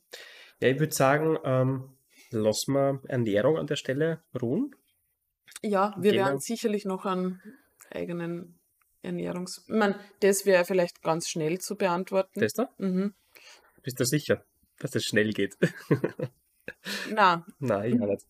ja, 0.60 0.68
ich 0.68 0.78
würde 0.78 0.94
sagen, 0.94 1.36
ähm, 1.42 1.96
lassen 2.30 2.74
wir 2.74 3.00
Ernährung 3.08 3.58
an 3.58 3.66
der 3.66 3.74
Stelle 3.74 4.22
ruhen. 4.40 4.72
Ja, 5.62 5.94
wir 5.96 6.12
Gehen 6.12 6.20
wir- 6.20 6.26
werden 6.26 6.38
sicherlich 6.40 6.84
noch 6.84 7.06
einen 7.06 7.42
eigenen 7.90 8.60
Ernährungs... 9.02 9.64
Ich 9.66 9.74
meine, 9.74 9.98
das 10.20 10.46
wäre 10.46 10.64
vielleicht 10.64 11.02
ganz 11.02 11.28
schnell 11.28 11.58
zu 11.58 11.74
beantworten. 11.76 12.38
Das 12.38 12.52
da? 12.52 12.68
Mhm. 12.78 13.14
Bist 13.82 13.98
du 13.98 14.04
sicher, 14.04 14.44
dass 14.78 14.92
das 14.92 15.02
schnell 15.02 15.32
geht? 15.32 15.56
Na, 17.10 17.44
Nein, 17.58 17.92
ich 17.94 17.98
nicht. 17.98 18.26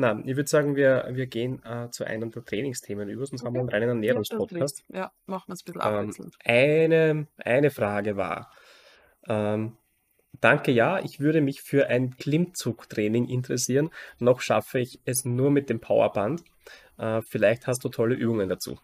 Nein, 0.00 0.26
ich 0.26 0.34
würde 0.34 0.48
sagen, 0.48 0.76
wir, 0.76 1.08
wir 1.10 1.26
gehen 1.26 1.62
äh, 1.62 1.90
zu 1.90 2.04
einem 2.04 2.30
der 2.30 2.42
Trainingsthemen 2.42 3.10
über, 3.10 3.26
sonst 3.26 3.44
haben 3.44 3.52
wir 3.52 3.60
einen 3.60 3.68
reinen 3.68 3.88
Ernährungspodcast. 3.90 4.82
ja, 4.88 5.12
machen 5.26 5.48
wir 5.48 5.52
es 5.52 5.60
ein 5.60 5.64
bisschen 5.66 5.82
Ähm, 5.82 5.98
abwechselnd. 5.98 6.36
eine, 6.42 7.26
eine 7.36 7.70
Frage 7.70 8.16
war, 8.16 8.50
ähm, 9.28 9.76
danke, 10.40 10.72
ja, 10.72 11.00
ich 11.00 11.20
würde 11.20 11.42
mich 11.42 11.60
für 11.60 11.88
ein 11.88 12.16
Klimmzugtraining 12.16 13.28
interessieren. 13.28 13.90
Noch 14.18 14.40
schaffe 14.40 14.80
ich 14.80 15.00
es 15.04 15.26
nur 15.26 15.50
mit 15.50 15.68
dem 15.68 15.80
Powerband. 15.80 16.44
Äh, 16.96 17.20
vielleicht 17.20 17.66
hast 17.66 17.84
du 17.84 17.90
tolle 17.90 18.14
Übungen 18.14 18.48
dazu. 18.48 18.78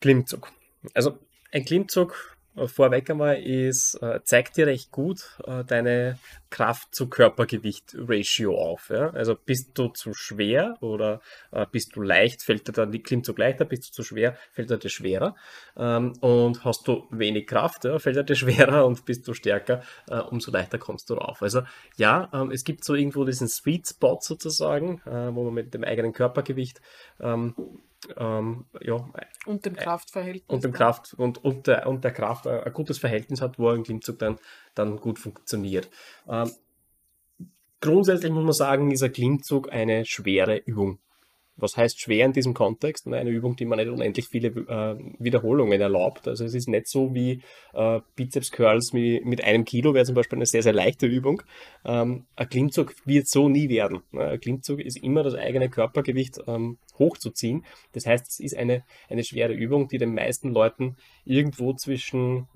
Klimmzug. 0.00 0.50
Also 0.94 1.18
ein 1.52 1.66
Klimmzug 1.66 2.38
vorweg 2.66 3.08
einmal 3.10 3.40
ist, 3.42 3.94
äh, 4.02 4.20
zeigt 4.24 4.56
dir 4.56 4.66
recht 4.66 4.90
gut 4.90 5.38
äh, 5.46 5.64
deine 5.64 6.18
Kraft 6.50 6.94
zu 6.94 7.08
Körpergewicht-Ratio 7.08 8.56
auf. 8.56 8.90
Ja? 8.90 9.10
Also 9.10 9.36
bist 9.36 9.78
du 9.78 9.88
zu 9.88 10.14
schwer 10.14 10.76
oder 10.80 11.20
äh, 11.52 11.64
bist 11.70 11.94
du 11.94 12.02
leicht, 12.02 12.42
fällt 12.42 12.66
dir 12.66 12.72
dann 12.72 12.90
die 12.90 13.02
Klimmzug 13.02 13.38
leichter, 13.38 13.64
bist 13.64 13.88
du 13.88 13.92
zu 13.92 14.02
schwer, 14.02 14.36
fällt 14.52 14.70
dir 14.70 14.88
schwerer. 14.88 15.36
Ähm, 15.76 16.12
und 16.20 16.64
hast 16.64 16.88
du 16.88 17.06
wenig 17.10 17.46
Kraft, 17.46 17.84
ja, 17.84 17.98
fällt 17.98 18.28
dir 18.28 18.34
schwerer 18.36 18.84
und 18.84 19.04
bist 19.04 19.26
du 19.28 19.34
stärker, 19.34 19.82
äh, 20.08 20.18
umso 20.18 20.50
leichter 20.50 20.78
kommst 20.78 21.08
du 21.10 21.14
rauf. 21.14 21.42
Also 21.42 21.62
ja, 21.96 22.28
ähm, 22.32 22.50
es 22.50 22.64
gibt 22.64 22.84
so 22.84 22.94
irgendwo 22.94 23.24
diesen 23.24 23.48
Sweet 23.48 23.86
Spot 23.86 24.18
sozusagen, 24.20 25.00
wo 25.04 25.44
man 25.44 25.54
mit 25.54 25.74
dem 25.74 25.84
eigenen 25.84 26.12
Körpergewicht 26.12 26.80
ähm, 27.20 27.54
ähm, 28.16 28.64
ja, 28.80 28.96
Und 29.46 29.64
dem 29.66 29.76
Kraftverhältnis. 29.76 30.48
und 30.48 30.64
dem. 30.64 30.72
Kraft 30.72 31.14
und, 31.14 31.42
und, 31.44 31.66
der, 31.66 31.86
und 31.86 32.04
der 32.04 32.12
Kraft 32.12 32.46
ein, 32.46 32.60
ein 32.60 32.72
gutes 32.72 32.98
Verhältnis 32.98 33.40
hat, 33.40 33.58
wo 33.58 33.68
ein 33.68 33.82
Klimmzug 33.82 34.18
dann, 34.18 34.38
dann 34.74 34.96
gut 34.96 35.18
funktioniert. 35.18 35.90
Ähm, 36.28 36.50
grundsätzlich 37.80 38.32
muss 38.32 38.44
man 38.44 38.52
sagen, 38.52 38.90
ist 38.90 39.02
ein 39.02 39.12
Klimmzug 39.12 39.72
eine 39.72 40.04
schwere 40.04 40.56
Übung. 40.56 40.98
Was 41.56 41.76
heißt 41.76 42.00
schwer 42.00 42.24
in 42.24 42.32
diesem 42.32 42.54
Kontext? 42.54 43.06
Na, 43.06 43.18
Eine 43.18 43.30
Übung, 43.30 43.56
die 43.56 43.64
man 43.64 43.78
nicht 43.78 43.90
unendlich 43.90 44.28
viele 44.28 44.48
äh, 44.48 44.96
Wiederholungen 45.18 45.80
erlaubt. 45.80 46.26
Also 46.26 46.44
es 46.44 46.54
ist 46.54 46.68
nicht 46.68 46.88
so 46.88 47.14
wie 47.14 47.42
äh, 47.74 48.00
Bizeps 48.16 48.50
Curls 48.50 48.92
mit, 48.92 49.24
mit 49.24 49.44
einem 49.44 49.64
Kilo, 49.64 49.92
wäre 49.94 50.04
zum 50.04 50.14
Beispiel 50.14 50.38
eine 50.38 50.46
sehr, 50.46 50.62
sehr 50.62 50.72
leichte 50.72 51.06
Übung. 51.06 51.42
Ähm, 51.84 52.26
ein 52.36 52.48
Klimmzug 52.48 52.94
wird 53.04 53.28
so 53.28 53.48
nie 53.48 53.68
werden. 53.68 54.02
Ne? 54.12 54.28
Ein 54.28 54.40
Klimmzug 54.40 54.80
ist 54.80 54.96
immer 55.02 55.22
das 55.22 55.34
eigene 55.34 55.68
Körpergewicht 55.68 56.38
ähm, 56.46 56.78
hochzuziehen. 56.98 57.64
Das 57.92 58.06
heißt, 58.06 58.26
es 58.26 58.40
ist 58.40 58.56
eine, 58.56 58.84
eine 59.08 59.24
schwere 59.24 59.52
Übung, 59.52 59.88
die 59.88 59.98
den 59.98 60.14
meisten 60.14 60.52
Leuten 60.52 60.96
irgendwo 61.24 61.74
zwischen 61.74 62.48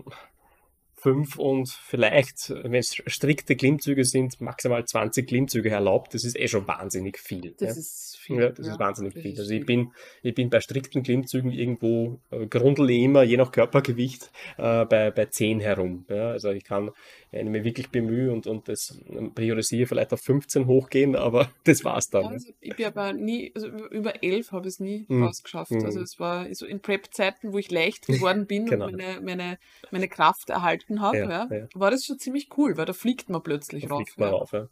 fünf 1.05 1.39
und 1.39 1.69
vielleicht, 1.69 2.49
wenn 2.49 2.75
es 2.75 2.95
strikte 3.07 3.57
Klimmzüge 3.57 4.05
sind, 4.05 4.41
maximal 4.41 4.85
20 4.85 5.29
Klimmzüge 5.29 5.69
erlaubt. 5.71 6.15
Das 6.15 6.25
ist 6.25 6.39
eh 6.39 6.49
schon 6.49 6.67
wahnsinnig 6.67 7.19
viel. 7.19 7.55
Das 7.59 7.77
ja. 7.77 7.81
ist 7.81 8.17
viel. 8.21 8.41
Ja, 8.41 8.49
das 8.49 8.67
ja. 8.67 8.73
ist 8.73 8.79
wahnsinnig 8.81 9.13
das 9.13 9.23
viel. 9.23 9.33
ist 9.35 9.39
Also 9.41 9.53
ich 9.53 9.67
bin, 9.67 9.93
ich 10.23 10.35
bin 10.35 10.49
bei 10.49 10.61
strikten 10.61 11.03
Klimmzügen 11.03 11.51
irgendwo 11.53 12.21
äh, 12.31 12.47
grundle 12.47 12.95
immer, 12.95 13.23
je 13.23 13.37
nach 13.37 13.53
Körpergewicht, 13.53 14.31
äh, 14.57 14.87
bei, 14.87 15.11
bei 15.11 15.27
10 15.27 15.61
herum. 15.61 16.07
Ja, 16.09 16.31
also 16.31 16.51
ich 16.51 16.65
kann, 16.65 16.91
wenn 17.31 17.47
ich 17.49 17.53
mich 17.53 17.65
wirklich 17.65 17.91
bemühe 17.91 18.33
und, 18.33 18.47
und 18.47 18.67
das 18.69 18.99
priorisiere, 19.35 19.87
vielleicht 19.87 20.13
auf 20.15 20.23
15 20.23 20.67
hochgehen, 20.67 21.17
aber 21.17 21.51
das 21.65 21.85
war's 21.85 22.09
dann. 22.09 22.25
Also 22.27 22.51
ich 22.61 22.77
bin 22.77 22.87
aber 22.87 23.13
nie, 23.13 23.53
also 23.55 23.69
über- 23.69 23.91
über 23.91 24.23
elf 24.25 24.53
habe 24.53 24.67
ich 24.69 24.75
es 24.75 24.81
nie 24.81 25.05
Mhm. 25.09 25.25
rausgeschafft. 25.25 25.73
Mhm. 25.73 25.85
Also 25.85 26.01
es 26.01 26.19
war 26.19 26.47
so 26.55 26.65
in 26.67 26.81
Prep-Zeiten, 26.81 27.53
wo 27.53 27.59
ich 27.59 27.71
leicht 27.71 28.07
geworden 28.07 28.47
bin 28.47 28.65
Genau. 28.67 28.87
und 28.87 28.97
meine, 28.97 29.21
meine, 29.21 29.59
meine 29.91 30.09
Kraft 30.09 30.49
erhalten 30.51 30.94
habe, 31.01 31.19
Ja, 31.19 31.49
ja, 31.51 31.67
war 31.75 31.91
das 31.91 32.05
schon 32.05 32.19
ziemlich 32.19 32.49
cool, 32.57 32.77
weil 32.77 32.87
da 32.87 32.93
fliegt 32.93 33.29
man 33.31 33.43
plötzlich 33.43 33.85
Da 33.85 33.91
rauf. 33.91 34.03
fliegt 34.05 34.19
man 34.19 34.29
rauf, 34.31 34.53
ja. 34.53 34.69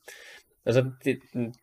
Also 0.64 0.82
die, 1.04 1.20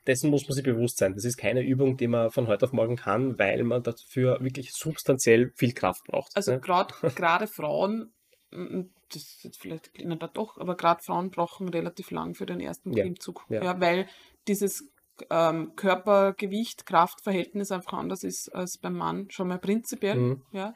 dessen 0.07 0.29
muss 0.29 0.47
man 0.47 0.55
sich 0.55 0.63
bewusst 0.63 0.97
sein. 0.97 1.13
Das 1.13 1.23
ist 1.23 1.37
keine 1.37 1.61
Übung, 1.61 1.95
die 1.95 2.07
man 2.07 2.31
von 2.31 2.47
heute 2.47 2.65
auf 2.65 2.73
morgen 2.73 2.97
kann, 2.97 3.39
weil 3.39 3.63
man 3.63 3.81
dafür 3.81 4.39
wirklich 4.41 4.73
substanziell 4.73 5.51
viel 5.55 5.73
Kraft 5.73 6.03
braucht. 6.05 6.35
Also 6.35 6.51
ne? 6.51 6.59
gerade 7.15 7.47
Frauen, 7.47 8.11
das 8.51 9.21
ist 9.23 9.43
jetzt 9.43 9.61
vielleicht 9.61 9.91
na, 10.03 10.15
da 10.15 10.27
doch, 10.27 10.57
aber 10.57 10.75
gerade 10.75 11.01
Frauen 11.01 11.29
brauchen 11.31 11.69
relativ 11.69 12.11
lang 12.11 12.35
für 12.35 12.45
den 12.45 12.59
ersten 12.59 12.91
Klimmzug. 12.91 13.45
ja. 13.49 13.63
Ja. 13.63 13.79
weil 13.79 14.07
dieses 14.47 14.89
ähm, 15.29 15.73
Körpergewicht, 15.75 16.85
Kraftverhältnis 16.85 17.71
einfach 17.71 17.93
anders 17.93 18.23
ist 18.23 18.49
als 18.49 18.77
beim 18.77 18.95
Mann, 18.95 19.29
schon 19.29 19.47
mal 19.47 19.59
prinzipiell. 19.59 20.15
Mhm. 20.15 20.41
Ja. 20.51 20.75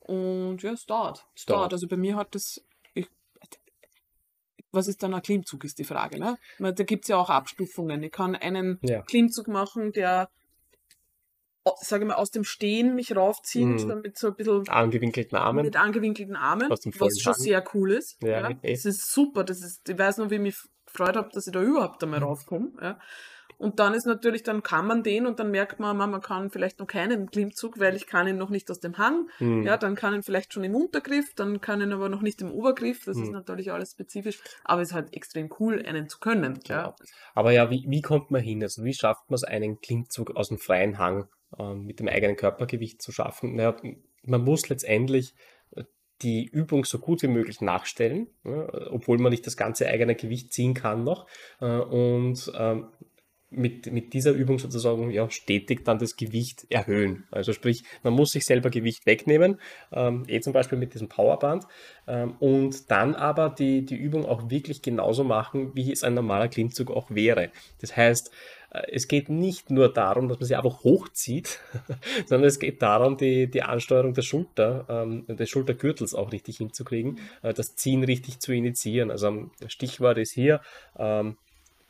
Und 0.00 0.62
ja, 0.62 0.72
es 0.72 0.84
dauert. 0.86 1.26
Es 1.34 1.44
dauert. 1.44 1.72
Also 1.72 1.88
bei 1.88 1.96
mir 1.96 2.16
hat 2.16 2.34
das. 2.34 2.62
Was 4.74 4.88
ist 4.88 5.02
dann 5.02 5.14
ein 5.14 5.22
Klimmzug, 5.22 5.64
ist 5.64 5.78
die 5.78 5.84
Frage. 5.84 6.18
Ne? 6.18 6.36
Da 6.58 6.70
gibt 6.84 7.04
es 7.04 7.08
ja 7.08 7.16
auch 7.16 7.30
Abstufungen. 7.30 8.02
Ich 8.02 8.12
kann 8.12 8.34
einen 8.34 8.78
Ja. 8.82 9.02
Klimmzug 9.02 9.48
machen, 9.48 9.92
der, 9.92 10.28
sage 11.80 12.04
ich 12.04 12.08
mal, 12.08 12.16
aus 12.16 12.30
dem 12.30 12.44
Stehen 12.44 12.94
mich 12.94 13.14
raufzieht, 13.16 13.64
Mhm. 13.66 13.88
damit 13.88 14.18
so 14.18 14.28
ein 14.28 14.34
bisschen 14.36 14.68
Angewinkelten 14.68 15.38
Armen. 15.38 15.64
mit 15.64 15.76
angewinkelten 15.76 16.36
Armen, 16.36 16.70
Aus 16.70 16.80
dem 16.80 16.92
was 16.98 17.18
schon 17.20 17.34
sehr 17.34 17.64
cool 17.74 17.92
ist. 17.92 18.16
Ja, 18.22 18.50
Ja. 18.50 18.52
Das 18.62 18.84
ist 18.84 19.12
super. 19.12 19.44
Das 19.44 19.62
ist, 19.62 19.88
ich 19.88 19.98
weiß 19.98 20.18
noch, 20.18 20.30
wie 20.30 20.34
ich 20.36 20.40
mich 20.40 20.56
gefreut 20.86 21.16
habe, 21.16 21.30
dass 21.32 21.46
ich 21.46 21.52
da 21.52 21.62
überhaupt 21.62 22.02
einmal 22.04 22.20
Mhm. 22.20 22.26
raufkomme. 22.26 22.72
Ja. 22.82 23.00
Und 23.64 23.78
dann 23.80 23.94
ist 23.94 24.04
natürlich, 24.04 24.42
dann 24.42 24.62
kann 24.62 24.86
man 24.86 25.02
den 25.02 25.26
und 25.26 25.38
dann 25.38 25.50
merkt 25.50 25.80
man, 25.80 25.96
man 25.96 26.20
kann 26.20 26.50
vielleicht 26.50 26.80
noch 26.80 26.86
keinen 26.86 27.30
Klimmzug, 27.30 27.80
weil 27.80 27.96
ich 27.96 28.06
kann 28.06 28.28
ihn 28.28 28.36
noch 28.36 28.50
nicht 28.50 28.70
aus 28.70 28.78
dem 28.78 28.98
Hang. 28.98 29.30
Mhm. 29.38 29.62
Ja, 29.62 29.78
dann 29.78 29.94
kann 29.94 30.12
ihn 30.12 30.22
vielleicht 30.22 30.52
schon 30.52 30.64
im 30.64 30.74
Untergriff, 30.74 31.32
dann 31.34 31.62
kann 31.62 31.80
ihn 31.80 31.90
aber 31.94 32.10
noch 32.10 32.20
nicht 32.20 32.42
im 32.42 32.52
Obergriff. 32.52 33.06
Das 33.06 33.16
ist 33.16 33.28
Mhm. 33.28 33.32
natürlich 33.32 33.72
alles 33.72 33.92
spezifisch. 33.92 34.38
Aber 34.64 34.82
es 34.82 34.90
ist 34.90 34.94
halt 34.94 35.14
extrem 35.16 35.48
cool, 35.58 35.82
einen 35.82 36.10
zu 36.10 36.18
können. 36.18 36.58
Ja. 36.66 36.94
Aber 37.34 37.52
ja, 37.52 37.70
wie, 37.70 37.86
wie 37.88 38.02
kommt 38.02 38.30
man 38.30 38.42
hin? 38.42 38.62
Also 38.62 38.84
wie 38.84 38.92
schafft 38.92 39.30
man 39.30 39.36
es, 39.36 39.44
einen 39.44 39.80
Klimmzug 39.80 40.36
aus 40.36 40.48
dem 40.48 40.58
freien 40.58 40.98
Hang 40.98 41.28
ähm, 41.58 41.86
mit 41.86 42.00
dem 42.00 42.08
eigenen 42.08 42.36
Körpergewicht 42.36 43.00
zu 43.00 43.12
schaffen? 43.12 43.54
Naja, 43.54 43.74
man 44.24 44.44
muss 44.44 44.68
letztendlich 44.68 45.34
äh, 45.74 45.84
die 46.20 46.44
Übung 46.44 46.84
so 46.84 46.98
gut 46.98 47.22
wie 47.22 47.28
möglich 47.28 47.62
nachstellen, 47.62 48.28
ja, 48.44 48.68
obwohl 48.90 49.16
man 49.16 49.30
nicht 49.30 49.46
das 49.46 49.56
ganze 49.56 49.86
eigene 49.88 50.14
Gewicht 50.16 50.52
ziehen 50.52 50.74
kann 50.74 51.02
noch. 51.02 51.26
Äh, 51.62 51.78
und 51.78 52.52
ähm, 52.56 52.88
mit, 53.56 53.92
mit 53.92 54.12
dieser 54.12 54.32
Übung 54.32 54.58
sozusagen 54.58 55.10
ja, 55.10 55.30
stetig 55.30 55.84
dann 55.84 55.98
das 55.98 56.16
Gewicht 56.16 56.66
erhöhen. 56.70 57.24
Also 57.30 57.52
sprich, 57.52 57.84
man 58.02 58.12
muss 58.12 58.32
sich 58.32 58.44
selber 58.44 58.70
Gewicht 58.70 59.06
wegnehmen, 59.06 59.60
ähm, 59.92 60.24
eh 60.28 60.40
zum 60.40 60.52
Beispiel 60.52 60.78
mit 60.78 60.94
diesem 60.94 61.08
Powerband, 61.08 61.64
ähm, 62.06 62.34
und 62.40 62.90
dann 62.90 63.14
aber 63.14 63.50
die, 63.50 63.84
die 63.84 63.96
Übung 63.96 64.26
auch 64.26 64.50
wirklich 64.50 64.82
genauso 64.82 65.24
machen, 65.24 65.72
wie 65.74 65.92
es 65.92 66.04
ein 66.04 66.14
normaler 66.14 66.48
Klimmzug 66.48 66.90
auch 66.90 67.10
wäre. 67.10 67.50
Das 67.80 67.96
heißt, 67.96 68.30
äh, 68.74 68.82
es 68.92 69.08
geht 69.08 69.28
nicht 69.28 69.70
nur 69.70 69.92
darum, 69.92 70.28
dass 70.28 70.38
man 70.38 70.46
sie 70.46 70.56
einfach 70.56 70.84
hochzieht, 70.84 71.60
sondern 72.26 72.48
es 72.48 72.58
geht 72.58 72.82
darum, 72.82 73.16
die, 73.16 73.50
die 73.50 73.62
Ansteuerung 73.62 74.12
der 74.14 74.22
Schulter, 74.22 74.84
ähm, 74.88 75.24
des 75.28 75.48
Schultergürtels 75.48 76.14
auch 76.14 76.32
richtig 76.32 76.58
hinzukriegen, 76.58 77.18
äh, 77.42 77.54
das 77.54 77.76
Ziehen 77.76 78.04
richtig 78.04 78.40
zu 78.40 78.52
initiieren. 78.52 79.10
Also 79.10 79.28
ähm, 79.28 79.50
Stichwort 79.68 80.18
ist 80.18 80.32
hier, 80.32 80.60
ähm, 80.98 81.36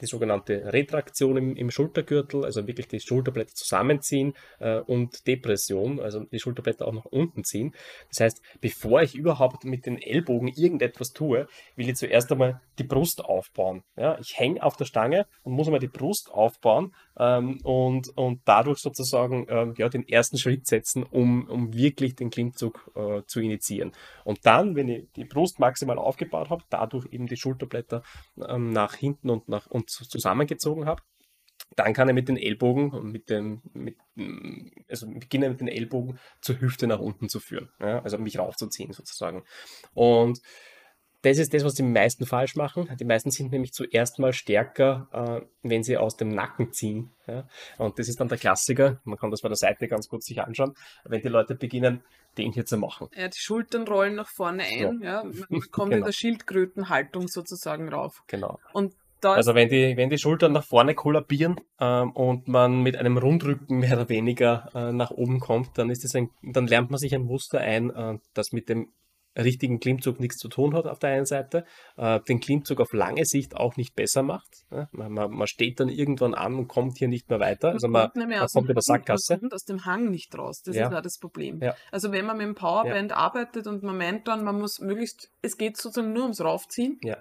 die 0.04 0.10
sogenannte 0.10 0.72
Retraktion 0.72 1.36
im, 1.36 1.56
im 1.56 1.70
Schultergürtel, 1.70 2.44
also 2.44 2.66
wirklich 2.66 2.88
die 2.88 3.00
Schulterblätter 3.00 3.54
zusammenziehen 3.54 4.34
äh, 4.60 4.78
und 4.78 5.26
Depression, 5.26 6.00
also 6.00 6.24
die 6.24 6.38
Schulterblätter 6.38 6.86
auch 6.86 6.92
nach 6.92 7.06
unten 7.06 7.44
ziehen. 7.44 7.74
Das 8.10 8.20
heißt, 8.20 8.42
bevor 8.60 9.02
ich 9.02 9.14
überhaupt 9.14 9.64
mit 9.64 9.86
den 9.86 10.00
Ellbogen 10.00 10.48
irgendetwas 10.48 11.12
tue, 11.12 11.48
will 11.76 11.88
ich 11.88 11.96
zuerst 11.96 12.30
einmal 12.30 12.60
die 12.78 12.84
Brust 12.84 13.24
aufbauen. 13.24 13.82
Ja, 13.96 14.18
ich 14.18 14.38
hänge 14.38 14.62
auf 14.62 14.76
der 14.76 14.84
Stange 14.84 15.26
und 15.42 15.54
muss 15.54 15.66
einmal 15.66 15.80
die 15.80 15.88
Brust 15.88 16.30
aufbauen 16.30 16.94
ähm, 17.18 17.60
und, 17.62 18.16
und 18.16 18.40
dadurch 18.44 18.78
sozusagen 18.78 19.46
ähm, 19.48 19.74
ja, 19.76 19.88
den 19.88 20.06
ersten 20.08 20.38
Schritt 20.38 20.66
setzen, 20.66 21.02
um, 21.02 21.48
um 21.48 21.74
wirklich 21.74 22.16
den 22.16 22.30
Klimmzug 22.30 22.90
äh, 22.94 23.22
zu 23.26 23.40
initiieren. 23.40 23.92
Und 24.24 24.40
dann, 24.44 24.76
wenn 24.76 24.88
ich 24.88 25.06
die 25.16 25.24
Brust 25.24 25.58
maximal 25.58 25.98
aufgebaut 25.98 26.50
habe, 26.50 26.64
dadurch 26.70 27.06
eben 27.12 27.26
die 27.26 27.36
Schulterblätter 27.36 28.02
ähm, 28.48 28.70
nach 28.70 28.94
hinten 28.94 29.30
und, 29.30 29.48
nach, 29.48 29.66
und 29.66 29.90
zusammengezogen 29.90 30.86
habe, 30.86 31.02
dann 31.76 31.92
kann 31.92 32.08
er 32.08 32.14
mit 32.14 32.28
den 32.28 32.36
Ellbogen 32.36 32.90
und 32.90 33.10
mit 33.10 33.30
dem, 33.30 33.62
mit, 33.72 33.96
also 34.88 35.08
beginne 35.08 35.50
mit 35.50 35.60
den 35.60 35.68
Ellbogen 35.68 36.18
zur 36.40 36.60
Hüfte 36.60 36.86
nach 36.86 37.00
unten 37.00 37.28
zu 37.28 37.40
führen, 37.40 37.70
ja, 37.80 38.00
also 38.02 38.18
mich 38.18 38.38
raufzuziehen 38.38 38.92
sozusagen. 38.92 39.44
Und 39.92 40.40
das 41.24 41.38
ist 41.38 41.54
das, 41.54 41.64
was 41.64 41.74
die 41.74 41.82
meisten 41.82 42.26
falsch 42.26 42.54
machen. 42.54 42.88
Die 43.00 43.04
meisten 43.04 43.30
sind 43.30 43.50
nämlich 43.50 43.72
zuerst 43.72 44.18
mal 44.18 44.32
stärker, 44.32 45.08
äh, 45.12 45.46
wenn 45.62 45.82
sie 45.82 45.96
aus 45.96 46.16
dem 46.16 46.28
Nacken 46.28 46.72
ziehen. 46.72 47.10
Ja? 47.26 47.48
Und 47.78 47.98
das 47.98 48.08
ist 48.08 48.20
dann 48.20 48.28
der 48.28 48.38
Klassiker. 48.38 49.00
Man 49.04 49.18
kann 49.18 49.30
das 49.30 49.40
bei 49.42 49.48
der 49.48 49.56
Seite 49.56 49.88
ganz 49.88 50.08
gut 50.08 50.22
sich 50.22 50.40
anschauen, 50.40 50.74
wenn 51.04 51.22
die 51.22 51.28
Leute 51.28 51.54
beginnen, 51.54 52.02
den 52.36 52.52
hier 52.52 52.66
zu 52.66 52.76
machen. 52.76 53.08
Ja, 53.16 53.28
die 53.28 53.38
Schultern 53.38 53.86
rollen 53.88 54.14
nach 54.16 54.28
vorne 54.28 54.64
ein. 54.64 55.00
Ja. 55.02 55.24
Man 55.24 55.44
man 55.48 55.60
kommt 55.70 55.92
in 55.92 55.96
Genau. 55.98 56.06
der 56.06 56.12
Schildkrötenhaltung 56.12 57.28
sozusagen 57.28 57.88
rauf. 57.88 58.22
Genau. 58.26 58.58
Und 58.72 58.94
Also 59.22 59.54
wenn 59.54 59.68
die, 59.70 59.96
wenn 59.96 60.10
die 60.10 60.18
Schultern 60.18 60.52
nach 60.52 60.64
vorne 60.64 60.94
kollabieren 60.94 61.56
ähm, 61.80 62.10
und 62.12 62.46
man 62.48 62.82
mit 62.82 62.96
einem 62.96 63.16
Rundrücken 63.16 63.78
mehr 63.78 63.94
oder 63.94 64.08
weniger 64.10 64.68
äh, 64.74 64.92
nach 64.92 65.10
oben 65.10 65.40
kommt, 65.40 65.78
dann 65.78 65.88
ist 65.88 66.04
das 66.04 66.14
ein, 66.14 66.28
dann 66.42 66.66
lernt 66.66 66.90
man 66.90 66.98
sich 66.98 67.14
ein 67.14 67.22
Muster 67.22 67.60
ein, 67.60 67.88
äh, 67.90 68.18
das 68.34 68.52
mit 68.52 68.68
dem 68.68 68.92
richtigen 69.36 69.80
Klimmzug 69.80 70.20
nichts 70.20 70.36
zu 70.38 70.48
tun 70.48 70.74
hat 70.74 70.86
auf 70.86 70.98
der 70.98 71.10
einen 71.10 71.26
Seite, 71.26 71.64
äh, 71.96 72.20
den 72.20 72.40
Klimmzug 72.40 72.80
auf 72.80 72.92
lange 72.92 73.24
Sicht 73.24 73.56
auch 73.56 73.76
nicht 73.76 73.94
besser 73.94 74.22
macht. 74.22 74.64
Ja? 74.70 74.88
Man, 74.92 75.12
man, 75.12 75.30
man 75.30 75.46
steht 75.46 75.80
dann 75.80 75.88
irgendwann 75.88 76.34
an 76.34 76.54
und 76.54 76.68
kommt 76.68 76.98
hier 76.98 77.08
nicht 77.08 77.28
mehr 77.30 77.40
weiter. 77.40 77.70
Also 77.70 77.88
man, 77.88 78.10
man 78.14 78.30
kommt 78.46 78.68
Hang- 78.68 78.80
Sackgasse. 78.80 79.32
Man 79.34 79.40
kommt 79.40 79.54
aus 79.54 79.64
dem 79.64 79.84
Hang 79.84 80.10
nicht 80.10 80.36
raus. 80.38 80.62
Das 80.62 80.76
Ja. 80.76 80.88
ist 80.88 80.94
auch 80.94 81.02
das 81.02 81.18
Problem. 81.18 81.60
Ja. 81.62 81.74
Also 81.90 82.12
wenn 82.12 82.26
man 82.26 82.36
mit 82.36 82.46
dem 82.46 82.54
Powerband 82.54 83.12
arbeitet 83.12 83.66
und 83.66 83.82
man 83.82 83.96
meint 83.96 84.28
dann, 84.28 84.44
man 84.44 84.58
muss 84.58 84.78
möglichst, 84.80 85.30
es 85.42 85.56
geht 85.56 85.76
sozusagen 85.76 86.12
nur 86.12 86.22
ums 86.24 86.40
Raufziehen, 86.40 86.98
Ja. 87.02 87.16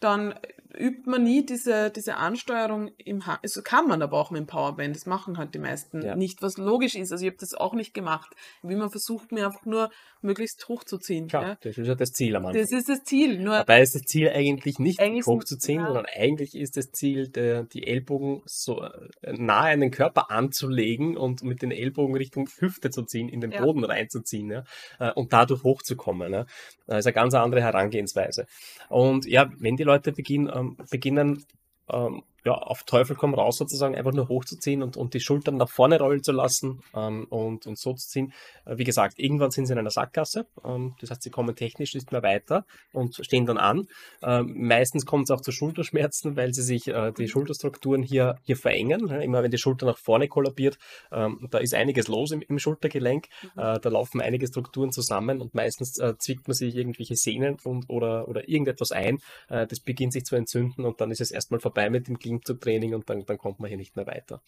Dann 0.00 0.34
übt 0.78 1.10
man 1.10 1.24
nie 1.24 1.44
diese, 1.44 1.90
diese 1.90 2.16
Ansteuerung 2.16 2.92
im 2.98 3.26
Hang. 3.26 3.38
Also 3.42 3.60
kann 3.62 3.88
man 3.88 4.02
aber 4.02 4.18
auch 4.18 4.30
mit 4.30 4.38
dem 4.40 4.46
Powerband. 4.46 4.94
Das 4.94 5.04
machen 5.04 5.36
halt 5.36 5.54
die 5.54 5.58
meisten 5.58 6.00
Ja. 6.02 6.14
nicht, 6.14 6.42
was 6.42 6.58
logisch 6.58 6.94
ist. 6.94 7.10
Also 7.10 7.24
ich 7.24 7.30
habe 7.30 7.40
das 7.40 7.54
auch 7.54 7.74
nicht 7.74 7.92
gemacht. 7.92 8.30
Wie 8.62 8.76
man 8.76 8.88
versucht, 8.88 9.32
mir 9.32 9.46
einfach 9.46 9.64
nur 9.66 9.90
möglichst 10.22 10.68
hochzuziehen. 10.68 11.26
Klar, 11.28 11.42
Ja. 11.42 11.58
das 11.62 11.76
ist 11.78 11.86
ja 11.86 11.94
das 11.94 12.12
Ziel 12.12 12.36
am 12.36 12.46
Anfang. 12.46 12.62
Das 12.62 12.70
ist 12.72 12.88
das 12.88 13.02
Ziel. 13.02 13.40
Nur 13.40 13.54
Dabei 13.56 13.82
ist 13.82 13.94
das 13.94 14.02
Ziel 14.02 14.28
eigentlich 14.30 14.78
nicht 14.78 15.00
Eigentlich 15.00 15.26
hochzuziehen, 15.26 15.80
ja. 15.80 15.86
sondern 15.86 16.06
eigentlich 16.14 16.54
ist 16.54 16.76
das 16.76 16.92
Ziel, 16.92 17.28
der, 17.28 17.64
die 17.64 17.86
Ellbogen 17.86 18.42
so 18.44 18.82
äh, 18.82 19.32
nahe 19.32 19.72
an 19.72 19.80
den 19.80 19.90
Körper 19.90 20.30
anzulegen 20.30 21.16
und 21.16 21.42
mit 21.42 21.62
den 21.62 21.72
Ellbogen 21.72 22.14
Richtung 22.16 22.48
Hüfte 22.58 22.90
zu 22.90 23.02
ziehen, 23.02 23.28
in 23.28 23.40
den. 23.40 23.50
Boden 23.50 23.82
reinzuziehen 23.82 24.48
ja, 24.50 24.64
äh, 25.00 25.10
und 25.12 25.32
dadurch 25.32 25.64
hochzukommen. 25.64 26.32
Ja. 26.32 26.46
Das 26.86 27.00
ist 27.00 27.06
eine 27.06 27.14
ganz 27.14 27.34
andere 27.34 27.62
Herangehensweise. 27.62 28.46
Und 28.88 29.26
ja, 29.26 29.50
wenn 29.58 29.76
die 29.76 29.82
Leute 29.90 30.12
beginnen, 30.12 30.50
ähm, 30.54 30.76
beginnen 30.88 31.44
ähm, 31.90 32.22
ja, 32.44 32.52
auf 32.52 32.84
Teufel 32.84 33.16
komm 33.16 33.34
raus 33.34 33.58
sozusagen 33.58 33.94
einfach 33.94 34.12
nur 34.12 34.28
hochzuziehen 34.28 34.82
und, 34.82 34.96
und 34.96 35.14
die 35.14 35.20
Schultern 35.20 35.56
nach 35.56 35.68
vorne 35.68 35.98
rollen 35.98 36.22
zu 36.22 36.32
lassen 36.32 36.82
ähm, 36.94 37.26
und, 37.28 37.66
und 37.66 37.78
so 37.78 37.94
zu 37.94 38.08
ziehen. 38.08 38.32
Äh, 38.64 38.78
wie 38.78 38.84
gesagt, 38.84 39.18
irgendwann 39.18 39.50
sind 39.50 39.66
sie 39.66 39.72
in 39.72 39.78
einer 39.78 39.90
Sackgasse. 39.90 40.46
Ähm, 40.64 40.94
das 41.00 41.10
heißt, 41.10 41.22
sie 41.22 41.30
kommen 41.30 41.54
technisch 41.54 41.94
nicht 41.94 42.12
mehr 42.12 42.22
weiter 42.22 42.64
und 42.92 43.16
stehen 43.16 43.46
dann 43.46 43.58
an. 43.58 43.86
Ähm, 44.22 44.54
meistens 44.56 45.06
kommt 45.06 45.24
es 45.24 45.30
auch 45.30 45.40
zu 45.40 45.52
Schulterschmerzen, 45.52 46.36
weil 46.36 46.54
sie 46.54 46.62
sich 46.62 46.88
äh, 46.88 47.12
die 47.12 47.28
Schulterstrukturen 47.28 48.02
hier, 48.02 48.36
hier 48.42 48.56
verengen. 48.56 49.08
Ja, 49.08 49.18
immer 49.18 49.42
wenn 49.42 49.50
die 49.50 49.58
Schulter 49.58 49.86
nach 49.86 49.98
vorne 49.98 50.28
kollabiert, 50.28 50.78
ähm, 51.12 51.48
da 51.50 51.58
ist 51.58 51.74
einiges 51.74 52.08
los 52.08 52.30
im, 52.30 52.42
im 52.42 52.58
Schultergelenk. 52.58 53.26
Äh, 53.56 53.78
da 53.80 53.88
laufen 53.88 54.20
einige 54.20 54.46
Strukturen 54.46 54.92
zusammen 54.92 55.40
und 55.40 55.54
meistens 55.54 55.98
äh, 55.98 56.14
zwickt 56.18 56.48
man 56.48 56.54
sich 56.54 56.74
irgendwelche 56.74 57.16
Sehnen 57.16 57.56
und, 57.64 57.88
oder, 57.88 58.28
oder 58.28 58.48
irgendetwas 58.48 58.92
ein. 58.92 59.18
Äh, 59.48 59.66
das 59.66 59.80
beginnt 59.80 60.12
sich 60.12 60.24
zu 60.24 60.36
entzünden 60.36 60.84
und 60.84 61.00
dann 61.00 61.10
ist 61.10 61.20
es 61.20 61.30
erstmal 61.30 61.60
vorbei 61.60 61.90
mit 61.90 62.08
dem 62.08 62.18
Klimmzugtraining 62.30 62.94
und 62.94 63.08
dann, 63.10 63.24
dann 63.26 63.38
kommt 63.38 63.60
man 63.60 63.68
hier 63.68 63.76
nicht 63.76 63.96
mehr 63.96 64.06
weiter. 64.06 64.42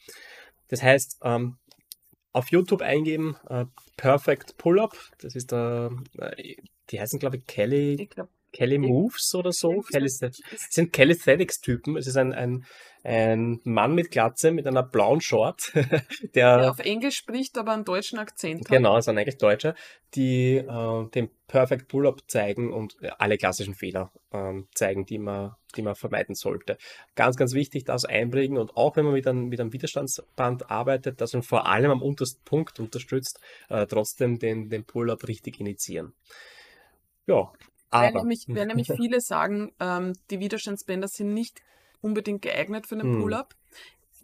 Das 0.68 0.82
heißt, 0.82 1.18
ähm, 1.22 1.56
auf 2.32 2.50
YouTube 2.50 2.82
eingeben, 2.82 3.36
äh, 3.48 3.66
Perfect 3.96 4.56
Pull-Up, 4.56 4.96
das 5.18 5.34
ist 5.34 5.52
der, 5.52 5.90
äh, 6.18 6.56
die 6.90 7.00
heißen 7.00 7.18
glaube 7.18 7.38
ich 7.38 7.46
Kelly, 7.46 7.94
ich 8.00 8.10
glaube, 8.10 8.30
Kelly 8.52 8.78
Moves 8.78 9.34
oder 9.34 9.50
so. 9.50 9.80
Kelly, 9.80 10.08
sind 10.08 10.92
Calisthenics-Typen. 10.92 11.96
Es 11.96 12.06
ist 12.06 12.16
ein, 12.16 12.34
ein, 12.34 12.66
ein 13.04 13.60
Mann 13.64 13.94
mit 13.94 14.10
Glatze, 14.10 14.52
mit 14.52 14.66
einer 14.66 14.82
blauen 14.82 15.20
Short, 15.20 15.72
der, 16.34 16.58
der 16.58 16.70
auf 16.70 16.78
Englisch 16.78 17.16
spricht, 17.16 17.58
aber 17.58 17.72
einen 17.72 17.84
deutschen 17.84 18.18
Akzent 18.18 18.60
hat. 18.60 18.68
genau, 18.68 19.00
sind 19.00 19.18
eigentlich 19.18 19.38
Deutsche, 19.38 19.74
die 20.14 20.56
äh, 20.56 21.08
den 21.10 21.30
Perfect 21.48 21.88
Pull-Up 21.88 22.22
zeigen 22.28 22.72
und 22.72 22.96
äh, 23.02 23.10
alle 23.18 23.38
klassischen 23.38 23.74
Fehler 23.74 24.12
ähm, 24.32 24.68
zeigen, 24.74 25.04
die 25.04 25.18
man, 25.18 25.56
die 25.76 25.82
man 25.82 25.96
vermeiden 25.96 26.34
sollte. 26.34 26.78
Ganz, 27.16 27.36
ganz 27.36 27.54
wichtig, 27.54 27.84
das 27.84 28.04
einbringen 28.04 28.56
und 28.56 28.76
auch 28.76 28.96
wenn 28.96 29.04
man 29.04 29.14
mit 29.14 29.26
einem, 29.26 29.48
mit 29.48 29.60
einem 29.60 29.72
Widerstandsband 29.72 30.70
arbeitet, 30.70 31.20
dass 31.20 31.32
man 31.32 31.42
vor 31.42 31.66
allem 31.66 31.90
am 31.90 32.02
untersten 32.02 32.44
Punkt 32.44 32.78
unterstützt, 32.78 33.40
äh, 33.68 33.86
trotzdem 33.86 34.38
den, 34.38 34.68
den 34.68 34.84
Pull-Up 34.84 35.26
richtig 35.26 35.58
initiieren. 35.58 36.14
Ja, 37.26 37.52
Weil 37.90 38.08
aber. 38.08 38.20
nämlich, 38.20 38.44
weil 38.48 38.66
nämlich 38.66 38.88
viele 38.96 39.20
sagen, 39.20 39.72
ähm, 39.80 40.12
die 40.30 40.38
Widerstandsbänder 40.38 41.08
sind 41.08 41.34
nicht 41.34 41.62
unbedingt 42.02 42.42
geeignet 42.42 42.86
für 42.86 42.96
einen 42.96 43.14
Hm. 43.14 43.20
Pull-up. 43.20 43.54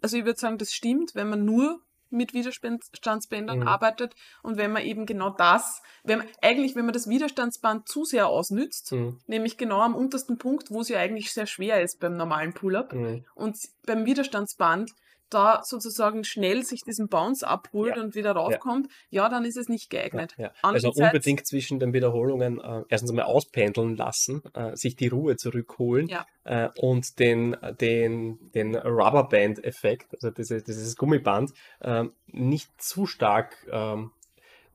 Also 0.01 0.17
ich 0.17 0.25
würde 0.25 0.39
sagen, 0.39 0.57
das 0.57 0.71
stimmt, 0.71 1.15
wenn 1.15 1.29
man 1.29 1.43
nur 1.45 1.81
mit 2.11 2.33
Widerstandsbändern 2.33 3.59
Mhm. 3.59 3.67
arbeitet 3.67 4.15
und 4.41 4.57
wenn 4.57 4.71
man 4.71 4.83
eben 4.83 5.05
genau 5.05 5.29
das, 5.29 5.81
wenn 6.03 6.19
man, 6.19 6.27
eigentlich 6.41 6.75
wenn 6.75 6.85
man 6.85 6.93
das 6.93 7.07
Widerstandsband 7.07 7.87
zu 7.87 8.03
sehr 8.03 8.27
ausnützt, 8.27 8.91
Hm, 8.91 9.19
nämlich 9.27 9.57
genau 9.57 9.81
am 9.81 9.95
untersten 9.95 10.37
Punkt, 10.37 10.71
wo 10.71 10.81
es 10.81 10.89
ja 10.89 10.99
eigentlich 10.99 11.31
sehr 11.31 11.45
schwer 11.45 11.81
ist 11.83 11.99
beim 11.99 12.17
normalen 12.17 12.53
Pull-up 12.53 12.93
hm. 12.93 13.25
und 13.35 13.57
beim 13.85 14.05
Widerstandsband 14.05 14.91
da 15.29 15.61
sozusagen 15.63 16.23
schnell 16.23 16.63
sich 16.63 16.81
diesen 16.81 17.07
Bounce 17.07 17.47
abholt 17.47 17.95
Ja. 17.95 18.01
und 18.03 18.15
wieder 18.15 18.31
raufkommt, 18.31 18.87
ja. 19.09 19.29
dann 19.29 19.45
ist 19.45 19.57
es 19.57 19.69
nicht 19.69 19.89
geeignet. 19.89 20.33
Ja, 20.37 20.51
also 20.61 20.91
unbedingt 20.91 21.45
zwischen 21.45 21.79
den 21.79 21.93
Wiederholungen 21.93 22.59
äh, 22.59 22.83
erstens 22.89 23.11
einmal 23.11 23.25
auspendeln 23.25 23.95
lassen, 23.95 24.41
äh, 24.53 24.75
sich 24.75 24.95
die 24.95 25.07
Ruhe 25.07 25.37
zurückholen 25.37 26.07
Ja. 26.07 26.25
äh, 26.43 26.69
und 26.77 27.19
den, 27.19 27.55
den, 27.79 28.51
den 28.53 28.75
Rubberband-Effekt, 28.75 30.13
also 30.13 30.31
dieses, 30.31 30.63
dieses 30.63 30.95
Gummiband, 30.95 31.51
ähm, 31.81 32.13
nicht 32.27 32.69
zu 32.81 33.05
stark, 33.05 33.55
ähm, 33.71 34.11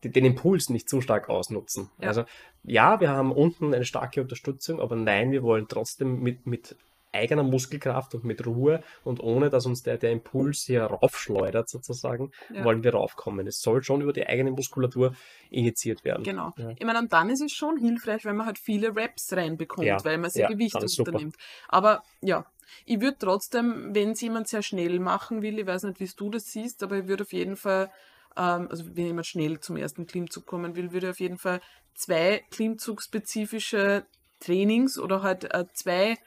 den, 0.02 0.12
den 0.12 0.24
Impuls 0.24 0.70
nicht 0.70 0.88
zu 0.88 1.00
stark 1.00 1.28
ausnutzen. 1.28 1.90
Ja. 2.00 2.08
Also 2.08 2.24
ja, 2.62 3.00
wir 3.00 3.10
haben 3.10 3.32
unten 3.32 3.74
eine 3.74 3.84
starke 3.84 4.22
Unterstützung, 4.22 4.80
aber 4.80 4.96
nein, 4.96 5.32
wir 5.32 5.42
wollen 5.42 5.66
trotzdem 5.68 6.20
mit, 6.20 6.46
mit 6.46 6.76
eigener 7.14 7.42
Muskelkraft 7.42 8.14
und 8.14 8.24
mit 8.24 8.44
Ruhe 8.46 8.82
und 9.04 9.20
ohne, 9.20 9.50
dass 9.50 9.66
uns 9.66 9.82
der, 9.82 9.96
der 9.98 10.12
Impuls 10.12 10.62
hier 10.62 10.84
raufschleudert 10.84 11.68
sozusagen, 11.68 12.30
Ja. 12.52 12.64
wollen 12.64 12.82
wir 12.84 12.92
raufkommen. 12.92 13.46
Es 13.46 13.60
soll 13.60 13.82
schon 13.82 14.00
über 14.00 14.12
die 14.12 14.26
eigene 14.26 14.50
Muskulatur 14.50 15.14
initiiert 15.50 16.04
werden. 16.04 16.24
Genau. 16.24 16.52
Ja. 16.56 16.70
Ich 16.76 16.84
meine, 16.84 16.98
und 16.98 17.12
dann 17.12 17.30
ist 17.30 17.40
es 17.40 17.52
schon 17.52 17.76
hilfreich, 17.78 18.24
wenn 18.24 18.36
man 18.36 18.46
halt 18.46 18.58
viele 18.58 18.94
Raps 18.94 19.32
reinbekommt, 19.32 19.86
Ja, 19.86 20.04
weil 20.04 20.18
man 20.18 20.30
sehr 20.30 20.42
ja, 20.42 20.48
Gewicht 20.48 20.74
unternimmt. 20.74 21.36
Aber 21.68 22.02
ja, 22.20 22.46
ich 22.84 23.00
würde 23.00 23.16
trotzdem, 23.18 23.94
wenn 23.94 24.10
es 24.10 24.20
jemand 24.20 24.48
sehr 24.48 24.62
schnell 24.62 24.98
machen 25.00 25.42
will, 25.42 25.58
ich 25.58 25.66
weiß 25.66 25.84
nicht, 25.84 26.00
wie 26.00 26.10
du 26.16 26.30
das 26.30 26.46
siehst, 26.46 26.82
aber 26.82 26.98
ich 26.98 27.06
würde 27.06 27.24
auf 27.24 27.32
jeden 27.32 27.56
Fall, 27.56 27.90
ähm, 28.36 28.68
also 28.70 28.84
wenn 28.96 29.06
jemand 29.06 29.26
schnell 29.26 29.60
zum 29.60 29.76
ersten 29.76 30.06
Klimmzug 30.06 30.46
kommen 30.46 30.74
will, 30.76 30.92
würde 30.92 31.06
ich 31.06 31.10
auf 31.12 31.20
jeden 31.20 31.38
Fall 31.38 31.60
zwei 31.94 32.42
klimmzugspezifische 32.50 34.06
Trainings 34.40 34.98
oder 34.98 35.22
halt 35.22 35.52
äh, 35.54 35.64
zwei 35.72 36.18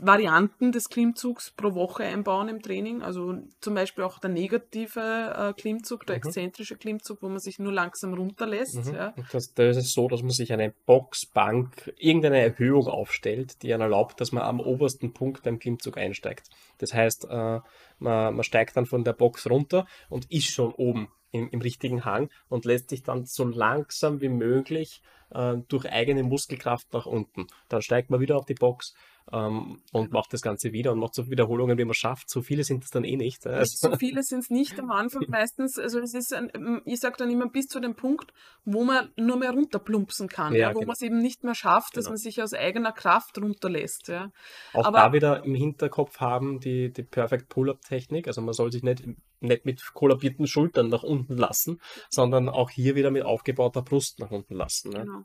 Varianten 0.00 0.72
des 0.72 0.88
Klimmzugs 0.88 1.52
pro 1.52 1.74
Woche 1.74 2.02
einbauen 2.04 2.48
im 2.48 2.62
Training. 2.62 3.02
Also 3.02 3.36
zum 3.60 3.74
Beispiel 3.74 4.02
auch 4.02 4.18
der 4.18 4.30
negative 4.30 5.00
äh, 5.00 5.52
Klimmzug, 5.52 6.04
der 6.06 6.16
Mhm. 6.16 6.22
exzentrische 6.24 6.76
Klimmzug, 6.76 7.22
wo 7.22 7.28
man 7.28 7.38
sich 7.38 7.58
nur 7.58 7.72
langsam 7.72 8.14
runterlässt. 8.14 8.86
Mhm. 8.86 8.94
Ja. 8.94 9.14
Das, 9.30 9.54
da 9.54 9.68
ist 9.68 9.76
es 9.76 9.92
so, 9.92 10.08
dass 10.08 10.22
man 10.22 10.30
sich 10.30 10.52
eine 10.52 10.74
Boxbank, 10.86 11.92
irgendeine 11.96 12.40
Erhöhung 12.40 12.88
aufstellt, 12.88 13.62
die 13.62 13.72
einen 13.72 13.82
erlaubt, 13.82 14.20
dass 14.20 14.32
man 14.32 14.42
am 14.42 14.60
obersten 14.60 15.12
Punkt 15.12 15.42
beim 15.44 15.58
Klimmzug 15.58 15.96
einsteigt. 15.96 16.48
Das 16.78 16.92
heißt, 16.92 17.26
äh, 17.30 17.60
man, 18.02 18.34
man 18.34 18.44
steigt 18.44 18.76
dann 18.76 18.86
von 18.86 19.04
der 19.04 19.12
Box 19.14 19.48
runter 19.48 19.86
und 20.08 20.30
ist 20.30 20.48
schon 20.52 20.72
oben 20.72 21.08
im, 21.30 21.48
im 21.50 21.60
richtigen 21.60 22.04
Hang 22.04 22.28
und 22.48 22.64
lässt 22.64 22.90
sich 22.90 23.02
dann 23.02 23.24
so 23.24 23.44
langsam 23.44 24.20
wie 24.20 24.28
möglich 24.28 25.00
äh, 25.30 25.54
durch 25.68 25.90
eigene 25.90 26.22
Muskelkraft 26.22 26.92
nach 26.92 27.06
unten. 27.06 27.46
Dann 27.68 27.80
steigt 27.82 28.10
man 28.10 28.20
wieder 28.20 28.36
auf 28.36 28.44
die 28.44 28.54
Box 28.54 28.94
ähm, 29.32 29.80
und 29.92 30.10
macht 30.12 30.32
das 30.32 30.42
Ganze 30.42 30.72
wieder 30.72 30.90
und 30.92 30.98
macht 30.98 31.14
so 31.14 31.30
Wiederholungen, 31.30 31.78
wie 31.78 31.84
man 31.84 31.94
schafft. 31.94 32.28
So 32.28 32.42
viele 32.42 32.64
sind 32.64 32.82
es 32.84 32.90
dann 32.90 33.04
eh 33.04 33.16
nicht. 33.16 33.46
Also, 33.46 33.90
So 33.90 33.96
viele 33.96 34.22
sind 34.24 34.40
es 34.40 34.50
nicht 34.50 34.78
am 34.80 34.90
Anfang 34.90 35.24
meistens. 35.28 35.78
Also 35.78 36.00
es 36.00 36.12
ist 36.12 36.34
ein, 36.34 36.82
ich 36.84 36.98
sage 37.00 37.14
dann 37.18 37.30
immer 37.30 37.48
bis 37.48 37.66
zu 37.68 37.78
dem 37.80 37.94
Punkt, 37.94 38.32
wo 38.64 38.82
man 38.84 39.10
nur 39.16 39.36
mehr 39.36 39.52
runterplumpsen 39.52 40.28
kann, 40.28 40.52
Ja, 40.54 40.58
ja, 40.58 40.68
wo 40.74 40.80
genau. 40.80 40.86
man 40.88 40.94
es 40.94 41.02
eben 41.02 41.18
nicht 41.22 41.44
mehr 41.44 41.54
schafft, 41.54 41.96
dass 41.96 42.04
Genau. 42.06 42.12
man 42.14 42.18
sich 42.18 42.42
aus 42.42 42.52
eigener 42.52 42.92
Kraft 42.92 43.38
runterlässt. 43.38 44.08
Ja. 44.08 44.32
Auch 44.74 44.86
Aber- 44.86 44.98
da 44.98 45.12
wieder 45.12 45.44
im 45.44 45.54
Hinterkopf 45.54 46.18
haben 46.18 46.58
die, 46.60 46.92
die 46.92 47.04
Perfect 47.04 47.48
Pull-Up-Technik. 47.92 48.26
Also 48.26 48.40
man 48.40 48.54
soll 48.54 48.72
sich 48.72 48.82
nicht, 48.82 49.04
nicht 49.40 49.64
mit 49.64 49.82
kollabierten 49.94 50.46
Schultern 50.46 50.88
nach 50.88 51.02
unten 51.02 51.36
lassen, 51.36 51.80
sondern 52.10 52.48
auch 52.48 52.70
hier 52.70 52.94
wieder 52.94 53.10
mit 53.10 53.24
aufgebauter 53.24 53.82
Brust 53.82 54.18
nach 54.18 54.30
unten 54.30 54.54
lassen. 54.54 54.90
Ne? 54.90 55.00
Genau. 55.00 55.22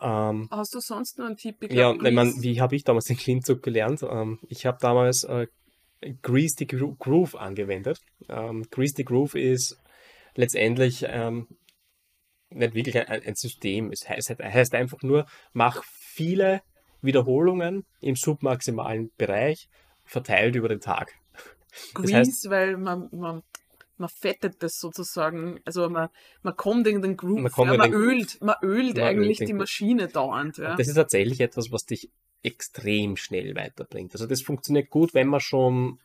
Ähm, 0.00 0.48
Hast 0.50 0.74
du 0.74 0.80
sonst 0.80 1.18
noch 1.18 1.26
einen 1.26 1.36
Tipp? 1.36 1.56
Ich 1.62 1.72
ja, 1.72 1.92
glaub, 1.92 2.02
wenn 2.02 2.14
man, 2.14 2.28
Grease- 2.28 2.42
wie 2.42 2.60
habe 2.60 2.76
ich 2.76 2.84
damals 2.84 3.06
den 3.06 3.16
Klimmzug 3.16 3.62
gelernt? 3.62 4.02
Ähm, 4.02 4.38
ich 4.48 4.66
habe 4.66 4.78
damals 4.80 5.24
äh, 5.24 5.46
Grease 6.22 6.54
the 6.58 6.66
Gro 6.66 6.94
Groove 6.98 7.34
angewendet. 7.34 8.00
Ähm, 8.28 8.64
Grease 8.70 8.94
the 8.96 9.04
Groove 9.04 9.34
ist 9.34 9.76
letztendlich 10.34 11.04
ähm, 11.08 11.48
nicht 12.50 12.74
wirklich 12.74 12.96
ein, 12.96 13.22
ein 13.22 13.34
System. 13.34 13.90
Es 13.90 14.08
heißt, 14.08 14.30
es 14.30 14.38
heißt 14.38 14.74
einfach 14.74 15.02
nur, 15.02 15.26
mach 15.52 15.82
viele 15.84 16.62
Wiederholungen 17.00 17.84
im 18.00 18.14
submaximalen 18.14 19.10
Bereich 19.16 19.68
verteilt 20.04 20.54
über 20.54 20.68
den 20.68 20.80
Tag. 20.80 21.12
Grease, 21.94 22.16
heißt- 22.16 22.50
weil 22.50 22.76
man, 22.76 23.08
man, 23.12 23.42
man 23.96 24.08
fettet 24.08 24.62
das 24.62 24.78
sozusagen, 24.78 25.60
also 25.64 25.88
man, 25.88 26.08
man 26.42 26.56
kommt 26.56 26.86
in 26.86 27.02
den 27.02 27.16
Groove, 27.16 27.40
Man 27.40 27.52
ja, 27.56 27.64
man 27.76 27.90
den- 27.90 28.00
ölt, 28.00 28.40
man 28.40 28.56
ölt 28.62 28.96
Man 28.96 29.04
eigentlich 29.06 29.40
ölt 29.40 29.48
die 29.48 29.52
Groove. 29.52 29.58
Maschine 29.60 30.08
dauernd. 30.08 30.58
Ja. 30.58 30.76
Das 30.76 30.88
ist 30.88 30.94
tatsächlich 30.94 31.40
etwas, 31.40 31.72
was 31.72 31.84
dich 31.84 32.10
extrem 32.42 33.16
schnell 33.16 33.56
weiterbringt. 33.56 34.12
Also 34.12 34.26
das 34.26 34.42
funktioniert 34.42 34.90
gut, 34.90 35.14
wenn 35.14 35.26
man 35.28 35.40
schon. 35.40 35.98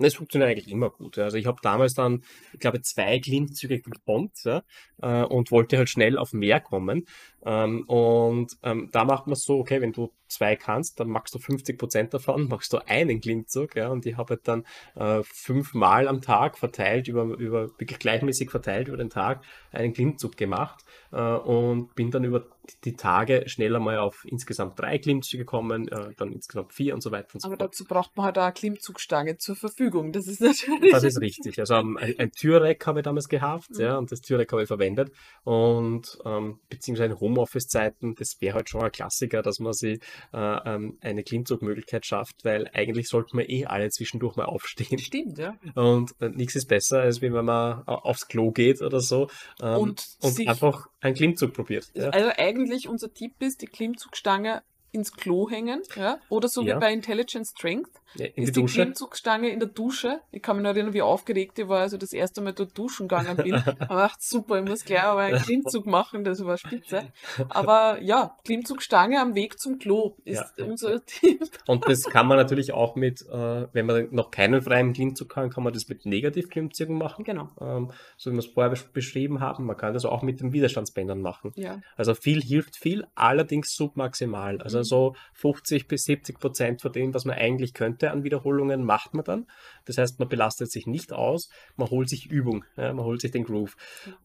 Das 0.00 0.14
funktioniert 0.14 0.50
eigentlich 0.50 0.70
immer 0.70 0.90
gut. 0.90 1.18
Also 1.18 1.36
ich 1.36 1.46
habe 1.46 1.58
damals 1.62 1.94
dann, 1.94 2.22
ich 2.52 2.60
glaube, 2.60 2.80
zwei 2.82 3.18
Klimmzüge 3.18 3.80
gekonnt 3.80 4.32
ja, 4.44 4.62
äh, 5.02 5.24
und 5.24 5.50
wollte 5.50 5.76
halt 5.76 5.88
schnell 5.88 6.18
auf 6.18 6.32
mehr 6.32 6.60
kommen. 6.60 7.06
Ähm, 7.44 7.84
und 7.86 8.56
ähm, 8.62 8.88
da 8.92 9.04
macht 9.04 9.26
man 9.26 9.32
es 9.34 9.44
so, 9.44 9.58
okay, 9.58 9.80
wenn 9.80 9.92
du 9.92 10.12
zwei 10.28 10.56
kannst, 10.56 11.00
dann 11.00 11.08
machst 11.08 11.34
du 11.34 11.38
50 11.38 11.78
Prozent 11.78 12.14
davon, 12.14 12.48
machst 12.50 12.72
du 12.72 12.78
einen 12.86 13.20
Klimmzug, 13.20 13.76
ja, 13.76 13.88
und 13.88 14.06
ich 14.06 14.16
habe 14.16 14.34
halt 14.34 14.48
dann 14.48 14.64
äh, 14.94 15.22
fünfmal 15.24 16.08
am 16.08 16.20
Tag 16.20 16.58
verteilt, 16.58 17.08
über, 17.08 17.24
über, 17.24 17.68
wirklich 17.78 17.98
gleichmäßig 17.98 18.50
verteilt 18.50 18.88
über 18.88 18.96
den 18.96 19.10
Tag 19.10 19.42
einen 19.72 19.92
Klimmzug 19.92 20.36
gemacht 20.36 20.84
äh, 21.12 21.20
und 21.20 21.94
bin 21.94 22.10
dann 22.10 22.24
über 22.24 22.46
die 22.84 22.94
Tage 22.94 23.44
schneller 23.46 23.80
mal 23.80 23.98
auf 23.98 24.24
insgesamt 24.26 24.78
drei 24.78 24.98
Klimmzüge 24.98 25.44
gekommen, 25.44 25.88
äh, 25.88 26.10
dann 26.16 26.32
insgesamt 26.32 26.72
vier 26.72 26.94
und 26.94 27.02
so 27.02 27.10
weiter 27.10 27.34
und 27.34 27.40
so 27.40 27.48
Aber 27.48 27.56
fort. 27.56 27.70
dazu 27.72 27.84
braucht 27.84 28.16
man 28.16 28.26
halt 28.26 28.38
auch 28.38 28.42
eine 28.44 28.52
Klimmzugstange 28.52 29.36
zur 29.38 29.56
Verfügung. 29.56 30.12
Das 30.12 30.26
ist 30.26 30.40
natürlich. 30.40 30.92
Das 30.92 31.04
ist 31.04 31.20
richtig. 31.20 31.58
Also 31.58 31.74
ähm, 31.74 31.96
ein, 32.00 32.14
ein 32.18 32.30
Türreck 32.32 32.86
habe 32.86 33.00
ich 33.00 33.04
damals 33.04 33.28
gehabt, 33.28 33.70
Mhm. 33.70 33.80
ja, 33.80 33.96
und 33.98 34.10
das 34.12 34.20
Türreck 34.20 34.50
habe 34.52 34.62
ich 34.62 34.68
verwendet. 34.68 35.10
Und 35.44 36.18
ähm, 36.24 36.58
beziehungsweise 36.68 37.12
in 37.12 37.20
Homeoffice-Zeiten, 37.20 38.14
das 38.14 38.36
wäre 38.40 38.54
halt 38.56 38.68
schon 38.68 38.82
ein 38.82 38.92
Klassiker, 38.92 39.42
dass 39.42 39.58
man 39.58 39.72
sich 39.72 40.00
äh, 40.32 40.38
ähm, 40.74 40.98
eine 41.00 41.22
Klimmzugmöglichkeit 41.22 42.06
schafft, 42.06 42.44
weil 42.44 42.68
eigentlich 42.72 43.08
sollten 43.08 43.38
wir 43.38 43.48
eh 43.48 43.66
alle 43.66 43.88
zwischendurch 43.90 44.36
mal 44.36 44.44
aufstehen. 44.44 44.98
Stimmt, 44.98 45.38
ja. 45.38 45.54
Und 45.74 46.12
äh, 46.20 46.28
nichts 46.28 46.54
ist 46.56 46.66
besser, 46.68 47.00
als 47.00 47.20
wenn 47.20 47.32
man 47.32 47.82
au- 47.86 47.94
aufs 48.02 48.28
Klo 48.28 48.50
geht 48.50 48.80
oder 48.82 49.00
so 49.00 49.28
ähm, 49.62 49.76
Und 49.76 50.06
und 50.20 50.48
einfach 50.48 50.86
einen 51.00 51.14
Klimmzug 51.14 51.54
probiert. 51.54 51.90
Ja. 51.94 52.10
Also 52.10 52.30
eigentlich 52.36 52.88
unser 52.88 53.12
Tipp 53.12 53.34
ist, 53.40 53.62
die 53.62 53.66
Klimmzugstange 53.66 54.62
ins 54.92 55.12
Klo 55.12 55.48
hängen, 55.48 55.82
ja, 55.96 56.18
oder 56.28 56.48
so 56.48 56.62
Ja. 56.62 56.76
wie 56.76 56.80
bei 56.80 56.92
Intelligent 56.92 57.46
Strength, 57.46 57.90
Ja, 58.16 58.26
In 58.26 58.32
die 58.34 58.42
ist 58.42 58.56
die 58.56 58.60
Dusche. 58.62 58.82
Klimmzugstange 58.82 59.50
in 59.50 59.60
der 59.60 59.68
Dusche. 59.68 60.18
Ich 60.32 60.42
kann 60.42 60.56
mich 60.56 60.64
noch 60.64 60.70
erinnern, 60.70 60.92
wie 60.92 61.00
aufgeregt 61.02 61.56
ich 61.60 61.68
war, 61.68 61.82
als 61.82 61.92
ich 61.92 62.00
das 62.00 62.12
erste 62.12 62.40
Mal 62.40 62.52
dort 62.52 62.76
duschen 62.76 63.06
gegangen 63.06 63.36
bin. 63.36 63.54
Ich 63.80 63.86
dachte, 63.86 64.16
super, 64.18 64.58
ich 64.58 64.68
muss 64.68 64.84
gleich 64.84 65.04
aber 65.04 65.20
einen 65.20 65.40
Klimmzug 65.40 65.86
machen, 65.86 66.24
das 66.24 66.44
war 66.44 66.58
spitze. 66.58 67.04
Aber 67.48 68.02
ja, 68.02 68.36
Klimmzugstange 68.44 69.20
am 69.20 69.36
Weg 69.36 69.60
zum 69.60 69.78
Klo 69.78 70.16
ist 70.24 70.42
Ja. 70.56 70.64
unser 70.64 71.04
Tipp. 71.06 71.40
Und 71.68 71.88
das 71.88 72.02
kann 72.02 72.26
man 72.26 72.36
natürlich 72.36 72.72
auch 72.72 72.96
mit, 72.96 73.22
äh, 73.30 73.68
wenn 73.72 73.86
man 73.86 74.08
noch 74.10 74.32
keinen 74.32 74.60
freien 74.60 74.92
Klimmzug 74.92 75.28
kann, 75.28 75.50
kann 75.50 75.62
man 75.62 75.72
das 75.72 75.86
mit 75.88 76.04
Negativklimmzügen 76.04 76.98
machen. 76.98 77.24
Genau, 77.24 77.48
Ähm, 77.60 77.92
so 78.16 78.30
wie 78.30 78.34
wir 78.34 78.40
es 78.40 78.46
vorher 78.46 78.72
besch- 78.74 78.90
beschrieben 78.92 79.38
haben. 79.38 79.66
Man 79.66 79.76
kann 79.76 79.94
das 79.94 80.04
auch 80.04 80.22
mit 80.22 80.40
den 80.40 80.52
Widerstandsbändern 80.52 81.20
machen. 81.22 81.52
ja. 81.54 81.80
Also 81.96 82.14
viel 82.14 82.42
hilft 82.42 82.76
viel, 82.76 83.06
allerdings 83.14 83.72
submaximal. 83.76 84.60
Also 84.62 84.79
So 84.84 85.14
50 85.34 85.88
bis 85.88 86.04
70 86.04 86.38
Prozent 86.38 86.82
von 86.82 86.92
dem, 86.92 87.14
was 87.14 87.24
man 87.24 87.36
eigentlich 87.36 87.74
könnte 87.74 88.10
an 88.10 88.24
Wiederholungen, 88.24 88.84
macht 88.84 89.14
man 89.14 89.24
dann. 89.24 89.46
Das 89.84 89.98
heißt, 89.98 90.18
man 90.18 90.28
belastet 90.28 90.70
sich 90.70 90.86
nicht 90.86 91.12
aus, 91.12 91.50
man 91.76 91.90
holt 91.90 92.08
sich 92.08 92.30
Übung, 92.30 92.64
ja, 92.76 92.92
man 92.92 93.04
holt 93.04 93.20
sich 93.20 93.30
den 93.30 93.44
Groove. 93.44 93.76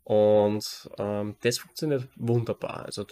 Und 0.03 0.89
ähm, 0.97 1.35
das 1.41 1.57
funktioniert 1.57 2.07
wunderbar. 2.15 2.85
Also 2.85 3.05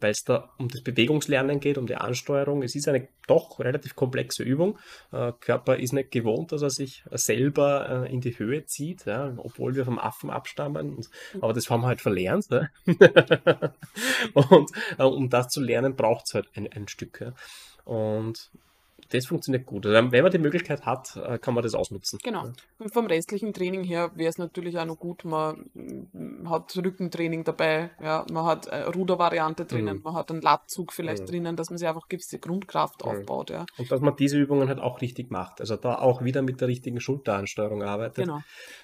weil 0.00 0.10
es 0.10 0.24
da 0.24 0.50
um 0.58 0.68
das 0.68 0.82
Bewegungslernen 0.82 1.60
geht, 1.60 1.78
um 1.78 1.86
die 1.86 1.96
Ansteuerung. 1.96 2.62
Es 2.62 2.74
ist 2.74 2.88
eine 2.88 3.08
doch 3.26 3.60
relativ 3.60 3.94
komplexe 3.94 4.42
Übung. 4.42 4.78
Äh, 5.12 5.32
Körper 5.40 5.76
ist 5.76 5.92
nicht 5.92 6.10
gewohnt, 6.10 6.52
dass 6.52 6.62
er 6.62 6.70
sich 6.70 7.04
selber 7.12 8.04
äh, 8.06 8.12
in 8.12 8.20
die 8.20 8.38
Höhe 8.38 8.66
zieht, 8.66 9.06
ja, 9.06 9.34
obwohl 9.36 9.74
wir 9.76 9.84
vom 9.84 9.98
Affen 9.98 10.30
abstammen. 10.30 10.96
Und, 10.96 11.10
aber 11.40 11.52
das 11.52 11.70
haben 11.70 11.82
wir 11.82 11.86
halt 11.88 12.00
verlernt. 12.00 12.50
Ne? 12.50 12.70
Und 14.34 14.70
äh, 14.98 15.02
um 15.02 15.30
das 15.30 15.48
zu 15.48 15.60
lernen, 15.60 15.94
braucht 15.94 16.26
es 16.26 16.34
halt 16.34 16.48
ein, 16.54 16.70
ein 16.72 16.79
Stück. 16.88 17.20
Ja. 17.20 17.32
Und 17.84 18.50
das 19.10 19.26
funktioniert 19.26 19.66
gut. 19.66 19.86
Also, 19.86 20.10
wenn 20.12 20.22
man 20.22 20.32
die 20.32 20.38
Möglichkeit 20.38 20.86
hat, 20.86 21.16
äh, 21.16 21.38
kann 21.38 21.54
man 21.54 21.62
das 21.62 21.74
ausnutzen. 21.74 22.18
Genau. 22.22 22.46
Und 22.78 22.92
vom 22.92 23.06
restlichen 23.06 23.52
Training 23.52 23.84
her 23.84 24.10
wäre 24.14 24.30
es 24.30 24.38
natürlich 24.38 24.78
auch 24.78 24.84
noch 24.86 24.98
gut, 24.98 25.24
man 25.24 25.70
mm, 25.74 26.48
hat 26.48 26.76
Rückentraining 26.76 27.44
dabei, 27.44 27.90
ja, 28.02 28.24
man 28.32 28.44
hat 28.44 28.68
eine 28.70 28.86
Rudervariante 28.88 29.64
drinnen, 29.64 29.96
Mhm. 29.98 30.02
man 30.02 30.14
hat 30.14 30.30
einen 30.30 30.40
Lattzug 30.40 30.92
vielleicht 30.92 31.22
Mhm. 31.24 31.26
drinnen, 31.26 31.56
dass 31.56 31.70
man 31.70 31.78
sich 31.78 31.86
einfach 31.88 32.08
gewisse 32.08 32.38
Grundkraft 32.38 33.04
Mhm. 33.04 33.10
aufbaut, 33.10 33.50
ja. 33.50 33.66
Und 33.78 33.90
dass 33.90 34.00
man 34.00 34.16
diese 34.16 34.38
Übungen 34.38 34.68
halt 34.68 34.80
auch 34.80 35.00
richtig 35.00 35.30
macht. 35.30 35.60
Also 35.60 35.76
da 35.76 35.96
auch 35.98 36.22
wieder 36.24 36.42
mit 36.42 36.60
der 36.60 36.68
richtigen 36.68 37.00
Schulteransteuerung 37.00 37.82
arbeitet, 37.82 38.24
Genau. 38.26 38.40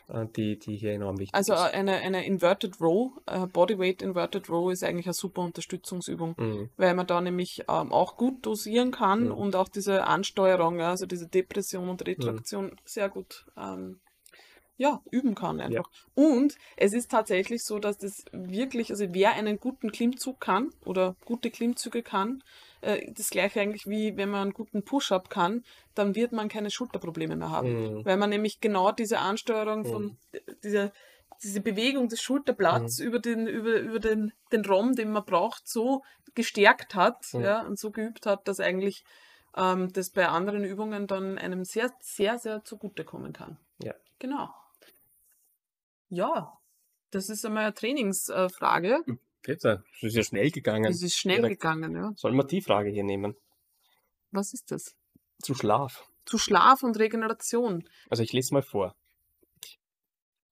äh, 0.09 0.27
die, 0.37 0.59
die 0.59 0.77
hier 0.77 0.93
enorm 0.93 1.19
wichtig 1.19 1.35
Also 1.35 1.55
ist. 1.55 1.61
äh, 1.61 1.77
eine, 1.77 1.93
eine 1.97 2.27
Inverted 2.27 2.81
Row, 2.81 3.13
äh, 3.27 3.47
Bodyweight 3.47 4.03
Inverted 4.03 4.49
Row 4.51 4.71
ist 4.73 4.83
eigentlich 4.85 5.07
eine 5.07 5.15
super 5.15 5.43
Unterstützungsübung, 5.43 6.35
Mhm. 6.37 6.71
weil 6.77 6.95
man 6.95 7.07
da 7.07 7.21
nämlich 7.21 7.63
ähm, 7.69 7.93
auch 7.93 8.17
gut 8.17 8.45
dosieren 8.45 8.91
kann 8.91 9.27
Mhm. 9.27 9.33
und 9.33 9.57
auch 9.57 9.69
diese 9.69 10.05
Ansteuerung, 10.17 10.79
ja, 10.79 10.91
also 10.91 11.07
diese 11.07 11.27
Depression 11.29 11.89
und 11.89 12.07
Retraktion 12.07 12.71
sehr 12.85 13.09
gut 13.09 13.47
ähm, 13.57 14.01
ja, 14.79 15.01
üben 15.11 15.35
kann 15.35 15.59
einfach. 15.61 15.89
Und 16.15 16.57
es 16.77 16.93
ist 16.93 17.11
tatsächlich 17.11 17.65
so, 17.65 17.79
dass 17.79 17.97
das 17.97 18.25
wirklich, 18.33 18.91
also 18.91 19.07
wer 19.11 19.33
einen 19.33 19.59
guten 19.59 19.91
Klimmzug 19.91 20.39
kann 20.39 20.71
oder 20.85 21.17
gute 21.25 21.51
Klimmzüge 21.51 22.03
kann, 22.03 22.43
äh, 22.83 23.11
das 23.13 23.31
gleiche 23.31 23.61
eigentlich 23.61 23.87
wie 23.87 24.17
wenn 24.19 24.29
man 24.29 24.43
einen 24.43 24.53
guten 24.53 24.83
Push-Up 24.83 25.31
kann, 25.31 25.65
dann 25.95 26.15
wird 26.15 26.33
man 26.33 26.49
keine 26.49 26.71
Schulterprobleme 26.71 27.37
mehr 27.37 27.51
haben. 27.51 27.71
Mhm. 27.99 28.05
Weil 28.05 28.19
man 28.19 28.29
nämlich 28.31 28.61
genau 28.61 28.93
diese 28.93 29.19
Ansteuerung 29.19 29.81
Mhm. 29.81 29.87
von 29.87 30.17
dieser 30.63 30.93
diese 31.43 31.61
Bewegung 31.61 32.09
des 32.09 32.21
Schulterblatts 32.23 32.99
über 32.99 33.19
den 33.19 33.47
über, 33.47 33.79
über 33.79 33.99
den 33.99 34.33
den 34.53 34.65
ROM, 34.65 34.95
den 34.95 35.11
man 35.11 35.25
braucht, 35.25 35.67
so 35.69 36.03
gestärkt 36.35 36.95
hat, 36.95 37.33
Mhm. 37.33 37.41
ja, 37.41 37.63
und 37.63 37.79
so 37.79 37.91
geübt 37.91 38.27
hat, 38.27 38.47
dass 38.47 38.61
eigentlich 38.61 39.05
ähm, 39.57 39.93
das 39.93 40.11
bei 40.11 40.29
anderen 40.29 40.65
Übungen 40.65 41.07
dann 41.07 41.39
einem 41.39 41.65
sehr, 41.65 41.93
sehr, 42.01 42.39
sehr 42.39 42.65
zugutekommen 42.65 43.33
kann. 43.33 43.59
Ja. 43.83 43.95
Genau. 44.19 44.49
Ja, 46.09 46.59
das 47.11 47.29
ist 47.29 47.45
einmal 47.45 47.65
eine 47.65 47.75
Trainingsfrage. 47.75 49.01
Bitte, 49.43 49.85
es 49.97 50.03
ist 50.03 50.17
ja 50.17 50.23
schnell 50.23 50.51
gegangen. 50.51 50.91
Es 50.91 51.03
ist 51.03 51.17
schnell 51.17 51.37
Direkt. 51.37 51.61
gegangen, 51.61 51.95
ja. 51.95 52.13
Sollen 52.17 52.37
wir 52.37 52.45
die 52.45 52.61
Frage 52.63 52.91
hier 52.91 53.05
nehmen? 53.05 53.37
Was 54.31 54.53
ist 54.53 54.71
das? 54.71 54.97
Zu 55.41 55.55
Schlaf. 55.55 56.09
Zu 56.25 56.39
Schlaf 56.39 56.83
und 56.83 56.99
Regeneration. 56.99 57.89
Also 58.11 58.23
ich 58.23 58.33
lese 58.33 58.55
mal 58.55 58.63
vor. 58.63 58.97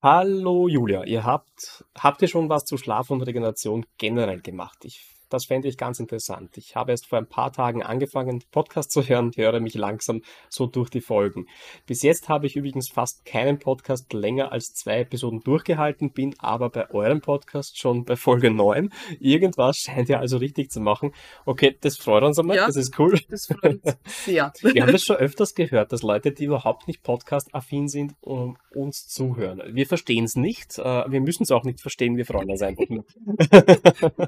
Hallo 0.03 0.69
Julia, 0.69 1.05
ihr 1.05 1.25
habt, 1.25 1.85
habt 1.99 2.21
ihr 2.21 2.29
schon 2.29 2.51
was 2.51 2.67
zu 2.67 2.77
Schlaf 2.77 3.11
und 3.11 3.23
Regeneration 3.23 3.87
generell 3.97 4.43
gemacht? 4.43 4.85
Ich, 4.85 5.14
das 5.31 5.47
fände 5.47 5.69
ich 5.69 5.77
ganz 5.77 6.01
interessant. 6.01 6.57
Ich 6.57 6.77
habe 6.77 6.91
erst 6.93 7.07
vor 7.07 7.19
ein 7.19 7.27
paar 7.27 7.53
Tagen 7.53 7.83
angefangen, 7.83 8.43
Podcast 8.51 8.91
zu 8.93 9.03
hören, 9.03 9.33
höre 9.37 9.61
mich 9.61 9.75
langsam 9.75 10.23
so 10.49 10.67
durch 10.67 10.91
die 10.91 11.01
Folgen. 11.01 11.47
Bis 11.87 12.03
jetzt 12.03 12.29
habe 12.29 12.47
ich 12.47 12.57
übrigens 12.57 12.89
fast 12.89 13.25
keinen 13.25 13.59
Podcast 13.59 14.13
länger 14.13 14.53
als 14.53 14.75
zwei 14.75 15.01
Episoden 15.01 15.41
durchgehalten, 15.41 16.13
bin 16.13 16.35
aber 16.39 16.71
bei 16.71 16.91
eurem 16.91 17.21
Podcast 17.21 17.79
schon 17.79 18.05
bei 18.05 18.17
Folge 18.17 18.51
9. 18.51 18.91
Irgendwas 19.21 19.77
scheint 19.79 20.09
ja 20.09 20.19
also 20.21 20.37
richtig 20.39 20.71
zu 20.71 20.81
machen. 20.81 21.13
Okay, 21.47 21.77
das 21.81 21.97
freut 21.97 22.23
uns 22.23 22.39
einmal, 22.39 22.57
Ja. 22.57 22.67
das 22.67 22.77
ist 22.77 22.99
cool. 22.99 23.19
Das 23.29 23.47
freut 23.47 23.81
sehr. 24.07 24.53
Wir 24.63 24.83
haben 24.83 24.93
das 24.93 25.03
schon 25.03 25.17
öfters 25.17 25.55
gehört, 25.55 25.93
dass 25.93 26.03
Leute, 26.03 26.33
die 26.33 26.45
überhaupt 26.45 26.87
nicht 26.89 27.03
podcast-affin 27.03 27.89
sind, 27.89 28.15
um 28.21 28.57
uns 28.75 29.07
zuhören. 29.09 29.63
Wir 29.75 29.87
verstehen 29.87 30.25
es 30.25 30.37
nicht, 30.37 30.79
äh, 30.79 30.83
wir 31.11 31.21
müssen 31.21 31.45
es 31.45 31.51
auch 31.51 31.65
nicht 31.65 31.81
verstehen, 31.81 32.17
wir 32.17 32.27
freuen 32.27 32.51
uns 32.51 32.63
einfach 32.63 32.89
nur. 32.89 33.05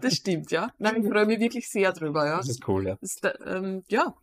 Das 0.01 0.15
stimmt, 0.15 0.51
ja. 0.51 0.71
Nein, 0.93 1.05
ich 1.05 1.11
freue 1.11 1.27
mich 1.27 1.41
wirklich 1.41 1.69
sehr 1.69 1.93
drüber, 1.93 2.27
ja. 2.27 2.37
Das 2.39 2.49
ist 2.49 2.67
cool, 2.69 2.87
ja. 2.87 2.97
Ist, 3.01 3.29
ähm, 3.45 3.83
ja, 3.89 4.15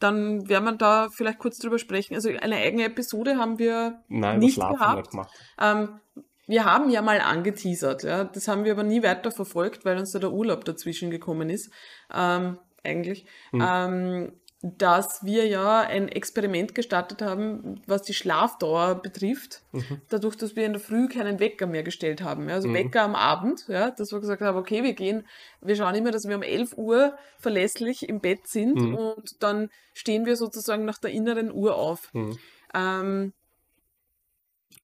dann 0.00 0.48
werden 0.48 0.64
wir 0.64 0.72
da 0.72 1.08
vielleicht 1.10 1.38
kurz 1.38 1.58
drüber 1.58 1.78
sprechen. 1.78 2.14
Also 2.14 2.28
eine 2.28 2.56
eigene 2.56 2.84
Episode 2.84 3.36
haben 3.38 3.58
wir 3.58 4.02
Nein, 4.08 4.38
nicht 4.38 4.56
gehabt. 4.56 4.96
nicht 4.98 5.10
gemacht. 5.10 5.30
Ähm, 5.60 6.00
wir 6.46 6.64
haben 6.64 6.90
ja 6.90 7.00
mal 7.00 7.20
angeteasert, 7.20 8.02
ja. 8.02 8.24
Das 8.24 8.48
haben 8.48 8.64
wir 8.64 8.72
aber 8.72 8.82
nie 8.82 9.02
weiter 9.02 9.30
verfolgt, 9.30 9.84
weil 9.84 9.96
uns 9.96 10.12
da 10.12 10.18
der 10.18 10.32
Urlaub 10.32 10.64
dazwischen 10.64 11.10
gekommen 11.10 11.48
ist. 11.48 11.70
Ähm, 12.12 12.58
eigentlich. 12.82 13.26
Hm. 13.50 14.32
Dass 14.66 15.22
wir 15.26 15.46
ja 15.46 15.80
ein 15.80 16.08
Experiment 16.08 16.74
gestartet 16.74 17.20
haben, 17.20 17.82
was 17.86 18.00
die 18.00 18.14
Schlafdauer 18.14 18.94
betrifft, 18.94 19.60
Mhm. 19.72 20.00
dadurch, 20.08 20.36
dass 20.36 20.56
wir 20.56 20.64
in 20.64 20.72
der 20.72 20.80
Früh 20.80 21.06
keinen 21.06 21.38
Wecker 21.38 21.66
mehr 21.66 21.82
gestellt 21.82 22.22
haben. 22.22 22.48
Ja, 22.48 22.54
also 22.54 22.68
Mhm. 22.68 22.74
Wecker 22.74 23.02
am 23.02 23.14
Abend, 23.14 23.66
ja, 23.68 23.90
dass 23.90 24.10
wir 24.10 24.20
gesagt 24.20 24.40
haben, 24.40 24.56
okay, 24.56 24.82
wir 24.82 24.94
gehen, 24.94 25.26
wir 25.60 25.76
schauen 25.76 25.94
immer, 25.96 26.12
dass 26.12 26.26
wir 26.26 26.34
um 26.36 26.42
11 26.42 26.78
Uhr 26.78 27.14
verlässlich 27.38 28.08
im 28.08 28.20
Bett 28.20 28.46
sind 28.46 28.76
Mhm. 28.76 28.94
und 28.94 29.42
dann 29.42 29.68
stehen 29.92 30.24
wir 30.24 30.36
sozusagen 30.36 30.86
nach 30.86 30.96
der 30.98 31.10
inneren 31.10 31.52
Uhr 31.52 31.76
auf. 31.76 32.10
Hm. 32.14 32.38
Ähm, 32.74 33.32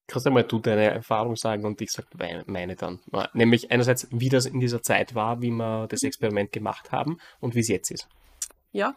Kannst 0.07 0.27
du 0.27 0.31
mal 0.31 0.43
du 0.43 0.59
deine 0.59 0.90
Erfahrung 0.90 1.36
sagen 1.36 1.65
und 1.65 1.81
ich 1.81 1.90
sag 1.93 2.05
meine- 2.19 2.43
meine 2.47 2.74
dann. 2.77 2.98
Nämlich 3.32 3.70
einerseits, 3.70 4.09
wie 4.11 4.28
das 4.28 4.44
in 4.44 4.59
dieser 4.61 4.82
Zeit 4.82 5.15
war, 5.15 5.40
wie 5.40 5.52
wir 5.52 5.86
das 5.89 6.02
Experiment 6.02 6.51
gemacht 6.52 6.90
haben 6.93 7.19
und 7.39 7.55
wie 7.55 7.61
es 7.61 7.69
jetzt 7.69 7.90
ist. 7.93 8.09
Ja, 8.73 8.94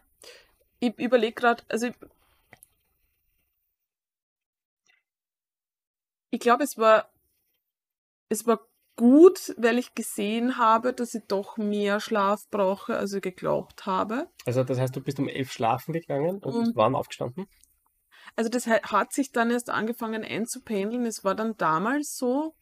ich 0.84 0.99
überlege 0.99 1.34
gerade, 1.34 1.64
also 1.69 1.88
ich, 1.88 1.95
ich 6.31 6.39
glaube, 6.39 6.64
es 6.64 6.77
war, 6.77 7.10
es 8.30 8.45
war 8.45 8.60
gut, 8.95 9.53
weil 9.57 9.77
ich 9.80 9.95
gesehen 9.95 10.57
habe, 10.57 10.93
dass 10.93 11.15
ich 11.15 11.23
doch 11.27 11.57
mehr 11.57 11.99
Schlaf 11.99 12.47
brauche, 12.49 12.97
als 12.97 13.14
ich 13.14 13.22
geglaubt 13.22 13.85
habe. 13.85 14.27
Also 14.45 14.64
das 14.64 14.80
heißt, 14.80 14.95
du 14.95 15.01
bist 15.01 15.19
um 15.19 15.27
elf 15.27 15.51
schlafen 15.51 15.93
gegangen 15.93 16.39
und 16.39 16.60
bist 16.60 16.76
warm 16.76 16.95
aufgestanden? 16.95 17.47
Also 18.35 18.49
das 18.49 18.68
ha- 18.68 18.81
hat 18.84 19.14
sich 19.14 19.31
dann 19.31 19.51
erst 19.51 19.69
angefangen 19.69 20.23
einzupendeln. 20.23 21.05
Es 21.05 21.23
war 21.23 21.35
dann 21.35 21.55
damals 21.57 22.18
so, 22.18 22.55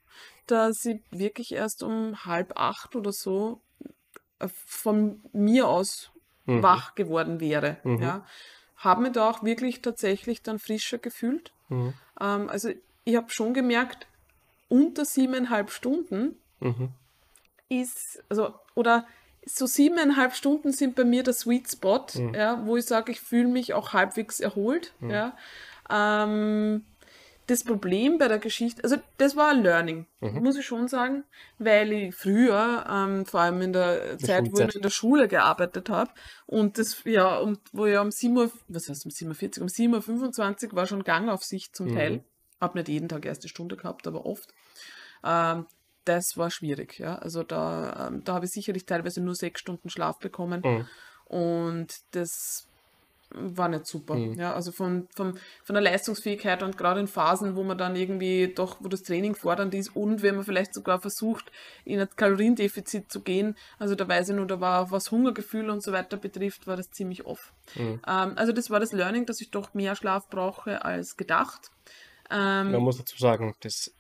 dass 0.48 0.86
ich 0.86 1.02
wirklich 1.12 1.54
erst 1.54 1.84
um 1.84 2.26
halb 2.26 2.58
acht 2.60 2.96
oder 2.96 3.12
so 3.12 3.62
äh, 4.40 4.48
von 4.66 5.24
mir 5.34 5.68
aus 5.68 6.12
Mhm. 6.46 6.64
wach 6.64 6.96
geworden 6.96 7.40
wäre. 7.40 7.78
Mhm. 7.84 8.02
Ja. 8.02 8.26
Habe 8.78 9.04
mich 9.04 9.12
da 9.12 9.30
auch 9.30 9.44
wirklich 9.44 9.82
tatsächlich 9.82 10.42
dann 10.42 10.58
frischer 10.60 10.98
gefühlt. 10.98 11.52
Mhm. 11.70 11.94
Ähm, 12.20 12.50
also 12.50 12.70
ich 13.04 13.16
habe 13.16 13.30
schon 13.30 13.54
gemerkt, 13.54 14.08
unter 14.70 15.06
siebeneinhalb 15.06 15.70
Stunden 15.72 16.36
Mhm. 16.60 16.90
ist, 17.70 18.24
also, 18.30 18.54
oder 18.76 19.06
so 19.46 19.66
siebeneinhalb 19.66 20.36
Stunden 20.36 20.72
sind 20.72 20.96
bei 20.96 21.04
mir 21.04 21.24
der 21.24 21.34
Sweet 21.34 21.70
Spot, 21.72 22.06
Mhm. 22.16 22.34
ja, 22.36 22.66
wo 22.66 22.78
ich 22.78 22.86
sage, 22.86 23.12
ich 23.12 23.22
fühle 23.22 23.48
mich 23.48 23.74
auch 23.74 23.94
halbwegs 23.94 24.40
erholt. 24.40 24.94
Mhm. 25.00 25.10
Ja. 25.10 25.38
Ähm, 25.90 26.86
das 27.52 27.64
Problem 27.64 28.18
bei 28.18 28.28
der 28.28 28.40
Geschichte, 28.40 28.84
also 28.84 28.98
das 29.18 29.36
war 29.36 29.50
ein 29.52 29.62
Learning, 29.62 30.08
Mhm. 30.22 30.42
muss 30.44 30.58
ich 30.58 30.66
schon 30.66 30.88
sagen, 30.88 31.24
weil 31.60 31.92
ich 31.92 32.16
früher, 32.16 32.86
ähm, 32.90 33.26
vor 33.26 33.42
allem 33.42 33.62
in 33.62 33.74
der 33.74 34.18
Zeit, 34.20 34.44
wo 34.44 34.46
ich 34.46 34.52
Schulzeit. 34.52 34.76
in 34.76 34.82
der 34.82 34.90
Schule 34.90 35.28
gearbeitet 35.28 35.90
habe, 35.90 36.12
und 36.46 36.78
das, 36.78 37.04
ja, 37.04 37.38
und 37.38 37.60
wo 37.74 37.86
ich 37.86 37.98
um 37.98 38.12
7 38.12 38.38
Uhr, 38.38 38.52
was 38.68 38.90
heißt 38.90 39.06
um 39.06 39.12
7.40 39.12 39.58
Uhr, 39.58 39.64
um 39.64 39.68
7.25 39.70 40.70
Uhr 40.72 40.76
war 40.76 40.88
schon 40.88 41.04
Gangaufsicht 41.04 41.76
zum 41.76 41.88
Mhm. 41.88 41.94
Teil. 41.94 42.24
Hab 42.60 42.76
nicht 42.76 42.88
jeden 42.90 43.10
Tag 43.10 43.26
erste 43.26 43.48
Stunde 43.50 43.76
gehabt, 43.76 44.08
aber 44.08 44.26
oft. 44.26 44.54
Ähm, 45.24 45.66
das 46.06 46.38
war 46.38 46.50
schwierig, 46.52 47.00
ja. 47.00 47.18
Also 47.18 47.44
da, 47.44 48.08
ähm, 48.08 48.24
da 48.24 48.34
habe 48.36 48.46
ich 48.46 48.52
sicherlich 48.52 48.86
teilweise 48.86 49.22
nur 49.22 49.36
sechs 49.36 49.60
Stunden 49.62 49.90
Schlaf 49.90 50.20
bekommen. 50.20 50.62
Mhm. 50.64 50.88
Und 51.26 51.88
das 52.12 52.68
war 53.34 53.68
nicht 53.68 53.86
super. 53.86 54.16
Mhm. 54.16 54.34
Ja, 54.34 54.54
also 54.54 54.72
von, 54.72 55.08
von, 55.16 55.38
von 55.64 55.74
der 55.74 55.82
Leistungsfähigkeit 55.82 56.64
und 56.64 56.78
gerade 56.78 57.00
in 57.00 57.08
Phasen, 57.08 57.56
wo 57.56 57.64
man 57.64 57.78
dann 57.78 57.96
irgendwie 57.96 58.48
doch, 58.54 58.78
wo 58.80 58.88
das 58.88 59.04
Training 59.04 59.36
fordernd 59.36 59.74
ist 59.74 59.96
und 59.96 60.22
wenn 60.22 60.36
man 60.36 60.46
vielleicht 60.46 60.74
sogar 60.74 61.00
versucht, 61.00 61.52
in 61.86 62.00
ein 62.00 62.10
Kaloriendefizit 62.16 63.12
zu 63.12 63.22
gehen, 63.22 63.56
also 63.80 63.96
da 63.96 64.08
weiß 64.08 64.30
ich 64.30 64.36
nur, 64.36 64.48
da 64.48 64.60
war, 64.60 64.92
was 64.92 65.12
Hungergefühl 65.12 65.70
und 65.70 65.84
so 65.84 65.92
weiter 65.92 66.18
betrifft, 66.18 66.68
war 66.68 66.78
das 66.78 66.92
ziemlich 66.92 67.26
off. 67.26 67.54
Mhm. 67.76 68.02
Ähm, 68.08 68.34
also 68.36 68.52
das 68.52 68.70
war 68.70 68.80
das 68.80 68.92
Learning, 68.92 69.26
dass 69.26 69.42
ich 69.42 69.52
doch 69.52 69.74
mehr 69.74 69.96
Schlaf 69.96 70.30
brauche 70.30 70.84
als 70.84 71.18
gedacht. 71.18 71.72
Ähm, 72.30 72.72
Man 72.72 72.82
muss 72.82 72.98
dazu 72.98 73.18
sagen, 73.18 73.56
das 73.62 73.92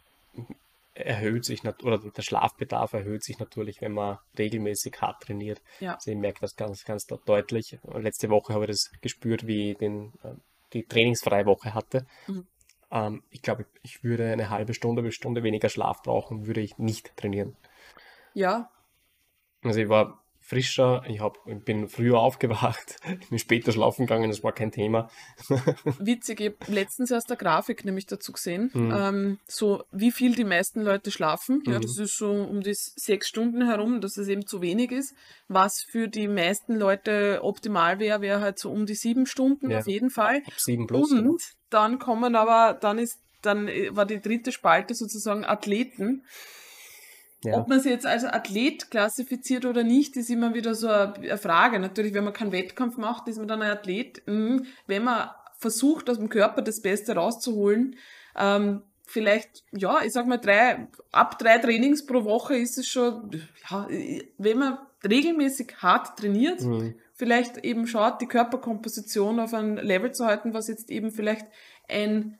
erhöht 0.93 1.45
sich, 1.45 1.63
oder 1.63 1.97
der 1.99 2.21
Schlafbedarf 2.21 2.93
erhöht 2.93 3.23
sich 3.23 3.39
natürlich, 3.39 3.81
wenn 3.81 3.93
man 3.93 4.17
regelmäßig 4.37 5.01
hart 5.01 5.23
trainiert. 5.23 5.61
Ja. 5.79 5.95
Also 5.95 6.11
ich 6.11 6.17
merke 6.17 6.41
das 6.41 6.55
ganz, 6.55 6.83
ganz 6.83 7.05
deutlich. 7.05 7.79
Letzte 7.93 8.29
Woche 8.29 8.53
habe 8.53 8.65
ich 8.65 8.71
das 8.71 8.91
gespürt, 9.01 9.47
wie 9.47 9.71
ich 9.71 9.77
den, 9.77 10.13
äh, 10.23 10.33
die 10.73 10.85
trainingsfreie 10.85 11.45
Woche 11.45 11.73
hatte. 11.73 12.05
Mhm. 12.27 12.45
Ähm, 12.91 13.23
ich 13.29 13.41
glaube, 13.41 13.65
ich 13.83 14.03
würde 14.03 14.31
eine 14.31 14.49
halbe 14.49 14.73
Stunde 14.73 15.01
bis 15.01 15.15
Stunde 15.15 15.43
weniger 15.43 15.69
Schlaf 15.69 16.01
brauchen, 16.03 16.45
würde 16.45 16.61
ich 16.61 16.77
nicht 16.77 17.15
trainieren. 17.15 17.55
ja, 18.33 18.69
Also 19.63 19.79
ich 19.79 19.89
war 19.89 20.20
frischer, 20.51 21.01
ich, 21.07 21.21
hab, 21.21 21.37
ich 21.47 21.63
bin 21.63 21.87
früher 21.87 22.19
aufgewacht, 22.19 22.97
bin 23.29 23.39
später 23.39 23.71
schlafen 23.71 24.05
gegangen, 24.05 24.29
das 24.29 24.43
war 24.43 24.51
kein 24.51 24.69
Thema. 24.71 25.09
witzig, 25.99 26.41
ich 26.41 26.47
habe 26.59 26.71
letztens 26.73 27.09
erst 27.09 27.29
eine 27.31 27.37
Grafik 27.37 27.85
nämlich 27.85 28.05
dazu 28.05 28.33
gesehen, 28.33 28.69
Mhm. 28.73 28.91
ähm, 28.93 29.39
so 29.47 29.83
wie 29.91 30.11
viel 30.11 30.35
die 30.35 30.43
meisten 30.43 30.81
Leute 30.81 31.09
schlafen. 31.09 31.63
Ja, 31.65 31.77
Mhm. 31.77 31.81
das 31.83 31.97
ist 31.97 32.17
so 32.17 32.31
um 32.31 32.61
die 32.61 32.73
sechs 32.75 33.29
Stunden 33.29 33.65
herum, 33.65 34.01
dass 34.01 34.17
es 34.17 34.27
eben 34.27 34.45
zu 34.45 34.61
wenig 34.61 34.91
ist. 34.91 35.15
Was 35.47 35.81
für 35.81 36.09
die 36.09 36.27
meisten 36.27 36.75
Leute 36.75 37.39
optimal 37.43 37.99
wäre, 37.99 38.19
wäre 38.21 38.41
halt 38.41 38.59
so 38.59 38.71
um 38.71 38.85
die 38.85 38.95
sieben 38.95 39.25
Stunden 39.25 39.71
Ja. 39.71 39.79
auf 39.79 39.87
jeden 39.87 40.09
Fall. 40.09 40.41
Ab 40.45 40.53
sieben 40.57 40.85
plus. 40.87 41.11
Und 41.11 41.41
dann 41.69 41.97
kommen 41.99 42.35
aber, 42.35 42.77
dann 42.79 42.99
ist, 42.99 43.19
dann 43.41 43.67
äh, 43.69 43.95
war 43.95 44.05
die 44.05 44.19
dritte 44.21 44.51
Spalte 44.51 44.95
sozusagen 44.95 45.45
Athleten. 45.45 46.25
Ja. 47.43 47.57
Ob 47.57 47.67
man 47.67 47.79
sie 47.79 47.89
jetzt 47.89 48.05
als 48.05 48.23
Athlet 48.23 48.91
klassifiziert 48.91 49.65
oder 49.65 49.83
nicht, 49.83 50.15
ist 50.17 50.29
immer 50.29 50.53
wieder 50.53 50.75
so 50.75 50.87
eine 50.89 51.37
Frage. 51.37 51.79
Natürlich, 51.79 52.13
wenn 52.13 52.23
man 52.23 52.33
keinen 52.33 52.51
Wettkampf 52.51 52.97
macht, 52.97 53.27
ist 53.27 53.37
man 53.37 53.47
dann 53.47 53.61
ein 53.61 53.71
Athlet. 53.71 54.21
Mhm. 54.27 54.65
Wenn 54.85 55.03
man 55.03 55.29
versucht, 55.57 56.09
aus 56.09 56.17
dem 56.17 56.29
Körper 56.29 56.61
das 56.61 56.81
Beste 56.81 57.15
rauszuholen, 57.15 57.95
ähm, 58.35 58.83
vielleicht, 59.05 59.63
ja, 59.71 59.99
ich 60.03 60.13
sag 60.13 60.27
mal, 60.27 60.37
drei, 60.37 60.87
ab 61.11 61.37
drei 61.39 61.57
Trainings 61.57 62.05
pro 62.05 62.23
Woche 62.23 62.55
ist 62.55 62.77
es 62.77 62.87
schon, 62.87 63.31
ja, 63.69 63.87
wenn 64.37 64.57
man 64.57 64.77
regelmäßig 65.03 65.75
hart 65.79 66.17
trainiert, 66.19 66.61
Mhm. 66.61 66.95
vielleicht 67.13 67.57
eben 67.65 67.87
schaut, 67.87 68.21
die 68.21 68.27
Körperkomposition 68.27 69.39
auf 69.39 69.53
ein 69.53 69.77
Level 69.77 70.11
zu 70.11 70.25
halten, 70.25 70.53
was 70.53 70.67
jetzt 70.67 70.89
eben 70.91 71.11
vielleicht 71.11 71.47
ein 71.89 72.37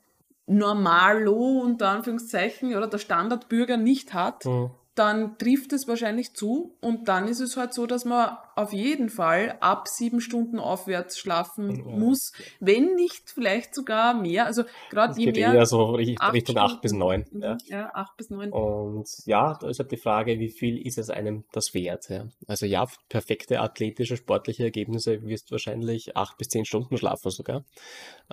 Normalo 0.48 1.62
unter 1.62 1.90
Anführungszeichen 1.90 2.76
oder 2.76 2.88
der 2.88 2.98
Standardbürger 2.98 3.78
nicht 3.78 4.14
hat, 4.14 4.46
Mhm. 4.46 4.72
Dann 5.02 5.38
trifft 5.40 5.74
es 5.74 5.88
wahrscheinlich 5.88 6.36
zu 6.36 6.76
und 6.80 7.08
dann 7.08 7.28
ist 7.28 7.40
es 7.40 7.58
halt 7.58 7.74
so, 7.74 7.88
dass 7.88 8.06
man 8.06 8.38
auf 8.56 8.74
jeden 8.74 9.10
Fall 9.10 9.58
ab 9.62 9.88
sieben 9.88 10.22
Stunden 10.22 10.60
aufwärts 10.60 11.18
schlafen 11.18 11.76
Ja. 11.78 11.86
muss, 11.98 12.32
wenn 12.60 12.96
nicht 12.96 13.30
vielleicht 13.30 13.74
sogar 13.76 14.14
mehr. 14.14 14.46
Also 14.46 14.64
gerade 14.90 15.20
je 15.20 15.32
mehr 15.32 15.54
eher 15.54 15.66
so 15.66 15.92
Richt- 15.92 16.20
acht 16.22 16.34
Richtung 16.34 16.58
8 16.58 16.82
bis 16.82 16.92
Stunden. 16.92 17.00
9. 17.06 17.26
Mhm, 17.32 17.42
Ja. 17.42 17.58
ja, 17.66 17.92
acht 17.94 18.18
bis 18.18 18.30
neun. 18.30 18.52
Und 18.52 19.08
ja, 19.26 19.58
da 19.60 19.70
ist 19.70 19.80
halt 19.80 19.92
die 19.92 19.98
Frage, 19.98 20.40
wie 20.40 20.50
viel 20.50 20.78
ist 20.86 20.98
es 20.98 21.10
einem 21.10 21.44
das 21.52 21.74
wert? 21.74 22.10
Ja? 22.10 22.26
Also 22.48 22.66
ja, 22.66 22.86
perfekte 23.10 23.60
athletische, 23.62 24.18
sportliche 24.18 24.64
Ergebnisse 24.64 25.22
wirst 25.24 25.50
du 25.50 25.54
wahrscheinlich 25.54 26.16
acht 26.18 26.38
bis 26.38 26.48
zehn 26.50 26.66
Stunden 26.66 26.98
schlafen 26.98 27.30
sogar. 27.32 27.64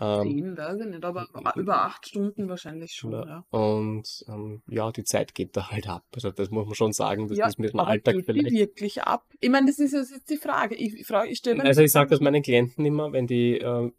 Ähm, 0.00 0.22
Zehn, 0.22 0.56
weiß 0.56 0.80
ich 0.80 0.86
nicht, 0.86 1.04
aber 1.04 1.26
über 1.56 1.82
acht 1.84 2.06
Stunden 2.08 2.48
wahrscheinlich 2.48 2.92
schon. 2.92 3.12
Ja. 3.12 3.26
Ja. 3.26 3.44
Und 3.50 4.24
ähm, 4.28 4.62
ja, 4.68 4.90
die 4.92 5.04
Zeit 5.04 5.34
geht 5.34 5.56
da 5.56 5.70
halt 5.70 5.88
ab. 5.88 6.04
Also 6.14 6.30
das 6.30 6.50
muss 6.50 6.66
man 6.66 6.74
schon 6.74 6.92
sagen, 6.92 7.28
das 7.28 7.36
Ja, 7.38 7.46
ist 7.46 7.58
mit 7.58 7.72
dem 7.72 7.80
Alltag 7.80 8.14
geht 8.14 8.26
vielleicht. 8.26 8.52
wirklich 8.52 9.02
ab? 9.02 9.24
Ich 9.40 9.50
meine, 9.50 9.66
das 9.66 9.78
ist 9.78 9.92
ja 9.92 10.04
jetzt 10.10 10.30
die 10.30 10.36
Frage. 10.36 10.74
Ich, 10.74 11.06
frage, 11.06 11.30
ich 11.30 11.38
stelle 11.38 11.62
Also 11.64 11.82
ich 11.82 11.92
sage 11.92 12.10
das 12.10 12.20
meinen 12.20 12.42
Klienten 12.42 12.84
immer, 12.84 13.12
wenn 13.12 13.26
die 13.26 13.58
äh, 13.58 13.90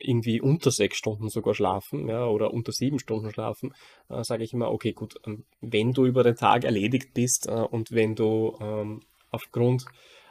irgendwie 0.00 0.40
unter 0.40 0.70
sechs 0.70 0.96
Stunden 0.96 1.28
sogar 1.28 1.54
schlafen, 1.54 2.08
ja, 2.08 2.26
oder 2.26 2.52
unter 2.52 2.72
sieben 2.72 2.98
Stunden 2.98 3.30
schlafen, 3.32 3.74
äh, 4.08 4.22
sage 4.22 4.44
ich 4.44 4.52
immer, 4.52 4.70
okay, 4.70 4.92
gut, 4.92 5.16
ähm, 5.26 5.44
wenn 5.60 5.92
du 5.92 6.06
über 6.06 6.22
den 6.22 6.36
Tag 6.36 6.64
erledigt 6.64 7.14
bist 7.14 7.48
äh, 7.48 7.52
und 7.52 7.92
wenn 7.92 8.14
du 8.14 8.56
ähm, 8.60 9.00
aufgrund 9.30 9.84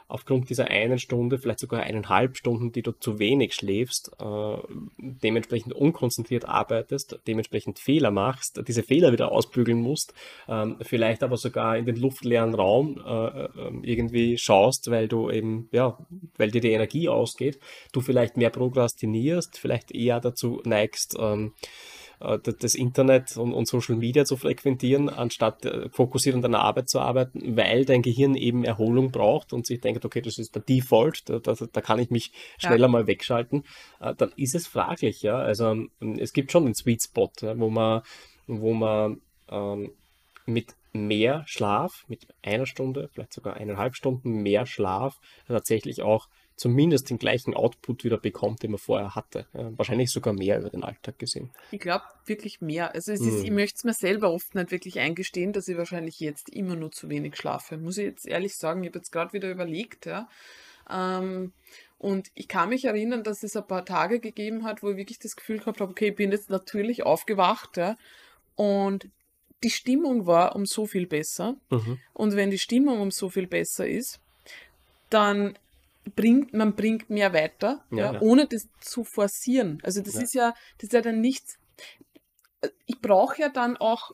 aufgrund 0.08 0.48
dieser 0.48 0.68
einen 0.68 0.98
Stunde, 0.98 1.38
vielleicht 1.38 1.60
sogar 1.60 1.82
eineinhalb 1.82 2.36
Stunden, 2.36 2.72
die 2.72 2.82
du 2.82 2.92
zu 2.92 3.18
wenig 3.18 3.54
schläfst, 3.54 4.10
äh, 4.18 4.56
dementsprechend 4.96 5.74
unkonzentriert 5.74 6.46
arbeitest, 6.46 7.20
dementsprechend 7.26 7.78
Fehler 7.78 8.10
machst, 8.10 8.62
diese 8.66 8.82
Fehler 8.82 9.12
wieder 9.12 9.30
ausbügeln 9.30 9.80
musst, 9.80 10.14
ähm, 10.48 10.76
vielleicht 10.80 11.22
aber 11.22 11.36
sogar 11.36 11.76
in 11.76 11.84
den 11.84 11.96
luftleeren 11.96 12.54
Raum 12.54 13.00
äh, 13.06 13.26
äh, 13.26 13.48
irgendwie 13.82 14.38
schaust, 14.38 14.90
weil 14.90 15.08
du 15.08 15.30
eben, 15.30 15.68
ja, 15.72 15.98
weil 16.38 16.50
dir 16.50 16.62
die 16.62 16.72
Energie 16.72 17.08
ausgeht, 17.10 17.60
du 17.92 18.00
vielleicht 18.00 18.38
mehr 18.38 18.50
prokrastinierst, 18.50 19.58
vielleicht 19.58 19.92
eher 19.92 20.20
dazu 20.20 20.62
neigst, 20.64 21.16
ähm, 21.20 21.52
äh, 21.60 21.66
das 22.18 22.74
Internet 22.74 23.36
und, 23.36 23.52
und 23.52 23.68
Social 23.68 23.94
Media 23.96 24.24
zu 24.24 24.36
frequentieren, 24.36 25.08
anstatt 25.08 25.64
äh, 25.64 25.88
fokussiert 25.90 26.34
an 26.34 26.42
deiner 26.42 26.60
Arbeit 26.60 26.88
zu 26.88 26.98
arbeiten, 26.98 27.56
weil 27.56 27.84
dein 27.84 28.02
Gehirn 28.02 28.34
eben 28.34 28.64
Erholung 28.64 29.12
braucht 29.12 29.52
und 29.52 29.66
sich 29.66 29.80
denkt, 29.80 30.04
okay, 30.04 30.20
das 30.20 30.38
ist 30.38 30.54
der 30.54 30.62
Default, 30.62 31.28
da, 31.28 31.38
da, 31.38 31.54
da 31.54 31.80
kann 31.80 32.00
ich 32.00 32.10
mich 32.10 32.32
Ja. 32.60 32.68
schneller 32.70 32.88
mal 32.88 33.06
wegschalten, 33.06 33.64
äh, 34.00 34.14
dann 34.16 34.32
ist 34.36 34.54
es 34.54 34.66
fraglich, 34.66 35.22
ja. 35.22 35.36
Also 35.36 35.70
ähm, 35.70 35.90
es 36.18 36.32
gibt 36.32 36.50
schon 36.50 36.64
den 36.64 36.74
Sweet 36.74 37.02
Spot, 37.02 37.30
ja, 37.40 37.58
wo 37.58 37.70
man, 37.70 38.02
wo 38.46 38.74
man 38.74 39.20
ähm, 39.50 39.92
mit 40.46 40.74
mehr 40.92 41.44
Schlaf, 41.46 42.04
mit 42.08 42.26
einer 42.42 42.66
Stunde, 42.66 43.10
vielleicht 43.12 43.32
sogar 43.32 43.54
eineinhalb 43.54 43.94
Stunden 43.94 44.42
mehr 44.42 44.66
Schlaf 44.66 45.20
tatsächlich 45.46 46.02
auch 46.02 46.28
zumindest 46.58 47.08
den 47.08 47.18
gleichen 47.18 47.54
Output 47.54 48.04
wieder 48.04 48.18
bekommt, 48.18 48.62
den 48.62 48.72
man 48.72 48.78
vorher 48.78 49.14
hatte. 49.14 49.46
Wahrscheinlich 49.52 50.10
sogar 50.10 50.34
mehr 50.34 50.58
über 50.58 50.68
den 50.68 50.84
Alltag 50.84 51.18
gesehen. 51.18 51.50
Ich 51.70 51.80
glaube 51.80 52.04
wirklich 52.26 52.60
mehr. 52.60 52.94
Also 52.94 53.12
es 53.12 53.20
ist, 53.20 53.38
Mhm. 53.38 53.44
ich 53.44 53.50
möchte 53.52 53.76
es 53.76 53.84
mir 53.84 53.94
selber 53.94 54.30
oft 54.30 54.54
nicht 54.54 54.70
wirklich 54.70 54.98
eingestehen, 54.98 55.52
dass 55.52 55.68
ich 55.68 55.78
wahrscheinlich 55.78 56.20
jetzt 56.20 56.50
immer 56.50 56.76
nur 56.76 56.90
zu 56.92 57.08
wenig 57.08 57.36
schlafe. 57.36 57.78
Muss 57.78 57.96
ich 57.96 58.04
jetzt 58.04 58.26
ehrlich 58.26 58.56
sagen, 58.56 58.82
ich 58.82 58.90
habe 58.90 58.98
jetzt 58.98 59.12
gerade 59.12 59.32
wieder 59.32 59.50
überlegt, 59.50 60.04
ja. 60.06 60.28
Ähm, 60.90 61.52
und 61.98 62.28
ich 62.34 62.48
kann 62.48 62.68
mich 62.68 62.84
erinnern, 62.84 63.22
dass 63.22 63.42
es 63.42 63.56
ein 63.56 63.66
paar 63.66 63.84
Tage 63.84 64.20
gegeben 64.20 64.64
hat, 64.64 64.82
wo 64.82 64.90
ich 64.90 64.96
wirklich 64.96 65.18
das 65.18 65.36
Gefühl 65.36 65.58
gehabt 65.58 65.80
habe, 65.80 65.90
okay, 65.90 66.08
ich 66.08 66.16
bin 66.16 66.32
jetzt 66.32 66.50
natürlich 66.50 67.04
aufgewacht, 67.04 67.76
ja. 67.76 67.96
Und 68.56 69.08
die 69.64 69.70
Stimmung 69.70 70.26
war 70.26 70.54
um 70.56 70.66
so 70.66 70.86
viel 70.86 71.06
besser. 71.06 71.56
Mhm. 71.70 71.98
Und 72.14 72.36
wenn 72.36 72.50
die 72.50 72.58
Stimmung 72.58 73.00
um 73.00 73.10
so 73.10 73.28
viel 73.28 73.46
besser 73.46 73.86
ist, 73.88 74.20
dann 75.10 75.58
bringt 76.14 76.52
man 76.54 76.74
bringt 76.74 77.10
mehr 77.10 77.32
weiter, 77.32 77.84
Ja, 77.90 78.14
ja, 78.14 78.20
ohne 78.20 78.46
das 78.46 78.68
zu 78.80 79.04
forcieren. 79.04 79.80
Also 79.82 80.00
das 80.00 80.14
ist 80.14 80.34
ja, 80.34 80.54
das 80.78 80.84
ist 80.84 80.92
ja 80.92 81.00
dann 81.00 81.20
nichts. 81.20 81.58
Ich 82.86 83.00
brauche 83.00 83.40
ja 83.40 83.48
dann 83.48 83.76
auch, 83.76 84.12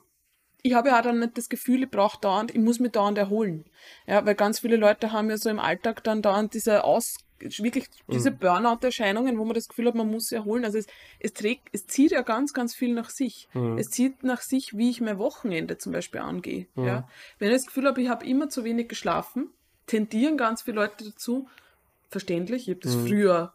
ich 0.62 0.74
habe 0.74 0.88
ja 0.88 0.98
auch 0.98 1.02
dann 1.02 1.18
nicht 1.18 1.36
das 1.38 1.48
Gefühl, 1.48 1.84
ich 1.84 1.90
brauche 1.90 2.20
dauernd, 2.20 2.50
ich 2.54 2.60
muss 2.60 2.80
mich 2.80 2.92
dauernd 2.92 3.18
erholen. 3.18 3.64
Ja, 4.06 4.24
weil 4.26 4.34
ganz 4.34 4.60
viele 4.60 4.76
Leute 4.76 5.12
haben 5.12 5.30
ja 5.30 5.36
so 5.36 5.50
im 5.50 5.58
Alltag 5.58 6.04
dann 6.04 6.22
dauernd 6.22 6.54
diese 6.54 6.84
Aus, 6.84 7.16
wirklich 7.38 7.86
diese 8.10 8.30
Mhm. 8.30 8.38
Burnout-Erscheinungen, 8.38 9.38
wo 9.38 9.44
man 9.44 9.54
das 9.54 9.68
Gefühl 9.68 9.88
hat, 9.88 9.94
man 9.94 10.10
muss 10.10 10.28
sich 10.28 10.36
erholen. 10.36 10.64
Also 10.64 10.78
es, 10.78 10.86
es 11.20 11.32
trägt, 11.32 11.68
es 11.72 11.86
zieht 11.86 12.12
ja 12.12 12.22
ganz, 12.22 12.52
ganz 12.52 12.74
viel 12.74 12.94
nach 12.94 13.10
sich. 13.10 13.48
Mhm. 13.54 13.78
Es 13.78 13.90
zieht 13.90 14.22
nach 14.22 14.40
sich, 14.40 14.76
wie 14.76 14.90
ich 14.90 15.00
mein 15.00 15.18
Wochenende 15.18 15.76
zum 15.78 15.92
Beispiel 15.92 16.20
angehe. 16.20 16.66
Mhm. 16.74 16.86
Ja. 16.86 17.08
Wenn 17.38 17.48
ich 17.48 17.56
das 17.56 17.66
Gefühl 17.66 17.86
habe, 17.86 18.00
ich 18.00 18.08
habe 18.08 18.26
immer 18.26 18.48
zu 18.48 18.64
wenig 18.64 18.88
geschlafen, 18.88 19.50
tendieren 19.86 20.36
ganz 20.36 20.62
viele 20.62 20.76
Leute 20.76 21.04
dazu, 21.04 21.48
verständlich, 22.14 22.62
ich 22.68 22.74
habe 22.74 22.80
das 22.80 22.94
Mhm. 22.94 23.06
früher 23.08 23.52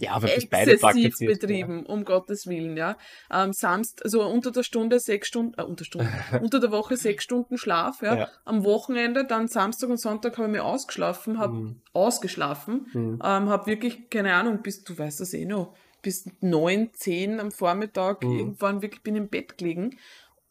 Ja, 0.00 0.16
exzessiv 0.22 1.16
betrieben, 1.18 1.84
um 1.84 2.04
Gottes 2.04 2.46
Willen, 2.46 2.76
ja. 2.76 2.96
Ähm, 3.32 3.52
Samst, 3.52 4.04
also 4.04 4.24
unter 4.24 4.50
der 4.52 4.62
Stunde 4.62 5.00
sechs 5.00 5.26
Stunden, 5.28 5.54
äh, 5.58 5.62
unter 5.64 5.84
Stunden, 5.84 6.08
unter 6.42 6.60
der 6.60 6.70
Woche 6.70 6.96
sechs 6.96 7.24
Stunden 7.24 7.58
Schlaf, 7.58 8.00
ja. 8.02 8.16
Ja. 8.16 8.28
Am 8.44 8.64
Wochenende, 8.64 9.24
dann 9.24 9.48
Samstag 9.48 9.90
und 9.90 9.96
Sonntag 9.98 10.36
habe 10.38 10.46
ich 10.48 10.52
mir 10.52 10.64
ausgeschlafen, 10.64 11.38
habe 11.38 11.52
Mhm. 11.54 11.80
ausgeschlafen, 11.92 12.86
Mhm. 12.92 13.14
ähm, 13.24 13.48
habe 13.48 13.66
wirklich, 13.66 14.08
keine 14.10 14.34
Ahnung, 14.34 14.62
bis, 14.62 14.84
du 14.84 14.96
weißt 14.96 15.20
das 15.20 15.34
eh 15.34 15.44
noch, 15.44 15.74
bis 16.02 16.26
neun, 16.40 16.90
zehn 16.92 17.40
am 17.40 17.50
Vormittag 17.50 18.22
Mhm. 18.24 18.38
irgendwann 18.38 18.82
wirklich 18.82 19.02
bin 19.02 19.16
im 19.16 19.28
Bett 19.28 19.58
gelegen, 19.58 19.98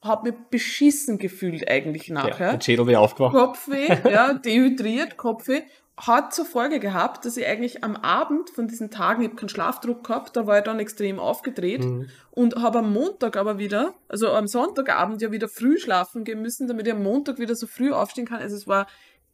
habe 0.01 0.31
mich 0.31 0.39
beschissen 0.51 1.17
gefühlt 1.19 1.69
eigentlich 1.69 2.07
Ja, 2.07 2.15
nachher. 2.15 2.51
der 2.53 2.61
Schädel 2.61 2.85
wäre 2.85 2.99
aufgewacht. 2.99 3.33
Kopfweh, 3.33 3.87
ja, 4.11 4.33
dehydriert, 4.45 5.15
Kopfweh, 5.15 5.61
hat 5.99 6.33
zur 6.33 6.45
Folge 6.45 6.79
gehabt, 6.79 7.25
dass 7.25 7.37
ich 7.37 7.45
eigentlich 7.47 7.83
am 7.83 7.95
Abend 7.95 8.51
von 8.51 8.67
diesen 8.67 8.91
Tagen, 8.91 9.21
ich 9.23 9.29
habe 9.29 9.35
keinen 9.35 9.49
Schlafdruck 9.49 10.03
gehabt, 10.05 10.35
da 10.35 10.45
war 10.45 10.59
ich 10.59 10.63
dann 10.63 10.79
extrem 10.79 11.19
aufgedreht 11.19 11.83
Mhm. 11.83 12.07
und 12.31 12.55
habe 12.55 12.79
am 12.79 12.93
Montag 12.93 13.35
aber 13.35 13.57
wieder, 13.57 13.95
also 14.07 14.29
am 14.31 14.47
Sonntagabend 14.47 15.21
ja 15.23 15.31
wieder 15.31 15.47
früh 15.49 15.79
schlafen 15.79 16.23
gehen 16.23 16.41
müssen, 16.41 16.67
damit 16.67 16.85
ich 16.85 16.93
am 16.93 17.01
Montag 17.01 17.39
wieder 17.39 17.55
so 17.55 17.65
früh 17.65 17.91
aufstehen 17.91 18.27
kann. 18.27 18.39
Also 18.41 18.55
es 18.55 18.67
war 18.67 18.85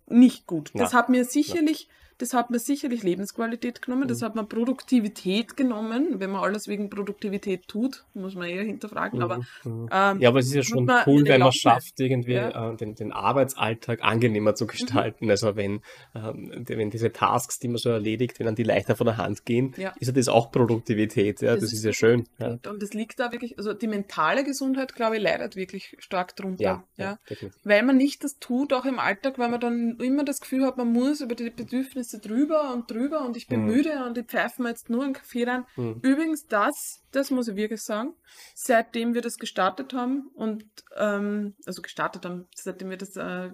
nicht 0.08 0.48
gut. 0.48 0.72
Das 0.76 0.94
Ja. 0.94 1.00
hat 1.00 1.10
mir 1.10 1.26
sicherlich, 1.26 1.90
das 2.24 2.34
hat 2.34 2.50
mir 2.50 2.60
sicherlich 2.60 3.04
Lebensqualität 3.04 3.82
genommen, 3.82 4.08
das 4.08 4.22
Mhm. 4.22 4.26
hat 4.26 4.36
mir 4.36 4.44
Produktivität 4.46 5.58
genommen. 5.58 6.20
Wenn 6.22 6.32
man 6.32 6.42
alles 6.44 6.68
wegen 6.68 6.90
Produktivität 6.90 7.68
tut, 7.68 8.06
muss 8.14 8.36
man 8.36 8.48
eher 8.48 8.64
hinterfragen. 8.64 9.22
Aber 9.22 9.40
Mhm. 9.66 9.90
ähm, 9.92 10.20
Ja, 10.22 10.30
aber 10.30 10.40
es 10.40 10.48
ist 10.48 10.54
ja 10.56 10.64
schon 10.64 10.90
cool, 11.06 11.24
wenn 11.24 11.32
man 11.32 11.40
Laune. 11.42 11.52
schafft, 11.52 12.00
irgendwie 12.00 12.34
Ja. 12.34 12.72
äh, 12.72 12.76
den, 12.78 12.96
den 12.96 13.12
Arbeitsalltag 13.12 14.04
angenehmer 14.04 14.56
zu 14.56 14.68
gestalten. 14.68 15.30
Also 15.30 15.56
wenn, 15.56 15.82
ähm, 16.16 16.64
wenn 16.68 16.90
diese 16.90 17.12
Tasks, 17.12 17.60
die 17.60 17.68
man 17.68 17.78
so 17.78 17.90
erledigt, 17.90 18.40
wenn 18.40 18.46
dann 18.46 18.56
die 18.56 18.64
leichter 18.64 18.96
von 18.96 19.06
der 19.08 19.18
Hand 19.18 19.46
gehen, 19.46 19.74
Ja. 19.78 19.94
ist 20.00 20.08
ja 20.08 20.14
das 20.14 20.30
auch 20.30 20.52
Produktivität. 20.52 21.42
Ja, 21.42 21.54
das, 21.56 21.62
Das 21.64 21.74
ist, 21.74 21.80
ist 21.80 21.86
ja 21.86 21.94
schön. 21.94 22.28
Und, 22.40 22.68
und 22.68 22.82
das 22.82 22.94
liegt 22.94 23.20
da 23.20 23.32
wirklich, 23.32 23.58
also 23.58 23.74
die 23.74 23.88
mentale 23.88 24.44
Gesundheit, 24.44 24.96
glaube 24.96 25.18
ich, 25.18 25.22
leidet 25.24 25.56
wirklich 25.56 25.96
stark 26.00 26.36
drunter. 26.36 26.84
ja. 26.98 27.18
Weil 27.64 27.84
man 27.84 27.98
nicht 27.98 28.24
das 28.24 28.40
tut, 28.40 28.72
auch 28.74 28.86
im 28.86 29.00
Alltag, 29.00 29.38
weil 29.40 29.50
man 29.50 29.60
dann 29.60 29.98
immer 30.00 30.24
das 30.24 30.40
Gefühl 30.40 30.66
hat, 30.66 30.78
man 30.78 30.92
muss 30.92 31.22
über 31.22 31.36
die 31.36 31.50
Bedürfnisse 31.50 32.13
drüber 32.20 32.74
und 32.74 32.90
drüber 32.90 33.22
und 33.26 33.38
ich 33.38 33.48
bin 33.48 33.62
Mhm. 33.62 33.68
müde 33.68 34.06
und 34.06 34.18
ich 34.18 34.26
pfeife 34.26 34.62
mir 34.62 34.70
jetzt 34.70 34.90
nur 34.90 35.04
einen 35.04 35.14
Kaffee 35.14 35.44
rein. 35.44 35.66
Mhm. 35.76 36.00
Übrigens, 36.02 36.48
das, 36.48 37.02
das 37.12 37.32
muss 37.32 37.48
ich 37.48 37.56
wirklich 37.56 37.82
sagen, 37.82 38.14
seitdem 38.56 39.14
wir 39.14 39.22
das 39.22 39.38
gestartet 39.38 39.94
haben 39.94 40.30
und, 40.36 40.66
ähm, 40.98 41.56
also 41.66 41.82
gestartet 41.82 42.26
haben, 42.26 42.48
seitdem 42.56 42.90
wir 42.90 42.98
das, 42.98 43.16
äh, 43.16 43.50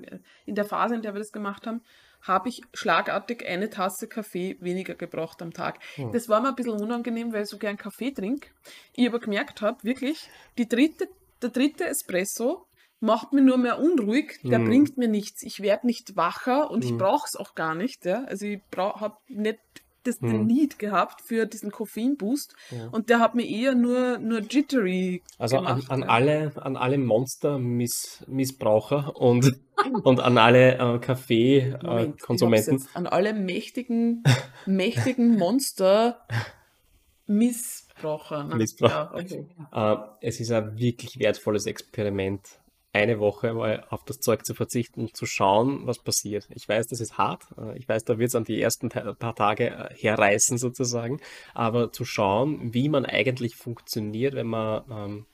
in 0.45 0.55
der 0.55 0.65
Phase, 0.65 0.95
in 0.95 1.01
der 1.01 1.13
wir 1.13 1.19
das 1.19 1.31
gemacht 1.31 1.67
haben, 1.67 1.81
habe 2.21 2.49
ich 2.49 2.61
schlagartig 2.73 3.47
eine 3.47 3.69
Tasse 3.69 4.07
Kaffee 4.07 4.57
weniger 4.59 4.95
gebraucht 4.95 5.41
am 5.41 5.53
Tag. 5.53 5.79
Mhm. 5.97 6.11
Das 6.11 6.27
war 6.27 6.41
mir 6.41 6.49
ein 6.49 6.55
bisschen 6.55 6.73
unangenehm, 6.73 7.31
weil 7.31 7.43
ich 7.43 7.49
so 7.49 7.57
gern 7.57 7.77
Kaffee 7.77 8.11
trinke. 8.11 8.49
Ich 8.93 9.07
aber 9.07 9.19
gemerkt 9.19 9.61
habe, 9.61 9.81
wirklich, 9.83 10.29
die 10.57 10.67
dritte, 10.67 11.07
der 11.41 11.49
dritte 11.49 11.85
Espresso 11.85 12.65
macht 12.99 13.31
mich 13.33 13.43
nur 13.43 13.57
mehr 13.57 13.79
unruhig, 13.79 14.39
der 14.43 14.59
Mhm. 14.59 14.65
bringt 14.65 14.97
mir 14.97 15.07
nichts. 15.07 15.41
Ich 15.43 15.61
werde 15.61 15.87
nicht 15.87 16.15
wacher 16.17 16.69
und 16.71 16.83
ich 16.83 16.91
Mhm. 16.91 16.97
brauche 16.97 17.25
es 17.27 17.35
auch 17.35 17.55
gar 17.55 17.75
nicht. 17.75 18.05
Ja? 18.05 18.23
Also 18.25 18.45
ich 18.45 18.61
habe 18.77 19.15
nicht 19.27 19.59
das, 20.03 20.19
den 20.19 20.41
Mhm. 20.43 20.47
Need 20.47 20.79
gehabt 20.79 21.21
für 21.21 21.45
diesen 21.45 21.71
Koffeinboost 21.71 22.55
Ja. 22.71 22.87
und 22.87 23.09
der 23.09 23.19
hat 23.19 23.35
mir 23.35 23.45
eher 23.45 23.75
nur, 23.75 24.17
nur 24.17 24.39
jittery 24.39 25.21
Also 25.37 25.57
an, 25.57 25.65
gemacht. 25.65 25.91
an 25.91 26.01
ja. 26.03 26.07
alle, 26.07 26.51
an 26.55 26.77
alle 26.77 26.97
Monster-Missbraucher 26.97 29.13
und, 29.15 29.59
und 30.03 30.19
an 30.21 30.37
alle 30.37 30.77
äh, 30.77 30.95
ich 30.95 31.01
Kaffee-Konsumenten. 31.01 32.71
jetzt 32.77 32.95
an 32.95 33.07
alle 33.07 33.33
mächtigen, 33.33 34.23
mächtigen 34.65 35.37
Monster 35.37 36.25
Missbraucher. 37.27 38.43
ne? 38.45 38.55
Missbrauch. 38.55 38.89
Ja, 38.89 39.11
okay. 39.13 39.45
Äh, 39.71 39.95
es 40.21 40.39
ist 40.39 40.51
ein 40.51 40.77
wirklich 40.77 41.19
wertvolles 41.19 41.65
Experiment, 41.65 42.41
eine 42.93 43.19
Woche 43.19 43.53
mal 43.53 43.85
auf 43.89 44.03
das 44.05 44.19
Zeug 44.19 44.45
zu 44.45 44.55
verzichten 44.55 45.13
zu 45.13 45.25
schauen, 45.25 45.85
was 45.85 45.99
passiert. 45.99 46.47
Ich 46.55 46.67
weiß, 46.67 46.87
das 46.87 46.99
ist 47.01 47.17
hart. 47.17 47.43
Äh, 47.57 47.77
Ich 47.77 47.87
weiß, 47.87 48.03
da 48.05 48.17
wird 48.17 48.29
es 48.29 48.35
an 48.35 48.45
die 48.45 48.61
ersten 48.61 48.89
paar 48.89 49.35
Tage 49.35 49.67
äh, 49.69 49.95
herreißen 49.95 50.57
sozusagen. 50.57 51.19
Aber 51.53 51.91
zu 51.91 52.05
schauen, 52.05 52.73
wie 52.73 52.89
man 52.89 53.05
eigentlich 53.05 53.55
funktioniert, 53.55 54.33
wenn 54.35 54.47
man 54.47 54.83
ähm, 54.91 55.25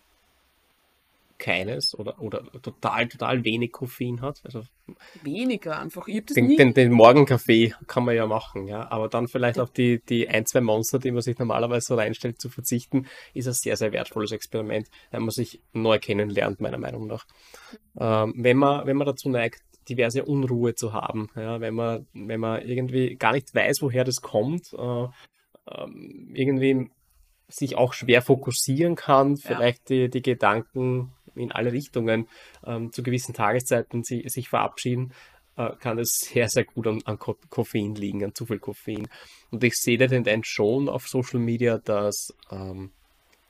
keines 1.37 1.97
oder, 1.97 2.21
oder 2.21 2.43
total, 2.61 3.07
total 3.07 3.43
wenig 3.43 3.71
Koffein 3.71 4.21
hat. 4.21 4.41
Also 4.43 4.61
Weniger 5.23 5.79
einfach. 5.79 6.07
Ich 6.07 6.25
den, 6.25 6.47
nie. 6.47 6.57
den, 6.57 6.73
den 6.73 6.91
Morgenkaffee 6.91 7.73
kann 7.87 8.05
man 8.05 8.15
ja 8.15 8.27
machen, 8.27 8.67
ja. 8.67 8.89
Aber 8.91 9.09
dann 9.09 9.27
vielleicht 9.27 9.59
auf 9.59 9.71
die, 9.71 9.99
die 10.07 10.29
ein, 10.29 10.45
zwei 10.45 10.61
Monster, 10.61 10.99
die 10.99 11.11
man 11.11 11.21
sich 11.21 11.37
normalerweise 11.37 11.87
so 11.87 11.95
reinstellt, 11.95 12.39
zu 12.39 12.49
verzichten, 12.49 13.07
ist 13.33 13.47
ein 13.47 13.53
sehr, 13.53 13.77
sehr 13.77 13.91
wertvolles 13.91 14.31
Experiment, 14.31 14.87
wenn 15.11 15.21
man 15.21 15.31
sich 15.31 15.61
neu 15.73 15.99
kennenlernt, 15.99 16.61
meiner 16.61 16.77
Meinung 16.77 17.07
nach. 17.07 17.25
Ähm, 17.99 18.33
wenn 18.37 18.57
man, 18.57 18.85
wenn 18.85 18.97
man 18.97 19.07
dazu 19.07 19.29
neigt, 19.29 19.61
diverse 19.89 20.23
Unruhe 20.25 20.75
zu 20.75 20.93
haben, 20.93 21.29
ja, 21.35 21.59
wenn 21.61 21.73
man, 21.73 22.07
wenn 22.13 22.39
man 22.39 22.61
irgendwie 22.61 23.15
gar 23.15 23.33
nicht 23.33 23.53
weiß, 23.53 23.81
woher 23.81 24.03
das 24.03 24.21
kommt, 24.21 24.73
äh, 24.73 25.07
ähm, 25.71 26.31
irgendwie 26.33 26.89
sich 27.47 27.75
auch 27.75 27.93
schwer 27.93 28.21
fokussieren 28.21 28.95
kann, 28.95 29.35
Ja. 29.35 29.41
vielleicht 29.47 29.89
die, 29.89 30.09
die 30.09 30.21
Gedanken 30.21 31.13
in 31.35 31.51
alle 31.51 31.71
Richtungen 31.71 32.27
ähm, 32.65 32.91
zu 32.91 33.03
gewissen 33.03 33.33
Tageszeiten 33.33 34.03
sie, 34.03 34.23
sich 34.27 34.49
verabschieden, 34.49 35.13
äh, 35.57 35.71
kann 35.79 35.99
es 35.99 36.19
sehr, 36.19 36.49
sehr 36.49 36.65
gut 36.65 36.87
an, 36.87 37.01
an 37.05 37.17
Ko 37.17 37.37
Koffein 37.49 37.95
liegen, 37.95 38.23
an 38.23 38.35
zu 38.35 38.45
viel 38.45 38.59
Koffein. 38.59 39.07
Und 39.51 39.63
ich 39.63 39.75
sehe 39.75 39.97
die 39.97 40.07
Tendenz 40.07 40.47
schon 40.47 40.89
auf 40.89 41.07
Social 41.07 41.39
Media, 41.39 41.77
dass, 41.77 42.33
ähm, 42.51 42.91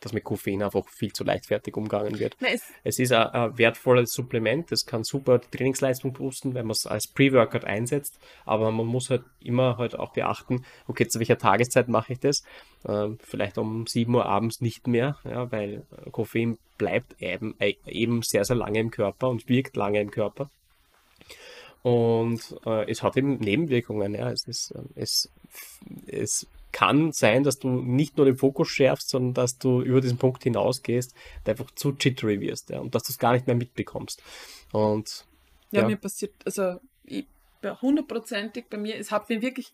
dass 0.06 0.14
mit 0.14 0.24
Koffein 0.24 0.62
einfach 0.62 0.88
viel 0.88 1.12
zu 1.12 1.24
leichtfertig 1.24 1.76
umgegangen 1.76 2.20
wird. 2.20 2.38
Na, 2.40 2.48
es, 2.84 3.00
ist 3.00 3.12
ein, 3.12 3.28
ein 3.28 3.58
wertvolles 3.58 4.14
Supplement, 4.14 4.72
das 4.72 4.86
kann 4.86 5.04
super 5.04 5.40
die 5.40 5.58
Trainingsleistung 5.58 6.14
boosten, 6.14 6.54
wenn 6.54 6.68
man 6.68 6.74
es 6.74 6.86
als 6.86 7.08
Pre-Workout 7.08 7.66
einsetzt, 7.66 8.20
aber 8.46 8.72
man 8.72 8.86
muss 8.86 9.10
halt 9.10 9.24
immer 9.40 9.78
halt 9.78 9.98
auch 9.98 10.14
beachten, 10.14 10.64
okay, 10.88 11.08
zu 11.08 11.18
welcher 11.18 11.40
Tageszeit 11.40 11.88
mache 11.88 12.14
ich 12.14 12.20
das? 12.20 12.44
Ähm, 12.88 13.18
vielleicht 13.24 13.58
um 13.58 13.88
7 13.88 14.14
Uhr 14.14 14.28
abends 14.28 14.62
nicht 14.62 14.86
mehr, 14.86 15.18
ja, 15.24 15.52
weil 15.52 15.82
äh, 16.06 16.12
Koffein 16.12 16.60
bleibt 16.78 17.20
eben, 17.20 17.56
äh, 17.60 17.74
eben 17.88 18.22
sehr, 18.22 18.46
sehr 18.46 18.56
lange 18.56 18.80
im 18.80 18.92
Körper 18.92 19.30
und 19.30 19.50
wirkt 19.50 19.76
lange 19.76 20.00
im 20.00 20.12
Körper. 20.12 20.52
Und 21.82 22.56
äh, 22.66 22.90
es 22.90 23.02
hat 23.02 23.18
eben 23.18 23.38
Nebenwirkungen. 23.38 24.14
Ja. 24.14 24.32
Es, 24.32 24.48
ist, 24.48 24.74
ähm, 24.76 24.90
es, 24.96 25.32
es 26.08 26.48
kann 26.76 27.14
sein, 27.14 27.44
dass 27.46 27.58
du 27.58 27.70
nicht 27.70 28.18
nur 28.18 28.26
den 28.26 28.36
Fokus 28.36 28.68
schärfst, 28.68 29.08
sondern 29.10 29.34
dass 29.34 29.58
du 29.58 29.82
über 29.82 30.02
diesen 30.02 30.18
Punkt 30.18 30.44
hinausgehst, 30.44 31.14
und 31.40 31.50
einfach 31.50 31.72
zu 31.72 31.96
jittery 31.98 32.42
wirst 32.42 32.70
ja, 32.70 32.82
und 32.82 32.94
dass 32.94 33.04
du 33.04 33.14
es 33.14 33.18
gar 33.18 33.32
nicht 33.32 33.48
mehr 33.48 33.56
mitbekommst. 33.56 34.22
Und 34.74 35.26
ja, 35.72 35.82
Ja. 35.82 35.88
mir 35.88 35.96
passiert, 35.96 36.34
also 36.44 36.82
ich, 37.06 37.28
hundertprozentig 37.82 38.66
bei 38.70 38.76
mir, 38.76 38.98
es 38.98 39.10
hat 39.10 39.30
mir 39.30 39.42
wirklich, 39.42 39.72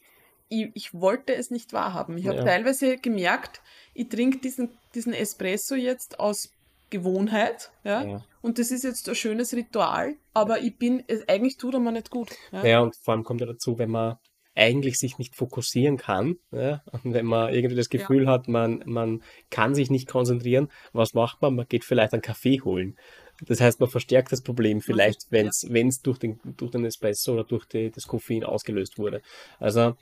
ich, 0.47 0.69
ich 0.75 0.93
wollte 0.93 1.33
es 1.33 1.49
nicht 1.49 1.73
wahrhaben. 1.73 2.19
Ich 2.19 2.27
habe 2.27 2.37
Ja. 2.37 2.43
teilweise 2.43 2.97
gemerkt, 2.97 3.61
ich 3.95 4.07
trinke 4.07 4.37
diesen, 4.37 4.69
diesen 4.93 5.13
Espresso 5.13 5.73
jetzt 5.73 6.19
aus 6.19 6.53
Gewohnheit, 6.91 7.71
ja, 7.83 8.03
ja. 8.03 8.23
und 8.43 8.59
das 8.59 8.69
ist 8.69 8.83
jetzt 8.83 9.09
ein 9.09 9.15
schönes 9.15 9.55
Ritual, 9.55 10.17
aber 10.35 10.59
ich 10.59 10.77
bin, 10.77 11.03
es, 11.07 11.27
eigentlich 11.27 11.57
tut 11.57 11.73
er 11.73 11.79
mir 11.79 11.93
nicht 11.93 12.11
gut. 12.11 12.29
Ja. 12.51 12.63
Ja, 12.63 12.79
und 12.81 12.95
vor 12.95 13.15
allem 13.15 13.23
kommt 13.23 13.41
ja 13.41 13.47
dazu, 13.47 13.79
wenn 13.79 13.89
man 13.89 14.17
eigentlich 14.55 14.97
sich 14.97 15.17
nicht 15.17 15.35
fokussieren 15.35 15.97
kann, 15.97 16.35
ja, 16.51 16.81
und 16.91 17.13
wenn 17.13 17.25
man 17.25 17.53
irgendwie 17.53 17.75
das 17.75 17.89
Gefühl 17.89 18.27
hat, 18.27 18.47
man, 18.47 18.83
man 18.85 19.23
kann 19.49 19.75
sich 19.75 19.89
nicht 19.89 20.07
konzentrieren, 20.07 20.69
was 20.93 21.13
macht 21.13 21.41
man? 21.41 21.55
Man 21.55 21.67
geht 21.67 21.85
vielleicht 21.85 22.13
einen 22.13 22.21
Kaffee 22.21 22.61
holen. 22.61 22.97
Das 23.47 23.59
heißt, 23.59 23.79
man 23.79 23.89
verstärkt 23.89 24.31
das 24.31 24.41
Problem 24.41 24.81
vielleicht, 24.81 25.31
wenn 25.31 25.47
es 25.47 25.63
es 25.63 26.01
durch 26.01 26.19
den, 26.19 26.39
durch 26.43 26.71
den 26.71 26.85
Espresso 26.85 27.33
oder 27.33 27.43
durch 27.43 27.65
die, 27.65 27.89
das 27.89 28.05
Koffein 28.05 28.43
ausgelöst 28.43 28.99
wurde. 28.99 29.21
Also 29.59 29.95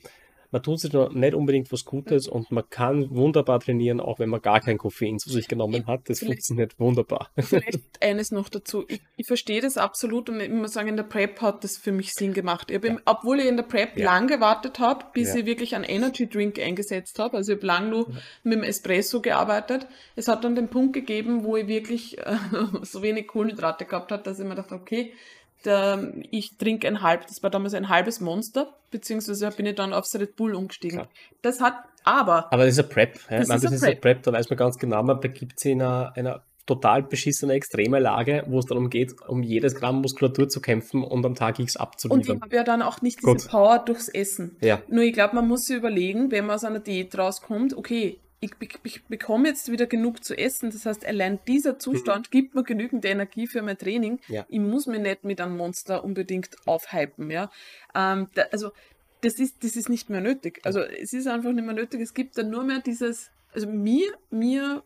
man 0.51 0.63
tut 0.63 0.79
sich 0.79 0.91
noch 0.93 1.11
nicht 1.13 1.33
unbedingt 1.33 1.71
was 1.71 1.85
Gutes 1.85 2.27
und 2.27 2.51
man 2.51 2.63
kann 2.69 3.09
wunderbar 3.15 3.59
trainieren, 3.59 3.99
auch 3.99 4.19
wenn 4.19 4.29
man 4.29 4.41
gar 4.41 4.59
kein 4.61 4.77
Koffein 4.77 5.19
zu 5.19 5.29
sich 5.29 5.47
genommen 5.47 5.85
hat. 5.87 6.09
Das 6.09 6.19
Vielleicht- 6.19 6.33
funktioniert 6.33 6.79
wunderbar. 6.79 7.29
Vielleicht 7.37 7.79
eines 8.01 8.31
noch 8.31 8.49
dazu. 8.49 8.85
Ich, 8.87 9.01
ich 9.17 9.27
verstehe 9.27 9.61
das 9.61 9.77
absolut 9.77 10.29
und 10.29 10.39
ich 10.39 10.49
muss 10.49 10.73
sagen, 10.73 10.87
in 10.89 10.97
der 10.97 11.03
Prep 11.03 11.41
hat 11.41 11.63
das 11.63 11.77
für 11.77 11.91
mich 11.91 12.13
Sinn 12.13 12.33
gemacht. 12.33 12.71
Ich 12.71 12.77
hab 12.77 12.85
im, 12.85 12.99
obwohl 13.05 13.39
ich 13.39 13.45
in 13.47 13.57
der 13.57 13.63
Prep 13.63 13.97
Ja. 13.97 14.05
lang 14.05 14.27
gewartet 14.27 14.79
habe, 14.79 15.05
bis 15.13 15.33
Ja. 15.33 15.41
ich 15.41 15.45
wirklich 15.45 15.75
einen 15.75 15.83
Energy 15.83 16.27
Drink 16.27 16.59
eingesetzt 16.59 17.19
habe. 17.19 17.37
Also 17.37 17.51
ich 17.51 17.57
habe 17.59 17.67
lang 17.67 17.89
nur 17.89 18.07
mit 18.43 18.53
dem 18.53 18.63
Espresso 18.63 19.21
gearbeitet. 19.21 19.87
Es 20.15 20.27
hat 20.27 20.43
dann 20.43 20.55
den 20.55 20.69
Punkt 20.69 20.93
gegeben, 20.93 21.43
wo 21.43 21.55
ich 21.57 21.67
wirklich 21.67 22.17
äh, 22.17 22.37
so 22.81 23.01
wenig 23.01 23.27
Kohlenhydrate 23.27 23.85
gehabt 23.85 24.11
habe, 24.11 24.23
dass 24.23 24.39
ich 24.39 24.45
mir 24.45 24.55
dachte, 24.55 24.75
okay, 24.75 25.13
der, 25.65 26.13
ich 26.31 26.57
trinke 26.57 26.87
ein 26.87 27.01
halb, 27.01 27.27
das 27.27 27.43
war 27.43 27.49
damals 27.49 27.73
ein 27.73 27.89
halbes 27.89 28.19
Monster, 28.21 28.73
beziehungsweise 28.91 29.49
bin 29.51 29.65
ich 29.65 29.75
dann 29.75 29.93
aufs 29.93 30.15
Red 30.15 30.35
Bull 30.35 30.55
umgestiegen. 30.55 30.99
Klar. 30.99 31.09
Das 31.41 31.61
hat, 31.61 31.75
aber, 32.03 32.51
Aber 32.51 32.65
das 32.65 32.77
ist 32.77 32.83
ein 32.83 32.89
Prep. 32.89 33.19
Ja? 33.29 33.39
Das 33.39 33.47
meine, 33.47 33.57
ist 33.57 33.63
das 33.65 33.71
ein 33.71 33.75
ist 33.75 33.81
Prep. 33.81 34.01
Prep, 34.01 34.23
da 34.23 34.33
weiß 34.33 34.49
man 34.49 34.57
ganz 34.57 34.77
genau, 34.77 35.03
man 35.03 35.19
begibt 35.19 35.59
sich 35.59 35.73
in 35.73 35.81
einer, 35.81 36.13
einer 36.15 36.43
total 36.65 37.01
beschissene 37.01 37.53
extreme 37.53 37.99
Lage, 37.99 38.43
wo 38.47 38.59
es 38.59 38.65
darum 38.65 38.89
geht, 38.91 39.19
um 39.27 39.41
jedes 39.41 39.73
Gramm 39.75 40.01
Muskulatur 40.01 40.47
zu 40.49 40.61
kämpfen 40.61 41.03
und 41.03 41.25
am 41.25 41.33
Tag 41.33 41.57
X 41.59 41.75
und 41.75 41.81
ich 41.81 41.81
abzuliefern. 41.81 42.41
habe 42.41 42.55
ja 42.55 42.63
dann 42.63 42.81
auch 42.83 43.01
nicht 43.01 43.19
diese 43.19 43.31
Gut. 43.31 43.47
Power 43.47 43.79
durchs 43.79 44.07
Essen. 44.07 44.55
Ja, 44.61 44.81
Nur 44.87 45.03
ich 45.03 45.13
glaube, 45.13 45.35
man 45.35 45.47
muss 45.47 45.65
sich 45.65 45.75
überlegen, 45.75 46.31
wenn 46.31 46.45
man 46.45 46.55
aus 46.55 46.63
einer 46.63 46.79
Diät 46.79 47.17
rauskommt, 47.17 47.75
okay, 47.75 48.19
ich, 48.41 48.51
ich 48.83 49.03
bekomme 49.05 49.49
jetzt 49.49 49.71
wieder 49.71 49.85
genug 49.85 50.23
zu 50.23 50.37
essen. 50.37 50.71
Das 50.71 50.85
heißt, 50.85 51.05
allein 51.05 51.39
dieser 51.47 51.77
Zustand 51.77 52.31
gibt 52.31 52.55
mir 52.55 52.63
genügend 52.63 53.03
Energie 53.05 53.47
für 53.47 53.61
mein 53.61 53.77
Training. 53.77 54.19
Mhm. 54.27 54.33
Ja. 54.33 54.45
Ich 54.47 54.59
muss 54.59 54.87
mich 54.87 55.01
nicht 55.01 55.23
mit 55.23 55.41
einem 55.41 55.57
Monster 55.57 56.03
unbedingt 56.03 56.55
aufhypen. 56.65 57.29
Ja? 57.31 57.51
Ähm, 57.93 58.29
da, 58.35 58.43
also 58.51 58.71
das 59.21 59.35
ist, 59.39 59.63
das 59.63 59.75
ist 59.75 59.89
nicht 59.89 60.09
mehr 60.09 60.21
nötig. 60.21 60.61
Also 60.63 60.79
es 60.79 61.11
ist 61.11 61.27
einfach 61.27 61.51
nicht 61.51 61.65
mehr 61.65 61.73
nötig. 61.73 61.99
Es 62.01 62.13
gibt 62.13 62.37
dann 62.37 62.49
nur 62.49 62.63
mehr 62.63 62.79
dieses, 62.79 63.31
also 63.53 63.67
mir, 63.67 64.07
mir 64.29 64.83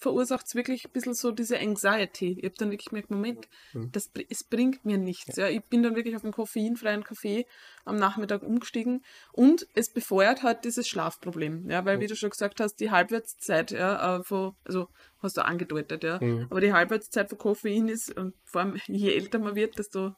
verursacht 0.00 0.46
es 0.46 0.54
wirklich 0.54 0.84
ein 0.86 0.92
bisschen 0.92 1.14
so 1.14 1.30
diese 1.30 1.58
Anxiety. 1.58 2.36
Ich 2.38 2.44
habe 2.44 2.54
dann 2.58 2.70
wirklich 2.70 2.88
gemerkt, 2.90 3.10
Moment, 3.10 3.48
Mhm. 3.72 3.90
das, 3.92 4.10
es 4.28 4.44
bringt 4.44 4.84
mir 4.84 4.98
nichts. 4.98 5.36
Ja. 5.36 5.48
Ich 5.48 5.62
bin 5.64 5.82
dann 5.82 5.96
wirklich 5.96 6.16
auf 6.16 6.24
einen 6.24 6.32
koffeinfreien 6.32 7.04
Kaffee 7.04 7.46
am 7.84 7.96
Nachmittag 7.96 8.42
umgestiegen 8.42 9.02
und 9.32 9.66
es 9.74 9.92
befeuert 9.92 10.42
halt 10.42 10.64
dieses 10.64 10.88
Schlafproblem. 10.88 11.68
Ja, 11.70 11.84
weil, 11.84 12.00
wie 12.00 12.06
du 12.06 12.16
schon 12.16 12.30
gesagt 12.30 12.60
hast, 12.60 12.76
die 12.76 12.90
Halbwertszeit, 12.90 13.70
ja, 13.70 14.16
äh, 14.18 14.22
von, 14.22 14.52
also 14.64 14.88
hast 15.18 15.36
du 15.36 15.44
angedeutet, 15.44 16.04
ja, 16.04 16.18
Mhm. 16.22 16.46
aber 16.50 16.60
die 16.60 16.72
Halbwertszeit 16.72 17.28
von 17.28 17.38
Koffein 17.38 17.88
ist, 17.88 18.16
und 18.16 18.34
vor 18.44 18.60
allem 18.62 18.76
je 18.86 19.14
älter 19.14 19.38
man 19.38 19.54
wird, 19.56 19.78
desto, 19.78 20.12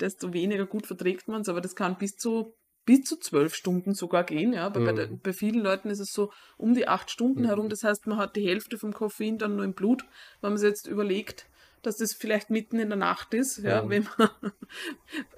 desto 0.00 0.32
weniger 0.32 0.66
gut 0.66 0.86
verträgt 0.86 1.28
man 1.28 1.42
es, 1.42 1.48
aber 1.48 1.60
das 1.60 1.74
kann 1.74 1.98
bis 1.98 2.16
zu 2.16 2.54
bis 2.88 3.04
zu 3.04 3.16
zwölf 3.18 3.54
Stunden 3.54 3.92
sogar 3.94 4.24
gehen, 4.24 4.54
ja. 4.54 4.64
Aber 4.66 4.80
bei, 4.80 4.92
der, 4.92 5.08
Mhm. 5.08 5.20
bei 5.22 5.32
vielen 5.34 5.60
Leuten 5.60 5.90
ist 5.90 6.00
es 6.00 6.10
so 6.12 6.32
um 6.56 6.72
die 6.74 6.88
acht 6.88 7.10
Stunden 7.10 7.42
Mhm. 7.42 7.46
herum. 7.46 7.68
Das 7.68 7.84
heißt, 7.84 8.06
man 8.06 8.16
hat 8.18 8.34
die 8.34 8.46
Hälfte 8.48 8.78
vom 8.78 8.94
Koffein 8.94 9.36
dann 9.36 9.56
nur 9.56 9.64
im 9.66 9.74
Blut. 9.74 10.04
Wenn 10.40 10.50
man 10.52 10.58
sich 10.58 10.68
jetzt 10.68 10.86
überlegt, 10.86 11.46
dass 11.82 11.96
das 11.98 12.12
vielleicht 12.12 12.50
mitten 12.50 12.78
in 12.78 12.88
der 12.88 12.98
Nacht 12.98 13.34
ist, 13.34 13.58
ja, 13.58 13.82
Ja. 13.82 13.88
wenn 13.88 14.06
man 14.18 14.28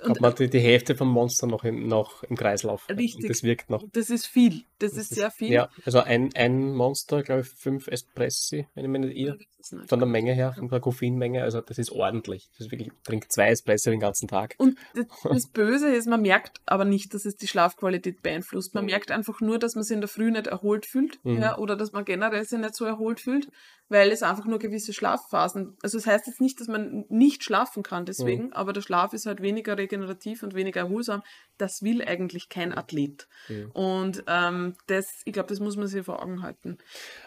und 0.05 0.11
hat 0.11 0.21
man 0.21 0.35
die, 0.35 0.49
die 0.51 0.59
Hälfte 0.61 0.97
vom 0.97 1.09
Monster 1.09 1.47
noch 1.47 1.65
im, 1.65 1.87
noch 1.87 2.23
im 2.25 2.37
Kreislauf. 2.37 2.89
Richtig. 2.89 3.23
Und 3.25 3.29
das 3.31 3.43
wirkt 3.43 3.71
noch. 3.71 3.85
das 3.93 4.11
ist 4.11 4.27
viel. 4.27 4.65
Das, 4.79 4.93
Das 4.93 5.03
ist 5.03 5.15
sehr 5.15 5.31
viel. 5.31 5.53
Ja, 5.53 5.69
also 5.85 6.01
ein, 6.01 6.31
ein 6.35 6.73
Monster, 6.75 7.23
glaube 7.23 7.43
ich, 7.43 7.49
fünf 7.49 7.87
Espressi, 7.87 8.67
wenn 8.75 8.85
ich 8.85 8.91
mich 8.91 9.01
nicht 9.03 9.17
irre. 9.17 9.39
Ist 9.59 9.75
Von 9.89 9.99
der 9.99 10.09
Menge 10.09 10.33
her, 10.33 10.55
von 10.55 10.69
der 10.71 10.81
Koffeinmenge, 10.81 11.43
also 11.43 11.61
das 11.61 11.77
ist 11.77 11.93
ordentlich. 11.93 12.49
Das 12.53 12.67
ist 12.67 12.73
wirklich, 12.73 12.89
ich 12.89 12.95
trinke 13.05 13.29
zwei 13.29 13.49
Espresso 13.51 13.91
den 13.91 14.01
ganzen 14.01 14.27
Tag. 14.27 14.55
Und 14.57 14.79
das, 14.95 15.05
das 15.23 15.47
Böse 15.49 15.95
ist, 15.95 16.07
man 16.09 16.23
merkt 16.23 16.61
aber 16.65 16.87
nicht, 16.87 17.12
dass 17.12 17.27
es 17.27 17.37
die 17.37 17.47
Schlafqualität 17.47 18.23
beeinflusst. 18.23 18.75
Man 18.75 18.87
merkt 18.87 19.11
einfach 19.11 19.41
nur, 19.43 19.59
dass 19.59 19.75
man 19.75 19.85
sich 19.85 19.95
in 19.95 20.01
der 20.01 20.09
Früh 20.09 20.31
nicht 20.31 20.47
erholt 20.47 20.87
fühlt, 20.87 21.23
Mhm. 21.25 21.43
ja, 21.43 21.59
oder 21.59 21.77
dass 21.77 21.93
man 21.93 22.07
generell 22.07 22.45
sich 22.45 22.59
nicht 22.59 22.75
so 22.75 22.87
erholt 22.87 23.21
fühlt, 23.21 23.49
weil 23.91 24.11
es 24.12 24.23
einfach 24.23 24.47
nur 24.47 24.59
gewisse 24.59 24.95
Schlafphasen, 24.95 25.77
also 25.83 25.99
es 25.99 26.05
das 26.05 26.12
heißt 26.15 26.27
jetzt 26.29 26.41
nicht, 26.41 26.59
dass 26.61 26.69
man 26.69 27.05
nicht 27.11 27.45
schlafen 27.45 27.83
kann 27.83 28.07
deswegen, 28.07 28.45
Mhm. 28.47 28.53
aber 28.55 28.73
der 28.73 28.81
Schlaf 28.81 29.12
ist 29.12 29.27
halt 29.27 29.43
weniger 29.43 29.77
regenerativ 29.77 30.43
und 30.43 30.55
weniger 30.55 30.81
erholsam. 30.81 31.23
Das 31.59 31.83
will 31.83 32.01
eigentlich 32.03 32.49
kein 32.49 32.73
Athlet. 32.73 33.29
Mhm. 33.49 33.71
Und 33.73 34.25
ähm, 34.27 34.77
das, 34.87 35.21
ich 35.27 35.33
glaube, 35.35 35.49
das 35.51 35.61
muss 35.61 35.77
man 35.77 35.87
sich 35.89 36.05
vor 36.05 36.23
Augen 36.23 36.41
halten. 36.43 36.79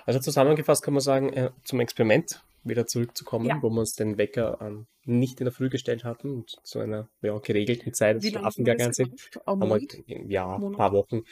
Also 0.07 0.19
zusammengefasst 0.19 0.83
kann 0.83 0.95
man 0.95 1.01
sagen, 1.01 1.31
äh, 1.33 1.51
zum 1.63 1.79
Experiment 1.81 2.41
wieder 2.63 2.87
zurückzukommen, 2.87 3.45
Ja. 3.45 3.59
wo 3.61 3.69
wir 3.69 3.81
uns 3.81 3.93
den 3.93 4.17
Wecker 4.17 4.57
ähm, 4.61 4.87
nicht 5.03 5.41
in 5.41 5.45
der 5.45 5.51
Früh 5.51 5.69
gestellt 5.69 6.05
hatten 6.05 6.29
und 6.31 6.55
zu 6.63 6.79
einer 6.79 7.09
ja, 7.21 7.37
geregelten 7.39 7.93
Zeit 7.93 8.23
Wie 8.23 8.29
schlafen 8.31 8.63
gegangen 8.63 8.93
sind. 8.93 9.19
ja, 10.07 10.55
ein 10.55 10.71
paar 10.71 10.93
Wochen. 10.93 11.23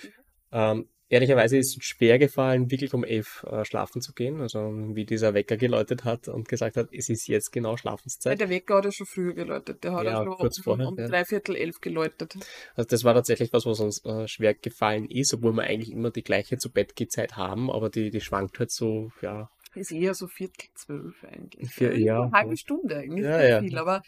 Ähm, 0.51 0.89
ehrlicherweise 1.11 1.57
ist 1.57 1.77
es 1.77 1.83
schwer 1.83 2.17
gefallen, 2.17 2.71
wirklich 2.71 2.93
um 2.93 3.03
elf 3.03 3.43
äh, 3.43 3.63
schlafen 3.65 4.01
zu 4.01 4.13
gehen. 4.13 4.41
Also 4.41 4.59
wie 4.95 5.05
dieser 5.05 5.33
Wecker 5.33 5.57
geläutet 5.57 6.05
hat 6.05 6.27
und 6.27 6.47
gesagt 6.47 6.77
hat, 6.77 6.89
es 6.93 7.09
ist 7.09 7.27
jetzt 7.27 7.51
genau 7.51 7.77
Schlafenszeit. 7.77 8.39
der 8.39 8.49
Wecker 8.49 8.77
hat 8.77 8.85
ja 8.85 8.91
schon 8.91 9.05
früher 9.05 9.33
geläutet. 9.33 9.83
Der 9.83 9.91
hat 9.93 10.05
Ja, 10.05 10.23
schon 10.23 10.33
kurz 10.35 10.57
um, 10.59 10.63
vorher, 10.63 10.87
um 10.87 10.97
ja. 10.97 11.07
dreiviertel 11.07 11.55
elf 11.55 11.81
geläutet. 11.81 12.35
Also 12.75 12.87
das 12.87 13.03
war 13.03 13.13
tatsächlich 13.13 13.51
was, 13.53 13.65
was 13.65 13.79
uns 13.81 14.03
äh, 14.05 14.27
schwer 14.27 14.53
gefallen 14.55 15.05
ist, 15.09 15.33
obwohl 15.33 15.53
wir 15.53 15.63
eigentlich 15.63 15.91
immer 15.91 16.11
die 16.11 16.23
gleiche 16.23 16.57
zu 16.57 16.71
Bett 16.71 16.93
Zeit 17.09 17.35
haben, 17.35 17.69
aber 17.69 17.89
die, 17.89 18.09
die 18.09 18.21
schwankt 18.21 18.59
halt 18.59 18.71
so, 18.71 19.11
ja, 19.21 19.49
Ist 19.75 19.91
eher 19.91 20.13
so 20.13 20.27
Viertel 20.27 20.67
zwölf 20.75 21.15
eigentlich. 21.23 21.69
Vier- 21.71 21.97
ja. 21.99 22.21
Eine 22.21 22.31
halbe 22.31 22.57
Stunde 22.57 22.95
eigentlich. 22.97 23.25
Ja, 23.25 23.41
ja. 23.43 23.59
Viel, 23.61 23.77
aber 23.77 24.01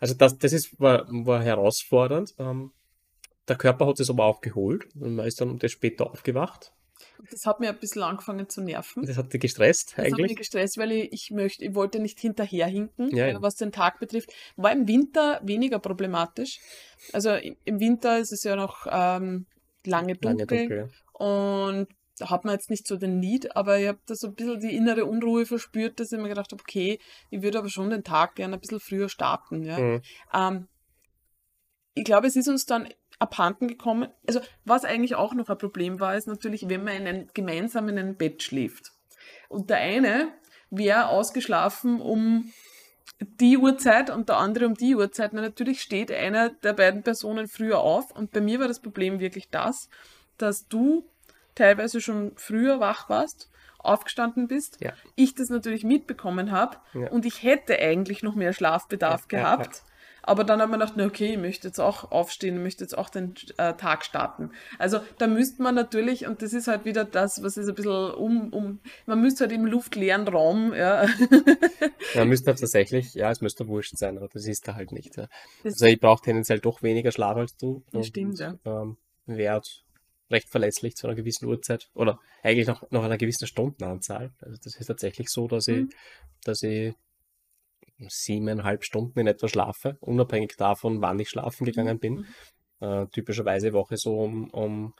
Also 0.00 0.14
das, 0.14 0.38
das 0.38 0.52
ist, 0.52 0.80
war, 0.80 1.06
war 1.08 1.42
herausfordernd. 1.42 2.34
Ähm, 2.38 2.72
der 3.48 3.56
Körper 3.56 3.86
hat 3.86 4.00
es 4.00 4.10
aber 4.10 4.24
auch 4.24 4.40
geholt 4.40 4.94
und 4.96 5.16
man 5.16 5.26
ist 5.26 5.40
dann 5.40 5.50
um 5.50 5.58
das 5.58 5.72
später 5.72 6.10
aufgewacht. 6.10 6.72
Das 7.30 7.46
hat 7.46 7.60
mir 7.60 7.70
ein 7.70 7.78
bisschen 7.78 8.02
angefangen 8.02 8.48
zu 8.48 8.62
nerven. 8.62 9.04
Das 9.04 9.16
hat 9.16 9.32
dich 9.32 9.40
gestresst 9.40 9.92
Das 9.96 10.04
hat 10.04 10.12
mich 10.12 10.20
eigentlich? 10.20 10.36
gestresst, 10.38 10.78
weil 10.78 10.92
ich, 10.92 11.12
ich 11.12 11.30
möchte, 11.30 11.64
ich 11.64 11.74
wollte 11.74 11.98
nicht 12.00 12.20
hinterherhinken, 12.20 13.14
Ja, 13.14 13.26
äh, 13.26 13.32
ja. 13.32 13.42
was 13.42 13.56
den 13.56 13.72
Tag 13.72 13.98
betrifft. 14.00 14.32
War 14.56 14.72
im 14.72 14.86
Winter 14.88 15.40
weniger 15.42 15.78
problematisch. 15.78 16.60
Also 17.12 17.34
im 17.34 17.80
Winter 17.80 18.18
ist 18.18 18.32
es 18.32 18.44
ja 18.44 18.56
noch 18.56 18.86
ähm, 18.90 19.46
lange 19.84 20.14
Lange 20.20 20.46
dunkel, 20.46 20.68
dunkel, 20.68 20.90
und 21.12 21.88
da 22.18 22.30
hat 22.30 22.44
man 22.44 22.54
jetzt 22.54 22.70
nicht 22.70 22.86
so 22.86 22.96
den 22.96 23.18
Need, 23.18 23.56
aber 23.56 23.78
ich 23.80 23.88
habe 23.88 23.98
da 24.06 24.14
so 24.14 24.28
ein 24.28 24.34
bisschen 24.34 24.60
die 24.60 24.76
innere 24.76 25.04
Unruhe 25.06 25.46
verspürt, 25.46 25.98
dass 25.98 26.12
ich 26.12 26.18
mir 26.18 26.28
gedacht 26.28 26.52
habe, 26.52 26.62
okay, 26.62 27.00
ich 27.30 27.42
würde 27.42 27.58
aber 27.58 27.68
schon 27.68 27.90
den 27.90 28.04
Tag 28.04 28.36
gerne 28.36 28.54
ein 28.54 28.60
bisschen 28.60 28.80
früher 28.80 29.08
starten. 29.08 29.64
Ja. 29.64 29.78
ja. 29.78 29.84
Mhm. 29.84 30.02
Ähm, 30.32 30.68
ich 31.94 32.04
glaube, 32.04 32.26
es 32.26 32.36
ist 32.36 32.48
uns 32.48 32.64
dann 32.64 32.88
abhanden 33.22 33.68
gekommen. 33.68 34.08
Also, 34.26 34.40
was 34.64 34.84
eigentlich 34.84 35.14
auch 35.14 35.32
noch 35.32 35.48
ein 35.48 35.58
Problem 35.58 36.00
war, 36.00 36.16
ist 36.16 36.26
natürlich, 36.26 36.68
wenn 36.68 36.84
man 36.84 36.94
in 36.96 37.06
ein, 37.06 37.30
gemeinsam 37.32 37.88
in 37.88 37.98
einem 37.98 38.16
Bett 38.16 38.42
schläft. 38.42 38.92
Und 39.48 39.70
der 39.70 39.78
eine 39.78 40.28
wäre 40.70 41.06
ausgeschlafen 41.08 42.00
um 42.00 42.52
die 43.20 43.56
Uhrzeit 43.56 44.10
und 44.10 44.28
der 44.28 44.38
andere 44.38 44.66
um 44.66 44.74
die 44.74 44.96
Uhrzeit. 44.96 45.32
Na, 45.32 45.40
natürlich 45.40 45.80
steht 45.82 46.10
einer 46.10 46.50
der 46.50 46.72
beiden 46.72 47.02
Personen 47.02 47.46
früher 47.46 47.78
auf. 47.80 48.10
Und 48.10 48.32
bei 48.32 48.40
mir 48.40 48.58
war 48.58 48.68
das 48.68 48.80
Problem 48.80 49.20
wirklich 49.20 49.48
das, 49.50 49.88
dass 50.38 50.66
du 50.68 51.04
teilweise 51.54 52.00
schon 52.00 52.32
früher 52.36 52.80
wach 52.80 53.08
warst, 53.08 53.48
aufgestanden 53.78 54.48
bist, 54.48 54.78
Ja. 54.80 54.92
ich 55.16 55.34
das 55.34 55.48
natürlich 55.50 55.84
mitbekommen 55.84 56.50
habe 56.50 56.78
Ja. 56.94 57.10
und 57.10 57.26
ich 57.26 57.42
hätte 57.42 57.78
eigentlich 57.78 58.22
noch 58.22 58.34
mehr 58.34 58.52
Schlafbedarf 58.52 59.26
ja, 59.30 59.38
gehabt. 59.38 59.82
Aber 60.22 60.44
dann 60.44 60.60
hat 60.60 60.70
man 60.70 60.78
gedacht, 60.78 60.94
na 60.96 61.04
okay, 61.06 61.32
ich 61.32 61.38
möchte 61.38 61.66
jetzt 61.68 61.80
auch 61.80 62.10
aufstehen, 62.12 62.56
ich 62.56 62.62
möchte 62.62 62.84
jetzt 62.84 62.96
auch 62.96 63.10
den 63.10 63.34
äh, 63.56 63.74
Tag 63.74 64.04
starten. 64.04 64.50
Also 64.78 65.00
da 65.18 65.26
müsste 65.26 65.62
man 65.62 65.74
natürlich, 65.74 66.26
und 66.26 66.42
das 66.42 66.52
ist 66.52 66.68
halt 66.68 66.84
wieder 66.84 67.04
das, 67.04 67.42
was 67.42 67.56
ist 67.56 67.68
ein 67.68 67.74
bisschen 67.74 68.12
um, 68.14 68.52
um 68.52 68.80
man 69.06 69.20
müsste 69.20 69.44
halt 69.44 69.52
im 69.52 69.66
luftleeren 69.66 70.28
Raum, 70.28 70.72
ja, 70.74 71.06
Ja, 72.14 72.24
müsste 72.24 72.54
tatsächlich, 72.54 73.14
ja, 73.14 73.30
es 73.30 73.40
müsste 73.40 73.66
wurscht 73.68 73.96
sein, 73.96 74.16
aber 74.18 74.28
das 74.28 74.46
ist 74.46 74.68
da 74.68 74.74
halt 74.74 74.92
nicht. 74.92 75.16
Ja. 75.16 75.28
Also 75.64 75.86
ich 75.86 75.98
brauche 75.98 76.22
tendenziell 76.22 76.60
doch 76.60 76.82
weniger 76.82 77.10
Schlaf 77.12 77.36
als 77.36 77.56
du. 77.56 77.82
Das 77.92 78.06
stimmt, 78.06 78.38
ja. 78.38 78.56
Ähm, 78.64 78.96
Wert 79.26 79.84
recht 80.30 80.48
verlässlich 80.48 80.96
zu 80.96 81.06
einer 81.06 81.14
gewissen 81.16 81.46
Uhrzeit 81.46 81.90
oder 81.94 82.18
eigentlich 82.42 82.66
noch, 82.66 82.90
noch 82.90 83.04
einer 83.04 83.18
gewissen 83.18 83.46
Stundenanzahl. 83.46 84.32
Also 84.40 84.56
das 84.62 84.76
ist 84.76 84.86
tatsächlich 84.86 85.28
so, 85.28 85.46
dass 85.46 85.68
ich, 85.68 85.82
Mhm. 85.82 85.90
dass 86.44 86.62
ich 86.62 86.94
siebeneinhalb 88.08 88.84
Stunden 88.84 89.18
in 89.20 89.26
etwa 89.26 89.48
schlafe, 89.48 89.96
unabhängig 90.00 90.56
davon, 90.56 91.02
wann 91.02 91.18
ich 91.18 91.30
schlafen 91.30 91.64
gegangen 91.64 91.98
bin. 91.98 92.14
Mhm. 92.14 92.26
Äh, 92.80 93.06
typischerweise 93.08 93.72
wache 93.72 93.94
ich 93.94 94.00
so 94.00 94.18
um, 94.18 94.50
um, 94.50 94.94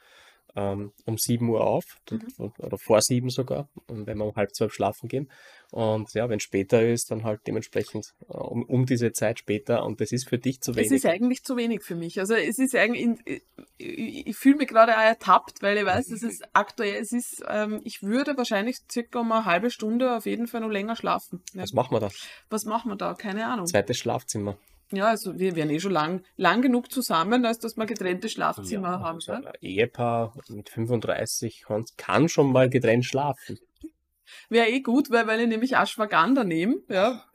ähm, 0.55 0.93
um 1.07 1.16
7 1.19 1.49
Uhr 1.49 1.62
auf 1.66 1.85
Mhm. 2.11 2.53
oder 2.59 2.77
vor 2.79 3.01
sieben 3.01 3.31
sogar, 3.31 3.69
und 3.87 4.07
wenn 4.07 4.19
wir 4.19 4.27
um 4.27 4.35
halb 4.37 4.55
zwölf 4.55 4.73
schlafen 4.73 5.09
gehen. 5.09 5.31
Und 5.70 6.12
ja, 6.12 6.29
wenn 6.29 6.41
später 6.41 6.87
ist, 6.87 7.11
dann 7.11 7.24
halt 7.24 7.41
dementsprechend 7.47 8.12
äh, 8.29 8.37
um, 8.37 8.62
um 8.65 8.85
diese 8.85 9.12
Zeit 9.12 9.39
später 9.39 9.85
und 9.85 10.01
das 10.03 10.12
ist 10.12 10.29
für 10.29 10.39
dich 10.39 10.61
zu 10.61 10.73
Es 10.73 10.77
wenig. 10.77 10.93
ist 10.93 11.07
eigentlich 11.07 11.43
zu 11.45 11.57
wenig 11.57 11.83
für 11.83 11.95
mich. 11.95 12.20
Also 12.20 12.35
es 12.35 12.59
ist 12.59 12.77
eigentlich, 12.77 13.43
ich, 13.79 14.27
ich, 14.27 14.37
fühle 14.37 14.57
mich 14.57 14.69
gerade 14.69 14.93
auch 14.95 15.01
ertappt, 15.03 15.62
weil 15.62 15.79
ich 15.79 15.87
weiß, 15.87 16.11
es 16.11 16.23
ist 16.23 16.45
aktuell, 16.53 17.01
es 17.01 17.12
ist, 17.12 17.43
ähm, 17.49 17.81
ich 17.85 18.03
würde 18.03 18.37
wahrscheinlich 18.37 18.81
circa 18.91 19.20
um 19.20 19.33
eine 19.33 19.47
halbe 19.47 19.70
Stunde 19.70 20.15
auf 20.16 20.27
jeden 20.27 20.47
Fall 20.47 20.61
noch 20.61 20.69
länger 20.70 20.97
schlafen. 20.97 21.43
Ja. 21.55 21.62
Was 21.62 21.73
machen 21.73 21.95
wir 21.95 22.01
da? 22.01 22.11
Was 22.51 22.66
machen 22.66 22.91
wir 22.91 22.97
da? 22.97 23.15
Keine 23.15 23.47
Ahnung. 23.47 23.66
Zweites 23.66 23.97
Schlafzimmer. 23.97 24.59
Ja, 24.93 25.06
also 25.09 25.39
wir 25.39 25.56
wären 25.56 25.70
eh 25.70 25.81
schon 25.81 25.93
lang, 25.93 26.23
lang 26.36 26.62
genug 26.62 26.90
zusammen, 26.93 27.44
als 27.47 27.59
dass 27.59 27.77
wir 27.77 27.86
getrennte 27.86 28.28
Schlafzimmer 28.28 28.89
Ja, 28.93 29.01
haben. 29.01 29.16
also 29.16 29.32
Ja? 29.32 29.39
ein 29.39 29.52
Ehepaar 29.60 30.35
mit 30.48 30.69
35 30.70 31.62
kann, 31.66 31.85
kann 31.97 32.28
schon 32.28 32.52
mal 32.52 32.69
getrennt 32.70 33.05
schlafen. 33.05 33.59
Wäre 34.48 34.69
eh 34.69 34.81
gut, 34.81 35.10
weil, 35.10 35.27
weil 35.27 35.40
ich 35.40 35.48
nämlich 35.48 35.77
Ashwagandha 35.77 36.44
nehme. 36.44 36.77
Ja. 36.89 37.24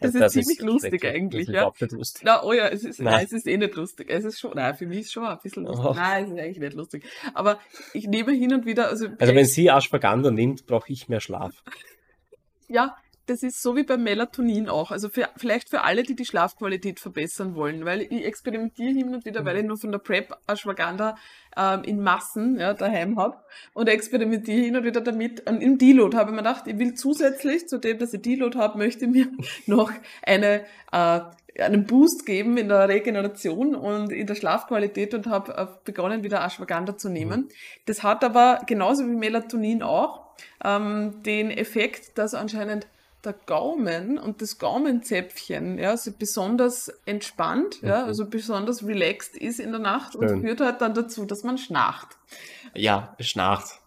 Das 0.00 0.14
ist 0.14 0.30
ziemlich 0.30 0.60
lustig 0.60 1.00
schrecklich. 1.00 1.12
eigentlich, 1.12 1.46
Das 1.46 1.48
ist 1.48 1.54
ja. 1.54 1.60
überhaupt 1.62 1.80
nicht 1.80 1.92
lustig. 1.92 2.22
Na, 2.24 2.44
oh 2.44 2.52
ja, 2.52 2.68
es 2.68 2.84
ist, 2.84 3.00
Nein. 3.00 3.14
nein. 3.14 3.24
es 3.24 3.32
ist 3.32 3.46
eh 3.48 3.56
nicht 3.56 3.74
lustig. 3.74 4.08
Es 4.08 4.24
ist 4.24 4.38
schon, 4.38 4.52
nein, 4.54 4.76
für 4.76 4.86
mich 4.86 5.00
ist 5.00 5.12
schon 5.12 5.24
ein 5.24 5.38
bisschen 5.42 5.64
lustig. 5.64 5.86
Oh. 5.86 5.92
Nein, 5.94 6.24
es 6.26 6.30
ist 6.30 6.38
eigentlich 6.38 6.58
nicht 6.60 6.74
lustig. 6.74 7.04
Aber 7.34 7.58
ich 7.92 8.06
nehme 8.06 8.30
hin 8.32 8.54
und 8.54 8.64
wieder, 8.64 8.88
also, 8.88 9.08
Also 9.18 9.34
wenn 9.34 9.44
sie 9.46 9.68
Ashwagandha 9.68 10.30
nimmt, 10.30 10.66
brauche 10.66 10.92
ich 10.92 11.08
mehr 11.08 11.18
Schlaf. 11.20 11.64
ja, 12.68 12.96
das 13.30 13.44
ist 13.44 13.62
so 13.62 13.76
wie 13.76 13.84
beim 13.84 14.02
Melatonin 14.02 14.68
auch. 14.68 14.90
Also 14.90 15.08
für, 15.08 15.28
vielleicht 15.36 15.70
für 15.70 15.82
alle, 15.82 16.02
die 16.02 16.16
die 16.16 16.24
Schlafqualität 16.24 16.98
verbessern 16.98 17.54
wollen, 17.54 17.84
weil 17.84 18.02
ich 18.02 18.24
experimentiere 18.24 18.92
hin 18.92 19.14
und 19.14 19.24
wieder, 19.24 19.44
weil 19.44 19.58
ich 19.58 19.64
nur 19.64 19.76
von 19.76 19.92
der 19.92 20.00
Prep 20.00 20.36
Ashwagandha 20.48 21.16
ähm, 21.56 21.84
in 21.84 22.00
Massen 22.02 22.58
ja, 22.58 22.74
daheim 22.74 23.18
habe 23.20 23.38
und 23.72 23.88
experimentiere 23.88 24.64
hin 24.64 24.76
und 24.76 24.84
wieder 24.84 25.00
damit. 25.00 25.48
Und 25.48 25.60
im 25.60 25.78
Deload 25.78 26.16
habe 26.16 26.30
ich 26.30 26.34
mir 26.34 26.42
gedacht, 26.42 26.66
ich 26.66 26.76
will 26.78 26.94
zusätzlich 26.94 27.68
zu 27.68 27.78
dem, 27.78 27.98
dass 27.98 28.12
ich 28.12 28.20
Deload 28.20 28.58
habe, 28.58 28.78
möchte 28.78 29.04
ich 29.04 29.10
mir 29.12 29.28
noch 29.66 29.92
eine 30.22 30.64
äh, 30.90 31.20
einen 31.58 31.84
Boost 31.84 32.26
geben 32.26 32.56
in 32.56 32.68
der 32.68 32.88
Regeneration 32.88 33.74
und 33.74 34.12
in 34.12 34.26
der 34.26 34.34
Schlafqualität 34.34 35.14
und 35.14 35.26
habe 35.26 35.56
äh, 35.56 35.66
begonnen, 35.84 36.24
wieder 36.24 36.44
Ashwagandha 36.44 36.96
zu 36.96 37.08
nehmen. 37.08 37.48
Das 37.86 38.02
hat 38.02 38.24
aber 38.24 38.60
genauso 38.66 39.04
wie 39.06 39.14
Melatonin 39.14 39.82
auch 39.82 40.30
ähm, 40.64 41.22
den 41.22 41.50
Effekt, 41.50 42.18
dass 42.18 42.34
anscheinend 42.34 42.86
der 43.24 43.34
Gaumen 43.46 44.18
und 44.18 44.40
das 44.42 44.58
Gaumenzäpfchen 44.58 45.78
ja, 45.78 45.96
so 45.96 46.10
besonders 46.18 46.90
entspannt, 47.06 47.80
ja, 47.82 48.02
Mhm. 48.02 48.08
also 48.08 48.26
besonders 48.26 48.86
relaxed 48.86 49.36
ist 49.36 49.60
in 49.60 49.70
der 49.72 49.80
Nacht 49.80 50.16
und 50.16 50.28
Schön. 50.28 50.40
führt 50.42 50.60
halt 50.60 50.80
dann 50.80 50.94
dazu, 50.94 51.24
dass 51.26 51.42
man 51.44 51.58
schnarcht. 51.58 52.08
Ja, 52.74 53.14
schnarcht. 53.20 53.80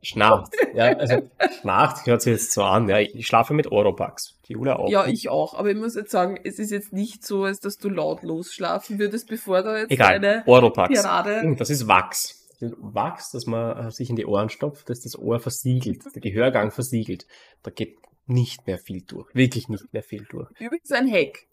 Schnarcht. 0.00 0.52
Ja, 0.74 0.96
also 0.96 1.28
schnarcht 1.60 2.06
hört 2.06 2.22
sich 2.22 2.32
jetzt 2.34 2.52
so 2.52 2.62
an. 2.62 2.88
Ja, 2.88 2.98
ich 3.00 3.26
schlafe 3.26 3.52
mit 3.52 3.72
Oropax. 3.72 4.36
Die 4.46 4.56
Ula 4.56 4.76
auch. 4.76 4.88
Ja, 4.88 5.06
ich 5.06 5.28
auch, 5.28 5.54
aber 5.54 5.70
ich 5.70 5.76
muss 5.76 5.96
jetzt 5.96 6.12
sagen, 6.12 6.38
es 6.44 6.60
ist 6.60 6.70
jetzt 6.70 6.92
nicht 6.92 7.26
so, 7.26 7.42
als 7.44 7.58
dass 7.58 7.78
du 7.78 7.88
lautlos 7.88 8.52
schlafen 8.52 9.00
würdest, 9.00 9.28
bevor 9.28 9.62
da 9.62 9.76
jetzt 9.78 9.90
Egal, 9.90 10.14
eine 10.14 10.44
Oropax. 10.46 10.94
Tirade 11.00 11.40
Hm, 11.42 11.56
Das 11.56 11.68
ist 11.70 11.88
Wachs. 11.88 12.36
Wachs, 12.60 13.32
das 13.32 13.46
man 13.46 13.86
äh, 13.88 13.90
sich 13.90 14.08
in 14.08 14.16
die 14.16 14.26
Ohren 14.26 14.48
stopft, 14.50 14.88
das 14.88 15.00
das 15.00 15.18
Ohr 15.18 15.40
versiegelt, 15.40 16.02
der 16.14 16.20
Gehörgang 16.22 16.70
versiegelt. 16.70 17.26
Da 17.64 17.70
geht 17.72 17.98
nicht 18.28 18.66
mehr 18.66 18.78
viel 18.78 19.02
durch. 19.02 19.34
Wirklich 19.34 19.68
nicht 19.68 19.92
mehr 19.92 20.02
viel 20.02 20.24
durch. 20.28 20.50
Übrigens 20.60 20.90
ein 20.92 21.10
Hack, 21.10 21.46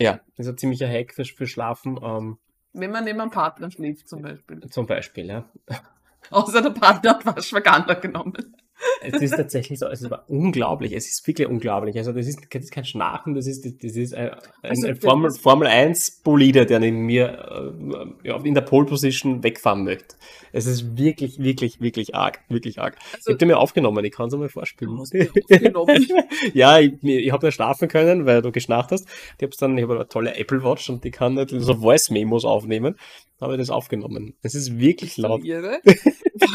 Ja, 0.00 0.20
das 0.36 0.46
ist 0.46 0.52
ein 0.52 0.58
ziemlicher 0.58 0.88
Hack 0.88 1.14
für, 1.14 1.24
für 1.24 1.46
Schlafen, 1.46 1.98
ähm, 2.02 2.38
wenn 2.72 2.90
man 2.90 3.04
neben 3.04 3.20
einem 3.20 3.30
Partner 3.30 3.70
schläft 3.70 4.08
zum 4.08 4.22
Beispiel. 4.22 4.60
zum 4.70 4.86
Beispiel, 4.86 5.26
ja. 5.26 5.48
Außer 6.30 6.62
der 6.62 6.70
Partner 6.70 7.18
hat 7.24 7.38
Ashwagandha 7.38 7.94
genommen. 7.94 8.56
Es 9.02 9.20
ist 9.20 9.36
tatsächlich 9.36 9.78
so, 9.78 9.86
es 9.86 10.00
ist 10.00 10.06
aber 10.06 10.24
unglaublich, 10.28 10.92
es 10.92 11.06
ist 11.08 11.26
wirklich 11.26 11.48
unglaublich. 11.48 11.96
Also 11.96 12.12
das 12.12 12.26
ist, 12.26 12.40
das 12.50 12.64
ist 12.64 12.70
kein 12.72 12.84
Schnarchen, 12.84 13.34
das 13.34 13.46
ist, 13.46 13.64
das 13.64 13.96
ist 13.96 14.14
ein, 14.14 14.30
Also 14.62 14.86
ein 14.86 14.96
Formel, 14.96 15.30
Formel 15.30 15.68
1 15.68 16.22
Bolide, 16.24 16.66
der 16.66 16.80
neben 16.80 17.06
mir 17.06 17.74
äh, 18.24 18.30
in 18.48 18.54
der 18.54 18.62
Pole 18.62 18.86
Position 18.86 19.42
wegfahren 19.42 19.84
möchte. 19.84 20.16
Es 20.52 20.66
ist 20.66 20.96
wirklich, 20.96 21.38
wirklich, 21.38 21.80
wirklich 21.80 22.14
arg, 22.14 22.40
wirklich 22.48 22.80
arg. 22.80 22.96
ich 22.98 23.14
Also, 23.14 23.30
habe 23.32 23.38
den 23.38 23.48
mir 23.48 23.58
aufgenommen, 23.58 24.04
ich 24.04 24.12
kann 24.12 24.28
es 24.28 24.34
einmal 24.34 24.48
vorspielen. 24.48 24.98
Ja, 26.54 26.78
ich, 26.78 26.92
ich 27.02 27.32
habe 27.32 27.46
nicht 27.46 27.54
schlafen 27.54 27.88
können, 27.88 28.26
weil 28.26 28.42
du 28.42 28.52
geschnarcht 28.52 28.90
hast. 28.90 29.06
Ich 29.38 29.42
habe 29.42 29.52
dann, 29.58 29.76
ich 29.76 29.84
habe 29.84 29.94
eine 29.94 30.08
tolle 30.08 30.36
Apple 30.36 30.62
Watch 30.62 30.90
und 30.90 31.04
die 31.04 31.10
kann 31.10 31.34
nicht 31.34 31.50
so 31.50 31.74
Voice 31.74 32.10
Memos 32.10 32.44
aufnehmen. 32.44 32.96
Habe 33.44 33.54
ich 33.54 33.60
das 33.60 33.70
aufgenommen. 33.70 34.34
Es 34.42 34.54
ist 34.54 34.78
wirklich 34.78 35.16
laut. 35.16 35.42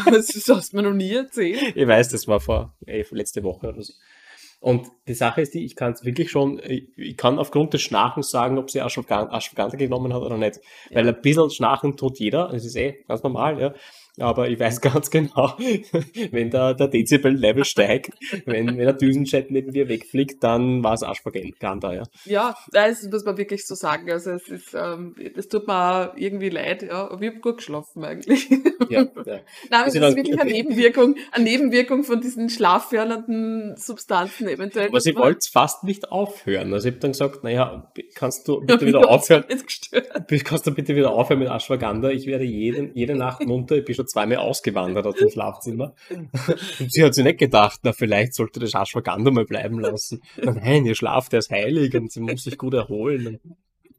Das 0.04 0.28
hast 0.48 0.72
du 0.72 0.76
mir 0.76 0.82
noch 0.82 0.92
nie 0.92 1.12
erzählt. 1.12 1.74
Ich 1.74 1.86
weiß, 1.86 2.10
das 2.10 2.28
war 2.28 2.38
vor 2.38 2.76
eh, 2.86 3.04
letzte 3.10 3.42
Woche 3.42 3.68
oder 3.68 3.82
so. 3.82 3.92
Und 4.60 4.88
die 5.08 5.14
Sache 5.14 5.40
ist 5.40 5.54
die, 5.54 5.64
ich 5.64 5.74
kann 5.74 5.92
es 5.92 6.04
wirklich 6.04 6.30
schon, 6.30 6.60
ich, 6.62 7.16
kann 7.16 7.38
aufgrund 7.38 7.72
des 7.72 7.80
Schnarchens 7.80 8.30
sagen, 8.30 8.58
ob 8.58 8.70
sie 8.70 8.80
Ashwagandha 8.80 9.76
genommen 9.76 10.12
hat 10.12 10.20
oder 10.20 10.36
nicht. 10.36 10.60
Weil 10.90 11.08
ein 11.08 11.20
bisschen 11.22 11.50
Schnarchen 11.50 11.96
tut 11.96 12.18
jeder, 12.18 12.48
das 12.52 12.64
ist 12.64 12.76
eh 12.76 13.02
ganz 13.08 13.22
normal, 13.22 13.58
ja. 13.58 13.74
Aber 14.18 14.48
ich 14.48 14.58
weiß 14.58 14.80
ganz 14.82 15.10
genau, 15.10 15.56
wenn 16.30 16.50
da 16.50 16.74
der 16.74 16.88
Dezibel-Level 16.88 17.64
steigt, 17.70 18.10
wenn, 18.44 18.66
wenn 18.66 18.76
der 18.78 18.92
Düsenjet 18.92 19.50
neben 19.50 19.72
dir 19.72 19.88
wegfliegt, 19.88 20.42
dann 20.42 20.82
war 20.82 20.94
es 20.94 21.02
Ashwagandha, 21.02 21.94
ja. 21.94 22.02
Ja, 22.24 22.54
das 22.72 23.02
muss 23.10 23.24
man 23.24 23.36
wirklich 23.38 23.66
so 23.66 23.74
sagen. 23.74 24.10
Also 24.10 24.32
es 24.32 24.48
ist, 24.48 24.74
ähm, 24.74 25.14
das 25.34 25.48
tut 25.48 25.66
mir 25.66 25.74
auch 26.12 26.16
irgendwie 26.16 26.48
leid, 26.50 26.82
ja. 26.82 27.08
Aber 27.10 27.22
ich 27.22 27.28
habe 27.30 27.40
gut 27.40 27.58
geschlafen 27.58 28.04
eigentlich. 28.04 28.48
ja, 28.88 29.02
ja. 29.02 29.06
Nein, 29.24 29.40
aber 29.70 29.86
es 29.88 29.94
Ist 29.94 30.00
dann- 30.02 30.16
wirklich 30.16 30.40
eine 30.40 30.50
Nebenwirkung, 30.50 31.16
eine 31.32 31.44
Nebenwirkung 31.44 32.04
von 32.04 32.20
diesen 32.20 32.48
schlaffördernden 32.50 33.76
Substanzen 33.76 34.48
eventuell. 34.48 34.88
Aber 34.88 35.00
sie 35.00 35.14
wollte 35.16 35.48
fast 35.50 35.84
nicht 35.84 36.10
aufhören. 36.10 36.72
Also 36.72 36.88
ich 36.88 36.94
habe 36.94 37.00
dann 37.00 37.12
gesagt, 37.12 37.44
naja, 37.44 37.90
kannst 38.14 38.46
du 38.48 38.60
bitte 38.60 38.86
wieder 38.86 39.08
aufhören. 39.08 39.44
Kannst 40.44 40.66
du 40.66 40.74
bitte 40.74 40.96
wieder 40.96 41.12
aufhören 41.12 41.38
mit 41.40 41.48
Ashwagandha? 41.48 42.10
Ich 42.10 42.26
werde 42.26 42.44
jeden, 42.44 42.94
jede 42.94 43.14
Nacht 43.14 43.46
munter. 43.46 43.76
Ich 43.76 43.84
bin 43.84 43.94
schon 44.00 44.08
zweimal 44.08 44.38
ausgewandert 44.38 45.06
aus 45.06 45.16
dem 45.16 45.30
Schlafzimmer. 45.30 45.94
Und 46.10 46.92
sie 46.92 47.04
hat 47.04 47.14
sich 47.14 47.24
nicht 47.24 47.38
gedacht, 47.38 47.80
na, 47.82 47.92
vielleicht 47.92 48.34
sollte 48.34 48.60
das 48.60 48.74
Ashwagandha 48.74 49.30
mal 49.30 49.44
bleiben 49.44 49.78
lassen. 49.80 50.22
Nein, 50.42 50.84
ihr 50.86 50.94
schlaft, 50.94 51.32
der 51.32 51.40
ist 51.40 51.50
heilig 51.50 51.94
und 51.94 52.10
sie 52.10 52.20
muss 52.20 52.44
sich 52.44 52.56
gut 52.58 52.74
erholen. 52.74 53.40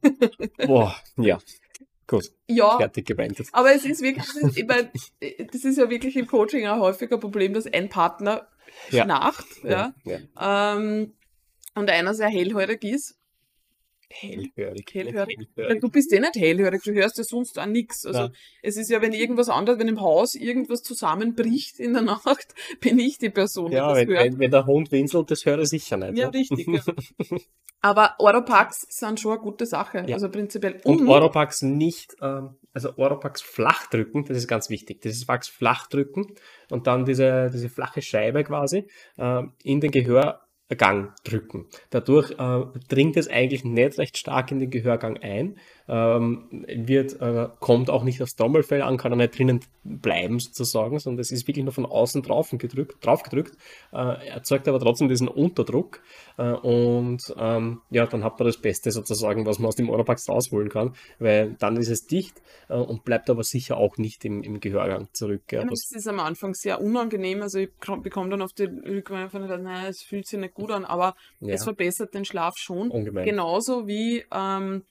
Boah, 0.66 0.94
ja. 1.16 1.38
Gut, 2.08 2.24
Ja, 2.48 2.76
fertig 2.76 3.06
gewendet. 3.06 3.48
aber 3.52 3.74
es 3.74 3.84
ist 3.84 4.02
wirklich, 4.02 4.26
ich 4.56 4.66
mein, 4.66 4.90
das 5.52 5.64
ist 5.64 5.78
ja 5.78 5.88
wirklich 5.88 6.16
im 6.16 6.26
Coaching 6.26 6.66
ein 6.66 6.80
häufiger 6.80 7.16
Problem, 7.16 7.54
dass 7.54 7.66
ein 7.66 7.88
Partner 7.88 8.48
Ja. 8.90 9.04
schnarcht, 9.04 9.46
ja, 9.64 9.94
ja. 10.04 10.76
ähm, 10.76 11.14
und 11.74 11.88
einer 11.88 12.12
sehr 12.14 12.28
hellhörig 12.28 12.82
ist. 12.84 13.16
Hellhörig. 14.12 14.88
Hellhörig. 14.92 15.38
Hellhörig. 15.56 15.80
Du 15.80 15.88
bist 15.88 16.12
eh 16.12 16.20
nicht 16.20 16.36
hellhörig, 16.36 16.82
du 16.84 16.92
hörst 16.92 17.18
ja 17.18 17.24
sonst 17.24 17.58
auch 17.58 17.66
nichts. 17.66 18.04
Also 18.06 18.20
Ja. 18.20 18.30
es 18.62 18.76
ist 18.76 18.90
ja, 18.90 19.00
wenn 19.02 19.12
irgendwas 19.12 19.48
anderes, 19.48 19.78
wenn 19.78 19.88
im 19.88 20.00
Haus 20.00 20.34
irgendwas 20.34 20.82
zusammenbricht 20.82 21.78
in 21.80 21.92
der 21.94 22.02
Nacht, 22.02 22.54
bin 22.80 22.98
ich 22.98 23.18
die 23.18 23.30
Person, 23.30 23.70
die 23.70 23.76
Ja, 23.76 23.88
das 23.88 23.98
wenn, 23.98 24.08
hört. 24.08 24.24
wenn, 24.24 24.38
wenn 24.38 24.50
der 24.50 24.66
Hund 24.66 24.92
winselt, 24.92 25.30
das 25.30 25.44
höre 25.46 25.60
ich 25.60 25.68
sicher 25.70 25.96
nicht. 25.96 26.18
Ja, 26.18 26.28
richtig. 26.28 26.66
Ja. 26.66 26.80
Aber 27.84 28.14
Oropax 28.20 28.86
sind 28.90 29.18
schon 29.18 29.32
eine 29.32 29.40
gute 29.40 29.66
Sache. 29.66 30.04
Ja. 30.06 30.14
Also 30.14 30.28
prinzipiell. 30.30 30.80
Und 30.84 31.08
Oropax 31.08 31.62
nicht, 31.62 32.14
ähm, 32.22 32.56
also 32.72 32.96
Oropax 32.96 33.42
flach 33.42 33.88
drücken, 33.88 34.24
das 34.24 34.36
ist 34.36 34.46
ganz 34.46 34.70
wichtig. 34.70 35.00
Dieses 35.00 35.26
Wachs 35.26 35.48
flach 35.48 35.88
drücken 35.88 36.34
und 36.70 36.86
dann 36.86 37.04
diese, 37.04 37.50
diese 37.52 37.68
flache 37.68 38.00
Scheibe 38.00 38.44
quasi 38.44 38.86
ähm, 39.18 39.54
in 39.64 39.80
den 39.80 39.90
Gehörgang 40.72 41.12
drücken. 41.24 41.66
Dadurch 41.90 42.30
äh, 42.38 42.64
dringt 42.88 43.16
es 43.16 43.28
eigentlich 43.28 43.64
nicht 43.64 43.98
recht 43.98 44.16
stark 44.16 44.50
in 44.52 44.58
den 44.58 44.70
Gehörgang 44.70 45.18
ein, 45.18 45.58
ähm, 45.88 46.64
wird, 46.68 47.20
äh, 47.20 47.48
kommt 47.60 47.90
auch 47.90 48.04
nicht 48.04 48.22
aufs 48.22 48.36
Trommelfell 48.36 48.82
an, 48.82 48.96
kann 48.96 49.12
auch 49.12 49.16
nicht 49.16 49.38
drinnen 49.38 49.60
bleiben 49.84 50.38
sozusagen, 50.38 50.98
sondern 50.98 51.20
es 51.20 51.32
ist 51.32 51.48
wirklich 51.48 51.64
nur 51.64 51.72
von 51.72 51.86
außen 51.86 52.22
drauf 52.22 52.50
gedrückt, 52.52 53.04
drauf 53.04 53.22
gedrückt, 53.22 53.56
äh, 53.92 54.28
erzeugt 54.28 54.68
aber 54.68 54.78
trotzdem 54.78 55.08
diesen 55.08 55.28
Unterdruck 55.28 56.00
äh, 56.38 56.52
und 56.52 57.34
ähm, 57.36 57.80
ja, 57.90 58.06
dann 58.06 58.22
hat 58.22 58.38
man 58.38 58.46
das 58.46 58.58
Beste 58.58 58.90
sozusagen, 58.92 59.44
was 59.46 59.58
man 59.58 59.68
aus 59.68 59.76
dem 59.76 59.90
Oropax 59.90 60.28
rausholen 60.28 60.68
kann, 60.68 60.94
weil 61.18 61.56
dann 61.58 61.76
ist 61.76 61.88
es 61.88 62.06
dicht 62.06 62.40
äh, 62.68 62.74
und 62.74 63.04
bleibt 63.04 63.28
aber 63.28 63.42
sicher 63.42 63.76
auch 63.76 63.96
nicht 63.96 64.24
im, 64.24 64.42
im 64.42 64.60
Gehörgang 64.60 65.08
zurück. 65.12 65.42
Ja, 65.50 65.64
das 65.64 65.90
ist 65.90 66.06
am 66.06 66.20
Anfang 66.20 66.54
sehr 66.54 66.80
unangenehm. 66.80 67.42
Also 67.42 67.58
ich 67.58 67.70
bekomme 68.02 68.30
dann 68.30 68.42
oft 68.42 68.58
die 68.58 68.64
Rückmeldung 68.64 69.30
von, 69.30 69.62
naja, 69.62 69.88
es 69.88 70.02
fühlt 70.02 70.26
sich 70.26 70.38
nicht 70.38 70.54
gut 70.54 70.70
an, 70.70 70.84
aber 70.84 71.16
ja, 71.40 71.54
es 71.54 71.64
verbessert 71.64 72.14
den 72.14 72.24
Schlaf 72.24 72.56
schon. 72.56 72.90
ungemein. 72.90 73.24
Genauso 73.24 73.86
wie 73.86 74.24
ähm, 74.32 74.84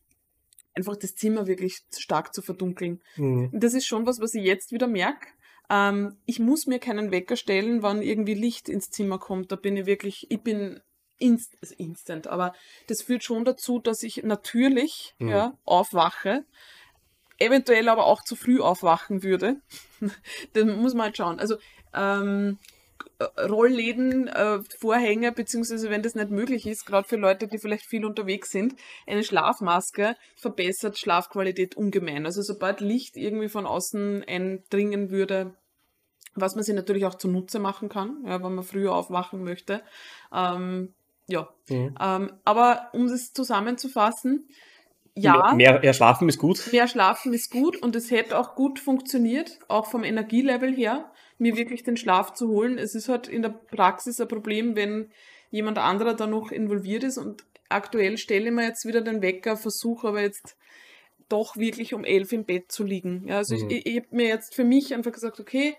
einfach 0.73 0.95
das 0.95 1.15
Zimmer 1.15 1.47
wirklich 1.47 1.81
stark 1.97 2.33
zu 2.33 2.41
verdunkeln. 2.41 3.01
Mhm. 3.15 3.49
Das 3.53 3.73
ist 3.73 3.85
schon 3.85 4.05
was, 4.05 4.19
was 4.19 4.33
ich 4.33 4.43
jetzt 4.43 4.71
wieder 4.71 4.87
merke. 4.87 5.27
Ähm, 5.69 6.17
ich 6.25 6.39
muss 6.39 6.67
mir 6.67 6.79
keinen 6.79 7.11
Wecker 7.11 7.35
stellen, 7.35 7.81
wann 7.81 8.01
irgendwie 8.01 8.33
Licht 8.33 8.69
ins 8.69 8.89
Zimmer 8.89 9.19
kommt. 9.19 9.51
Da 9.51 9.55
bin 9.55 9.77
ich 9.77 9.85
wirklich, 9.85 10.29
ich 10.29 10.41
bin 10.41 10.81
inst 11.17 11.55
also 11.61 11.75
instant, 11.77 12.27
aber 12.27 12.53
das 12.87 13.03
führt 13.03 13.23
schon 13.23 13.45
dazu, 13.45 13.79
dass 13.79 14.01
ich 14.03 14.23
natürlich 14.23 15.13
Mhm. 15.19 15.29
ja, 15.29 15.57
aufwache, 15.65 16.45
eventuell 17.37 17.89
aber 17.89 18.05
auch 18.05 18.23
zu 18.23 18.35
früh 18.35 18.59
aufwachen 18.59 19.23
würde. 19.23 19.61
Dann 20.53 20.81
muss 20.81 20.93
man 20.93 21.05
halt 21.05 21.17
schauen. 21.17 21.39
Also 21.39 21.57
ähm, 21.93 22.57
Rollläden, 23.37 24.27
äh, 24.27 24.59
Vorhänge, 24.79 25.31
beziehungsweise 25.31 25.89
wenn 25.89 26.01
das 26.01 26.15
nicht 26.15 26.29
möglich 26.29 26.65
ist, 26.67 26.85
gerade 26.85 27.07
für 27.07 27.17
Leute, 27.17 27.47
die 27.47 27.57
vielleicht 27.57 27.85
viel 27.85 28.05
unterwegs 28.05 28.51
sind, 28.51 28.75
eine 29.07 29.23
Schlafmaske 29.23 30.15
verbessert 30.35 30.97
Schlafqualität 30.97 31.75
ungemein. 31.75 32.25
Also 32.25 32.41
sobald 32.41 32.81
Licht 32.81 33.17
irgendwie 33.17 33.49
von 33.49 33.65
außen 33.65 34.23
eindringen 34.27 35.09
würde, 35.11 35.55
was 36.35 36.55
man 36.55 36.63
sich 36.63 36.75
natürlich 36.75 37.05
auch 37.05 37.15
zunutze 37.15 37.59
machen 37.59 37.89
kann, 37.89 38.23
ja, 38.25 38.43
wenn 38.43 38.55
man 38.55 38.63
früher 38.63 38.95
aufwachen 38.95 39.43
möchte. 39.43 39.81
Ähm, 40.33 40.93
ja, 41.27 41.49
Mhm. 41.69 41.95
ähm, 41.99 42.33
aber 42.43 42.89
um 42.93 43.07
das 43.07 43.33
zusammenzufassen, 43.33 44.47
ja, 45.13 45.53
Mehr, 45.55 45.79
mehr 45.79 45.93
schlafen 45.93 46.29
ist 46.29 46.37
gut. 46.37 46.69
Mehr 46.71 46.87
schlafen 46.87 47.33
ist 47.33 47.51
gut 47.51 47.75
und 47.75 47.95
es 47.97 48.11
hätte 48.11 48.39
auch 48.39 48.55
gut 48.55 48.79
funktioniert, 48.79 49.59
auch 49.67 49.87
vom 49.87 50.05
Energielevel 50.05 50.73
her, 50.73 51.11
mir 51.41 51.57
wirklich 51.57 51.83
den 51.83 51.97
Schlaf 51.97 52.33
zu 52.33 52.47
holen. 52.49 52.77
Es 52.77 52.95
ist 52.95 53.09
halt 53.09 53.27
in 53.27 53.41
der 53.41 53.49
Praxis 53.49 54.21
ein 54.21 54.27
Problem, 54.27 54.75
wenn 54.75 55.11
jemand 55.49 55.77
anderer 55.77 56.13
da 56.13 56.27
noch 56.27 56.51
involviert 56.51 57.03
ist 57.03 57.17
und 57.17 57.43
aktuell 57.67 58.17
stelle 58.17 58.45
ich 58.45 58.51
mir 58.51 58.63
jetzt 58.65 58.85
wieder 58.85 59.01
den 59.01 59.21
Wecker, 59.21 59.57
versuche 59.57 60.07
aber 60.09 60.21
jetzt 60.21 60.55
doch 61.29 61.57
wirklich 61.57 61.93
um 61.93 62.03
elf 62.03 62.31
im 62.31 62.45
Bett 62.45 62.71
zu 62.71 62.83
liegen. 62.83 63.27
Ja, 63.27 63.37
also 63.37 63.55
Mhm. 63.55 63.69
ich, 63.69 63.85
ich 63.85 63.95
habe 63.97 64.07
mir 64.11 64.27
jetzt 64.27 64.53
für 64.55 64.63
mich 64.63 64.93
einfach 64.93 65.11
gesagt, 65.11 65.39
okay, 65.39 65.75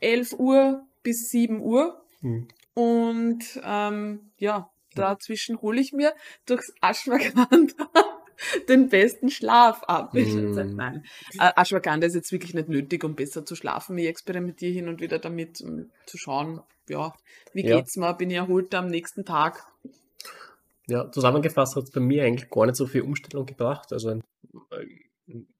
11 0.00 0.32
Uhr 0.38 0.84
bis 1.02 1.30
7 1.30 1.60
Uhr 1.60 2.00
Mhm. 2.22 2.48
und 2.74 3.44
ähm, 3.62 4.30
ja, 4.38 4.70
dazwischen 4.94 5.60
hole 5.60 5.80
ich 5.80 5.92
mir 5.92 6.14
durchs 6.46 6.72
Ashwagandha 6.80 7.88
den 8.68 8.88
besten 8.88 9.30
Schlaf 9.30 9.82
ab. 9.84 10.14
Mm. 10.14 10.52
sag, 10.54 10.72
nein, 10.72 11.04
Äh, 11.38 11.52
Ashwagandha 11.56 12.06
ist 12.06 12.14
jetzt 12.14 12.32
wirklich 12.32 12.54
nicht 12.54 12.68
nötig, 12.68 13.04
um 13.04 13.14
besser 13.14 13.44
zu 13.44 13.54
schlafen. 13.56 13.98
Ich 13.98 14.06
experimentiere 14.06 14.72
hin 14.72 14.88
und 14.88 15.00
wieder 15.00 15.18
damit, 15.18 15.60
um 15.60 15.90
zu 16.06 16.18
schauen, 16.18 16.60
ja, 16.88 17.14
wie 17.52 17.66
Ja. 17.66 17.76
geht's 17.76 17.96
mir, 17.96 18.14
bin 18.14 18.30
ich 18.30 18.36
erholter 18.36 18.78
am 18.78 18.88
nächsten 18.88 19.24
Tag. 19.24 19.64
Ja, 20.86 21.10
zusammengefasst 21.10 21.76
hat 21.76 21.84
es 21.84 21.90
bei 21.90 22.00
mir 22.00 22.24
eigentlich 22.24 22.50
gar 22.50 22.66
nicht 22.66 22.76
so 22.76 22.86
viel 22.86 23.02
Umstellung 23.02 23.46
gebracht. 23.46 23.92
Also 23.92 24.10
äh, 24.10 24.20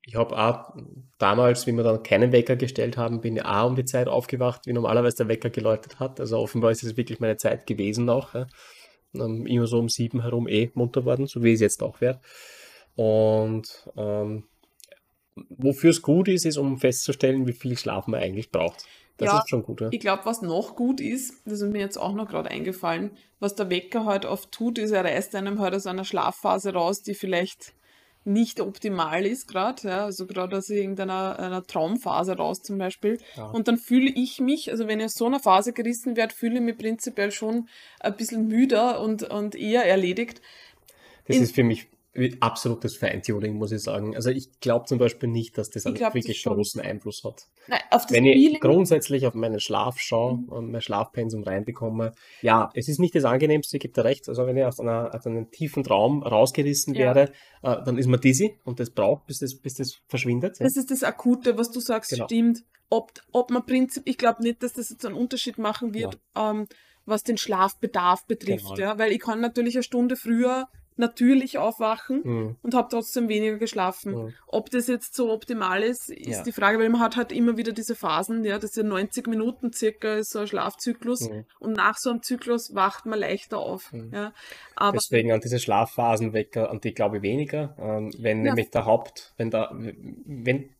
ich 0.07 0.17
habe 0.17 0.37
auch 0.37 0.75
damals, 1.19 1.67
wie 1.67 1.73
wir 1.73 1.83
dann 1.83 2.03
keinen 2.03 2.33
Wecker 2.33 2.57
gestellt 2.57 2.99
haben, 2.99 3.23
bin 3.23 3.37
ich 3.37 3.45
auch 3.45 3.69
um 3.69 3.77
die 3.77 3.87
Zeit 3.87 4.09
aufgewacht, 4.09 4.67
wie 4.67 4.75
normalerweise 4.75 5.17
der 5.19 5.29
Wecker 5.29 5.49
geläutet 5.49 5.99
hat. 5.99 6.21
Also 6.21 6.39
offenbar 6.39 6.71
ist 6.71 6.85
es 6.85 6.99
wirklich 6.99 7.21
meine 7.21 7.39
Zeit 7.39 7.67
gewesen 7.67 8.11
auch. 8.11 8.35
Ja. 8.35 8.47
Ähm, 9.15 9.47
immer 9.47 9.67
so 9.67 9.79
um 9.79 9.89
sieben 9.89 10.21
herum 10.21 10.47
eh 10.49 10.71
munter 10.75 11.05
worden, 11.07 11.27
so 11.27 11.43
wie 11.43 11.53
es 11.53 11.61
jetzt 11.61 11.83
auch 11.83 12.01
werde. 12.03 12.21
Und 12.97 13.89
ähm, 13.97 14.45
wofür 15.49 15.91
es 15.91 16.03
gut 16.03 16.29
ist, 16.29 16.45
ist, 16.47 16.59
um 16.59 16.79
festzustellen, 16.79 17.47
wie 17.47 17.53
viel 17.53 17.77
Schlaf 17.77 18.07
man 18.07 18.21
eigentlich 18.21 18.51
braucht. 18.51 18.85
Das 19.17 19.27
Ja, 19.33 19.39
ist 19.39 19.49
schon 19.49 19.63
gut. 19.63 19.81
Ja. 19.81 19.89
Ich 19.93 20.01
glaube, 20.01 20.23
was 20.25 20.43
noch 20.43 20.75
gut 20.75 21.01
ist, 21.01 21.43
das 21.45 21.61
ist 21.61 21.71
mir 21.73 21.81
jetzt 21.81 21.97
auch 21.97 22.15
noch 22.15 22.29
gerade 22.29 22.51
eingefallen, 22.51 23.13
was 23.39 23.55
der 23.55 23.71
Wecker 23.71 24.05
halt 24.07 24.25
oft 24.25 24.51
tut, 24.51 24.79
ist, 24.79 24.91
er 24.91 25.05
reißt 25.05 25.35
einem 25.37 25.61
halt 25.61 25.75
aus 25.75 25.87
einer 25.87 26.05
Schlafphase 26.05 26.73
raus, 26.73 27.03
die 27.03 27.15
vielleicht 27.15 27.75
nicht 28.27 28.59
optimal 28.59 29.27
ist 29.27 29.49
gerade, 29.49 29.87
ja, 29.87 30.05
also 30.07 30.27
gerade 30.27 30.57
aus 30.57 30.71
irgendeiner 30.71 31.39
einer 31.39 31.63
Traumphase 31.63 32.37
raus 32.37 32.63
zum 32.63 32.79
Beispiel. 32.79 33.19
Ja. 33.37 33.47
Und 33.51 33.69
dann 33.69 33.77
fühle 33.77 34.11
ich 34.11 34.41
mich, 34.41 34.71
also 34.71 34.89
wenn 34.89 34.99
ich 34.99 35.07
aus 35.07 35.15
so 35.15 35.27
einer 35.27 35.41
Phase 35.41 35.75
gerissen 35.75 36.17
werde, 36.17 36.35
fühle 36.35 36.55
ich 36.55 36.63
mich 36.63 36.79
prinzipiell 36.79 37.31
schon 37.33 37.69
ein 38.01 38.17
bisschen 38.17 38.49
müder 38.49 39.01
und, 39.01 39.25
und 39.25 39.55
eher 39.55 39.85
erledigt. 39.85 40.41
Das 41.27 41.37
in- 41.37 41.43
ist 41.43 41.55
für 41.55 41.65
mich 41.65 41.87
absolutes 42.41 42.97
Feintuning, 42.97 43.55
muss 43.55 43.73
ich 43.73 43.83
sagen. 43.83 44.15
Also 44.15 44.31
ich 44.31 44.61
glaube 44.61 44.87
zum 44.87 44.99
Beispiel 44.99 45.29
nicht, 45.29 45.59
dass 45.59 45.71
das 45.71 45.85
einen 45.87 45.97
glaub, 45.97 46.11
das 46.13 46.15
wirklich 46.23 46.41
schon. 46.41 46.55
großen 46.55 46.81
Einfluss 46.81 47.23
hat. 47.25 47.47
Nein, 47.67 47.81
auf 47.91 48.03
das 48.07 48.13
Wenn 48.13 48.25
ich 48.25 48.61
grundsätzlich 48.61 49.27
auf 49.27 49.35
meinen 49.35 49.59
Schlaf 49.61 49.99
schaue 49.99 50.39
Mhm. 50.39 50.49
und 50.49 50.71
mein 50.71 50.81
Schlafpensum 50.81 51.43
reinbekomme, 51.43 52.13
ja, 52.43 52.71
es 52.75 52.89
ist 52.89 53.01
nicht 53.01 53.15
das 53.15 53.25
angenehmste, 53.25 53.77
ich 53.77 53.81
gebe 53.83 53.95
dir 53.95 54.05
recht. 54.05 54.29
Also 54.29 54.47
wenn 54.47 54.57
ich 54.57 54.65
aus, 54.65 54.79
einer, 54.81 55.15
aus 55.15 55.27
einem 55.27 55.51
tiefen 55.51 55.83
Traum 55.83 56.23
rausgerissen 56.23 56.95
Ja. 56.95 57.15
werde, 57.15 57.33
äh, 57.63 57.77
dann 57.85 57.99
ist 57.99 58.07
man 58.07 58.21
dizzy 58.21 58.59
und 58.65 58.79
das 58.81 58.91
braucht, 58.91 59.27
bis 59.27 59.41
das, 59.41 59.57
bis 59.57 59.75
das 59.75 59.99
verschwindet. 60.07 60.59
Ja. 60.61 60.65
Das 60.67 60.77
ist 60.77 60.91
das 60.91 61.03
Akute, 61.03 61.59
was 61.59 61.71
du 61.71 61.81
sagst, 61.81 62.11
Genau. 62.11 62.27
stimmt. 62.27 62.63
Ob, 62.91 63.11
ob 63.33 63.51
man 63.51 63.65
Prinzip, 63.67 64.03
ich 64.07 64.19
glaube 64.19 64.43
nicht, 64.43 64.63
dass 64.63 64.75
das 64.75 64.91
jetzt 64.91 65.05
einen 65.05 65.17
Unterschied 65.17 65.59
machen 65.59 65.95
wird, 65.95 66.19
ähm, 66.37 66.67
was 67.07 67.23
den 67.25 67.37
Schlafbedarf 67.39 68.25
betrifft, 68.27 68.67
Genau. 68.77 68.79
ja, 68.79 68.99
weil 68.99 69.11
ich 69.13 69.21
kann 69.21 69.41
natürlich 69.41 69.75
eine 69.75 69.83
Stunde 69.83 70.17
früher 70.17 70.69
natürlich 70.97 71.59
aufwachen 71.59 72.21
Mhm. 72.25 72.57
und 72.63 72.75
habe 72.75 72.89
trotzdem 72.91 73.29
weniger 73.29 73.57
geschlafen. 73.59 74.13
Mhm. 74.15 74.35
Ob 74.47 74.71
das 74.71 74.87
jetzt 74.87 75.15
so 75.15 75.33
optimal 75.33 75.83
ist, 75.83 76.11
ist 76.11 76.27
Ja. 76.27 76.43
die 76.43 76.53
Frage, 76.53 76.79
weil 76.79 76.89
man 76.89 77.01
hat 77.01 77.17
halt 77.17 77.33
immer 77.33 77.57
wieder 77.57 77.73
diese 77.73 77.95
Phasen, 77.95 78.45
ja, 78.45 78.55
das 78.59 78.71
ist 78.71 78.77
ja 78.77 78.83
90 78.85 79.27
Minuten 79.27 79.73
circa 79.73 80.15
ist 80.15 80.31
so 80.31 80.41
ein 80.41 80.47
Schlafzyklus 80.47 81.29
Mhm. 81.29 81.45
und 81.59 81.73
nach 81.77 81.97
so 81.97 82.11
einem 82.11 82.23
Zyklus 82.23 82.75
wacht 82.75 83.07
man 83.07 83.19
leichter 83.19 83.59
auf, 83.59 83.93
Mhm. 83.93 84.11
ja. 84.13 84.33
Aber 84.77 84.93
Deswegen 84.99 85.33
an 85.33 85.41
diese 85.41 85.59
Schlafphasenwecker, 85.59 86.71
an 86.71 86.81
die 86.81 86.95
glaube 86.95 87.17
ich 87.19 87.23
weniger. 87.23 87.75
Ähm, 87.79 88.13
wenn 88.19 88.39
Ja. 88.39 88.53
nämlich 88.55 88.71
der 88.71 88.85
Haupt, 88.87 89.33
wenn 89.37 89.51
der, 89.51 89.71
wenn 90.27 90.71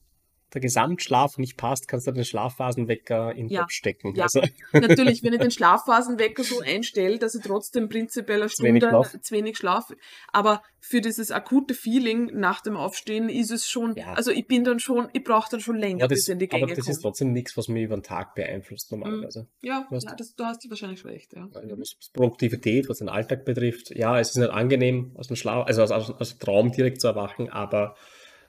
der 0.55 0.63
Gesamtschlaf 0.63 1.37
nicht 1.39 1.57
passt, 1.57 1.87
kannst 1.89 2.07
du 2.07 2.13
den 2.13 2.25
Schlafphasenwecker 2.25 3.33
in 3.33 3.49
den 3.49 3.55
Ja. 3.55 3.61
Topf 3.63 3.73
stecken. 3.73 4.15
Ja. 4.15 4.25
Also, 4.25 4.41
Natürlich, 4.73 5.23
wenn 5.23 5.33
ich 5.35 5.41
den 5.41 5.51
Schlafphasenwecker 5.51 6.43
so 6.45 6.61
einstelle, 6.61 7.19
dass 7.19 7.35
ich 7.35 7.43
trotzdem 7.43 7.89
prinzipiell 7.89 8.41
eine 8.41 8.51
Zu 8.51 8.63
wenig 8.63 8.83
Stunde 8.83 9.05
Schlaf. 9.09 9.21
zu 9.23 9.35
wenig 9.35 9.57
schlafe. 9.59 9.97
Aber 10.33 10.63
für 10.81 11.01
dieses 11.01 11.31
akute 11.31 11.75
Feeling 11.75 12.27
nach 12.39 12.61
dem 12.61 12.77
Aufstehen 12.77 13.29
ist 13.29 13.51
es 13.51 13.67
schon, 13.69 13.95
Ja. 13.97 14.13
also 14.15 14.31
ich 14.31 14.47
bin 14.47 14.65
dann 14.65 14.79
schon, 14.81 15.09
ich 15.15 15.25
brauche 15.25 15.51
dann 15.51 15.61
schon 15.61 15.77
länger, 15.77 16.01
ja, 16.01 16.07
bis 16.07 16.21
das, 16.21 16.29
ich 16.29 16.33
in 16.35 16.39
die 16.41 16.51
aber 16.51 16.61
Gänge 16.67 16.75
das 16.77 16.89
ist 16.89 16.97
komme. 16.97 17.03
trotzdem 17.03 17.33
nichts, 17.33 17.57
was 17.57 17.69
mich 17.69 17.85
über 17.85 17.97
den 17.97 18.03
Tag 18.03 18.35
beeinflusst 18.35 18.91
normalerweise. 18.93 19.49
Ja, 19.63 19.87
weißt 19.91 20.05
ja 20.05 20.11
du. 20.11 20.17
das, 20.17 20.35
da 20.35 20.47
hast 20.49 20.65
du 20.65 20.69
wahrscheinlich 20.71 21.05
recht, 21.07 21.33
ja. 21.35 21.49
Also 21.55 21.77
Produktivität, 22.13 22.89
was 22.89 22.99
den 22.99 23.09
Alltag 23.09 23.45
betrifft, 23.45 23.91
ja, 23.97 24.19
es 24.21 24.31
ist 24.31 24.37
nicht 24.37 24.51
angenehm, 24.51 25.13
aus 25.17 25.27
dem 25.29 25.37
Schlaf, 25.37 25.67
also 25.67 25.83
aus, 25.83 25.91
aus, 25.91 26.11
aus 26.11 26.31
dem 26.37 26.39
Traum 26.41 26.71
direkt 26.73 27.01
zu 27.01 27.07
erwachen, 27.09 27.49
aber 27.49 27.97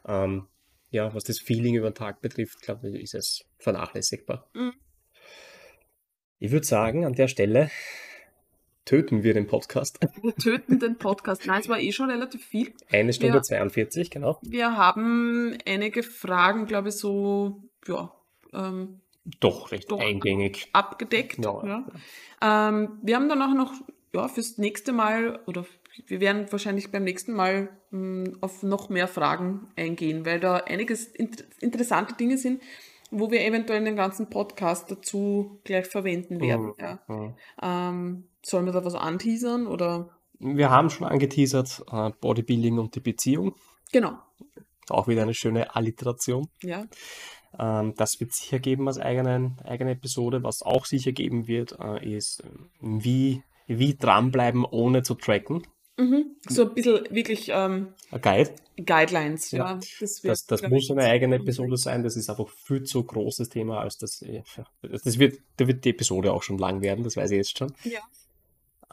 ähm, 0.07 0.47
ja, 0.89 1.13
was 1.13 1.23
das 1.23 1.39
Feeling 1.39 1.75
über 1.75 1.89
den 1.89 1.95
Tag 1.95 2.21
betrifft, 2.21 2.61
glaube 2.61 2.89
ich, 2.89 3.01
ist 3.03 3.15
es 3.15 3.45
vernachlässigbar. 3.57 4.47
Mhm. 4.53 4.73
Ich 6.39 6.51
würde 6.51 6.65
sagen, 6.65 7.05
an 7.05 7.13
der 7.13 7.27
Stelle 7.27 7.71
töten 8.83 9.23
wir 9.23 9.33
den 9.33 9.47
Podcast. 9.47 9.99
Wir 10.21 10.35
töten 10.35 10.79
den 10.79 10.97
Podcast. 10.97 11.47
Nein, 11.47 11.61
es 11.61 11.69
war 11.69 11.79
eh 11.79 11.91
schon 11.91 12.11
relativ 12.11 12.45
viel. 12.45 12.71
Eine 12.91 13.13
Stunde 13.13 13.37
Ja. 13.37 13.41
42, 13.41 14.11
genau. 14.11 14.39
Wir 14.43 14.77
haben 14.77 15.57
einige 15.65 16.03
Fragen, 16.03 16.67
glaube 16.67 16.89
ich, 16.89 16.95
so 16.95 17.63
ja, 17.87 18.13
ähm, 18.53 19.01
Doch, 19.39 19.71
recht 19.71 19.89
Doch. 19.89 19.99
eingängig. 19.99 20.69
abgedeckt. 20.73 21.43
Ja, 21.43 21.65
Ja. 21.65 22.69
Ähm, 22.69 22.99
wir 23.01 23.15
haben 23.15 23.27
dann 23.27 23.41
auch 23.41 23.55
noch 23.55 23.73
ja, 24.13 24.27
fürs 24.27 24.59
nächste 24.59 24.91
Mal 24.93 25.39
oder 25.47 25.65
wir 26.07 26.19
werden 26.19 26.51
wahrscheinlich 26.51 26.91
beim 26.91 27.03
nächsten 27.03 27.33
Mal 27.33 27.69
mh, 27.91 28.37
auf 28.41 28.63
noch 28.63 28.89
mehr 28.89 29.07
Fragen 29.07 29.67
eingehen, 29.75 30.25
weil 30.25 30.39
da 30.39 30.57
einiges 30.57 31.07
int 31.07 31.45
interessante 31.59 32.15
Dinge 32.15 32.37
sind, 32.37 32.61
wo 33.11 33.31
wir 33.31 33.45
eventuell 33.45 33.83
den 33.83 33.95
ganzen 33.95 34.29
Podcast 34.29 34.91
dazu 34.91 35.59
gleich 35.63 35.87
verwenden 35.87 36.41
werden. 36.41 36.67
Mhm. 36.67 36.73
Ja. 36.79 36.99
Mhm. 37.07 37.33
Ähm, 37.61 38.23
sollen 38.41 38.65
wir 38.65 38.73
da 38.73 38.83
was 38.83 38.95
anteasern 38.95 39.67
oder? 39.67 40.09
Wir 40.39 40.69
haben 40.69 40.89
schon 40.89 41.07
angeteasert, 41.07 41.83
äh, 41.91 42.11
Bodybuilding 42.19 42.77
und 42.77 42.95
die 42.95 42.99
Beziehung. 42.99 43.55
Genau. 43.91 44.17
Auch 44.89 45.07
wieder 45.07 45.23
eine 45.23 45.33
schöne 45.33 45.75
Alliteration. 45.75 46.49
Ja. 46.61 46.85
Ähm, 47.57 47.93
das 47.95 48.19
wird 48.19 48.33
sicher 48.33 48.59
geben 48.59 48.87
als 48.87 48.99
eigenen, 48.99 49.57
eigene 49.63 49.91
Episode. 49.91 50.43
Was 50.43 50.61
auch 50.61 50.85
sicher 50.85 51.11
geben 51.11 51.47
wird, 51.47 51.77
äh, 51.79 52.15
ist, 52.15 52.43
wie, 52.81 53.43
wie 53.67 53.95
dranbleiben, 53.95 54.65
ohne 54.65 55.03
zu 55.03 55.15
tracken. 55.15 55.65
Mhm. 55.97 56.35
So 56.47 56.63
ein 56.63 56.73
bisschen 56.73 57.07
wirklich 57.09 57.49
ähm, 57.53 57.93
Guide. 58.21 58.51
Guidelines. 58.83 59.51
Ja. 59.51 59.73
Ja. 59.73 59.79
Das, 59.99 60.23
wird, 60.23 60.31
Das, 60.31 60.45
das 60.45 60.61
muss 60.63 60.91
eine 60.91 61.03
eigene. 61.05 61.35
Episode 61.37 61.77
sein. 61.77 62.03
Das 62.03 62.17
ist 62.17 62.29
einfach 62.29 62.49
viel 62.49 62.83
zu 62.83 63.03
großes 63.03 63.49
Thema, 63.49 63.79
als 63.79 63.97
das. 63.97 64.19
ja, 64.19 64.41
Das 64.81 65.17
wird, 65.17 65.39
da 65.57 65.67
wird 65.67 65.85
die 65.85 65.91
Episode 65.91 66.33
auch 66.33 66.43
schon 66.43 66.57
lang 66.57 66.81
werden, 66.81 67.03
das 67.03 67.15
weiß 67.15 67.31
ich 67.31 67.37
jetzt 67.37 67.57
schon. 67.57 67.73
Ja. 67.83 68.01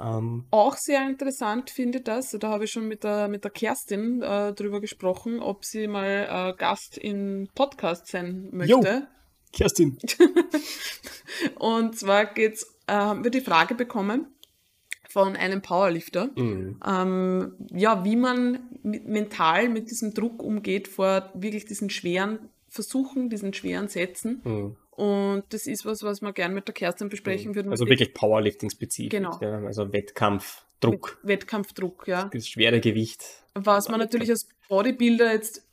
Ähm, 0.01 0.47
Auch 0.51 0.77
sehr 0.77 1.07
interessant 1.07 1.71
finde 1.71 1.99
ich 1.99 2.05
das, 2.05 2.31
da 2.31 2.49
habe 2.49 2.65
ich 2.65 2.73
schon 2.73 2.89
mit 2.89 3.05
der, 3.05 3.29
mit 3.29 3.45
der 3.45 3.51
Kerstin 3.51 4.23
äh, 4.23 4.53
drüber 4.55 4.81
gesprochen, 4.81 5.41
ob 5.41 5.65
sie 5.65 5.87
mal 5.87 6.27
äh, 6.31 6.57
Gast 6.57 6.97
im 6.97 7.49
Podcast 7.55 8.07
sein 8.07 8.49
möchte. 8.53 9.07
Kerstin. 9.53 9.99
Und 11.59 11.99
zwar 11.99 12.25
geht's, 12.27 12.65
äh, 12.87 12.93
haben 12.95 13.23
wir 13.23 13.31
die 13.31 13.43
Frage 13.43 13.75
bekommen 13.75 14.32
von 15.13 15.37
einem 15.37 15.61
Powerlifter, 15.63 16.31
Mhm. 16.37 16.81
ähm, 16.87 17.55
ja, 17.75 18.03
wie 18.05 18.17
man 18.17 18.61
mit, 18.83 19.07
mental 19.07 19.69
mit 19.69 19.91
diesem 19.91 20.15
Druck 20.15 20.43
umgeht 20.43 20.89
vor 20.89 21.31
wirklich 21.35 21.67
diesen 21.67 21.91
schweren 21.91 22.39
Versuchen, 22.69 23.29
diesen 23.29 23.53
schweren 23.53 23.89
Sätzen. 23.89 24.41
Mhm. 24.45 24.77
Und 24.91 25.45
das 25.51 25.67
ist 25.67 25.85
was, 25.85 26.03
was 26.03 26.23
wir 26.23 26.33
gern 26.33 26.55
mit 26.55 26.67
der 26.69 26.75
Kerstin 26.75 27.09
besprechen 27.09 27.55
würden. 27.55 27.71
Also 27.71 27.87
wirklich 27.87 28.15
Powerlifting-spezifisch. 28.15 29.11
Genau. 29.11 29.39
Ja, 29.43 29.59
also 29.65 29.93
Wettkampfdruck. 29.93 31.19
Wettkampfdruck, 31.23 32.07
ja. 32.09 32.31
Das 32.33 32.49
schwere 32.49 32.81
Gewicht. 32.81 33.25
was 33.55 33.89
man 33.91 34.01
natürlich 34.01 34.31
als 34.31 34.49
Bodybuilder 34.71 35.31
jetzt 35.33 35.67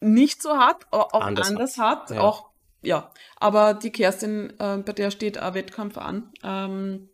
nicht 0.00 0.42
so 0.42 0.56
hat, 0.56 0.86
au- 0.92 1.02
auch 1.12 1.20
Anders 1.20 1.48
anders, 1.50 1.78
hat. 1.78 2.08
hat, 2.08 2.10
Ja. 2.16 2.20
auch 2.22 2.50
ja. 2.82 3.12
Aber 3.36 3.74
die 3.74 3.90
Kerstin, 3.90 4.50
äh, 4.58 4.78
bei 4.78 4.92
der 4.94 5.10
steht 5.12 5.38
ein 5.38 5.54
Wettkampf 5.54 5.96
an, 5.98 6.32
ähm, 6.42 7.09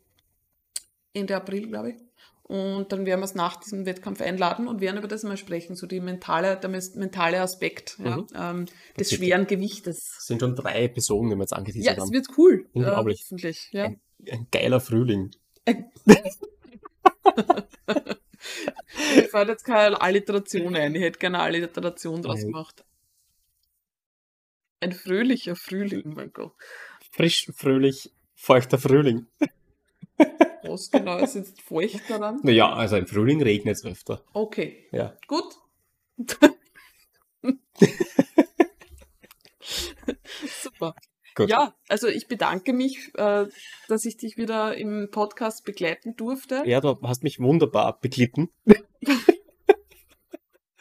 Ende 1.17 1.37
April, 1.37 1.67
glaube 1.69 1.91
ich. 1.91 1.97
Und 2.45 2.93
dann 2.93 3.07
werden 3.07 3.21
wir 3.21 3.25
es 3.25 3.35
nach 3.35 3.57
diesem 3.57 3.87
Wettkampf 3.87 4.21
einladen 4.21 4.69
und 4.69 4.81
werden 4.81 4.99
über 4.99 5.09
das 5.09 5.25
mal 5.25 5.37
sprechen, 5.37 5.75
so 5.75 5.89
die 5.89 5.99
mentale, 5.99 6.57
der 6.57 6.71
mentale 6.71 7.41
Aspekt 7.41 7.97
ja, 7.99 8.19
Mhm. 8.19 8.27
ähm, 8.37 8.67
des 8.99 9.11
schweren 9.13 9.49
Gewichtes. 9.49 10.13
Das 10.17 10.27
sind 10.27 10.41
schon 10.41 10.55
drei 10.55 10.85
Episoden, 10.85 11.31
die 11.31 11.35
wir 11.37 11.41
jetzt 11.43 11.51
Ja, 11.51 11.57
angeteasert 11.59 11.97
es 11.99 12.03
haben. 12.05 12.13
wird 12.13 12.27
cool. 12.39 12.69
Unglaublich. 12.73 13.19
Äh, 13.21 13.25
hoffentlich, 13.25 13.69
ja. 13.73 13.91
Ein 14.31 14.47
geiler 14.53 14.79
Frühling. 14.81 15.33
Mir 19.17 19.29
fällt 19.29 19.49
jetzt 19.49 19.65
keine 19.65 20.01
Alliteration 20.01 20.75
ein. 20.77 20.95
Ich 20.95 21.03
hätte 21.03 21.19
gerne 21.19 21.41
eine 21.41 21.57
Alliteration 21.57 22.23
draus 22.23 22.41
Mhm. 22.43 22.47
gemacht. 22.53 22.85
Ein 24.81 24.93
fröhlicher 24.93 25.57
Frühling, 25.57 26.15
mein 26.15 26.33
Gott. 26.33 26.53
Frisch, 27.11 27.51
fröhlich, 27.57 28.13
feuchter 28.35 28.79
Frühling. 28.79 29.27
Was 30.69 30.91
genau 30.91 31.19
ist 31.19 31.35
jetzt 31.35 31.61
feucht 31.63 32.09
daran? 32.09 32.41
Naja, 32.43 32.73
also 32.73 32.97
im 32.97 33.07
Frühling 33.07 33.43
regnet 33.43 33.77
es 33.77 33.85
öfter. 33.85 34.23
Okay, 34.33 34.87
Ja. 34.93 35.15
gut. 35.27 35.45
Super. 40.63 40.95
Gut. 41.35 41.51
Ja, 41.51 41.75
also 41.89 42.09
ich 42.09 42.29
bedanke 42.29 42.73
mich, 42.73 43.11
äh, 43.15 43.47
dass 43.89 44.05
ich 44.07 44.17
dich 44.17 44.39
wieder 44.39 44.75
im 44.77 45.09
Podcast 45.11 45.65
begleiten 45.67 46.17
durfte. 46.17 46.63
Ja, 46.65 46.81
du 46.81 46.99
hast 47.03 47.23
mich 47.23 47.39
wunderbar 47.41 48.01
beglitten. 48.01 48.49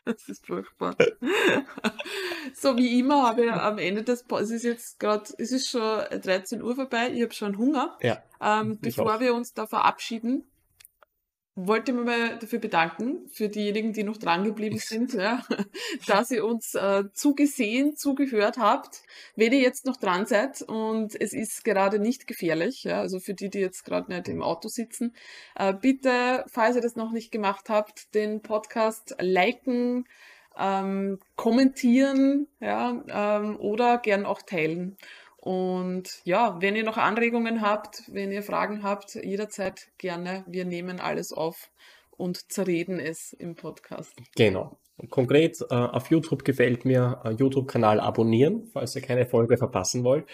Das 0.16 0.30
ist 0.30 0.46
furchtbar. 0.46 0.96
so 2.54 2.78
wie 2.78 3.00
immer 3.00 3.28
habe 3.28 3.46
ich 3.46 3.52
am 3.52 3.78
Ende 3.80 4.04
des 4.04 4.24
Po- 4.24 4.38
es 4.38 4.52
ist 4.52 4.64
jetzt 4.64 5.00
gerade, 5.00 5.26
es 5.38 5.52
ist 5.52 5.68
schon 5.70 5.82
13 6.12 6.62
Uhr 6.62 6.76
vorbei, 6.76 7.12
ich 7.12 7.24
habe 7.24 7.34
schon 7.34 7.58
Hunger. 7.58 7.98
Ja. 8.02 8.22
Ähm, 8.42 8.78
bevor 8.80 9.20
wir 9.20 9.34
uns 9.34 9.54
da 9.54 9.66
verabschieden, 9.66 10.44
wollte 11.56 11.92
ich 11.92 11.98
mich 11.98 12.06
mal 12.06 12.38
dafür 12.38 12.60
bedanken, 12.60 13.28
für 13.30 13.48
diejenigen, 13.48 13.94
die 13.94 14.04
noch 14.04 14.18
dran 14.18 14.44
geblieben 14.44 14.78
sind, 14.78 15.14
ja, 15.14 15.42
dass 16.08 16.30
ihr 16.30 16.46
uns 16.46 16.76
äh, 16.76 17.06
zugesehen, 17.14 17.96
zugehört 17.96 18.58
habt, 18.58 19.04
wenn 19.38 19.54
ihr 19.54 19.60
jetzt 19.60 19.86
noch 19.86 19.96
dran 19.96 20.26
seid 20.26 20.62
und 20.62 21.20
es 21.20 21.32
ist 21.32 21.64
gerade 21.64 22.00
nicht 22.00 22.28
gefährlich, 22.28 22.84
ja, 22.84 23.00
also 23.00 23.20
für 23.20 23.34
die, 23.34 23.50
die 23.50 23.60
jetzt 23.60 23.86
gerade 23.86 24.12
nicht 24.12 24.28
im 24.28 24.44
Auto 24.44 24.68
sitzen, 24.68 25.16
äh, 25.56 25.74
bitte, 25.74 26.44
falls 26.48 26.76
ihr 26.76 26.82
das 26.82 26.98
noch 26.98 27.12
nicht 27.12 27.32
gemacht 27.32 27.70
habt, 27.70 28.14
den 28.14 28.42
Podcast 28.42 29.16
liken, 29.20 30.06
ähm, 30.58 31.20
kommentieren, 31.36 32.48
ja, 32.60 33.02
ähm, 33.08 33.58
oder 33.60 33.98
gern 33.98 34.26
auch 34.26 34.42
teilen. 34.42 34.98
Und 35.46 36.22
ja, 36.24 36.60
wenn 36.60 36.76
ihr 36.76 36.84
noch 36.84 36.98
Anregungen 36.98 37.62
habt, 37.62 38.02
wenn 38.08 38.32
ihr 38.32 38.42
Fragen 38.42 38.82
habt, 38.82 39.14
jederzeit 39.14 39.90
gerne. 40.00 40.44
Wir 40.48 40.66
nehmen 40.66 41.00
alles 41.00 41.32
auf 41.32 41.70
und 42.10 42.52
zerreden 42.52 43.00
es 43.00 43.32
im 43.32 43.54
Podcast. 43.54 44.16
Genau. 44.36 44.80
Konkret 45.12 45.62
äh, 45.70 45.76
auf 45.76 46.10
YouTube 46.10 46.46
gefällt 46.46 46.84
mir 46.84 47.22
äh, 47.24 47.30
YouTube-Kanal 47.30 48.00
abonnieren, 48.00 48.72
falls 48.74 48.96
ihr 48.96 49.04
keine 49.04 49.28
Folge 49.28 49.58
verpassen 49.58 50.04
wollt. 50.04 50.26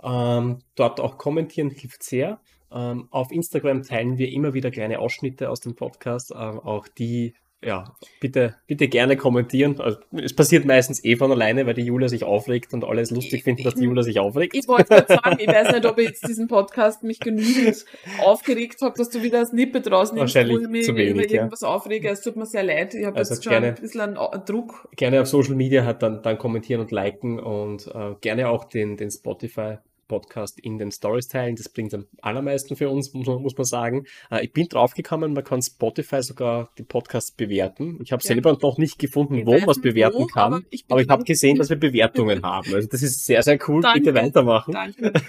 Ähm, 0.00 0.60
dort 0.76 1.00
auch 1.00 1.18
kommentieren 1.18 1.70
hilft 1.70 2.04
sehr. 2.04 2.40
Ähm, 2.70 3.08
auf 3.10 3.32
Instagram 3.32 3.82
teilen 3.82 4.16
wir 4.16 4.30
immer 4.30 4.54
wieder 4.54 4.70
kleine 4.70 5.00
Ausschnitte 5.00 5.50
aus 5.50 5.58
dem 5.58 5.74
Podcast. 5.74 6.30
Ähm, 6.30 6.60
auch 6.60 6.86
die, 6.86 7.34
ja, 7.64 7.94
bitte, 8.20 8.56
bitte 8.66 8.88
gerne 8.88 9.16
kommentieren. 9.16 9.80
Also, 9.80 9.98
es 10.12 10.34
passiert 10.34 10.64
meistens 10.64 11.04
eh 11.04 11.16
von 11.16 11.30
alleine, 11.30 11.66
weil 11.66 11.74
die 11.74 11.82
Julia 11.82 12.08
sich 12.08 12.24
aufregt 12.24 12.74
und 12.74 12.84
alles 12.84 13.10
lustig 13.10 13.44
finden, 13.44 13.62
dass 13.62 13.74
die 13.74 13.84
Julia 13.84 14.02
sich 14.02 14.18
aufregt. 14.18 14.54
Ich 14.56 14.66
wollte 14.68 14.84
gerade 14.84 15.06
sagen, 15.14 15.36
ich 15.38 15.46
weiß 15.46 15.72
nicht, 15.72 15.86
ob 15.86 15.98
ich 15.98 16.08
jetzt 16.08 16.26
diesen 16.26 16.48
Podcast 16.48 17.02
mich 17.02 17.20
genügend 17.20 17.84
aufgeregt 18.24 18.80
habe, 18.82 18.94
dass 18.96 19.10
du 19.10 19.22
wieder 19.22 19.40
ein 19.40 19.46
Snippet 19.46 19.90
rausnimmst, 19.90 20.34
Wahrscheinlich 20.34 20.56
wo 20.56 20.60
ich 20.62 20.68
mich 20.68 20.86
zu 20.86 20.96
wenig, 20.96 21.12
über 21.12 21.22
ja. 21.26 21.30
irgendwas 21.36 21.62
aufrege. 21.62 22.08
Es 22.10 22.20
tut 22.22 22.36
mir 22.36 22.46
sehr 22.46 22.62
leid. 22.62 22.94
Ich 22.94 23.04
habe 23.06 23.16
Also 23.16 23.34
jetzt 23.34 23.44
schon 23.44 23.52
gerne- 23.52 23.68
ein 23.68 23.74
bisschen 23.74 24.00
einen 24.00 24.44
Druck. 24.44 24.88
gerne 24.96 25.20
auf 25.20 25.28
Social 25.28 25.54
Media 25.54 25.84
hat 25.84 26.02
dann, 26.02 26.22
dann 26.22 26.38
kommentieren 26.38 26.80
und 26.80 26.90
liken 26.90 27.38
und 27.38 27.86
äh, 27.94 28.14
gerne 28.20 28.48
auch 28.48 28.64
den, 28.64 28.96
den 28.96 29.10
Spotify 29.10 29.76
Podcast 30.12 30.60
in 30.60 30.76
den 30.78 30.92
Stories 30.92 31.28
teilen. 31.28 31.56
Das 31.56 31.70
bringt 31.70 31.94
am 31.94 32.06
allermeisten 32.20 32.76
für 32.76 32.90
uns, 32.90 33.12
muss 33.14 33.26
man, 33.56 33.64
sagen. 33.64 34.04
Äh, 34.30 34.44
ich 34.44 34.52
bin 34.52 34.68
draufgekommen, 34.68 35.32
man 35.32 35.42
kann 35.44 35.62
Spotify 35.62 36.22
sogar 36.22 36.70
die 36.76 36.82
Podcasts 36.82 37.32
bewerten. 37.32 37.98
Ich 38.02 38.12
habe 38.12 38.22
Ja. 38.22 38.28
selber 38.28 38.58
noch 38.60 38.76
nicht 38.76 38.98
gefunden, 38.98 39.36
Ich 39.36 39.46
wo 39.46 39.52
man 39.58 39.68
es 39.70 39.80
bewerten 39.80 40.18
wo, 40.18 40.26
kann. 40.26 40.52
aber 40.54 40.62
ich 40.70 40.84
ich 40.88 41.08
habe 41.08 41.24
gesehen, 41.24 41.56
dass 41.56 41.70
wir 41.70 41.76
Bewertungen 41.78 42.42
haben. 42.44 42.74
Also 42.74 42.88
das 42.88 43.02
ist 43.02 43.24
sehr, 43.24 43.42
sehr 43.42 43.58
cool. 43.68 43.80
Bitte 43.94 44.12
Danke. 44.12 44.14
weitermachen. 44.26 44.72
Danke. 44.72 45.12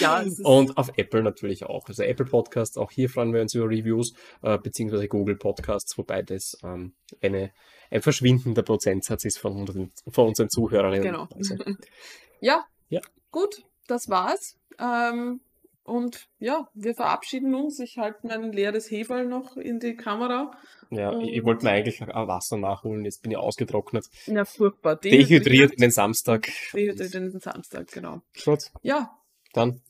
Ja, 0.00 0.24
Und 0.44 0.76
auf 0.78 0.90
Apple 0.96 1.22
natürlich 1.22 1.64
auch. 1.64 1.86
Also 1.88 2.02
Apple 2.04 2.24
Podcasts, 2.26 2.78
auch 2.78 2.90
hier 2.90 3.08
freuen 3.10 3.34
wir 3.34 3.40
uns 3.42 3.54
über 3.54 3.66
Reviews, 3.68 4.14
äh, 4.42 4.56
beziehungsweise 4.58 5.08
Google 5.08 5.36
Podcasts, 5.36 5.98
wobei 5.98 6.22
das 6.22 6.56
ähm, 6.62 6.92
eine, 7.20 7.50
ein 7.90 8.00
verschwindender 8.02 8.62
Prozentsatz 8.62 9.24
ist 9.24 9.38
von 9.38 9.56
unseren, 9.56 9.90
von 10.08 10.28
unseren 10.28 10.48
Zuhörerinnen. 10.48 11.02
Genau. 11.02 11.28
Also, 11.34 11.56
Ja, 12.40 12.64
Ja. 12.88 13.00
gut, 13.30 13.62
das 13.90 14.08
war's. 14.08 14.56
Ähm, 14.78 15.40
und 15.82 16.28
ja, 16.38 16.68
wir 16.74 16.94
verabschieden 16.94 17.54
uns. 17.54 17.80
Ich 17.80 17.98
halte 17.98 18.26
mein 18.26 18.52
leeres 18.52 18.90
Heferl 18.90 19.26
noch 19.26 19.56
in 19.56 19.80
die 19.80 19.96
Kamera. 19.96 20.52
ja, 20.90 21.18
ich, 21.18 21.32
ich 21.32 21.44
wollte 21.44 21.64
mir 21.64 21.72
eigentlich 21.72 22.02
auch 22.02 22.28
Wasser 22.28 22.56
nachholen, 22.58 23.04
jetzt 23.04 23.22
bin 23.22 23.32
ich 23.32 23.38
ausgetrocknet. 23.38 24.06
Ja, 24.26 24.44
furchtbar. 24.44 24.96
Dehydriert 24.96 25.80
den 25.80 25.90
Samstag. 25.90 26.48
Dehydriert 26.72 27.14
den 27.14 27.40
Samstag, 27.40 27.90
genau. 27.90 28.20
Gut, 28.44 28.70
Ja, 28.82 29.10
dann 29.52 29.80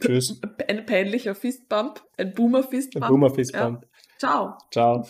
tschüss. 0.00 0.40
ein 0.68 0.84
peinlicher 0.84 1.34
Fistbump, 1.34 2.02
ein 2.18 2.34
Boomer 2.34 2.58
Ein 2.64 2.68
Fistbump. 2.68 3.06
Boomer 3.08 3.30
Fistbump. 3.30 3.86
Ciao. 4.18 4.58
Ciao. 4.70 5.06